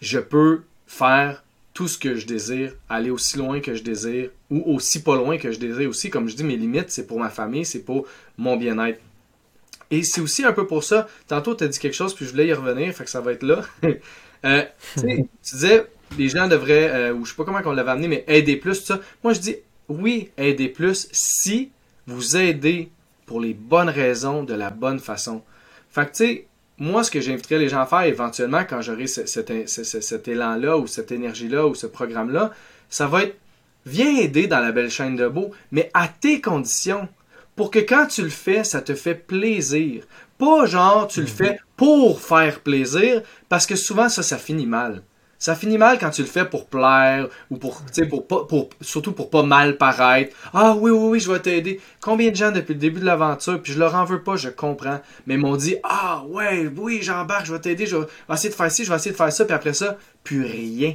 je 0.00 0.20
peux 0.20 0.62
faire 0.86 1.42
tout 1.74 1.88
ce 1.88 1.98
que 1.98 2.14
je 2.14 2.24
désire, 2.24 2.74
aller 2.88 3.10
aussi 3.10 3.36
loin 3.36 3.58
que 3.58 3.74
je 3.74 3.82
désire, 3.82 4.30
ou 4.48 4.76
aussi 4.76 5.02
pas 5.02 5.16
loin 5.16 5.38
que 5.38 5.50
je 5.50 5.58
désire 5.58 5.90
aussi. 5.90 6.08
Comme 6.08 6.28
je 6.28 6.36
dis, 6.36 6.44
mes 6.44 6.54
limites, 6.54 6.90
c'est 6.90 7.04
pour 7.04 7.18
ma 7.18 7.28
famille, 7.28 7.64
c'est 7.64 7.82
pour 7.82 8.06
mon 8.38 8.56
bien-être. 8.56 9.00
Et 9.90 10.04
c'est 10.04 10.20
aussi 10.20 10.44
un 10.44 10.52
peu 10.52 10.68
pour 10.68 10.84
ça, 10.84 11.08
tantôt 11.26 11.56
tu 11.56 11.64
as 11.64 11.66
dit 11.66 11.80
quelque 11.80 11.94
chose, 11.94 12.14
puis 12.14 12.26
je 12.26 12.30
voulais 12.30 12.46
y 12.46 12.52
revenir, 12.52 12.94
fait 12.94 13.02
que 13.02 13.10
ça 13.10 13.20
va 13.20 13.32
être 13.32 13.42
là. 13.42 13.62
Euh, 14.44 14.62
tu 15.00 15.26
disais, 15.42 15.86
les 16.16 16.28
gens 16.28 16.46
devraient, 16.46 16.90
euh, 16.92 17.14
ou 17.14 17.24
je 17.24 17.30
sais 17.30 17.36
pas 17.36 17.44
comment 17.44 17.58
on 17.64 17.72
l'avait 17.72 17.90
amené, 17.90 18.06
mais 18.06 18.24
aider 18.28 18.54
plus, 18.54 18.80
tout 18.80 18.86
ça. 18.86 19.00
Moi, 19.24 19.32
je 19.32 19.40
dis, 19.40 19.56
oui, 19.88 20.30
aider 20.36 20.68
plus 20.68 21.08
si 21.10 21.72
vous 22.06 22.36
aidez 22.36 22.90
pour 23.26 23.40
les 23.40 23.54
bonnes 23.54 23.88
raisons, 23.88 24.44
de 24.44 24.54
la 24.54 24.70
bonne 24.70 25.00
façon. 25.00 25.42
Fait 25.90 26.06
que, 26.06 26.10
tu 26.10 26.24
sais, 26.24 26.46
moi, 26.78 27.02
ce 27.02 27.10
que 27.10 27.20
j'inviterais 27.20 27.58
les 27.58 27.68
gens 27.68 27.80
à 27.80 27.86
faire 27.86 28.02
éventuellement 28.02 28.64
quand 28.68 28.82
j'aurai 28.82 29.06
cet 29.06 30.28
élan-là, 30.28 30.78
ou 30.78 30.86
cette 30.86 31.12
énergie-là, 31.12 31.66
ou 31.66 31.74
ce 31.74 31.86
programme-là, 31.86 32.52
ça 32.88 33.06
va 33.06 33.22
être, 33.22 33.36
viens 33.84 34.16
aider 34.16 34.46
dans 34.46 34.60
la 34.60 34.72
belle 34.72 34.90
chaîne 34.90 35.16
de 35.16 35.26
beau, 35.26 35.50
mais 35.72 35.90
à 35.94 36.08
tes 36.08 36.40
conditions. 36.40 37.08
Pour 37.56 37.70
que 37.70 37.78
quand 37.78 38.06
tu 38.06 38.22
le 38.22 38.28
fais, 38.28 38.64
ça 38.64 38.82
te 38.82 38.94
fait 38.94 39.14
plaisir. 39.14 40.04
Pas 40.36 40.66
genre, 40.66 41.08
tu 41.08 41.20
le 41.20 41.26
mhm. 41.26 41.32
fais 41.32 41.60
pour 41.76 42.20
faire 42.20 42.60
plaisir, 42.60 43.22
parce 43.48 43.66
que 43.66 43.76
souvent, 43.76 44.10
ça, 44.10 44.22
ça 44.22 44.36
finit 44.36 44.66
mal. 44.66 45.02
Ça 45.38 45.54
finit 45.54 45.76
mal 45.76 45.98
quand 45.98 46.10
tu 46.10 46.22
le 46.22 46.28
fais 46.28 46.46
pour 46.46 46.66
plaire 46.66 47.28
ou 47.50 47.56
pour, 47.56 47.82
pour, 48.08 48.26
pour, 48.26 48.46
pour, 48.46 48.70
surtout 48.80 49.12
pour 49.12 49.28
pas 49.28 49.42
mal 49.42 49.76
paraître. 49.76 50.34
Ah 50.54 50.74
oui, 50.74 50.90
oui, 50.90 51.08
oui, 51.10 51.20
je 51.20 51.30
vais 51.30 51.40
t'aider. 51.40 51.80
Combien 52.00 52.30
de 52.30 52.36
gens 52.36 52.52
depuis 52.52 52.72
le 52.72 52.80
début 52.80 53.00
de 53.00 53.04
l'aventure, 53.04 53.60
puis 53.60 53.72
je 53.72 53.78
leur 53.78 53.94
en 53.94 54.04
veux 54.04 54.22
pas, 54.22 54.36
je 54.36 54.48
comprends, 54.48 55.00
mais 55.26 55.36
m'ont 55.36 55.56
dit 55.56 55.76
Ah 55.82 56.24
ouais, 56.28 56.70
oui, 56.74 57.00
j'embarque, 57.02 57.46
je 57.46 57.52
vais 57.52 57.60
t'aider, 57.60 57.86
je 57.86 57.96
vais 57.96 58.06
essayer 58.32 58.48
de 58.48 58.54
faire 58.54 58.70
ci, 58.70 58.84
je 58.84 58.90
vais 58.90 58.96
essayer 58.96 59.12
de 59.12 59.16
faire 59.16 59.32
ça, 59.32 59.44
puis 59.44 59.54
après 59.54 59.74
ça, 59.74 59.98
plus 60.24 60.44
rien. 60.44 60.92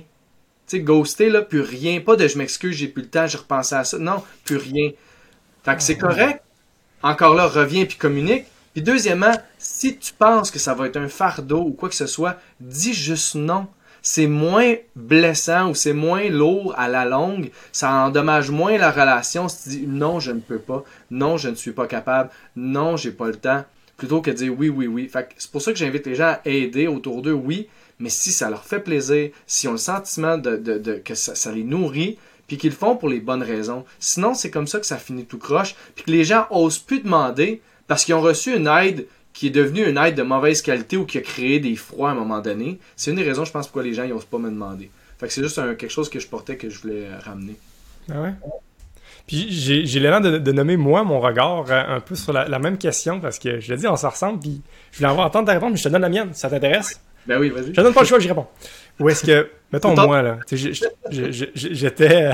Tu 0.68 0.78
sais, 0.78 0.80
ghoster, 0.80 1.30
là, 1.30 1.42
plus 1.42 1.62
rien. 1.62 2.02
Pas 2.02 2.16
de 2.16 2.28
je 2.28 2.38
m'excuse, 2.38 2.76
j'ai 2.76 2.88
plus 2.88 3.04
le 3.04 3.10
temps, 3.10 3.28
je 3.28 3.38
repensais 3.38 3.76
à 3.76 3.84
ça. 3.84 3.98
Non, 4.00 4.24
plus 4.44 4.58
rien. 4.58 4.92
Fait 5.64 5.76
que 5.76 5.84
c'est 5.84 5.98
correct. 5.98 6.42
Encore 7.04 7.36
là, 7.36 7.48
reviens 7.48 7.86
puis 7.86 7.98
communique. 7.98 8.46
Puis 8.74 8.82
deuxièmement, 8.82 9.34
si 9.58 9.98
tu 9.98 10.14
penses 10.14 10.50
que 10.50 10.60
ça 10.60 10.74
va 10.74 10.88
être 10.88 10.98
un 10.98 11.10
fardeau 11.10 11.60
ou 11.60 11.72
quoi 11.72 11.89
que 11.89 11.96
ce 11.96 12.08
soit, 12.08 12.38
dis 12.60 12.94
juste 12.94 13.36
non 13.36 13.68
c'est 14.02 14.28
moins 14.28 14.76
blessant 14.95 15.70
ou 15.70 15.76
c'est 15.76 15.93
moins 15.93 16.30
lourd 16.30 16.74
à 16.78 16.88
la 16.88 17.06
longue, 17.06 17.52
ça 17.72 17.91
endommage 17.91 18.49
moins 18.49 18.78
la 18.78 18.91
relation 18.91 19.47
si 19.47 19.64
tu 19.64 19.70
dis 19.70 19.88
non, 19.88 20.20
je 20.20 20.32
ne 20.32 20.39
peux 20.39 20.60
pas, 20.60 20.84
non, 21.10 21.38
je 21.38 21.49
ne 21.49 21.56
suis 21.56 21.72
pas 21.72 21.88
capable, 21.88 22.30
non, 22.56 22.97
j'ai 22.97 23.12
pas 23.12 23.28
le 23.28 23.36
temps, 23.36 23.64
plutôt 23.97 24.22
que 24.22 24.32
de 24.32 24.36
dire 24.36 24.54
oui, 24.58 24.70
oui, 24.70 24.88
oui. 24.88 25.10
c'est 25.38 25.52
pour 25.52 25.62
ça 25.62 25.72
que 25.72 25.78
j'invite 25.78 26.08
les 26.08 26.16
gens 26.16 26.38
à 26.38 26.39
aider 26.45 26.88
autour 26.88 27.22
d'eux, 27.22 27.34
oui, 27.34 27.68
mais 27.99 28.10
si 28.10 28.32
ça 28.32 28.49
leur 28.49 28.66
fait 28.66 28.80
plaisir, 28.80 29.30
si 29.45 29.68
ont 29.68 29.74
le 29.74 29.78
sentiment 29.78 30.38
de, 30.38 31.02
que 31.06 31.16
ça, 31.16 31.52
les 31.52 31.64
nourrit, 31.64 32.18
puis 32.47 32.58
qu'ils 32.58 32.72
le 32.72 32.76
font 32.76 32.97
pour 32.97 33.08
les 33.08 33.20
bonnes 33.22 33.43
raisons. 33.43 33.86
Sinon, 33.99 34.34
c'est 34.34 34.49
comme 34.49 34.68
ça 34.68 34.80
que 34.80 34.86
ça 34.86 34.97
finit 34.97 35.26
tout 35.26 35.38
croche, 35.38 35.76
puis 35.95 36.04
que 36.04 36.12
les 36.12 36.26
gens 36.26 36.47
osent 36.49 36.80
plus 36.80 36.99
demander 36.99 37.62
parce 37.88 38.04
qu'ils 38.04 38.16
ont 38.16 38.22
reçu 38.22 38.56
une 38.56 38.68
aide 38.68 39.06
qui 39.34 39.47
est 39.47 39.51
devenu 39.51 39.88
une 39.88 39.97
aide 39.97 40.15
de 40.15 40.23
mauvaise 40.23 40.61
qualité 40.61 40.97
ou 40.97 41.05
qui 41.05 41.17
a 41.17 41.21
créé 41.21 41.59
des 41.59 41.75
froids 41.75 42.09
à 42.09 42.11
un 42.11 42.15
moment 42.15 42.41
donné, 42.41 42.79
c'est 42.95 43.11
une 43.11 43.17
des 43.17 43.23
raisons, 43.23 43.45
je 43.45 43.51
pense, 43.51 43.67
pourquoi 43.67 43.84
les 43.84 43.93
gens 43.93 44.05
n'osent 44.07 44.25
pas 44.25 44.38
me 44.38 44.49
demander. 44.49 44.91
Fait 45.19 45.27
que 45.27 45.34
c'est 45.34 45.43
juste 45.43 45.61
quelque 45.77 45.91
chose 45.91 46.09
que 46.09 46.19
je 46.19 46.27
portais 46.27 46.57
que 46.57 46.69
je 46.69 46.82
voulais 46.82 47.05
euh, 47.05 47.19
ramener. 47.19 47.55
Ah 48.11 48.21
ouais? 48.21 48.34
Puis 49.27 49.47
j'ai 49.51 49.99
l'élan 49.99 50.19
de, 50.19 50.39
de, 50.39 50.51
nommer 50.51 50.77
moi 50.77 51.03
mon 51.03 51.19
regard 51.19 51.65
euh, 51.69 51.95
un 51.95 51.99
peu 51.99 52.15
sur 52.15 52.34
la, 52.34 52.59
même 52.59 52.77
question 52.77 53.19
parce 53.19 53.38
que 53.39 53.59
je 53.59 53.71
l'ai 53.71 53.77
dit, 53.77 53.88
on 53.88 53.95
s'en 53.95 54.09
ressemble, 54.09 54.39
puis 54.39 54.61
je 54.91 54.97
voulais 54.97 55.09
avoir 55.09 55.27
entendre 55.27 55.45
ta 55.45 55.53
réponse, 55.53 55.71
mais 55.71 55.77
je 55.77 55.84
te 55.84 55.89
donne 55.89 56.01
la 56.01 56.09
mienne. 56.09 56.34
Ça 56.34 56.49
t'intéresse? 56.49 56.99
Ben 57.27 57.39
oui, 57.39 57.49
vas-y. 57.49 57.67
Je 57.67 57.71
te 57.71 57.82
donne 57.82 57.93
pas 57.93 58.01
le 58.01 58.07
choix, 58.07 58.19
j'y 58.19 58.29
réponds. 58.29 58.47
Ou 58.99 59.09
est-ce 59.09 59.23
que, 59.23 59.49
mettons 59.71 59.95
moi, 59.95 60.23
là, 60.23 60.39
j'étais. 60.51 62.34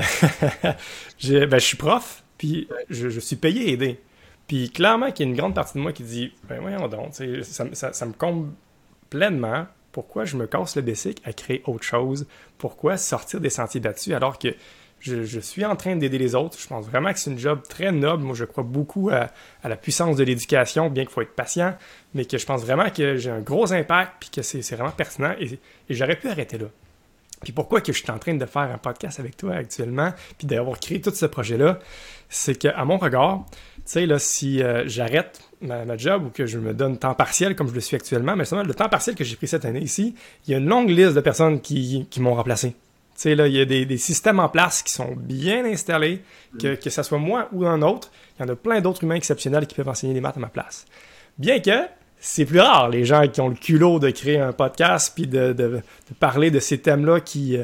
ben, 1.22 1.58
je 1.58 1.58
suis 1.58 1.76
prof, 1.76 2.24
puis 2.38 2.68
je, 2.88 3.10
je 3.10 3.20
suis 3.20 3.36
payé 3.36 3.68
à 3.68 3.72
aider. 3.72 4.00
Puis 4.48 4.70
clairement 4.70 5.12
qu'il 5.12 5.26
y 5.26 5.28
a 5.28 5.30
une 5.30 5.36
grande 5.36 5.54
partie 5.54 5.74
de 5.74 5.82
moi 5.82 5.92
qui 5.92 6.02
dit 6.02 6.32
Ben 6.48 6.58
voyons 6.60 6.88
donc, 6.88 7.14
ça, 7.42 7.92
ça, 7.92 8.06
me 8.06 8.12
comble 8.12 8.50
pleinement. 9.10 9.66
Pourquoi 9.92 10.24
je 10.24 10.36
me 10.36 10.46
casse 10.46 10.74
le 10.74 10.82
basic 10.82 11.20
à 11.24 11.32
créer 11.32 11.62
autre 11.66 11.84
chose? 11.84 12.26
Pourquoi 12.56 12.96
sortir 12.96 13.40
des 13.40 13.50
sentiers 13.50 13.80
battus 13.80 14.14
alors 14.14 14.38
que 14.38 14.48
je, 15.00 15.38
suis 15.38 15.64
en 15.64 15.76
train 15.76 15.96
d'aider 15.96 16.18
les 16.18 16.34
autres? 16.34 16.58
Je 16.58 16.66
pense 16.66 16.86
vraiment 16.86 17.12
que 17.12 17.18
c'est 17.18 17.30
une 17.30 17.38
job 17.38 17.60
très 17.68 17.92
noble. 17.92 18.24
Moi, 18.24 18.34
je 18.34 18.44
crois 18.44 18.64
beaucoup 18.64 19.10
à, 19.10 19.30
la 19.62 19.76
puissance 19.76 20.16
de 20.16 20.24
l'éducation, 20.24 20.88
bien 20.88 21.04
qu'il 21.04 21.12
faut 21.12 21.22
être 21.22 21.34
patient, 21.34 21.76
mais 22.14 22.24
que 22.24 22.38
je 22.38 22.46
pense 22.46 22.62
vraiment 22.62 22.90
que 22.90 23.16
j'ai 23.16 23.30
un 23.30 23.40
gros 23.40 23.72
impact 23.72 24.12
puis 24.18 24.30
que 24.30 24.42
c'est 24.42 24.74
vraiment 24.74 24.92
pertinent 24.92 25.34
et, 25.38 25.58
et 25.88 25.94
j'aurais 25.94 26.16
pu 26.16 26.28
arrêter 26.28 26.58
là. 26.58 26.66
Puis 27.42 27.52
pourquoi 27.52 27.80
que 27.80 27.92
je 27.92 27.98
suis 27.98 28.10
en 28.10 28.18
train 28.18 28.34
de 28.34 28.46
faire 28.46 28.62
un 28.62 28.78
podcast 28.78 29.20
avec 29.20 29.36
toi 29.36 29.54
actuellement, 29.54 30.12
puis 30.38 30.46
d'avoir 30.46 30.80
créé 30.80 31.00
tout 31.00 31.14
ce 31.14 31.26
projet-là, 31.26 31.78
c'est 32.28 32.56
qu'à 32.56 32.84
mon 32.84 32.98
regard, 32.98 33.44
sais, 33.92 34.06
là, 34.06 34.18
si 34.18 34.62
euh, 34.62 34.84
j'arrête 34.86 35.40
ma, 35.60 35.96
job 35.96 36.26
ou 36.26 36.30
que 36.30 36.46
je 36.46 36.58
me 36.58 36.74
donne 36.74 36.98
temps 36.98 37.14
partiel 37.14 37.56
comme 37.56 37.68
je 37.68 37.74
le 37.74 37.80
suis 37.80 37.96
actuellement, 37.96 38.36
mais 38.36 38.44
seulement 38.44 38.64
le 38.64 38.74
temps 38.74 38.88
partiel 38.88 39.16
que 39.16 39.24
j'ai 39.24 39.36
pris 39.36 39.48
cette 39.48 39.64
année 39.64 39.80
ici, 39.80 40.14
il 40.46 40.52
y 40.52 40.54
a 40.54 40.58
une 40.58 40.68
longue 40.68 40.90
liste 40.90 41.14
de 41.14 41.20
personnes 41.20 41.60
qui, 41.60 42.06
m'ont 42.18 42.34
remplacé. 42.34 42.70
Tu 42.70 43.22
sais, 43.22 43.34
là, 43.34 43.48
il 43.48 43.54
y 43.54 43.60
a 43.60 43.64
des, 43.64 43.96
systèmes 43.96 44.38
en 44.40 44.48
place 44.48 44.82
qui 44.82 44.92
sont 44.92 45.14
bien 45.16 45.64
installés, 45.64 46.22
que, 46.60 46.74
que 46.74 46.90
ce 46.90 47.02
soit 47.02 47.18
moi 47.18 47.48
ou 47.52 47.66
un 47.66 47.82
autre, 47.82 48.10
il 48.38 48.42
y 48.42 48.48
en 48.48 48.52
a 48.52 48.56
plein 48.56 48.80
d'autres 48.80 49.02
humains 49.04 49.16
exceptionnels 49.16 49.66
qui 49.66 49.74
peuvent 49.74 49.88
enseigner 49.88 50.14
les 50.14 50.20
maths 50.20 50.36
à 50.36 50.40
ma 50.40 50.48
place. 50.48 50.86
Bien 51.38 51.60
que 51.60 51.86
c'est 52.20 52.44
plus 52.44 52.60
rare, 52.60 52.88
les 52.88 53.04
gens 53.04 53.26
qui 53.28 53.40
ont 53.40 53.48
le 53.48 53.54
culot 53.54 53.98
de 53.98 54.10
créer 54.10 54.38
un 54.38 54.52
podcast 54.52 55.12
puis 55.14 55.26
de, 55.26 55.80
parler 56.18 56.50
de 56.50 56.60
ces 56.60 56.78
thèmes-là 56.78 57.20
qui, 57.20 57.56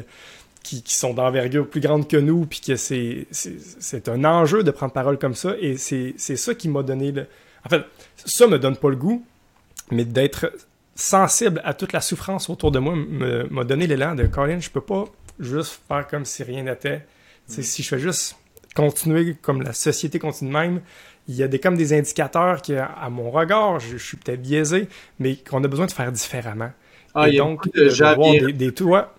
euh, 0.73 0.79
qui, 0.83 0.95
sont 0.95 1.13
d'envergure 1.13 1.67
plus 1.67 1.81
grande 1.81 2.07
que 2.07 2.17
nous, 2.17 2.45
puis 2.45 2.59
que 2.59 2.75
c'est, 2.75 3.27
c'est, 3.31 4.09
un 4.09 4.23
enjeu 4.25 4.63
de 4.63 4.71
prendre 4.71 4.93
parole 4.93 5.17
comme 5.17 5.35
ça, 5.35 5.55
et 5.59 5.77
c'est, 5.77 6.17
ça 6.17 6.55
qui 6.55 6.69
m'a 6.69 6.83
donné 6.83 7.11
le... 7.11 7.27
En 7.65 7.69
fait, 7.69 7.83
ça 8.15 8.47
me 8.47 8.59
donne 8.59 8.77
pas 8.77 8.89
le 8.89 8.95
goût, 8.95 9.25
mais 9.91 10.05
d'être 10.05 10.51
sensible 10.95 11.61
à 11.63 11.73
toute 11.73 11.93
la 11.93 12.01
souffrance 12.01 12.49
autour 12.49 12.71
de 12.71 12.79
moi 12.79 12.95
m'a 12.95 13.63
donné 13.65 13.85
l'élan 13.85 14.15
de 14.15 14.25
Colin, 14.27 14.59
je 14.59 14.69
peux 14.69 14.81
pas 14.81 15.05
juste 15.39 15.81
faire 15.87 16.07
comme 16.07 16.25
si 16.25 16.43
rien 16.43 16.63
n'était. 16.63 17.05
Mm. 17.49 17.61
Si 17.61 17.83
je 17.83 17.87
fais 17.89 17.99
juste 17.99 18.37
continuer 18.75 19.35
comme 19.41 19.61
la 19.61 19.73
société 19.73 20.19
continue 20.19 20.51
même, 20.51 20.81
il 21.27 21.35
y 21.35 21.43
a 21.43 21.47
des, 21.47 21.59
comme 21.59 21.75
des 21.75 21.93
indicateurs 21.93 22.61
qui, 22.61 22.75
à 22.75 23.09
mon 23.09 23.31
regard, 23.31 23.79
je, 23.79 23.97
suis 23.97 24.15
peut-être 24.15 24.41
biaisé, 24.41 24.87
mais 25.19 25.35
qu'on 25.35 25.63
a 25.63 25.67
besoin 25.67 25.87
de 25.87 25.91
faire 25.91 26.11
différemment. 26.11 26.71
Ah, 27.15 27.23
a 27.23 27.31
donc, 27.31 27.73
de 27.73 27.89
gens 27.89 28.15
des, 28.31 28.53
des 28.53 28.71
toits 28.73 29.14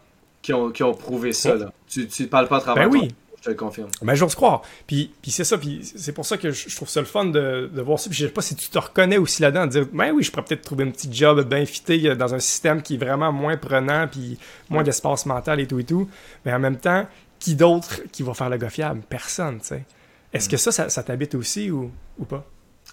qui 0.46 0.54
ont, 0.54 0.70
qui 0.70 0.84
ont 0.84 0.94
prouvé 0.94 1.32
ça. 1.32 1.56
Là. 1.56 1.72
Tu 1.88 2.06
ne 2.20 2.26
parles 2.26 2.46
pas 2.46 2.58
à 2.58 2.60
travers 2.60 2.88
ben 2.88 2.96
oui. 2.96 3.08
je 3.38 3.42
te 3.42 3.48
le 3.50 3.56
confirme. 3.56 3.88
Ben, 4.00 4.14
j'ose 4.14 4.36
croire. 4.36 4.62
Puis, 4.86 5.10
puis 5.20 5.32
c'est 5.32 5.42
ça, 5.42 5.58
puis 5.58 5.80
c'est 5.82 6.12
pour 6.12 6.24
ça 6.24 6.36
que 6.36 6.52
je, 6.52 6.76
trouve 6.76 6.88
ça 6.88 7.00
le 7.00 7.06
fun 7.06 7.24
de, 7.24 7.68
de 7.74 7.82
voir 7.82 7.98
ça. 7.98 8.08
Puis 8.08 8.16
je 8.16 8.26
sais 8.26 8.32
pas 8.32 8.42
si 8.42 8.54
tu 8.54 8.68
te 8.68 8.78
reconnais 8.78 9.18
aussi 9.18 9.42
là-dedans, 9.42 9.66
de 9.66 9.72
dire, 9.72 9.86
ben 9.92 10.12
oui, 10.12 10.22
je 10.22 10.30
pourrais 10.30 10.44
peut-être 10.44 10.62
trouver 10.62 10.84
un 10.84 10.90
petit 10.92 11.12
job 11.12 11.42
bien 11.48 11.66
fité 11.66 12.00
euh, 12.06 12.14
dans 12.14 12.32
un 12.32 12.38
système 12.38 12.80
qui 12.80 12.94
est 12.94 12.96
vraiment 12.96 13.32
moins 13.32 13.56
prenant, 13.56 14.06
puis 14.06 14.38
moins 14.70 14.84
d'espace 14.84 15.26
mental 15.26 15.58
et 15.58 15.66
tout 15.66 15.80
et 15.80 15.84
tout. 15.84 16.08
Mais 16.44 16.52
en 16.52 16.60
même 16.60 16.76
temps, 16.76 17.08
qui 17.40 17.56
d'autre 17.56 18.02
qui 18.12 18.22
va 18.22 18.32
faire 18.32 18.48
le 18.48 18.56
gars 18.56 18.70
fiable? 18.70 19.00
Personne, 19.08 19.58
tu 19.58 19.66
sais. 19.66 19.84
Est-ce 20.32 20.48
que 20.48 20.56
ça, 20.56 20.70
ça, 20.70 21.02
t'habite 21.02 21.34
aussi 21.34 21.72
ou, 21.72 21.90
ou 22.20 22.24
pas? 22.24 22.46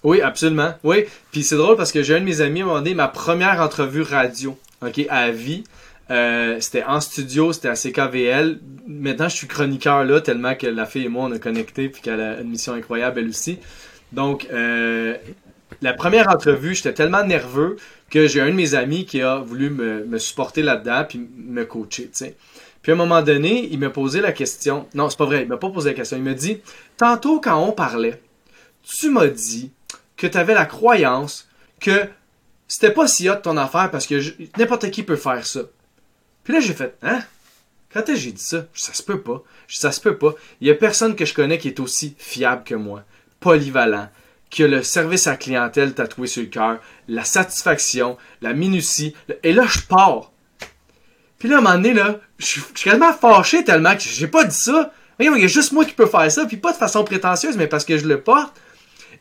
Oui, 0.04 0.22
absolument. 0.22 0.74
Oui. 0.84 1.06
Puis 1.32 1.44
c'est 1.44 1.58
drôle 1.58 1.78
parce 1.78 1.92
que 1.92 2.02
j'ai 2.02 2.16
un 2.16 2.20
de 2.20 2.26
mes 2.26 2.42
amis 2.42 2.64
m'a 2.64 2.70
demandé 2.70 2.96
ma 2.96 3.08
première 3.08 3.62
entrevue 3.62 4.02
radio, 4.02 4.58
OK, 4.82 5.06
à 5.08 5.30
vie. 5.30 5.64
Euh, 6.12 6.60
c'était 6.60 6.84
en 6.84 7.00
studio, 7.00 7.54
c'était 7.54 7.70
à 7.70 7.76
CKVL. 7.76 8.60
Maintenant, 8.88 9.30
je 9.30 9.36
suis 9.36 9.48
chroniqueur 9.48 10.04
là, 10.04 10.22
tellement 10.22 10.56
que 10.56 10.68
la 10.68 10.86
fille 10.86 11.06
et 11.06 11.10
moi, 11.10 11.26
on 11.26 11.32
a 11.32 11.40
connecté, 11.40 11.90
puis 11.90 12.02
qu'elle 12.02 12.22
a 12.22 12.42
une 12.42 12.50
mission 12.50 12.74
incroyable, 12.74 13.20
elle 13.20 13.30
aussi. 13.30 13.60
Donc, 14.12 14.48
euh, 14.52 15.16
la 15.82 15.94
première 15.94 16.30
entrevue, 16.30 16.76
j'étais 16.76 16.94
tellement 16.94 17.24
nerveux 17.24 17.78
que 18.10 18.28
j'ai 18.28 18.42
un 18.42 18.50
de 18.50 18.56
mes 18.56 18.76
amis 18.76 19.06
qui 19.06 19.22
a 19.22 19.38
voulu 19.38 19.70
me, 19.70 20.06
me 20.06 20.18
supporter 20.20 20.62
là-dedans, 20.62 21.06
puis 21.08 21.28
me 21.38 21.66
coacher, 21.66 22.04
tu 22.04 22.10
sais. 22.14 22.36
Puis 22.84 22.92
à 22.92 22.96
un 22.96 22.98
moment 22.98 23.22
donné, 23.22 23.70
il 23.72 23.80
m'a 23.80 23.90
posé 23.90 24.20
la 24.20 24.34
question. 24.34 24.88
Non, 24.94 25.10
c'est 25.10 25.18
pas 25.18 25.26
vrai, 25.26 25.44
il 25.44 25.48
m'a 25.48 25.58
pas 25.58 25.70
posé 25.70 25.92
la 25.92 25.96
question. 25.96 26.18
Il 26.18 26.24
m'a 26.24 26.34
dit 26.34 26.62
Tantôt, 26.98 27.40
quand 27.40 27.58
on 27.58 27.72
parlait, 27.72 28.22
tu 28.84 29.10
m'as 29.10 29.28
dit 29.28 29.72
que 30.18 30.28
tu 30.28 30.38
avais 30.38 30.54
la 30.54 30.66
croyance 30.66 31.48
que 31.80 32.08
c'était 32.68 32.92
pas 32.92 33.08
si 33.08 33.30
hot 33.30 33.38
ton 33.38 33.56
affaire 33.56 33.90
parce 33.90 34.06
que 34.06 34.20
n'importe 34.58 34.92
qui 34.92 35.04
peut 35.04 35.16
faire 35.16 35.46
ça. 35.48 35.62
Puis 36.44 36.54
là, 36.54 36.60
j'ai 36.60 36.74
fait 36.74 36.98
Hein? 37.02 37.22
Quand 37.94 38.04
que 38.04 38.16
j'ai 38.16 38.32
dit 38.32 38.42
ça? 38.42 38.66
Ça 38.74 38.94
se 38.94 39.04
peut 39.04 39.22
pas. 39.22 39.44
Ça 39.68 39.92
se 39.92 40.02
peut 40.02 40.18
pas. 40.18 40.34
Il 40.62 40.68
y 40.68 40.72
a 40.72 40.76
personne 40.76 41.16
que 41.16 41.26
je 41.26 41.34
connais 41.34 41.60
qui 41.60 41.68
est 41.68 41.80
aussi 41.80 42.16
fiable 42.18 42.64
que 42.64 42.74
moi, 42.74 43.04
polyvalent, 43.40 44.10
qui 44.50 44.64
a 44.64 44.68
le 44.68 44.82
service 44.82 45.28
à 45.28 45.36
clientèle 45.36 45.94
tatoué 45.94 46.28
sur 46.28 46.42
le 46.42 46.48
cœur, 46.48 46.80
la 47.08 47.24
satisfaction, 47.24 48.18
la 48.42 48.54
minutie. 48.54 49.16
Et 49.44 49.54
là, 49.54 49.66
je 49.68 49.80
pars. 49.82 50.32
Puis 51.38 51.50
là, 51.50 51.56
à 51.56 51.60
un 51.60 51.62
moment 51.62 51.76
donné, 51.76 51.94
là, 51.94 52.20
je 52.40 52.46
suis 52.46 52.62
quasiment 52.74 53.14
fâché 53.14 53.64
tellement 53.64 53.96
que 53.96 54.02
j'ai 54.02 54.28
pas 54.28 54.44
dit 54.44 54.56
ça. 54.56 54.92
il 55.20 55.26
y 55.26 55.44
a 55.44 55.48
juste 55.48 55.72
moi 55.72 55.86
qui 55.86 55.94
peux 55.94 56.06
faire 56.08 56.32
ça, 56.32 56.46
puis 56.46 56.58
pas 56.58 56.72
de 56.72 56.78
façon 56.78 57.04
prétentieuse, 57.04 57.58
mais 57.58 57.68
parce 57.68 57.86
que 57.86 57.98
je 57.98 58.08
le 58.08 58.22
porte. 58.22 58.60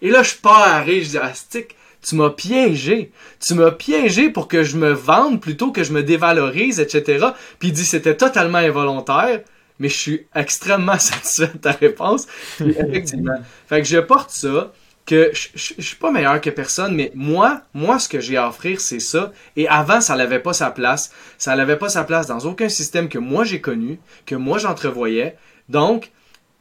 Et 0.00 0.10
là, 0.10 0.22
je 0.22 0.34
pars 0.34 0.68
à 0.68 0.80
rire, 0.80 1.04
je 1.04 1.10
dis, 1.10 1.18
ah, 1.18 1.32
stick, 1.34 1.76
tu 2.02 2.16
m'as 2.16 2.30
piégé. 2.30 3.12
Tu 3.40 3.54
m'as 3.54 3.70
piégé 3.70 4.28
pour 4.28 4.48
que 4.48 4.62
je 4.62 4.76
me 4.76 4.92
vende 4.92 5.40
plutôt 5.40 5.70
que 5.72 5.84
je 5.84 5.92
me 5.92 6.02
dévalorise, 6.02 6.80
etc. 6.80 7.28
Puis 7.58 7.68
il 7.68 7.72
dit, 7.72 7.84
c'était 7.84 8.16
totalement 8.16 8.58
involontaire, 8.58 9.40
mais 9.78 9.88
je 9.88 9.96
suis 9.96 10.26
extrêmement 10.34 10.98
satisfait 10.98 11.52
de 11.54 11.58
ta 11.58 11.72
réponse. 11.72 12.26
effectivement. 12.60 13.40
fait 13.68 13.82
que 13.82 13.88
je 13.88 13.98
porte 13.98 14.30
ça. 14.30 14.72
que 15.06 15.30
je, 15.32 15.48
je, 15.54 15.82
suis 15.82 15.96
pas 15.96 16.10
meilleur 16.10 16.40
que 16.40 16.50
personne, 16.50 16.94
mais 16.94 17.12
moi, 17.14 17.62
moi, 17.72 17.98
ce 17.98 18.08
que 18.08 18.20
j'ai 18.20 18.36
à 18.36 18.48
offrir, 18.48 18.80
c'est 18.80 19.00
ça. 19.00 19.32
Et 19.56 19.68
avant, 19.68 20.00
ça 20.00 20.16
n'avait 20.16 20.40
pas 20.40 20.52
sa 20.52 20.70
place. 20.70 21.12
Ça 21.38 21.54
n'avait 21.54 21.78
pas 21.78 21.88
sa 21.88 22.04
place 22.04 22.26
dans 22.26 22.40
aucun 22.40 22.68
système 22.68 23.08
que 23.08 23.18
moi 23.18 23.44
j'ai 23.44 23.60
connu, 23.60 24.00
que 24.26 24.34
moi 24.34 24.58
j'entrevoyais. 24.58 25.36
Donc, 25.68 26.10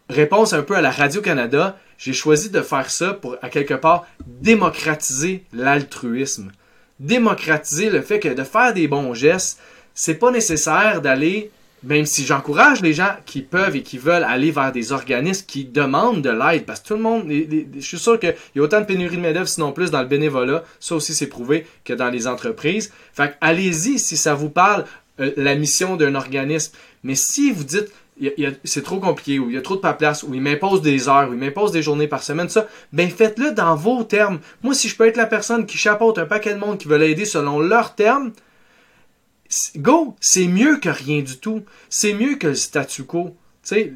réponse 0.09 0.53
un 0.53 0.61
peu 0.61 0.75
à 0.75 0.81
la 0.81 0.91
Radio-Canada, 0.91 1.77
j'ai 2.01 2.13
choisi 2.13 2.49
de 2.49 2.61
faire 2.61 2.89
ça 2.89 3.13
pour, 3.13 3.37
à 3.43 3.49
quelque 3.49 3.75
part, 3.75 4.07
démocratiser 4.25 5.43
l'altruisme. 5.53 6.51
Démocratiser 6.99 7.91
le 7.91 8.01
fait 8.01 8.19
que 8.19 8.29
de 8.29 8.43
faire 8.43 8.73
des 8.73 8.87
bons 8.87 9.13
gestes, 9.13 9.59
c'est 9.93 10.15
pas 10.15 10.31
nécessaire 10.31 11.01
d'aller 11.01 11.51
même 11.83 12.05
si 12.05 12.25
j'encourage 12.25 12.81
les 12.81 12.93
gens 12.93 13.15
qui 13.25 13.41
peuvent 13.41 13.75
et 13.75 13.81
qui 13.81 13.97
veulent 13.97 14.23
aller 14.23 14.51
vers 14.51 14.71
des 14.71 14.91
organismes 14.91 15.45
qui 15.47 15.65
demandent 15.65 16.21
de 16.21 16.29
l'aide, 16.29 16.65
parce 16.65 16.79
que 16.79 16.89
tout 16.89 16.93
le 16.93 17.01
monde, 17.01 17.25
je 17.27 17.79
suis 17.79 17.97
sûr 17.97 18.19
qu'il 18.19 18.35
y 18.55 18.59
a 18.59 18.61
autant 18.61 18.81
de 18.81 18.85
pénurie 18.85 19.17
de 19.17 19.21
main-d'œuvre, 19.21 19.47
sinon 19.47 19.71
plus, 19.71 19.89
dans 19.89 20.01
le 20.01 20.07
bénévolat, 20.07 20.63
ça 20.79 20.95
aussi 20.95 21.15
c'est 21.15 21.27
prouvé, 21.27 21.65
que 21.83 21.93
dans 21.93 22.09
les 22.09 22.27
entreprises. 22.27 22.91
Fait 23.13 23.35
allez-y 23.41 23.97
si 23.97 24.15
ça 24.15 24.35
vous 24.35 24.49
parle, 24.49 24.85
euh, 25.19 25.31
la 25.37 25.55
mission 25.55 25.97
d'un 25.97 26.15
organisme. 26.15 26.73
Mais 27.03 27.15
si 27.15 27.51
vous 27.51 27.63
dites, 27.63 27.91
c'est 28.63 28.83
trop 28.83 28.99
compliqué, 28.99 29.39
ou 29.39 29.49
il 29.49 29.55
y 29.55 29.57
a 29.57 29.61
trop 29.61 29.75
de 29.75 29.91
place, 29.93 30.23
ou 30.23 30.33
il 30.33 30.41
m'impose 30.41 30.81
des 30.81 31.09
heures, 31.09 31.29
ou 31.29 31.33
il 31.33 31.39
m'impose 31.39 31.71
des 31.71 31.81
journées 31.81 32.07
par 32.07 32.23
semaine, 32.23 32.49
ça, 32.49 32.67
ben 32.93 33.09
faites-le 33.09 33.51
dans 33.51 33.75
vos 33.75 34.03
termes. 34.03 34.39
Moi, 34.63 34.73
si 34.73 34.89
je 34.89 34.95
peux 34.95 35.07
être 35.07 35.17
la 35.17 35.25
personne 35.25 35.65
qui 35.65 35.77
chapeaute 35.77 36.17
un 36.17 36.25
paquet 36.25 36.53
de 36.53 36.59
monde 36.59 36.77
qui 36.77 36.87
veut 36.87 36.97
l'aider 36.97 37.25
selon 37.25 37.59
leurs 37.59 37.95
termes, 37.95 38.31
go, 39.77 40.15
c'est 40.19 40.47
mieux 40.47 40.77
que 40.77 40.89
rien 40.89 41.21
du 41.21 41.37
tout. 41.37 41.63
C'est 41.89 42.13
mieux 42.13 42.35
que 42.35 42.47
le 42.47 42.55
statu 42.55 43.03
quo. 43.03 43.35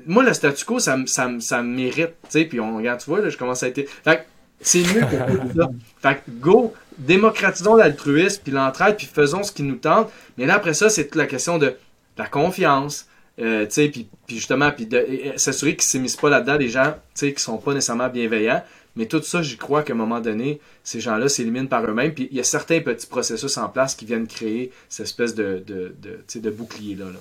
moi, 0.08 0.24
le 0.24 0.34
statu 0.34 0.66
quo, 0.66 0.80
ça, 0.80 0.98
ça, 1.06 1.30
ça 1.40 1.62
me 1.62 1.76
mérite. 1.76 2.14
Puis 2.32 2.60
on 2.60 2.78
regarde, 2.78 3.00
tu 3.00 3.10
vois, 3.10 3.22
là, 3.22 3.30
je 3.30 3.38
commence 3.38 3.64
à 3.64 3.68
être. 3.68 3.88
Fait 4.04 4.26
c'est 4.62 4.82
mieux 4.82 5.02
que 5.12 5.58
ça. 5.62 5.70
Fait 6.02 6.24
go, 6.30 6.74
démocratisons 6.98 7.76
l'altruisme, 7.76 8.42
puis 8.44 8.54
l'entraide, 8.54 8.98
puis 8.98 9.08
faisons 9.08 9.44
ce 9.44 9.52
qui 9.52 9.64
nous 9.64 9.76
tente. 9.76 10.12
Mais 10.38 10.46
là, 10.46 10.56
après 10.56 10.74
ça, 10.74 10.90
c'est 10.90 11.06
toute 11.06 11.16
la 11.16 11.28
question 11.28 11.58
de 11.58 11.76
la 12.18 12.28
confiance. 12.28 13.08
Euh, 13.42 13.66
puis, 13.66 14.08
puis 14.28 14.36
justement, 14.36 14.72
puis 14.72 14.88
s'assurer 15.36 15.72
qu'ils 15.72 15.80
ne 15.80 15.84
s'immiscent 15.84 16.16
pas 16.16 16.30
là-dedans 16.30 16.58
des 16.58 16.70
gens 16.70 16.96
qui 17.18 17.34
sont 17.38 17.58
pas 17.58 17.74
nécessairement 17.74 18.08
bienveillants. 18.10 18.64
Mais 18.96 19.08
tout 19.08 19.22
ça, 19.22 19.42
j'y 19.42 19.58
crois 19.58 19.84
qu'à 19.84 19.92
un 19.92 19.98
moment 19.98 20.22
donné, 20.22 20.62
ces 20.84 21.02
gens-là 21.02 21.28
s'éliminent 21.28 21.68
par 21.68 21.84
eux-mêmes. 21.84 22.14
Puis 22.14 22.30
il 22.32 22.38
y 22.38 22.40
a 22.40 22.44
certains 22.44 22.80
petits 22.80 23.08
processus 23.08 23.58
en 23.58 23.68
place 23.68 23.94
qui 23.94 24.06
viennent 24.06 24.28
créer 24.28 24.72
cette 24.88 25.08
espèce 25.08 25.36
de, 25.36 25.62
de, 25.68 25.94
de, 26.02 26.40
de 26.40 26.50
bouclier-là. 26.50 27.06
Là. 27.06 27.20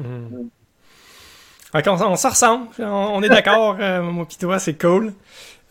Mm-hmm. 0.00 0.48
on, 1.88 2.16
s'en 2.16 2.30
ressemble. 2.30 2.68
On, 2.78 3.20
est 3.22 3.28
d'accord, 3.28 3.78
euh, 3.80 4.00
moi 4.02 4.28
toi, 4.38 4.60
c'est 4.60 4.80
cool. 4.80 5.12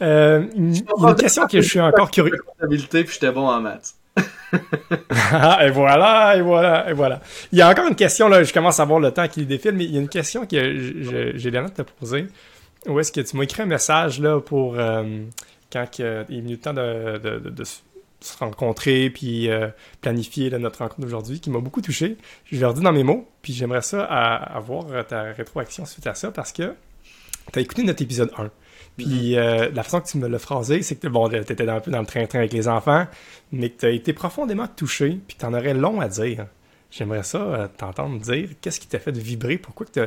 Euh, 0.01 0.45
une, 0.55 0.75
une 0.75 1.15
question 1.15 1.47
que 1.47 1.61
je 1.61 1.67
suis 1.69 1.79
encore 1.79 2.11
curieux. 2.11 2.41
Puis 2.69 2.87
j'étais 2.89 3.31
bon 3.31 3.47
en 3.47 3.61
maths. 3.61 3.95
Ah, 5.31 5.65
et 5.65 5.69
voilà, 5.69 6.37
et 6.37 6.41
voilà, 6.41 6.89
et 6.89 6.93
voilà. 6.93 7.21
Il 7.51 7.59
y 7.59 7.61
a 7.61 7.69
encore 7.69 7.87
une 7.87 7.95
question, 7.95 8.27
là, 8.27 8.43
je 8.43 8.51
commence 8.51 8.79
à 8.79 8.85
voir 8.85 8.99
le 8.99 9.11
temps 9.11 9.27
qui 9.27 9.45
défile, 9.45 9.73
mais 9.73 9.85
il 9.85 9.91
y 9.93 9.97
a 9.97 10.01
une 10.01 10.09
question 10.09 10.45
que 10.45 11.33
j'ai 11.35 11.51
l'air 11.51 11.65
de 11.65 11.69
te 11.69 11.81
poser. 11.83 12.27
Où 12.87 12.99
est-ce 12.99 13.11
que 13.11 13.21
tu 13.21 13.37
m'as 13.37 13.43
écrit 13.43 13.61
un 13.61 13.67
message 13.67 14.19
là 14.19 14.39
pour 14.39 14.75
euh, 14.77 15.03
quand 15.71 15.99
il 15.99 16.05
est 16.05 16.23
venu 16.29 16.53
le 16.53 16.57
temps 16.57 16.73
de, 16.73 17.63
se 18.21 18.37
rencontrer 18.37 19.09
puis 19.09 19.49
euh, 19.49 19.69
planifier 20.01 20.49
notre 20.51 20.79
rencontre 20.79 21.01
d'aujourd'hui 21.01 21.39
qui 21.39 21.49
m'a 21.49 21.59
beaucoup 21.59 21.81
touché. 21.81 22.17
Je 22.51 22.57
l'ai 22.57 22.65
redit 22.65 22.81
dans 22.81 22.91
mes 22.91 23.03
mots, 23.03 23.29
puis 23.41 23.53
j'aimerais 23.53 23.81
ça 23.81 24.03
avoir 24.03 25.05
ta 25.07 25.23
rétroaction 25.33 25.85
suite 25.85 26.07
à 26.07 26.15
ça 26.15 26.31
parce 26.31 26.51
que 26.51 26.73
tu 27.53 27.59
as 27.59 27.61
écouté 27.61 27.83
notre 27.83 28.01
épisode 28.01 28.31
1. 28.37 28.49
Puis 29.03 29.33
mm-hmm. 29.33 29.37
euh, 29.37 29.69
la 29.73 29.83
façon 29.83 30.01
que 30.01 30.07
tu 30.07 30.17
me 30.17 30.27
l'as 30.27 30.39
phrasé, 30.39 30.81
c'est 30.81 30.95
que 30.95 31.07
bon, 31.07 31.29
tu 31.29 31.35
étais 31.35 31.67
un 31.67 31.79
peu 31.79 31.91
dans 31.91 32.01
le 32.01 32.05
train-train 32.05 32.39
avec 32.39 32.53
les 32.53 32.67
enfants, 32.67 33.07
mais 33.51 33.69
que 33.69 33.79
tu 33.79 33.85
as 33.85 33.89
été 33.89 34.13
profondément 34.13 34.67
touché, 34.67 35.19
puis 35.27 35.35
tu 35.39 35.45
en 35.45 35.53
aurais 35.53 35.73
long 35.73 35.99
à 35.99 36.07
dire. 36.07 36.45
J'aimerais 36.91 37.23
ça 37.23 37.69
t'entendre 37.77 38.19
dire 38.19 38.49
qu'est-ce 38.61 38.79
qui 38.79 38.87
t'a 38.87 38.97
fait 38.97 39.15
vibrer, 39.15 39.57
pourquoi 39.57 39.85
tu 39.85 39.99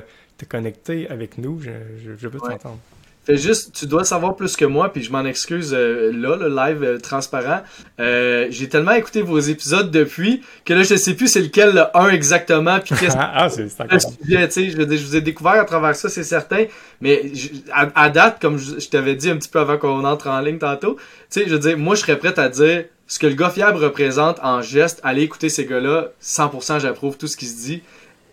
connecté 0.47 1.09
avec 1.09 1.39
nous. 1.39 1.61
Je, 1.61 1.71
je, 2.17 2.29
veux 2.29 2.39
t'entendre. 2.39 2.79
Fais 3.25 3.37
juste, 3.37 3.73
tu 3.73 3.87
dois 3.87 4.03
savoir 4.03 4.35
plus 4.35 4.57
que 4.57 4.65
moi, 4.65 4.93
puis 4.93 5.01
je 5.01 5.13
m'en 5.13 5.25
excuse 5.25 5.73
euh, 5.73 6.11
là, 6.13 6.37
le 6.37 6.49
live 6.49 6.83
euh, 6.83 6.99
transparent. 6.99 7.61
Euh, 8.01 8.49
j'ai 8.51 8.69
tellement 8.69 8.93
écouté 8.93 9.23
vos 9.23 9.39
épisodes 9.39 9.93
depuis 9.93 10.43
que 10.65 10.75
là, 10.75 10.83
je 10.83 10.97
sais 10.97 11.15
plus 11.15 11.29
c'est 11.29 11.41
lequel 11.41 11.73
le 11.73 11.85
1 11.97 12.09
exactement, 12.09 12.81
puis 12.81 12.97
qu'est-ce 12.97 13.17
ah, 13.21 13.49
c'est 13.49 13.69
je, 13.69 14.97
je 14.97 15.07
vous 15.07 15.17
ai 15.17 15.21
découvert 15.21 15.53
à 15.53 15.65
travers 15.65 15.95
ça, 15.95 16.09
c'est 16.09 16.25
certain. 16.25 16.65
Mais 17.01 17.31
à, 17.73 18.11
date, 18.11 18.43
comme 18.43 18.59
je, 18.59 18.89
t'avais 18.89 19.15
dit 19.15 19.31
un 19.31 19.37
petit 19.37 19.49
peu 19.49 19.61
avant 19.61 19.79
qu'on 19.79 20.05
entre 20.05 20.29
en 20.29 20.41
ligne 20.41 20.59
tantôt, 20.59 20.97
tu 20.97 21.03
sais, 21.41 21.45
je 21.47 21.53
veux 21.53 21.61
dire, 21.61 21.79
moi, 21.79 21.95
je 21.95 22.01
serais 22.01 22.19
prêt 22.19 22.37
à 22.41 22.49
dire 22.49 22.87
ce 23.07 23.21
que 23.21 23.29
le 23.29 23.35
gars 23.35 23.51
fiable 23.51 23.79
représente 23.79 24.41
en 24.43 24.63
geste. 24.63 25.01
Allez 25.05 25.23
écouter 25.23 25.49
ces 25.49 25.67
gars-là, 25.67 26.09
100% 26.21 26.81
j'approuve 26.81 27.17
tout 27.19 27.29
ce 27.29 27.37
qui 27.37 27.47
se 27.47 27.63
dit 27.63 27.83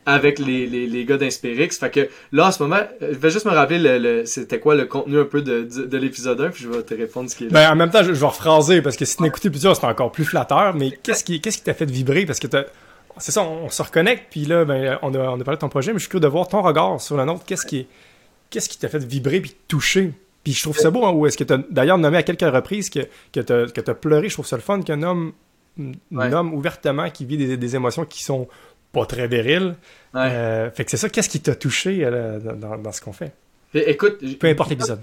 avec 0.09 0.39
les, 0.39 0.65
les, 0.65 0.87
les 0.87 1.05
gars 1.05 1.17
d'Inspirix. 1.17 1.69
Fait 1.79 1.89
que 1.89 2.09
là, 2.31 2.47
en 2.47 2.51
ce 2.51 2.61
moment, 2.61 2.79
je 3.01 3.17
vais 3.17 3.29
juste 3.29 3.45
me 3.45 3.51
rappeler 3.51 3.79
le, 3.79 4.25
c'était 4.25 4.59
quoi 4.59 4.75
le 4.75 4.85
contenu 4.85 5.19
un 5.19 5.25
peu 5.25 5.41
de, 5.41 5.63
de, 5.63 5.97
l'épisode 5.97 6.41
1, 6.41 6.49
puis 6.49 6.63
je 6.63 6.69
vais 6.69 6.83
te 6.83 6.93
répondre 6.93 7.29
ce 7.29 7.35
qui 7.35 7.45
est 7.45 7.47
Ben, 7.49 7.71
en 7.71 7.75
même 7.75 7.89
temps, 7.89 8.03
je, 8.03 8.11
vais 8.11 8.25
rephraser, 8.25 8.81
parce 8.81 8.97
que 8.97 9.05
si 9.05 9.17
tu 9.17 9.23
n'écoutais 9.23 9.49
plusieurs, 9.49 9.75
c'est 9.75 9.85
encore 9.85 10.11
plus 10.11 10.25
flatteur, 10.25 10.73
mais 10.75 10.91
qu'est-ce 10.91 11.23
qui 11.23 11.41
qu'est-ce 11.41 11.57
qui 11.59 11.63
t'a 11.63 11.73
fait 11.73 11.89
vibrer? 11.89 12.25
Parce 12.25 12.39
que 12.39 12.47
c'est 13.17 13.31
ça, 13.31 13.43
on, 13.43 13.69
se 13.69 13.81
reconnecte, 13.81 14.27
puis 14.31 14.45
là, 14.45 14.65
ben, 14.65 14.97
on, 15.01 15.13
a, 15.13 15.19
on 15.19 15.39
a 15.39 15.43
parlé 15.43 15.57
de 15.57 15.61
ton 15.61 15.69
projet, 15.69 15.91
mais 15.91 15.99
je 15.99 16.03
suis 16.03 16.09
curieux 16.09 16.21
de 16.21 16.27
voir 16.27 16.47
ton 16.47 16.61
regard 16.61 16.99
sur 17.01 17.17
le 17.17 17.25
nôtre. 17.25 17.43
Qu'est-ce 17.45 17.65
qui 17.65 17.87
qu'est-ce 18.49 18.69
qui 18.69 18.77
t'a 18.77 18.89
fait 18.89 19.03
vibrer 19.03 19.41
puis 19.41 19.55
toucher? 19.67 20.13
Puis 20.43 20.53
je 20.53 20.63
trouve 20.63 20.77
ça 20.77 20.89
beau, 20.89 21.05
hein, 21.05 21.11
ou 21.11 21.27
est-ce 21.27 21.37
que 21.37 21.43
tu 21.43 21.53
as 21.53 21.59
d'ailleurs 21.69 21.97
nommé 21.97 22.17
à 22.17 22.23
quelques 22.23 22.41
reprises 22.41 22.89
que, 22.89 23.01
que 23.33 23.41
tu 23.41 23.91
as, 23.91 23.93
pleuré? 23.93 24.29
Je 24.29 24.33
trouve 24.33 24.47
ça 24.47 24.55
le 24.55 24.61
fun 24.61 24.81
qu'un 24.81 25.03
homme, 25.03 25.33
un 25.77 26.33
homme 26.33 26.53
ouvertement 26.53 27.09
qui 27.09 27.25
vit 27.25 27.37
des, 27.37 27.57
des 27.57 27.75
émotions 27.75 28.05
qui 28.05 28.23
sont 28.23 28.47
pas 28.91 29.05
très 29.05 29.27
viril. 29.27 29.75
Euh, 30.15 30.71
fait 30.71 30.85
que 30.85 30.91
c'est 30.91 30.97
ça, 30.97 31.09
qu'est-ce 31.09 31.29
qui 31.29 31.39
t'a 31.39 31.55
touché 31.55 31.99
euh, 32.03 32.39
dans, 32.39 32.91
ce 32.91 33.01
qu'on 33.01 33.13
fait? 33.13 33.33
écoute, 33.73 34.19
peu 34.39 34.47
importe 34.47 34.71
l'épisode. 34.71 34.99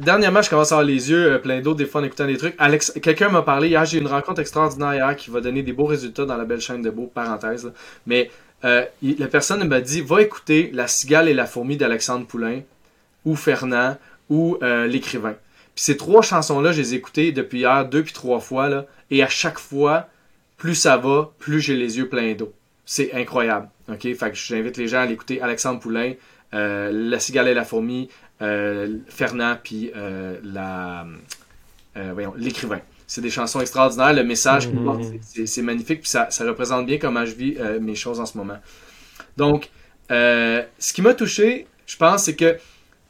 dernièrement, 0.00 0.42
je 0.42 0.50
commence 0.50 0.72
à 0.72 0.76
avoir 0.76 0.86
les 0.86 1.10
yeux 1.10 1.34
euh, 1.34 1.38
pleins 1.38 1.60
d'eau 1.60 1.74
des 1.74 1.86
fois 1.86 2.00
en 2.00 2.04
écoutant 2.04 2.26
des 2.26 2.36
trucs. 2.36 2.54
Alex, 2.58 2.92
quelqu'un 3.00 3.28
m'a 3.28 3.42
parlé 3.42 3.68
hier, 3.68 3.84
j'ai 3.84 3.98
une 3.98 4.08
rencontre 4.08 4.40
extraordinaire 4.40 4.94
hier 4.94 5.16
qui 5.16 5.30
va 5.30 5.40
donner 5.40 5.62
des 5.62 5.72
beaux 5.72 5.86
résultats 5.86 6.24
dans 6.24 6.36
la 6.36 6.44
belle 6.44 6.60
chaîne 6.60 6.82
de 6.82 6.90
beaux, 6.90 7.06
parenthèse. 7.06 7.72
Mais 8.06 8.30
la 8.62 9.26
personne 9.30 9.66
m'a 9.68 9.80
dit, 9.80 10.00
va 10.00 10.20
écouter 10.22 10.70
La 10.74 10.88
cigale 10.88 11.28
et 11.28 11.34
la 11.34 11.46
fourmi 11.46 11.76
d'Alexandre 11.76 12.26
Poulain, 12.26 12.62
ou 13.24 13.36
Fernand, 13.36 13.96
ou 14.28 14.58
l'écrivain. 14.62 15.36
Puis 15.76 15.84
ces 15.84 15.96
trois 15.96 16.22
chansons-là, 16.22 16.72
je 16.72 16.80
les 16.80 16.94
ai 16.94 16.96
écoutées 16.96 17.30
depuis 17.30 17.60
hier 17.60 17.88
deux 17.88 18.02
puis 18.02 18.12
trois 18.12 18.40
fois, 18.40 18.68
là, 18.68 18.86
et 19.12 19.22
à 19.22 19.28
chaque 19.28 19.60
fois, 19.60 20.08
plus 20.56 20.74
ça 20.74 20.96
va, 20.96 21.30
plus 21.38 21.60
j'ai 21.60 21.76
les 21.76 21.98
yeux 21.98 22.08
pleins 22.08 22.34
d'eau. 22.34 22.52
C'est 22.90 23.12
incroyable. 23.12 23.68
OK? 23.90 24.00
Fait 24.00 24.30
que 24.30 24.34
j'invite 24.34 24.78
les 24.78 24.88
gens 24.88 25.00
à 25.00 25.04
l'écouter. 25.04 25.42
Alexandre 25.42 25.78
Poulain, 25.78 26.14
euh, 26.54 26.90
La 26.90 27.20
cigale 27.20 27.48
et 27.48 27.52
la 27.52 27.66
fourmi, 27.66 28.08
euh, 28.40 28.96
Fernand, 29.08 29.58
puis 29.62 29.92
euh, 29.94 30.38
la, 30.42 31.04
voyons, 31.94 32.32
l'écrivain. 32.34 32.80
C'est 33.06 33.20
des 33.20 33.28
chansons 33.28 33.60
extraordinaires. 33.60 34.14
Le 34.14 34.24
message 34.24 34.68
mhm. 34.68 35.20
c'est 35.20 35.60
magnifique. 35.60 36.00
Puis 36.00 36.08
ça, 36.08 36.28
ça, 36.30 36.46
représente 36.46 36.86
bien 36.86 36.96
comment 36.96 37.26
je 37.26 37.34
vis 37.34 37.58
mes 37.78 37.94
choses 37.94 38.20
en 38.20 38.26
ce 38.26 38.38
moment. 38.38 38.56
Donc, 39.36 39.68
ce 40.08 40.92
qui 40.94 41.02
m'a 41.02 41.12
touché, 41.12 41.66
je 41.84 41.96
pense, 41.98 42.24
c'est 42.24 42.36
que 42.36 42.56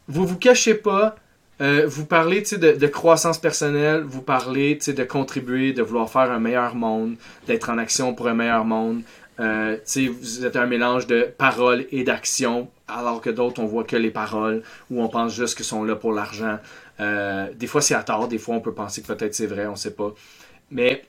vous 0.08 0.26
vous 0.26 0.38
cachez 0.38 0.74
pas. 0.74 1.14
vous 1.60 2.04
parlez 2.04 2.40
de, 2.40 2.72
de 2.72 2.86
croissance 2.88 3.38
personnelle, 3.38 4.02
vous 4.02 4.22
parlez 4.22 4.74
de 4.74 5.04
contribuer, 5.04 5.72
de 5.72 5.82
vouloir 5.82 6.10
faire 6.10 6.32
un 6.32 6.40
meilleur 6.40 6.74
monde, 6.74 7.14
d'être 7.46 7.70
en 7.70 7.78
action 7.78 8.12
pour 8.12 8.26
un 8.26 8.34
meilleur 8.34 8.64
monde, 8.64 9.02
euh, 9.40 9.76
vous 9.96 10.44
êtes 10.44 10.56
un 10.56 10.66
mélange 10.66 11.06
de 11.06 11.22
paroles 11.36 11.86
et 11.92 12.02
d'action, 12.04 12.68
alors 12.88 13.20
que 13.20 13.30
d'autres, 13.30 13.60
on 13.60 13.66
voit 13.66 13.84
que 13.84 13.96
les 13.96 14.10
paroles, 14.10 14.62
ou 14.90 15.02
on 15.02 15.08
pense 15.08 15.34
juste 15.34 15.56
qu'ils 15.56 15.64
sont 15.64 15.84
là 15.84 15.94
pour 15.94 16.12
l'argent. 16.12 16.58
Euh, 17.00 17.48
des 17.54 17.66
fois, 17.66 17.80
c'est 17.80 17.94
à 17.94 18.02
tort, 18.02 18.28
des 18.28 18.38
fois, 18.38 18.56
on 18.56 18.60
peut 18.60 18.74
penser 18.74 19.02
que 19.02 19.06
peut-être 19.06 19.34
c'est 19.34 19.46
vrai, 19.46 19.66
on 19.66 19.76
sait 19.76 19.94
pas. 19.94 20.12
Mais 20.70 21.04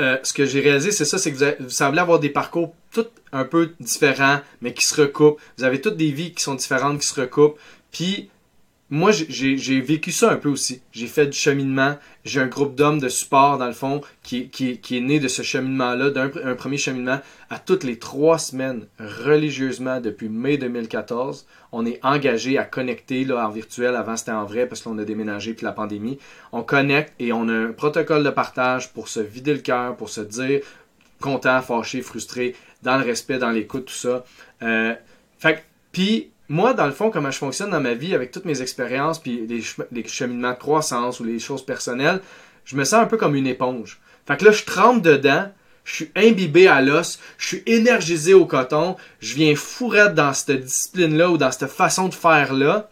euh, 0.00 0.18
ce 0.22 0.32
que 0.32 0.44
j'ai 0.44 0.60
réalisé, 0.60 0.90
c'est 0.90 1.04
ça, 1.04 1.18
c'est 1.18 1.32
que 1.32 1.62
vous, 1.62 1.70
semblez 1.70 2.00
avoir 2.00 2.18
des 2.18 2.30
parcours 2.30 2.74
tout 2.92 3.06
un 3.32 3.44
peu 3.44 3.74
différents, 3.78 4.40
mais 4.60 4.74
qui 4.74 4.84
se 4.84 5.00
recoupent. 5.00 5.40
Vous 5.58 5.64
avez 5.64 5.80
toutes 5.80 5.96
des 5.96 6.10
vies 6.10 6.32
qui 6.32 6.42
sont 6.42 6.54
différentes, 6.54 7.00
qui 7.00 7.06
se 7.06 7.20
recoupent. 7.20 7.58
Puis, 7.92 8.30
moi, 8.92 9.12
j'ai 9.12 9.80
vécu 9.80 10.10
ça 10.10 10.32
un 10.32 10.36
peu 10.36 10.48
aussi. 10.48 10.82
J'ai 10.90 11.06
fait 11.06 11.26
du 11.26 11.38
cheminement. 11.38 11.96
J'ai 12.24 12.40
un 12.40 12.48
groupe 12.48 12.74
d'hommes 12.74 12.98
de 12.98 13.08
support, 13.08 13.56
dans 13.56 13.68
le 13.68 13.72
fond, 13.72 14.00
qui, 14.24 14.48
qui, 14.48 14.78
qui 14.78 14.96
est 14.96 15.00
né 15.00 15.20
de 15.20 15.28
ce 15.28 15.42
cheminement-là, 15.42 16.10
d'un 16.10 16.28
un 16.42 16.54
premier 16.56 16.76
cheminement. 16.76 17.20
À 17.50 17.60
toutes 17.60 17.84
les 17.84 18.00
trois 18.00 18.38
semaines, 18.38 18.86
religieusement, 18.98 20.00
depuis 20.00 20.28
mai 20.28 20.58
2014, 20.58 21.46
on 21.70 21.86
est 21.86 22.04
engagé 22.04 22.58
à 22.58 22.64
connecter 22.64 23.24
là, 23.24 23.46
en 23.46 23.50
virtuel. 23.50 23.94
Avant, 23.94 24.16
c'était 24.16 24.32
en 24.32 24.44
vrai 24.44 24.66
parce 24.66 24.82
qu'on 24.82 24.98
a 24.98 25.04
déménagé 25.04 25.54
puis 25.54 25.64
la 25.64 25.72
pandémie. 25.72 26.18
On 26.50 26.64
connecte 26.64 27.14
et 27.20 27.32
on 27.32 27.48
a 27.48 27.54
un 27.54 27.72
protocole 27.72 28.24
de 28.24 28.30
partage 28.30 28.92
pour 28.92 29.06
se 29.06 29.20
vider 29.20 29.54
le 29.54 29.60
cœur, 29.60 29.96
pour 29.96 30.08
se 30.08 30.20
dire 30.20 30.62
content, 31.20 31.62
fâché, 31.62 32.02
frustré, 32.02 32.56
dans 32.82 32.98
le 32.98 33.04
respect, 33.04 33.38
dans 33.38 33.50
l'écoute, 33.50 33.84
tout 33.84 33.94
ça. 33.94 34.24
Euh, 34.62 34.94
fait 35.38 35.64
puis 35.92 36.29
moi, 36.50 36.74
dans 36.74 36.86
le 36.86 36.92
fond, 36.92 37.10
comment 37.10 37.30
je 37.30 37.38
fonctionne 37.38 37.70
dans 37.70 37.80
ma 37.80 37.94
vie 37.94 38.12
avec 38.12 38.32
toutes 38.32 38.44
mes 38.44 38.60
expériences, 38.60 39.20
puis 39.20 39.46
les, 39.46 39.62
les 39.92 40.06
cheminements 40.08 40.50
de 40.50 40.58
croissance 40.58 41.20
ou 41.20 41.24
les 41.24 41.38
choses 41.38 41.64
personnelles, 41.64 42.20
je 42.64 42.74
me 42.74 42.82
sens 42.82 43.02
un 43.04 43.06
peu 43.06 43.16
comme 43.16 43.36
une 43.36 43.46
éponge. 43.46 44.00
Fait 44.26 44.36
que 44.36 44.44
là, 44.44 44.50
je 44.50 44.64
trempe 44.64 45.00
dedans, 45.00 45.48
je 45.84 45.94
suis 45.94 46.10
imbibé 46.16 46.66
à 46.66 46.82
l'os, 46.82 47.20
je 47.38 47.46
suis 47.46 47.62
énergisé 47.66 48.34
au 48.34 48.46
coton, 48.46 48.96
je 49.20 49.36
viens 49.36 49.54
fourrer 49.54 50.10
dans 50.12 50.32
cette 50.34 50.64
discipline-là 50.64 51.30
ou 51.30 51.38
dans 51.38 51.52
cette 51.52 51.70
façon 51.70 52.08
de 52.08 52.14
faire-là, 52.14 52.90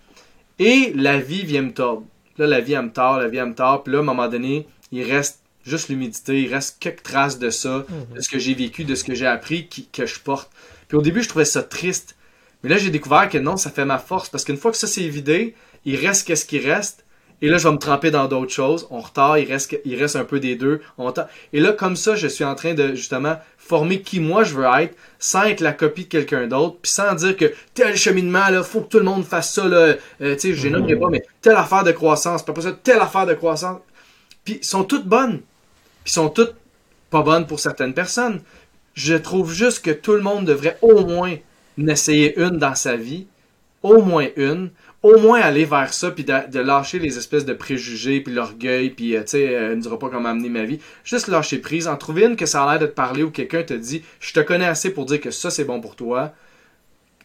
et 0.61 0.93
la 0.95 1.19
vie 1.19 1.45
vient 1.45 1.63
me 1.63 1.73
tordre. 1.73 2.07
Là, 2.39 2.47
la 2.47 2.61
vie, 2.61 2.75
elle 2.75 2.85
me 2.85 2.93
tord, 2.93 3.19
la 3.19 3.27
vie, 3.27 3.39
elle 3.39 3.47
me 3.47 3.55
tord, 3.57 3.83
puis 3.83 3.93
là, 3.93 3.99
à 3.99 4.03
un 4.03 4.05
moment 4.05 4.29
donné, 4.29 4.69
il 4.93 5.03
reste 5.03 5.41
juste 5.65 5.89
l'humidité, 5.89 6.43
il 6.43 6.55
reste 6.55 6.77
quelques 6.79 7.03
traces 7.03 7.41
de 7.41 7.51
ça, 7.51 7.85
mhm. 7.89 8.15
de 8.15 8.21
ce 8.21 8.29
que 8.29 8.39
j'ai 8.39 8.55
vécu, 8.55 8.85
de 8.85 8.95
ce 8.95 9.03
que 9.03 9.15
j'ai 9.15 9.27
appris, 9.27 9.69
que 9.93 10.07
je 10.07 10.21
porte. 10.21 10.49
Puis 10.87 10.97
au 10.97 11.03
début, 11.03 11.25
je 11.25 11.29
trouvais 11.29 11.45
ça 11.45 11.65
triste. 11.65 12.15
Mais 12.63 12.71
là, 12.71 12.77
j'ai 12.77 12.91
découvert 12.91 13.29
que 13.29 13.39
non, 13.39 13.57
ça 13.57 13.71
fait 13.71 13.85
ma 13.85 13.99
force, 13.99 14.29
parce 14.29 14.45
qu'une 14.45 14.57
fois 14.57 14.71
que 14.71 14.77
ça 14.77 14.87
c'est 14.87 15.09
vidé, 15.09 15.55
il 15.85 15.97
reste 15.97 16.27
qu'est-ce 16.27 16.45
qui 16.45 16.59
reste, 16.59 17.05
et 17.41 17.49
là, 17.49 17.59
je 17.59 17.69
vais 17.69 17.73
me 17.73 17.79
tremper 17.79 18.11
dans 18.11 18.27
d'autres 18.27 18.53
choses. 18.53 18.89
On 18.91 19.01
retard, 19.01 19.39
il 19.39 19.49
reste, 19.49 20.17
un 20.17 20.25
peu 20.25 20.41
des 20.41 20.57
deux. 20.57 20.81
On 20.97 21.13
et 21.53 21.61
là, 21.61 21.73
comme 21.73 21.95
ça, 21.95 22.17
je 22.17 22.27
suis 22.27 22.45
en 22.45 22.55
train 22.57 22.75
de 22.75 22.95
justement 22.95 23.37
former 23.59 24.01
qui 24.01 24.19
moi 24.19 24.45
je 24.45 24.55
veux 24.55 24.67
être, 24.81 24.97
sans 25.19 25.45
être 25.45 25.61
la 25.61 25.73
copie 25.73 26.05
de 26.05 26.09
quelqu'un 26.09 26.47
d'autre, 26.47 26.79
puis 26.83 26.91
sans 26.91 27.15
dire 27.15 27.37
que 27.37 27.53
tel 27.75 27.97
cheminement, 27.97 28.49
là, 28.49 28.63
faut 28.63 28.81
que 28.81 28.89
tout 28.89 28.99
le 28.99 29.05
monde 29.05 29.25
fasse 29.25 29.53
ça, 29.53 29.69
là. 29.69 29.95
Euh, 30.21 30.35
tu 30.35 30.39
sais, 30.39 30.55
je 30.55 30.95
pas, 30.95 31.11
mais 31.11 31.23
telle 31.43 31.57
affaire 31.57 31.85
de 31.85 31.93
croissance, 31.93 32.45
pas 32.45 32.61
ça, 32.61 32.73
telle 32.73 33.01
affaire 33.01 33.27
de 33.27 33.35
croissance. 33.35 33.81
Puis 34.45 34.59
sont 34.63 34.85
toutes 34.85 35.07
bonnes. 35.07 35.41
Puis 36.05 36.13
sont 36.13 36.31
toutes 36.31 36.55
pas 37.11 37.23
bonnes 37.23 37.47
pour 37.47 37.61
certaines 37.61 37.95
personnes. 37.95 38.41
Je 38.95 39.15
trouve 39.15 39.53
juste 39.53 39.85
que 39.85 39.91
tout 39.91 40.15
le 40.15 40.23
monde 40.23 40.45
devrait 40.45 40.79
au 40.83 41.05
moins 41.05 41.37
en 41.79 41.87
essayer 41.87 42.39
une 42.39 42.59
dans 42.59 42.75
sa 42.75 42.97
vie. 42.97 43.27
Au 43.83 44.03
moins 44.03 44.27
une 44.37 44.71
au 45.03 45.19
moins 45.19 45.41
aller 45.41 45.65
vers 45.65 45.95
ça, 45.95 46.11
puis 46.11 46.25
de, 46.25 46.59
lâcher 46.59 46.99
les 46.99 47.19
espèces 47.19 47.45
de 47.45 47.53
préjugés, 47.53 48.21
puis 48.21 48.33
l'orgueil, 48.35 48.91
puis 48.91 49.17
euh, 49.17 49.21
tu 49.21 49.29
sais, 49.29 49.55
euh, 49.55 49.77
ne 49.77 49.81
dira 49.81 49.99
pas 49.99 50.09
comment 50.09 50.31
amener 50.31 50.49
ma 50.49 50.65
vie. 50.65 50.81
Juste 51.05 51.29
lâcher 51.29 51.59
prise, 51.59 51.87
en 51.87 51.97
trouver 51.97 52.25
une 52.25 52.37
que 52.37 52.47
ça 52.47 52.65
a 52.65 52.71
l'air 52.71 52.81
de 52.81 52.87
te 52.87 52.95
parler 52.95 53.23
ou 53.23 53.31
quelqu'un 53.31 53.63
te 53.63 53.75
dit, 53.75 54.03
je 54.21 54.33
te 54.33 54.41
connais 54.41 54.67
assez 54.67 54.91
pour 54.91 55.05
dire 55.07 55.21
que 55.21 55.31
ça 55.31 55.51
c'est 55.51 55.65
bon 55.65 55.81
pour 55.81 55.95
toi. 55.95 56.33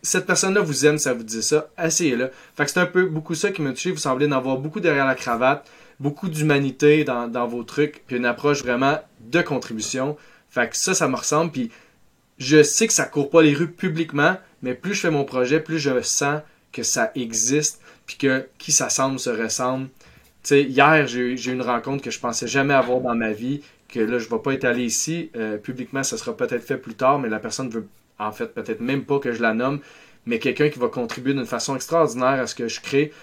Cette 0.03 0.25
personne-là 0.25 0.61
vous 0.61 0.85
aime, 0.85 0.97
ça 0.97 1.13
vous 1.13 1.23
dit 1.23 1.41
ça, 1.41 1.69
essayez-le. 1.81 2.29
Fait 2.55 2.65
que 2.65 2.71
c'est 2.71 2.79
un 2.79 2.85
peu 2.85 3.05
beaucoup 3.05 3.35
ça 3.35 3.51
qui 3.51 3.61
m'a 3.61 3.71
touché. 3.71 3.89
Vous 3.91 3.97
semblez 3.97 4.27
en 4.27 4.33
avoir 4.33 4.57
beaucoup 4.57 4.81
derrière 4.81 5.07
la 5.07 5.15
cravate, 5.15 5.67
beaucoup 5.99 6.29
d'humanité 6.29 7.03
dans, 7.05 7.27
dans 7.27 7.47
vos 7.47 7.63
trucs, 7.63 8.03
puis 8.05 8.17
une 8.17 8.25
approche 8.25 8.61
vraiment 8.61 8.99
de 9.21 9.41
contribution. 9.41 10.17
Fait 10.49 10.69
que 10.69 10.77
ça, 10.77 10.93
ça 10.93 11.07
me 11.07 11.15
ressemble, 11.15 11.51
puis 11.51 11.71
je 12.43 12.61
sais 12.61 12.87
que 12.87 12.93
ça 12.93 13.05
court 13.05 13.29
pas 13.29 13.41
les 13.41 13.53
rues 13.53 13.71
publiquement, 13.71 14.37
mais 14.61 14.73
plus 14.73 14.93
je 14.93 15.01
fais 15.01 15.11
mon 15.11 15.25
projet, 15.25 15.59
plus 15.59 15.79
je 15.79 16.01
sens 16.01 16.41
que 16.71 16.83
ça 16.83 17.11
existe, 17.15 17.81
puis 18.05 18.17
que 18.17 18.47
qui 18.57 18.71
s'assemble 18.71 19.19
se 19.19 19.29
ressemble. 19.29 19.87
sais, 20.43 20.63
hier, 20.63 21.07
j'ai 21.07 21.19
eu 21.19 21.51
une 21.51 21.61
rencontre 21.61 22.03
que 22.03 22.11
je 22.11 22.19
pensais 22.19 22.47
jamais 22.47 22.73
avoir 22.73 22.99
dans 22.99 23.15
ma 23.15 23.31
vie, 23.31 23.61
que 23.87 23.99
là, 23.99 24.17
je 24.17 24.25
ne 24.25 24.29
vais 24.31 24.39
pas 24.39 24.51
étaler 24.51 24.83
ici. 24.83 25.29
Euh, 25.35 25.57
publiquement, 25.57 26.03
ça 26.03 26.17
sera 26.17 26.35
peut-être 26.35 26.63
fait 26.63 26.77
plus 26.77 26.95
tard, 26.95 27.19
mais 27.19 27.29
la 27.29 27.39
personne 27.39 27.69
veut, 27.69 27.87
en 28.19 28.31
fait, 28.31 28.47
peut-être 28.47 28.81
même 28.81 29.03
pas 29.03 29.19
que 29.19 29.31
je 29.31 29.41
la 29.41 29.53
nomme, 29.53 29.79
mais 30.25 30.39
quelqu'un 30.39 30.69
qui 30.69 30.79
va 30.79 30.87
contribuer 30.87 31.33
d'une 31.33 31.45
façon 31.45 31.75
extraordinaire 31.75 32.41
à 32.41 32.47
ce 32.47 32.55
que 32.55 32.67
je 32.67 32.81
crée, 32.81 33.13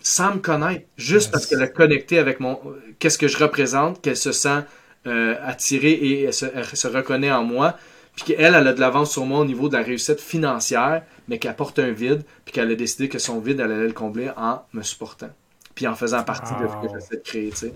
sans 0.00 0.34
me 0.34 0.38
connaître, 0.38 0.86
juste 0.96 1.32
parce 1.32 1.46
qu'elle 1.46 1.62
a 1.62 1.66
connecté 1.66 2.18
avec 2.18 2.38
mon, 2.38 2.60
qu'est-ce 2.98 3.18
que 3.18 3.28
je 3.28 3.38
représente, 3.38 4.00
qu'elle 4.00 4.16
se 4.16 4.32
sent 4.32 4.60
euh, 5.06 5.34
attirée 5.44 5.92
et 5.92 6.22
elle 6.24 6.34
se, 6.34 6.46
elle 6.54 6.64
se, 6.64 6.88
reconnaît 6.88 7.32
en 7.32 7.42
moi, 7.42 7.76
puis 8.16 8.24
qu'elle, 8.24 8.54
elle 8.54 8.66
a 8.66 8.72
de 8.72 8.80
l'avance 8.80 9.12
sur 9.12 9.26
moi 9.26 9.40
au 9.40 9.44
niveau 9.44 9.68
de 9.68 9.76
la 9.76 9.82
réussite 9.82 10.20
financière, 10.20 11.02
mais 11.28 11.38
qu'elle 11.38 11.54
porte 11.54 11.78
un 11.78 11.92
vide, 11.92 12.22
puis 12.44 12.52
qu'elle 12.54 12.70
a 12.70 12.74
décidé 12.74 13.08
que 13.08 13.18
son 13.18 13.38
vide, 13.40 13.60
elle 13.60 13.70
allait 13.70 13.86
le 13.86 13.92
combler 13.92 14.30
en 14.36 14.62
me 14.72 14.82
supportant. 14.82 15.28
Puis 15.74 15.86
en 15.86 15.94
faisant 15.94 16.22
partie 16.22 16.54
de 16.54 16.66
ce 16.66 16.86
que 16.86 16.94
j'essaie 16.94 17.16
de 17.16 17.22
créer, 17.22 17.50
tu 17.50 17.56
sais. 17.56 17.74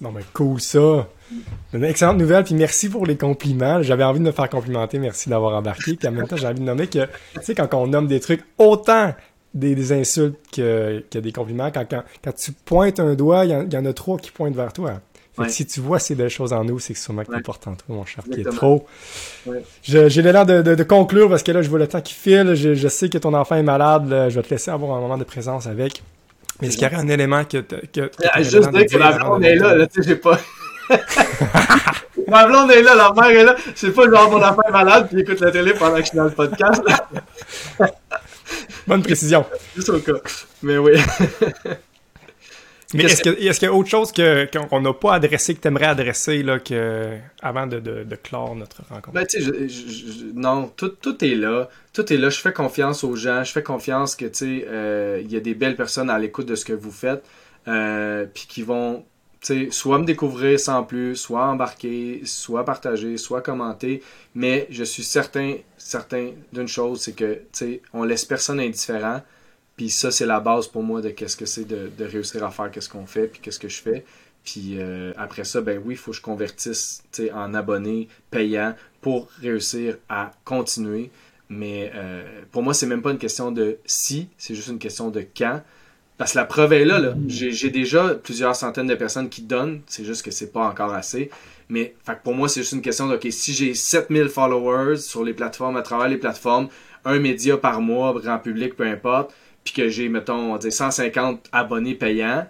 Non, 0.00 0.12
mais 0.12 0.22
cool 0.32 0.60
ça! 0.60 1.08
Une 1.72 1.84
excellente 1.84 2.18
nouvelle, 2.18 2.44
puis 2.44 2.54
merci 2.54 2.88
pour 2.88 3.06
les 3.06 3.16
compliments. 3.16 3.82
J'avais 3.82 4.04
envie 4.04 4.20
de 4.20 4.24
me 4.24 4.32
faire 4.32 4.48
complimenter, 4.48 4.98
merci 4.98 5.28
d'avoir 5.28 5.56
embarqué. 5.56 5.96
Puis 5.96 6.08
en 6.08 6.12
même 6.12 6.26
temps, 6.26 6.36
j'ai 6.36 6.46
envie 6.46 6.60
de 6.60 6.64
nommer 6.64 6.86
que, 6.86 7.06
tu 7.34 7.42
sais, 7.42 7.54
quand 7.54 7.72
on 7.74 7.88
nomme 7.88 8.06
des 8.06 8.20
trucs 8.20 8.44
autant 8.58 9.14
des, 9.54 9.92
insultes 9.92 10.38
que, 10.52 11.04
que, 11.10 11.18
des 11.18 11.32
compliments, 11.32 11.70
quand, 11.70 11.86
quand, 11.88 12.32
tu 12.32 12.52
pointes 12.52 13.00
un 13.00 13.14
doigt, 13.14 13.44
il 13.44 13.72
y, 13.72 13.76
en 13.76 13.84
a 13.84 13.92
trois 13.92 14.18
qui 14.18 14.30
pointent 14.30 14.56
vers 14.56 14.72
toi 14.72 15.00
si 15.48 15.66
tu 15.66 15.80
vois 15.80 15.98
ces 15.98 16.14
belles 16.14 16.28
choses 16.28 16.52
en 16.52 16.64
nous, 16.64 16.78
c'est 16.78 16.92
que 16.92 16.98
sûrement 16.98 17.24
que 17.24 17.32
t'es 17.32 17.48
en 17.48 17.74
toi, 17.74 17.76
mon 17.88 18.04
cher 18.04 18.24
Pietro. 18.30 18.86
J'ai 19.82 20.22
l'élan 20.22 20.44
de, 20.44 20.62
de, 20.62 20.82
conclure 20.84 21.28
parce 21.28 21.42
que 21.42 21.52
là, 21.52 21.62
je 21.62 21.68
vois 21.68 21.78
le 21.78 21.88
temps 21.88 22.00
qui 22.00 22.14
file. 22.14 22.54
Je, 22.54 22.74
je 22.74 22.88
sais 22.88 23.08
que 23.08 23.18
ton 23.18 23.34
enfant 23.34 23.56
est 23.56 23.62
malade. 23.62 24.06
Je 24.08 24.34
vais 24.34 24.42
te 24.42 24.50
laisser 24.50 24.70
avoir 24.70 24.96
un 24.96 25.00
moment 25.00 25.18
de 25.18 25.24
présence 25.24 25.66
avec. 25.66 26.02
Mais 26.60 26.68
est-ce 26.68 26.76
qu'il 26.76 26.84
y 26.84 26.86
aurait 26.86 27.02
un 27.02 27.08
élément 27.08 27.44
que. 27.44 27.58
que, 27.58 28.10
ah, 28.32 28.42
juste 28.42 28.70
dire 28.70 28.86
que 28.86 28.96
la 28.96 29.12
blonde 29.12 29.44
est 29.44 29.56
là, 29.56 29.74
là, 29.74 29.86
tu 29.86 30.02
sais, 30.02 30.08
j'ai 30.08 30.16
pas. 30.16 30.38
ma 32.28 32.46
blonde 32.46 32.70
est 32.70 32.82
là, 32.82 32.94
la 32.94 33.12
mère 33.12 33.30
est 33.30 33.44
là. 33.44 33.56
Je 33.74 33.80
sais 33.80 33.90
pas, 33.90 34.08
genre, 34.08 34.30
mon 34.30 34.42
enfant 34.42 34.62
est 34.68 34.70
malade, 34.70 35.08
puis 35.10 35.20
écoute 35.20 35.40
la 35.40 35.50
télé 35.50 35.72
pendant 35.74 35.96
que 35.96 36.02
je 36.02 36.08
suis 36.08 36.16
dans 36.16 36.24
le 36.24 36.30
podcast. 36.30 36.82
Bonne 38.86 39.02
précision. 39.02 39.44
Juste 39.74 39.88
au 39.88 39.98
cas. 39.98 40.12
Mais 40.62 40.78
oui. 40.78 40.92
Mais 42.94 43.04
est-ce 43.04 43.22
qu'il 43.22 43.42
y, 43.42 43.66
a 43.66 43.72
autre 43.72 43.88
chose 43.88 44.12
qu'on 44.12 44.80
n'a 44.80 44.92
pas 44.92 45.14
adressé, 45.14 45.54
que 45.54 45.60
tu 45.60 45.68
aimerais 45.68 45.86
adresser 45.86 46.42
là, 46.42 46.58
que, 46.58 47.18
avant 47.42 47.66
de, 47.66 47.80
de, 47.80 48.16
clore 48.16 48.54
notre 48.54 48.82
rencontre? 48.88 49.12
Ben, 49.12 49.26
tu 49.26 49.42
sais, 49.42 49.50
non, 50.34 50.70
tout, 50.76 50.88
tout, 50.88 51.24
est 51.24 51.34
là. 51.34 51.68
Tout 51.92 52.12
est 52.12 52.16
là. 52.16 52.30
Je 52.30 52.40
fais 52.40 52.52
confiance 52.52 53.04
aux 53.04 53.16
gens. 53.16 53.44
Je 53.44 53.52
fais 53.52 53.62
confiance 53.62 54.16
que, 54.16 54.26
tu 54.26 54.32
sais, 54.34 54.66
euh, 54.68 55.20
il 55.22 55.30
y 55.32 55.36
a 55.36 55.40
des 55.40 55.54
belles 55.54 55.76
personnes 55.76 56.10
à 56.10 56.18
l'écoute 56.18 56.46
de 56.46 56.54
ce 56.54 56.64
que 56.64 56.72
vous 56.72 56.92
faites. 56.92 57.24
Euh, 57.66 58.26
puis 58.32 58.46
qui 58.46 58.62
vont, 58.62 59.04
tu 59.40 59.64
sais, 59.64 59.68
soit 59.70 59.98
me 59.98 60.04
découvrir 60.04 60.60
sans 60.60 60.82
plus, 60.82 61.16
soit 61.16 61.46
embarquer, 61.46 62.22
soit 62.24 62.64
partager, 62.64 63.16
soit 63.16 63.40
commenter. 63.40 64.02
Mais 64.34 64.66
je 64.70 64.84
suis 64.84 65.02
certain, 65.02 65.56
certain 65.78 66.30
d'une 66.52 66.68
chose, 66.68 67.00
c'est 67.00 67.14
que, 67.14 67.34
tu 67.34 67.42
sais, 67.52 67.82
on 67.92 68.04
laisse 68.04 68.24
personne 68.24 68.60
indifférent. 68.60 69.22
Puis 69.76 69.90
ça, 69.90 70.10
c'est 70.10 70.26
la 70.26 70.40
base 70.40 70.68
pour 70.68 70.82
moi 70.82 71.00
de 71.00 71.10
qu'est-ce 71.10 71.36
que 71.36 71.46
c'est 71.46 71.64
de, 71.64 71.90
réussir 72.04 72.44
à 72.44 72.50
faire 72.50 72.70
qu'est-ce 72.70 72.88
qu'on 72.88 73.06
fait, 73.06 73.26
puis 73.26 73.40
qu'est-ce 73.40 73.58
que 73.58 73.68
je 73.68 73.80
fais. 73.82 74.04
Puis 74.44 74.76
euh, 74.78 75.12
après 75.16 75.44
ça, 75.44 75.60
ben 75.60 75.80
oui, 75.84 75.94
il 75.94 75.96
faut 75.96 76.10
que 76.10 76.16
je 76.16 76.22
convertisse 76.22 77.02
en 77.32 77.54
abonnés 77.54 78.08
payants 78.30 78.74
pour 79.00 79.28
réussir 79.40 79.96
à 80.08 80.32
continuer. 80.44 81.10
Mais 81.48 81.90
euh, 81.94 82.22
pour 82.52 82.62
moi, 82.62 82.74
c'est 82.74 82.86
même 82.86 83.02
pas 83.02 83.10
une 83.10 83.18
question 83.18 83.50
de 83.52 83.78
si, 83.84 84.28
c'est 84.38 84.54
juste 84.54 84.68
une 84.68 84.78
question 84.78 85.10
de 85.10 85.24
quand. 85.36 85.62
Parce 86.16 86.32
que 86.32 86.38
la 86.38 86.44
preuve 86.44 86.72
est 86.74 86.84
là. 86.84 87.00
là. 87.00 87.14
J'ai 87.26 87.70
déjà 87.70 88.14
plusieurs 88.14 88.54
centaines 88.54 88.86
de 88.86 88.94
personnes 88.94 89.28
qui 89.28 89.42
donnent, 89.42 89.80
c'est 89.86 90.04
juste 90.04 90.24
que 90.24 90.30
c'est 90.30 90.52
pas 90.52 90.68
encore 90.68 90.94
assez. 90.94 91.30
Mais 91.68 91.96
fait 92.04 92.18
pour 92.22 92.34
moi, 92.34 92.48
c'est 92.48 92.60
juste 92.60 92.72
une 92.72 92.82
question 92.82 93.08
de, 93.08 93.16
OK, 93.16 93.26
si 93.30 93.52
j'ai 93.52 93.74
7000 93.74 94.28
followers 94.28 94.98
sur 94.98 95.24
les 95.24 95.32
plateformes, 95.32 95.76
à 95.76 95.82
travers 95.82 96.08
les 96.08 96.18
plateformes, 96.18 96.68
un 97.04 97.18
média 97.18 97.56
par 97.56 97.80
mois, 97.80 98.14
grand 98.20 98.38
public, 98.38 98.76
peu 98.76 98.86
importe, 98.86 99.34
puis 99.64 99.72
que 99.72 99.88
j'ai, 99.88 100.08
mettons, 100.08 100.58
150 100.60 101.48
abonnés 101.52 101.94
payants, 101.94 102.46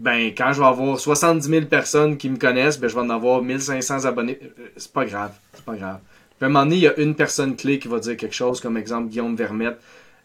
ben, 0.00 0.32
quand 0.36 0.52
je 0.52 0.60
vais 0.60 0.66
avoir 0.66 0.98
70 0.98 1.46
000 1.46 1.66
personnes 1.66 2.16
qui 2.16 2.28
me 2.30 2.38
connaissent, 2.38 2.80
ben, 2.80 2.88
je 2.88 2.94
vais 2.94 3.00
en 3.00 3.10
avoir 3.10 3.42
1500 3.42 4.06
abonnés. 4.06 4.38
Euh, 4.42 4.68
c'est 4.76 4.92
pas 4.92 5.04
grave. 5.04 5.32
C'est 5.52 5.64
pas 5.64 5.76
grave. 5.76 5.98
Puis 6.38 6.44
à 6.44 6.46
un 6.46 6.48
moment 6.48 6.64
donné, 6.64 6.76
il 6.76 6.82
y 6.82 6.88
a 6.88 6.98
une 6.98 7.14
personne 7.14 7.54
clé 7.54 7.78
qui 7.78 7.86
va 7.86 7.98
dire 7.98 8.16
quelque 8.16 8.34
chose, 8.34 8.60
comme 8.60 8.76
exemple 8.76 9.08
Guillaume 9.08 9.36
Vermette. 9.36 9.78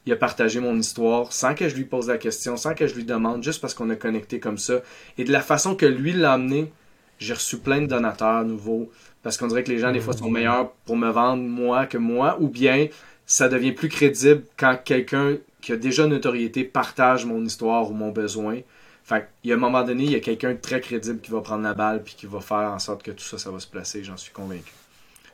Il 0.05 0.13
a 0.13 0.15
partagé 0.15 0.59
mon 0.59 0.77
histoire 0.77 1.33
sans 1.33 1.55
que 1.55 1.67
je 1.67 1.75
lui 1.75 1.83
pose 1.83 2.07
la 2.07 2.17
question, 2.17 2.57
sans 2.57 2.73
que 2.73 2.87
je 2.87 2.95
lui 2.95 3.03
demande, 3.03 3.43
juste 3.43 3.59
parce 3.59 3.73
qu'on 3.73 3.89
a 3.89 3.95
connecté 3.95 4.39
comme 4.39 4.57
ça. 4.57 4.75
Et 5.17 5.25
de 5.25 5.31
la 5.31 5.41
façon 5.41 5.75
que 5.75 5.85
lui 5.85 6.13
l'a 6.13 6.33
amené, 6.33 6.71
j'ai 7.19 7.33
reçu 7.33 7.57
plein 7.57 7.81
de 7.81 7.87
donateurs 7.87 8.45
nouveaux. 8.45 8.89
Parce 9.23 9.37
qu'on 9.37 9.47
dirait 9.47 9.63
que 9.63 9.71
les 9.71 9.79
gens, 9.79 9.91
des 9.91 9.99
fois, 9.99 10.13
sont 10.13 10.29
meilleurs 10.29 10.71
pour 10.85 10.95
me 10.95 11.09
vendre 11.09 11.43
moi 11.43 11.85
que 11.85 11.97
moi. 11.97 12.37
Ou 12.39 12.47
bien, 12.47 12.87
ça 13.25 13.49
devient 13.49 13.71
plus 13.71 13.89
crédible 13.89 14.43
quand 14.55 14.77
quelqu'un 14.85 15.37
qui 15.65 15.71
a 15.71 15.77
déjà 15.77 16.03
une 16.03 16.11
notoriété 16.11 16.63
partage 16.63 17.25
mon 17.25 17.43
histoire 17.43 17.89
ou 17.89 17.93
mon 17.95 18.11
besoin. 18.11 18.59
Fait 19.03 19.27
il 19.43 19.49
y 19.49 19.51
a 19.51 19.55
un 19.55 19.59
moment 19.59 19.81
donné, 19.81 20.03
il 20.03 20.11
y 20.11 20.15
a 20.15 20.19
quelqu'un 20.19 20.51
de 20.51 20.59
très 20.59 20.79
crédible 20.79 21.19
qui 21.19 21.31
va 21.31 21.41
prendre 21.41 21.63
la 21.63 21.73
balle 21.73 22.03
puis 22.03 22.13
qui 22.15 22.27
va 22.27 22.39
faire 22.39 22.71
en 22.71 22.77
sorte 22.77 23.01
que 23.01 23.09
tout 23.09 23.23
ça, 23.23 23.39
ça 23.39 23.49
va 23.49 23.59
se 23.59 23.65
placer, 23.65 24.03
j'en 24.03 24.15
suis 24.15 24.31
convaincu. 24.31 24.71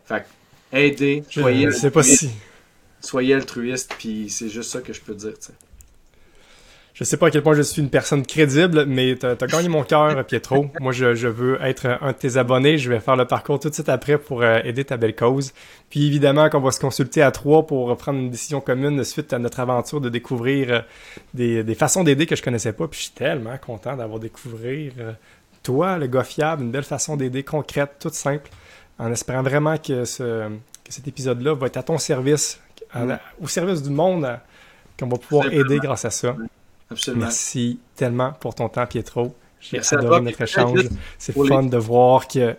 Fait 0.05 0.25
aider, 0.71 1.25
soyez, 1.29 1.67
pas 1.93 2.03
si. 2.03 2.29
soyez 3.01 3.33
altruiste, 3.33 3.93
puis 3.97 4.29
c'est 4.29 4.47
juste 4.47 4.71
ça 4.71 4.79
que 4.79 4.93
je 4.93 5.01
peux 5.01 5.15
dire. 5.15 5.37
T'sais 5.37 5.51
je 7.01 7.05
sais 7.07 7.17
pas 7.17 7.27
à 7.27 7.31
quel 7.31 7.41
point 7.41 7.55
je 7.55 7.63
suis 7.63 7.81
une 7.81 7.89
personne 7.89 8.23
crédible, 8.23 8.85
mais 8.85 9.15
t'as 9.15 9.31
as 9.31 9.47
gagné 9.47 9.69
mon 9.69 9.81
cœur, 9.81 10.23
Pietro. 10.23 10.67
Moi, 10.79 10.91
je, 10.91 11.15
je, 11.15 11.27
veux 11.27 11.59
être 11.63 11.97
un 11.99 12.11
de 12.11 12.15
tes 12.15 12.37
abonnés. 12.37 12.77
Je 12.77 12.91
vais 12.91 12.99
faire 12.99 13.15
le 13.15 13.25
parcours 13.25 13.59
tout 13.59 13.69
de 13.69 13.73
suite 13.73 13.89
après 13.89 14.19
pour 14.19 14.43
euh, 14.43 14.59
aider 14.63 14.85
ta 14.85 14.97
belle 14.97 15.15
cause. 15.15 15.51
Puis 15.89 16.05
évidemment 16.05 16.47
qu'on 16.51 16.59
va 16.59 16.69
se 16.69 16.79
consulter 16.79 17.23
à 17.23 17.31
trois 17.31 17.65
pour 17.65 17.97
prendre 17.97 18.19
une 18.19 18.29
décision 18.29 18.61
commune 18.61 19.03
suite 19.03 19.33
à 19.33 19.39
notre 19.39 19.61
aventure 19.61 19.99
de 19.99 20.09
découvrir 20.09 20.71
euh, 20.71 20.81
des, 21.33 21.63
des, 21.63 21.73
façons 21.73 22.03
d'aider 22.03 22.27
que 22.27 22.35
je 22.35 22.43
connaissais 22.43 22.71
pas. 22.71 22.87
Puis 22.87 22.99
je 22.99 23.05
suis 23.05 23.13
tellement 23.13 23.57
content 23.57 23.95
d'avoir 23.95 24.19
découvert 24.19 24.91
euh, 24.99 25.13
toi, 25.63 25.97
le 25.97 26.05
gars 26.05 26.23
fiable, 26.23 26.61
une 26.61 26.71
belle 26.71 26.83
façon 26.83 27.17
d'aider 27.17 27.41
concrète, 27.41 27.93
toute 27.99 28.13
simple, 28.13 28.51
en 28.99 29.11
espérant 29.11 29.41
vraiment 29.41 29.79
que, 29.79 30.05
ce, 30.05 30.49
que 30.83 30.93
cet 30.93 31.07
épisode-là 31.07 31.55
va 31.55 31.65
être 31.65 31.77
à 31.77 31.83
ton 31.83 31.97
service 31.97 32.61
au 33.41 33.47
service 33.47 33.81
du 33.81 33.89
monde 33.89 34.37
qu'on 34.99 35.07
va 35.07 35.17
pouvoir 35.17 35.51
aider 35.51 35.79
grâce 35.79 36.05
à 36.05 36.11
ça. 36.11 36.35
Absolument. 36.91 37.25
Merci 37.25 37.79
tellement 37.95 38.33
pour 38.33 38.53
ton 38.53 38.69
temps, 38.69 38.85
Pietro. 38.85 39.33
J'ai 39.59 39.79
adoré 39.91 40.21
notre 40.21 40.41
échange. 40.41 40.79
C'est 41.17 41.33
fun 41.33 41.63
de 41.63 41.77
voir 41.77 42.27
que. 42.27 42.55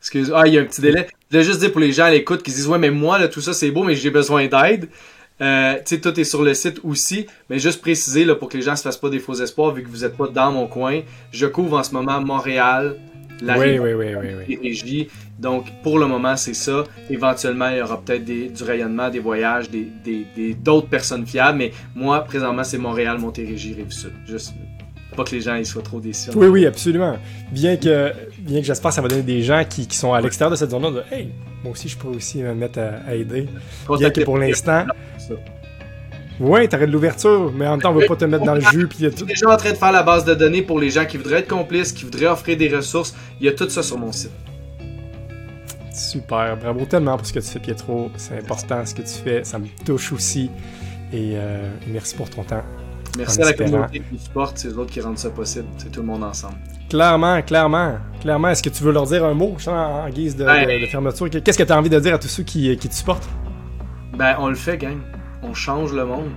Excuse, 0.00 0.32
ah, 0.34 0.46
il 0.46 0.54
y 0.54 0.58
a 0.58 0.60
un 0.60 0.64
petit 0.64 0.80
délai. 0.82 1.08
Je 1.30 1.36
voulais 1.36 1.44
juste 1.44 1.60
dire 1.60 1.72
pour 1.72 1.80
les 1.80 1.92
gens 1.92 2.04
à 2.04 2.10
l'écoute 2.10 2.42
qui 2.42 2.50
se 2.50 2.56
disent 2.56 2.68
Ouais, 2.68 2.78
mais 2.78 2.90
moi, 2.90 3.18
là, 3.18 3.28
tout 3.28 3.40
ça, 3.40 3.54
c'est 3.54 3.70
beau, 3.70 3.82
mais 3.82 3.96
j'ai 3.96 4.10
besoin 4.10 4.46
d'aide. 4.46 4.88
Euh, 5.40 5.74
tu 5.76 5.96
sais, 5.96 6.00
tout 6.00 6.18
est 6.18 6.24
sur 6.24 6.42
le 6.42 6.54
site 6.54 6.80
aussi, 6.82 7.26
mais 7.50 7.58
juste 7.58 7.80
préciser 7.80 8.24
là, 8.24 8.34
pour 8.34 8.48
que 8.48 8.56
les 8.56 8.62
gens 8.62 8.72
ne 8.72 8.76
se 8.76 8.82
fassent 8.82 8.96
pas 8.96 9.10
des 9.10 9.18
faux 9.18 9.34
espoirs, 9.34 9.72
vu 9.72 9.82
que 9.82 9.88
vous 9.88 9.98
n'êtes 9.98 10.16
pas 10.16 10.28
dans 10.28 10.52
mon 10.52 10.66
coin. 10.66 11.02
Je 11.30 11.46
couvre 11.46 11.78
en 11.78 11.82
ce 11.82 11.92
moment 11.92 12.20
Montréal, 12.20 12.96
la 13.42 13.58
oui, 13.58 13.78
oui, 13.78 13.92
oui. 13.94 15.08
Donc, 15.38 15.66
pour 15.82 15.98
le 15.98 16.06
moment, 16.06 16.36
c'est 16.36 16.54
ça. 16.54 16.84
Éventuellement, 17.10 17.68
il 17.68 17.78
y 17.78 17.82
aura 17.82 18.00
peut-être 18.00 18.24
du 18.24 18.64
rayonnement, 18.64 19.10
des 19.10 19.18
voyages, 19.18 19.70
d'autres 19.70 19.86
des, 20.04 20.54
des, 20.56 20.88
personnes 20.90 21.26
fiables, 21.26 21.58
mais 21.58 21.72
moi, 21.94 22.20
présentement, 22.24 22.64
c'est 22.64 22.78
Montréal, 22.78 23.18
Montérégie, 23.18 23.74
Rive-Sud. 23.74 24.12
Juste 24.26 24.54
pas 25.16 25.24
que 25.24 25.34
les 25.34 25.40
gens 25.40 25.54
ils 25.56 25.66
soient 25.66 25.82
trop 25.82 25.98
déçus. 25.98 26.30
Oui, 26.34 26.46
oui, 26.46 26.66
absolument. 26.66 27.16
Bien 27.50 27.76
que, 27.76 28.12
bien 28.38 28.60
que 28.60 28.66
j'espère 28.66 28.90
que 28.90 28.94
ça 28.94 29.02
va 29.02 29.08
donner 29.08 29.22
des 29.22 29.42
gens 29.42 29.64
qui, 29.68 29.86
qui 29.86 29.96
sont 29.96 30.12
à 30.12 30.20
l'extérieur 30.20 30.50
de 30.50 30.56
cette 30.56 30.70
zone-là 30.70 30.90
de 30.90 31.02
Hey, 31.10 31.30
moi 31.62 31.72
aussi, 31.72 31.88
je 31.88 31.96
pourrais 31.96 32.16
aussi 32.16 32.42
me 32.42 32.54
mettre 32.54 32.78
à, 32.78 33.14
aider. 33.14 33.48
Bien 33.98 34.10
que 34.10 34.20
pour 34.20 34.38
l'instant. 34.38 34.84
Oui, 36.38 36.68
t'arrêtes 36.68 36.90
l'ouverture, 36.90 37.50
mais 37.54 37.66
en 37.66 37.72
même 37.72 37.80
temps, 37.80 37.90
on 37.90 37.94
veut 37.94 38.06
pas 38.06 38.16
te 38.16 38.24
mettre 38.24 38.44
dans 38.44 38.54
le 38.54 38.60
jus. 38.60 38.86
Puis 38.86 39.10
tout. 39.10 39.24
déjà 39.24 39.50
en 39.50 39.56
train 39.56 39.72
de 39.72 39.76
faire 39.76 39.92
la 39.92 40.02
base 40.02 40.24
de 40.24 40.34
données 40.34 40.62
pour 40.62 40.78
les 40.78 40.90
gens 40.90 41.06
qui 41.06 41.16
voudraient 41.16 41.38
être 41.38 41.48
complices, 41.48 41.92
qui 41.92 42.04
voudraient 42.04 42.26
offrir 42.26 42.56
des 42.56 42.74
ressources. 42.74 43.14
Il 43.40 43.46
y 43.46 43.48
a 43.48 43.52
tout 43.52 43.68
ça 43.68 43.82
sur 43.82 43.98
mon 43.98 44.12
site. 44.12 44.32
Super, 45.92 46.58
bravo 46.58 46.84
tellement 46.84 47.16
pour 47.16 47.26
ce 47.26 47.32
que 47.32 47.38
tu 47.38 47.46
fais, 47.46 47.58
Pietro. 47.58 48.10
C'est 48.16 48.38
important 48.38 48.84
ce 48.84 48.94
que 48.94 49.02
tu 49.02 49.14
fais, 49.24 49.44
ça 49.44 49.58
me 49.58 49.66
touche 49.84 50.12
aussi. 50.12 50.50
Et 51.12 51.32
euh, 51.36 51.70
merci 51.86 52.14
pour 52.14 52.28
ton 52.28 52.42
temps. 52.42 52.62
Merci 53.16 53.40
à 53.40 53.46
la 53.46 53.52
communauté 53.54 54.00
qui 54.00 54.18
supporte, 54.18 54.58
c'est 54.58 54.68
eux 54.68 54.78
autres 54.78 54.92
qui 54.92 55.00
rendent 55.00 55.16
ça 55.16 55.30
possible. 55.30 55.66
C'est 55.78 55.90
tout 55.90 56.00
le 56.00 56.06
monde 56.06 56.22
ensemble. 56.22 56.56
Clairement, 56.90 57.40
clairement. 57.40 57.94
Clairement, 58.20 58.50
est-ce 58.50 58.62
que 58.62 58.68
tu 58.68 58.84
veux 58.84 58.92
leur 58.92 59.06
dire 59.06 59.24
un 59.24 59.32
mot 59.32 59.56
en 59.66 60.08
guise 60.10 60.36
de, 60.36 60.44
fermeture? 60.90 61.30
Qu'est-ce 61.30 61.56
que 61.56 61.62
tu 61.62 61.72
as 61.72 61.78
envie 61.78 61.88
de 61.88 61.98
dire 61.98 62.14
à 62.14 62.18
tous 62.18 62.28
ceux 62.28 62.42
qui, 62.42 62.76
qui 62.76 62.88
te 62.88 62.94
supportent? 62.94 63.28
Ben, 64.18 64.36
on 64.38 64.48
le 64.48 64.54
fait, 64.54 64.76
gang. 64.76 64.98
On 65.48 65.54
change 65.54 65.92
le 65.92 66.04
monde. 66.04 66.30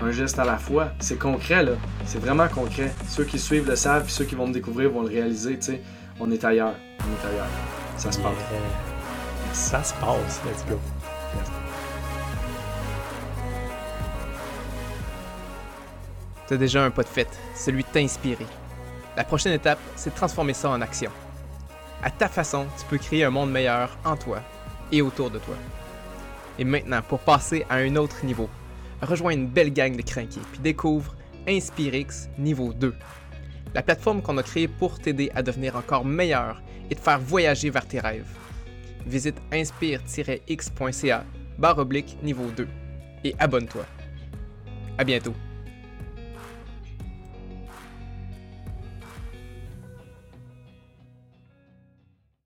Un 0.00 0.10
geste 0.10 0.38
à 0.38 0.44
la 0.44 0.58
fois. 0.58 0.88
C'est 0.98 1.18
concret, 1.18 1.62
là. 1.62 1.72
C'est 2.04 2.18
vraiment 2.18 2.48
concret. 2.48 2.92
Ceux 3.08 3.24
qui 3.24 3.38
suivent 3.38 3.68
le 3.68 3.76
savent, 3.76 4.04
puis 4.04 4.12
ceux 4.12 4.24
qui 4.24 4.34
vont 4.34 4.48
me 4.48 4.52
découvrir 4.52 4.90
vont 4.90 5.02
le 5.02 5.08
réaliser, 5.08 5.56
tu 5.56 5.66
sais. 5.66 5.82
On 6.18 6.30
est 6.30 6.44
ailleurs. 6.44 6.74
On 7.00 7.04
est 7.04 7.32
ailleurs. 7.32 7.46
Ça 7.96 8.10
se 8.10 8.18
passe. 8.18 8.34
Ça 9.52 9.84
se 9.84 9.94
passe. 9.94 10.40
Let's 10.44 10.64
go. 10.68 10.78
T'as 16.48 16.56
déjà 16.56 16.84
un 16.84 16.90
pas 16.90 17.02
de 17.02 17.08
fait, 17.08 17.28
celui 17.56 17.82
de 17.82 17.88
t'inspirer. 17.88 18.46
La 19.16 19.24
prochaine 19.24 19.52
étape, 19.52 19.78
c'est 19.96 20.10
de 20.10 20.14
transformer 20.14 20.54
ça 20.54 20.70
en 20.70 20.80
action. 20.80 21.10
À 22.02 22.10
ta 22.10 22.28
façon, 22.28 22.66
tu 22.78 22.84
peux 22.84 22.98
créer 22.98 23.24
un 23.24 23.30
monde 23.30 23.50
meilleur 23.50 23.96
en 24.04 24.16
toi 24.16 24.40
et 24.92 25.02
autour 25.02 25.30
de 25.30 25.38
toi. 25.38 25.56
Et 26.58 26.64
maintenant, 26.64 27.02
pour 27.02 27.20
passer 27.20 27.64
à 27.68 27.76
un 27.76 27.96
autre 27.96 28.24
niveau, 28.24 28.48
rejoins 29.02 29.32
une 29.32 29.46
belle 29.46 29.72
gang 29.72 29.96
de 29.96 30.02
crinqués 30.02 30.40
puis 30.52 30.60
découvre 30.60 31.14
InspireX 31.48 32.28
niveau 32.38 32.72
2. 32.72 32.94
La 33.74 33.82
plateforme 33.82 34.22
qu'on 34.22 34.38
a 34.38 34.42
créée 34.42 34.68
pour 34.68 34.98
t'aider 34.98 35.30
à 35.34 35.42
devenir 35.42 35.76
encore 35.76 36.04
meilleur 36.04 36.62
et 36.90 36.94
te 36.94 37.00
faire 37.00 37.20
voyager 37.20 37.70
vers 37.70 37.86
tes 37.86 38.00
rêves. 38.00 38.26
Visite 39.06 39.36
inspire-x.ca 39.52 41.24
barre 41.58 41.78
oblique 41.78 42.16
niveau 42.22 42.46
2 42.56 42.66
et 43.24 43.34
abonne-toi. 43.38 43.84
À 44.98 45.04
bientôt. 45.04 45.34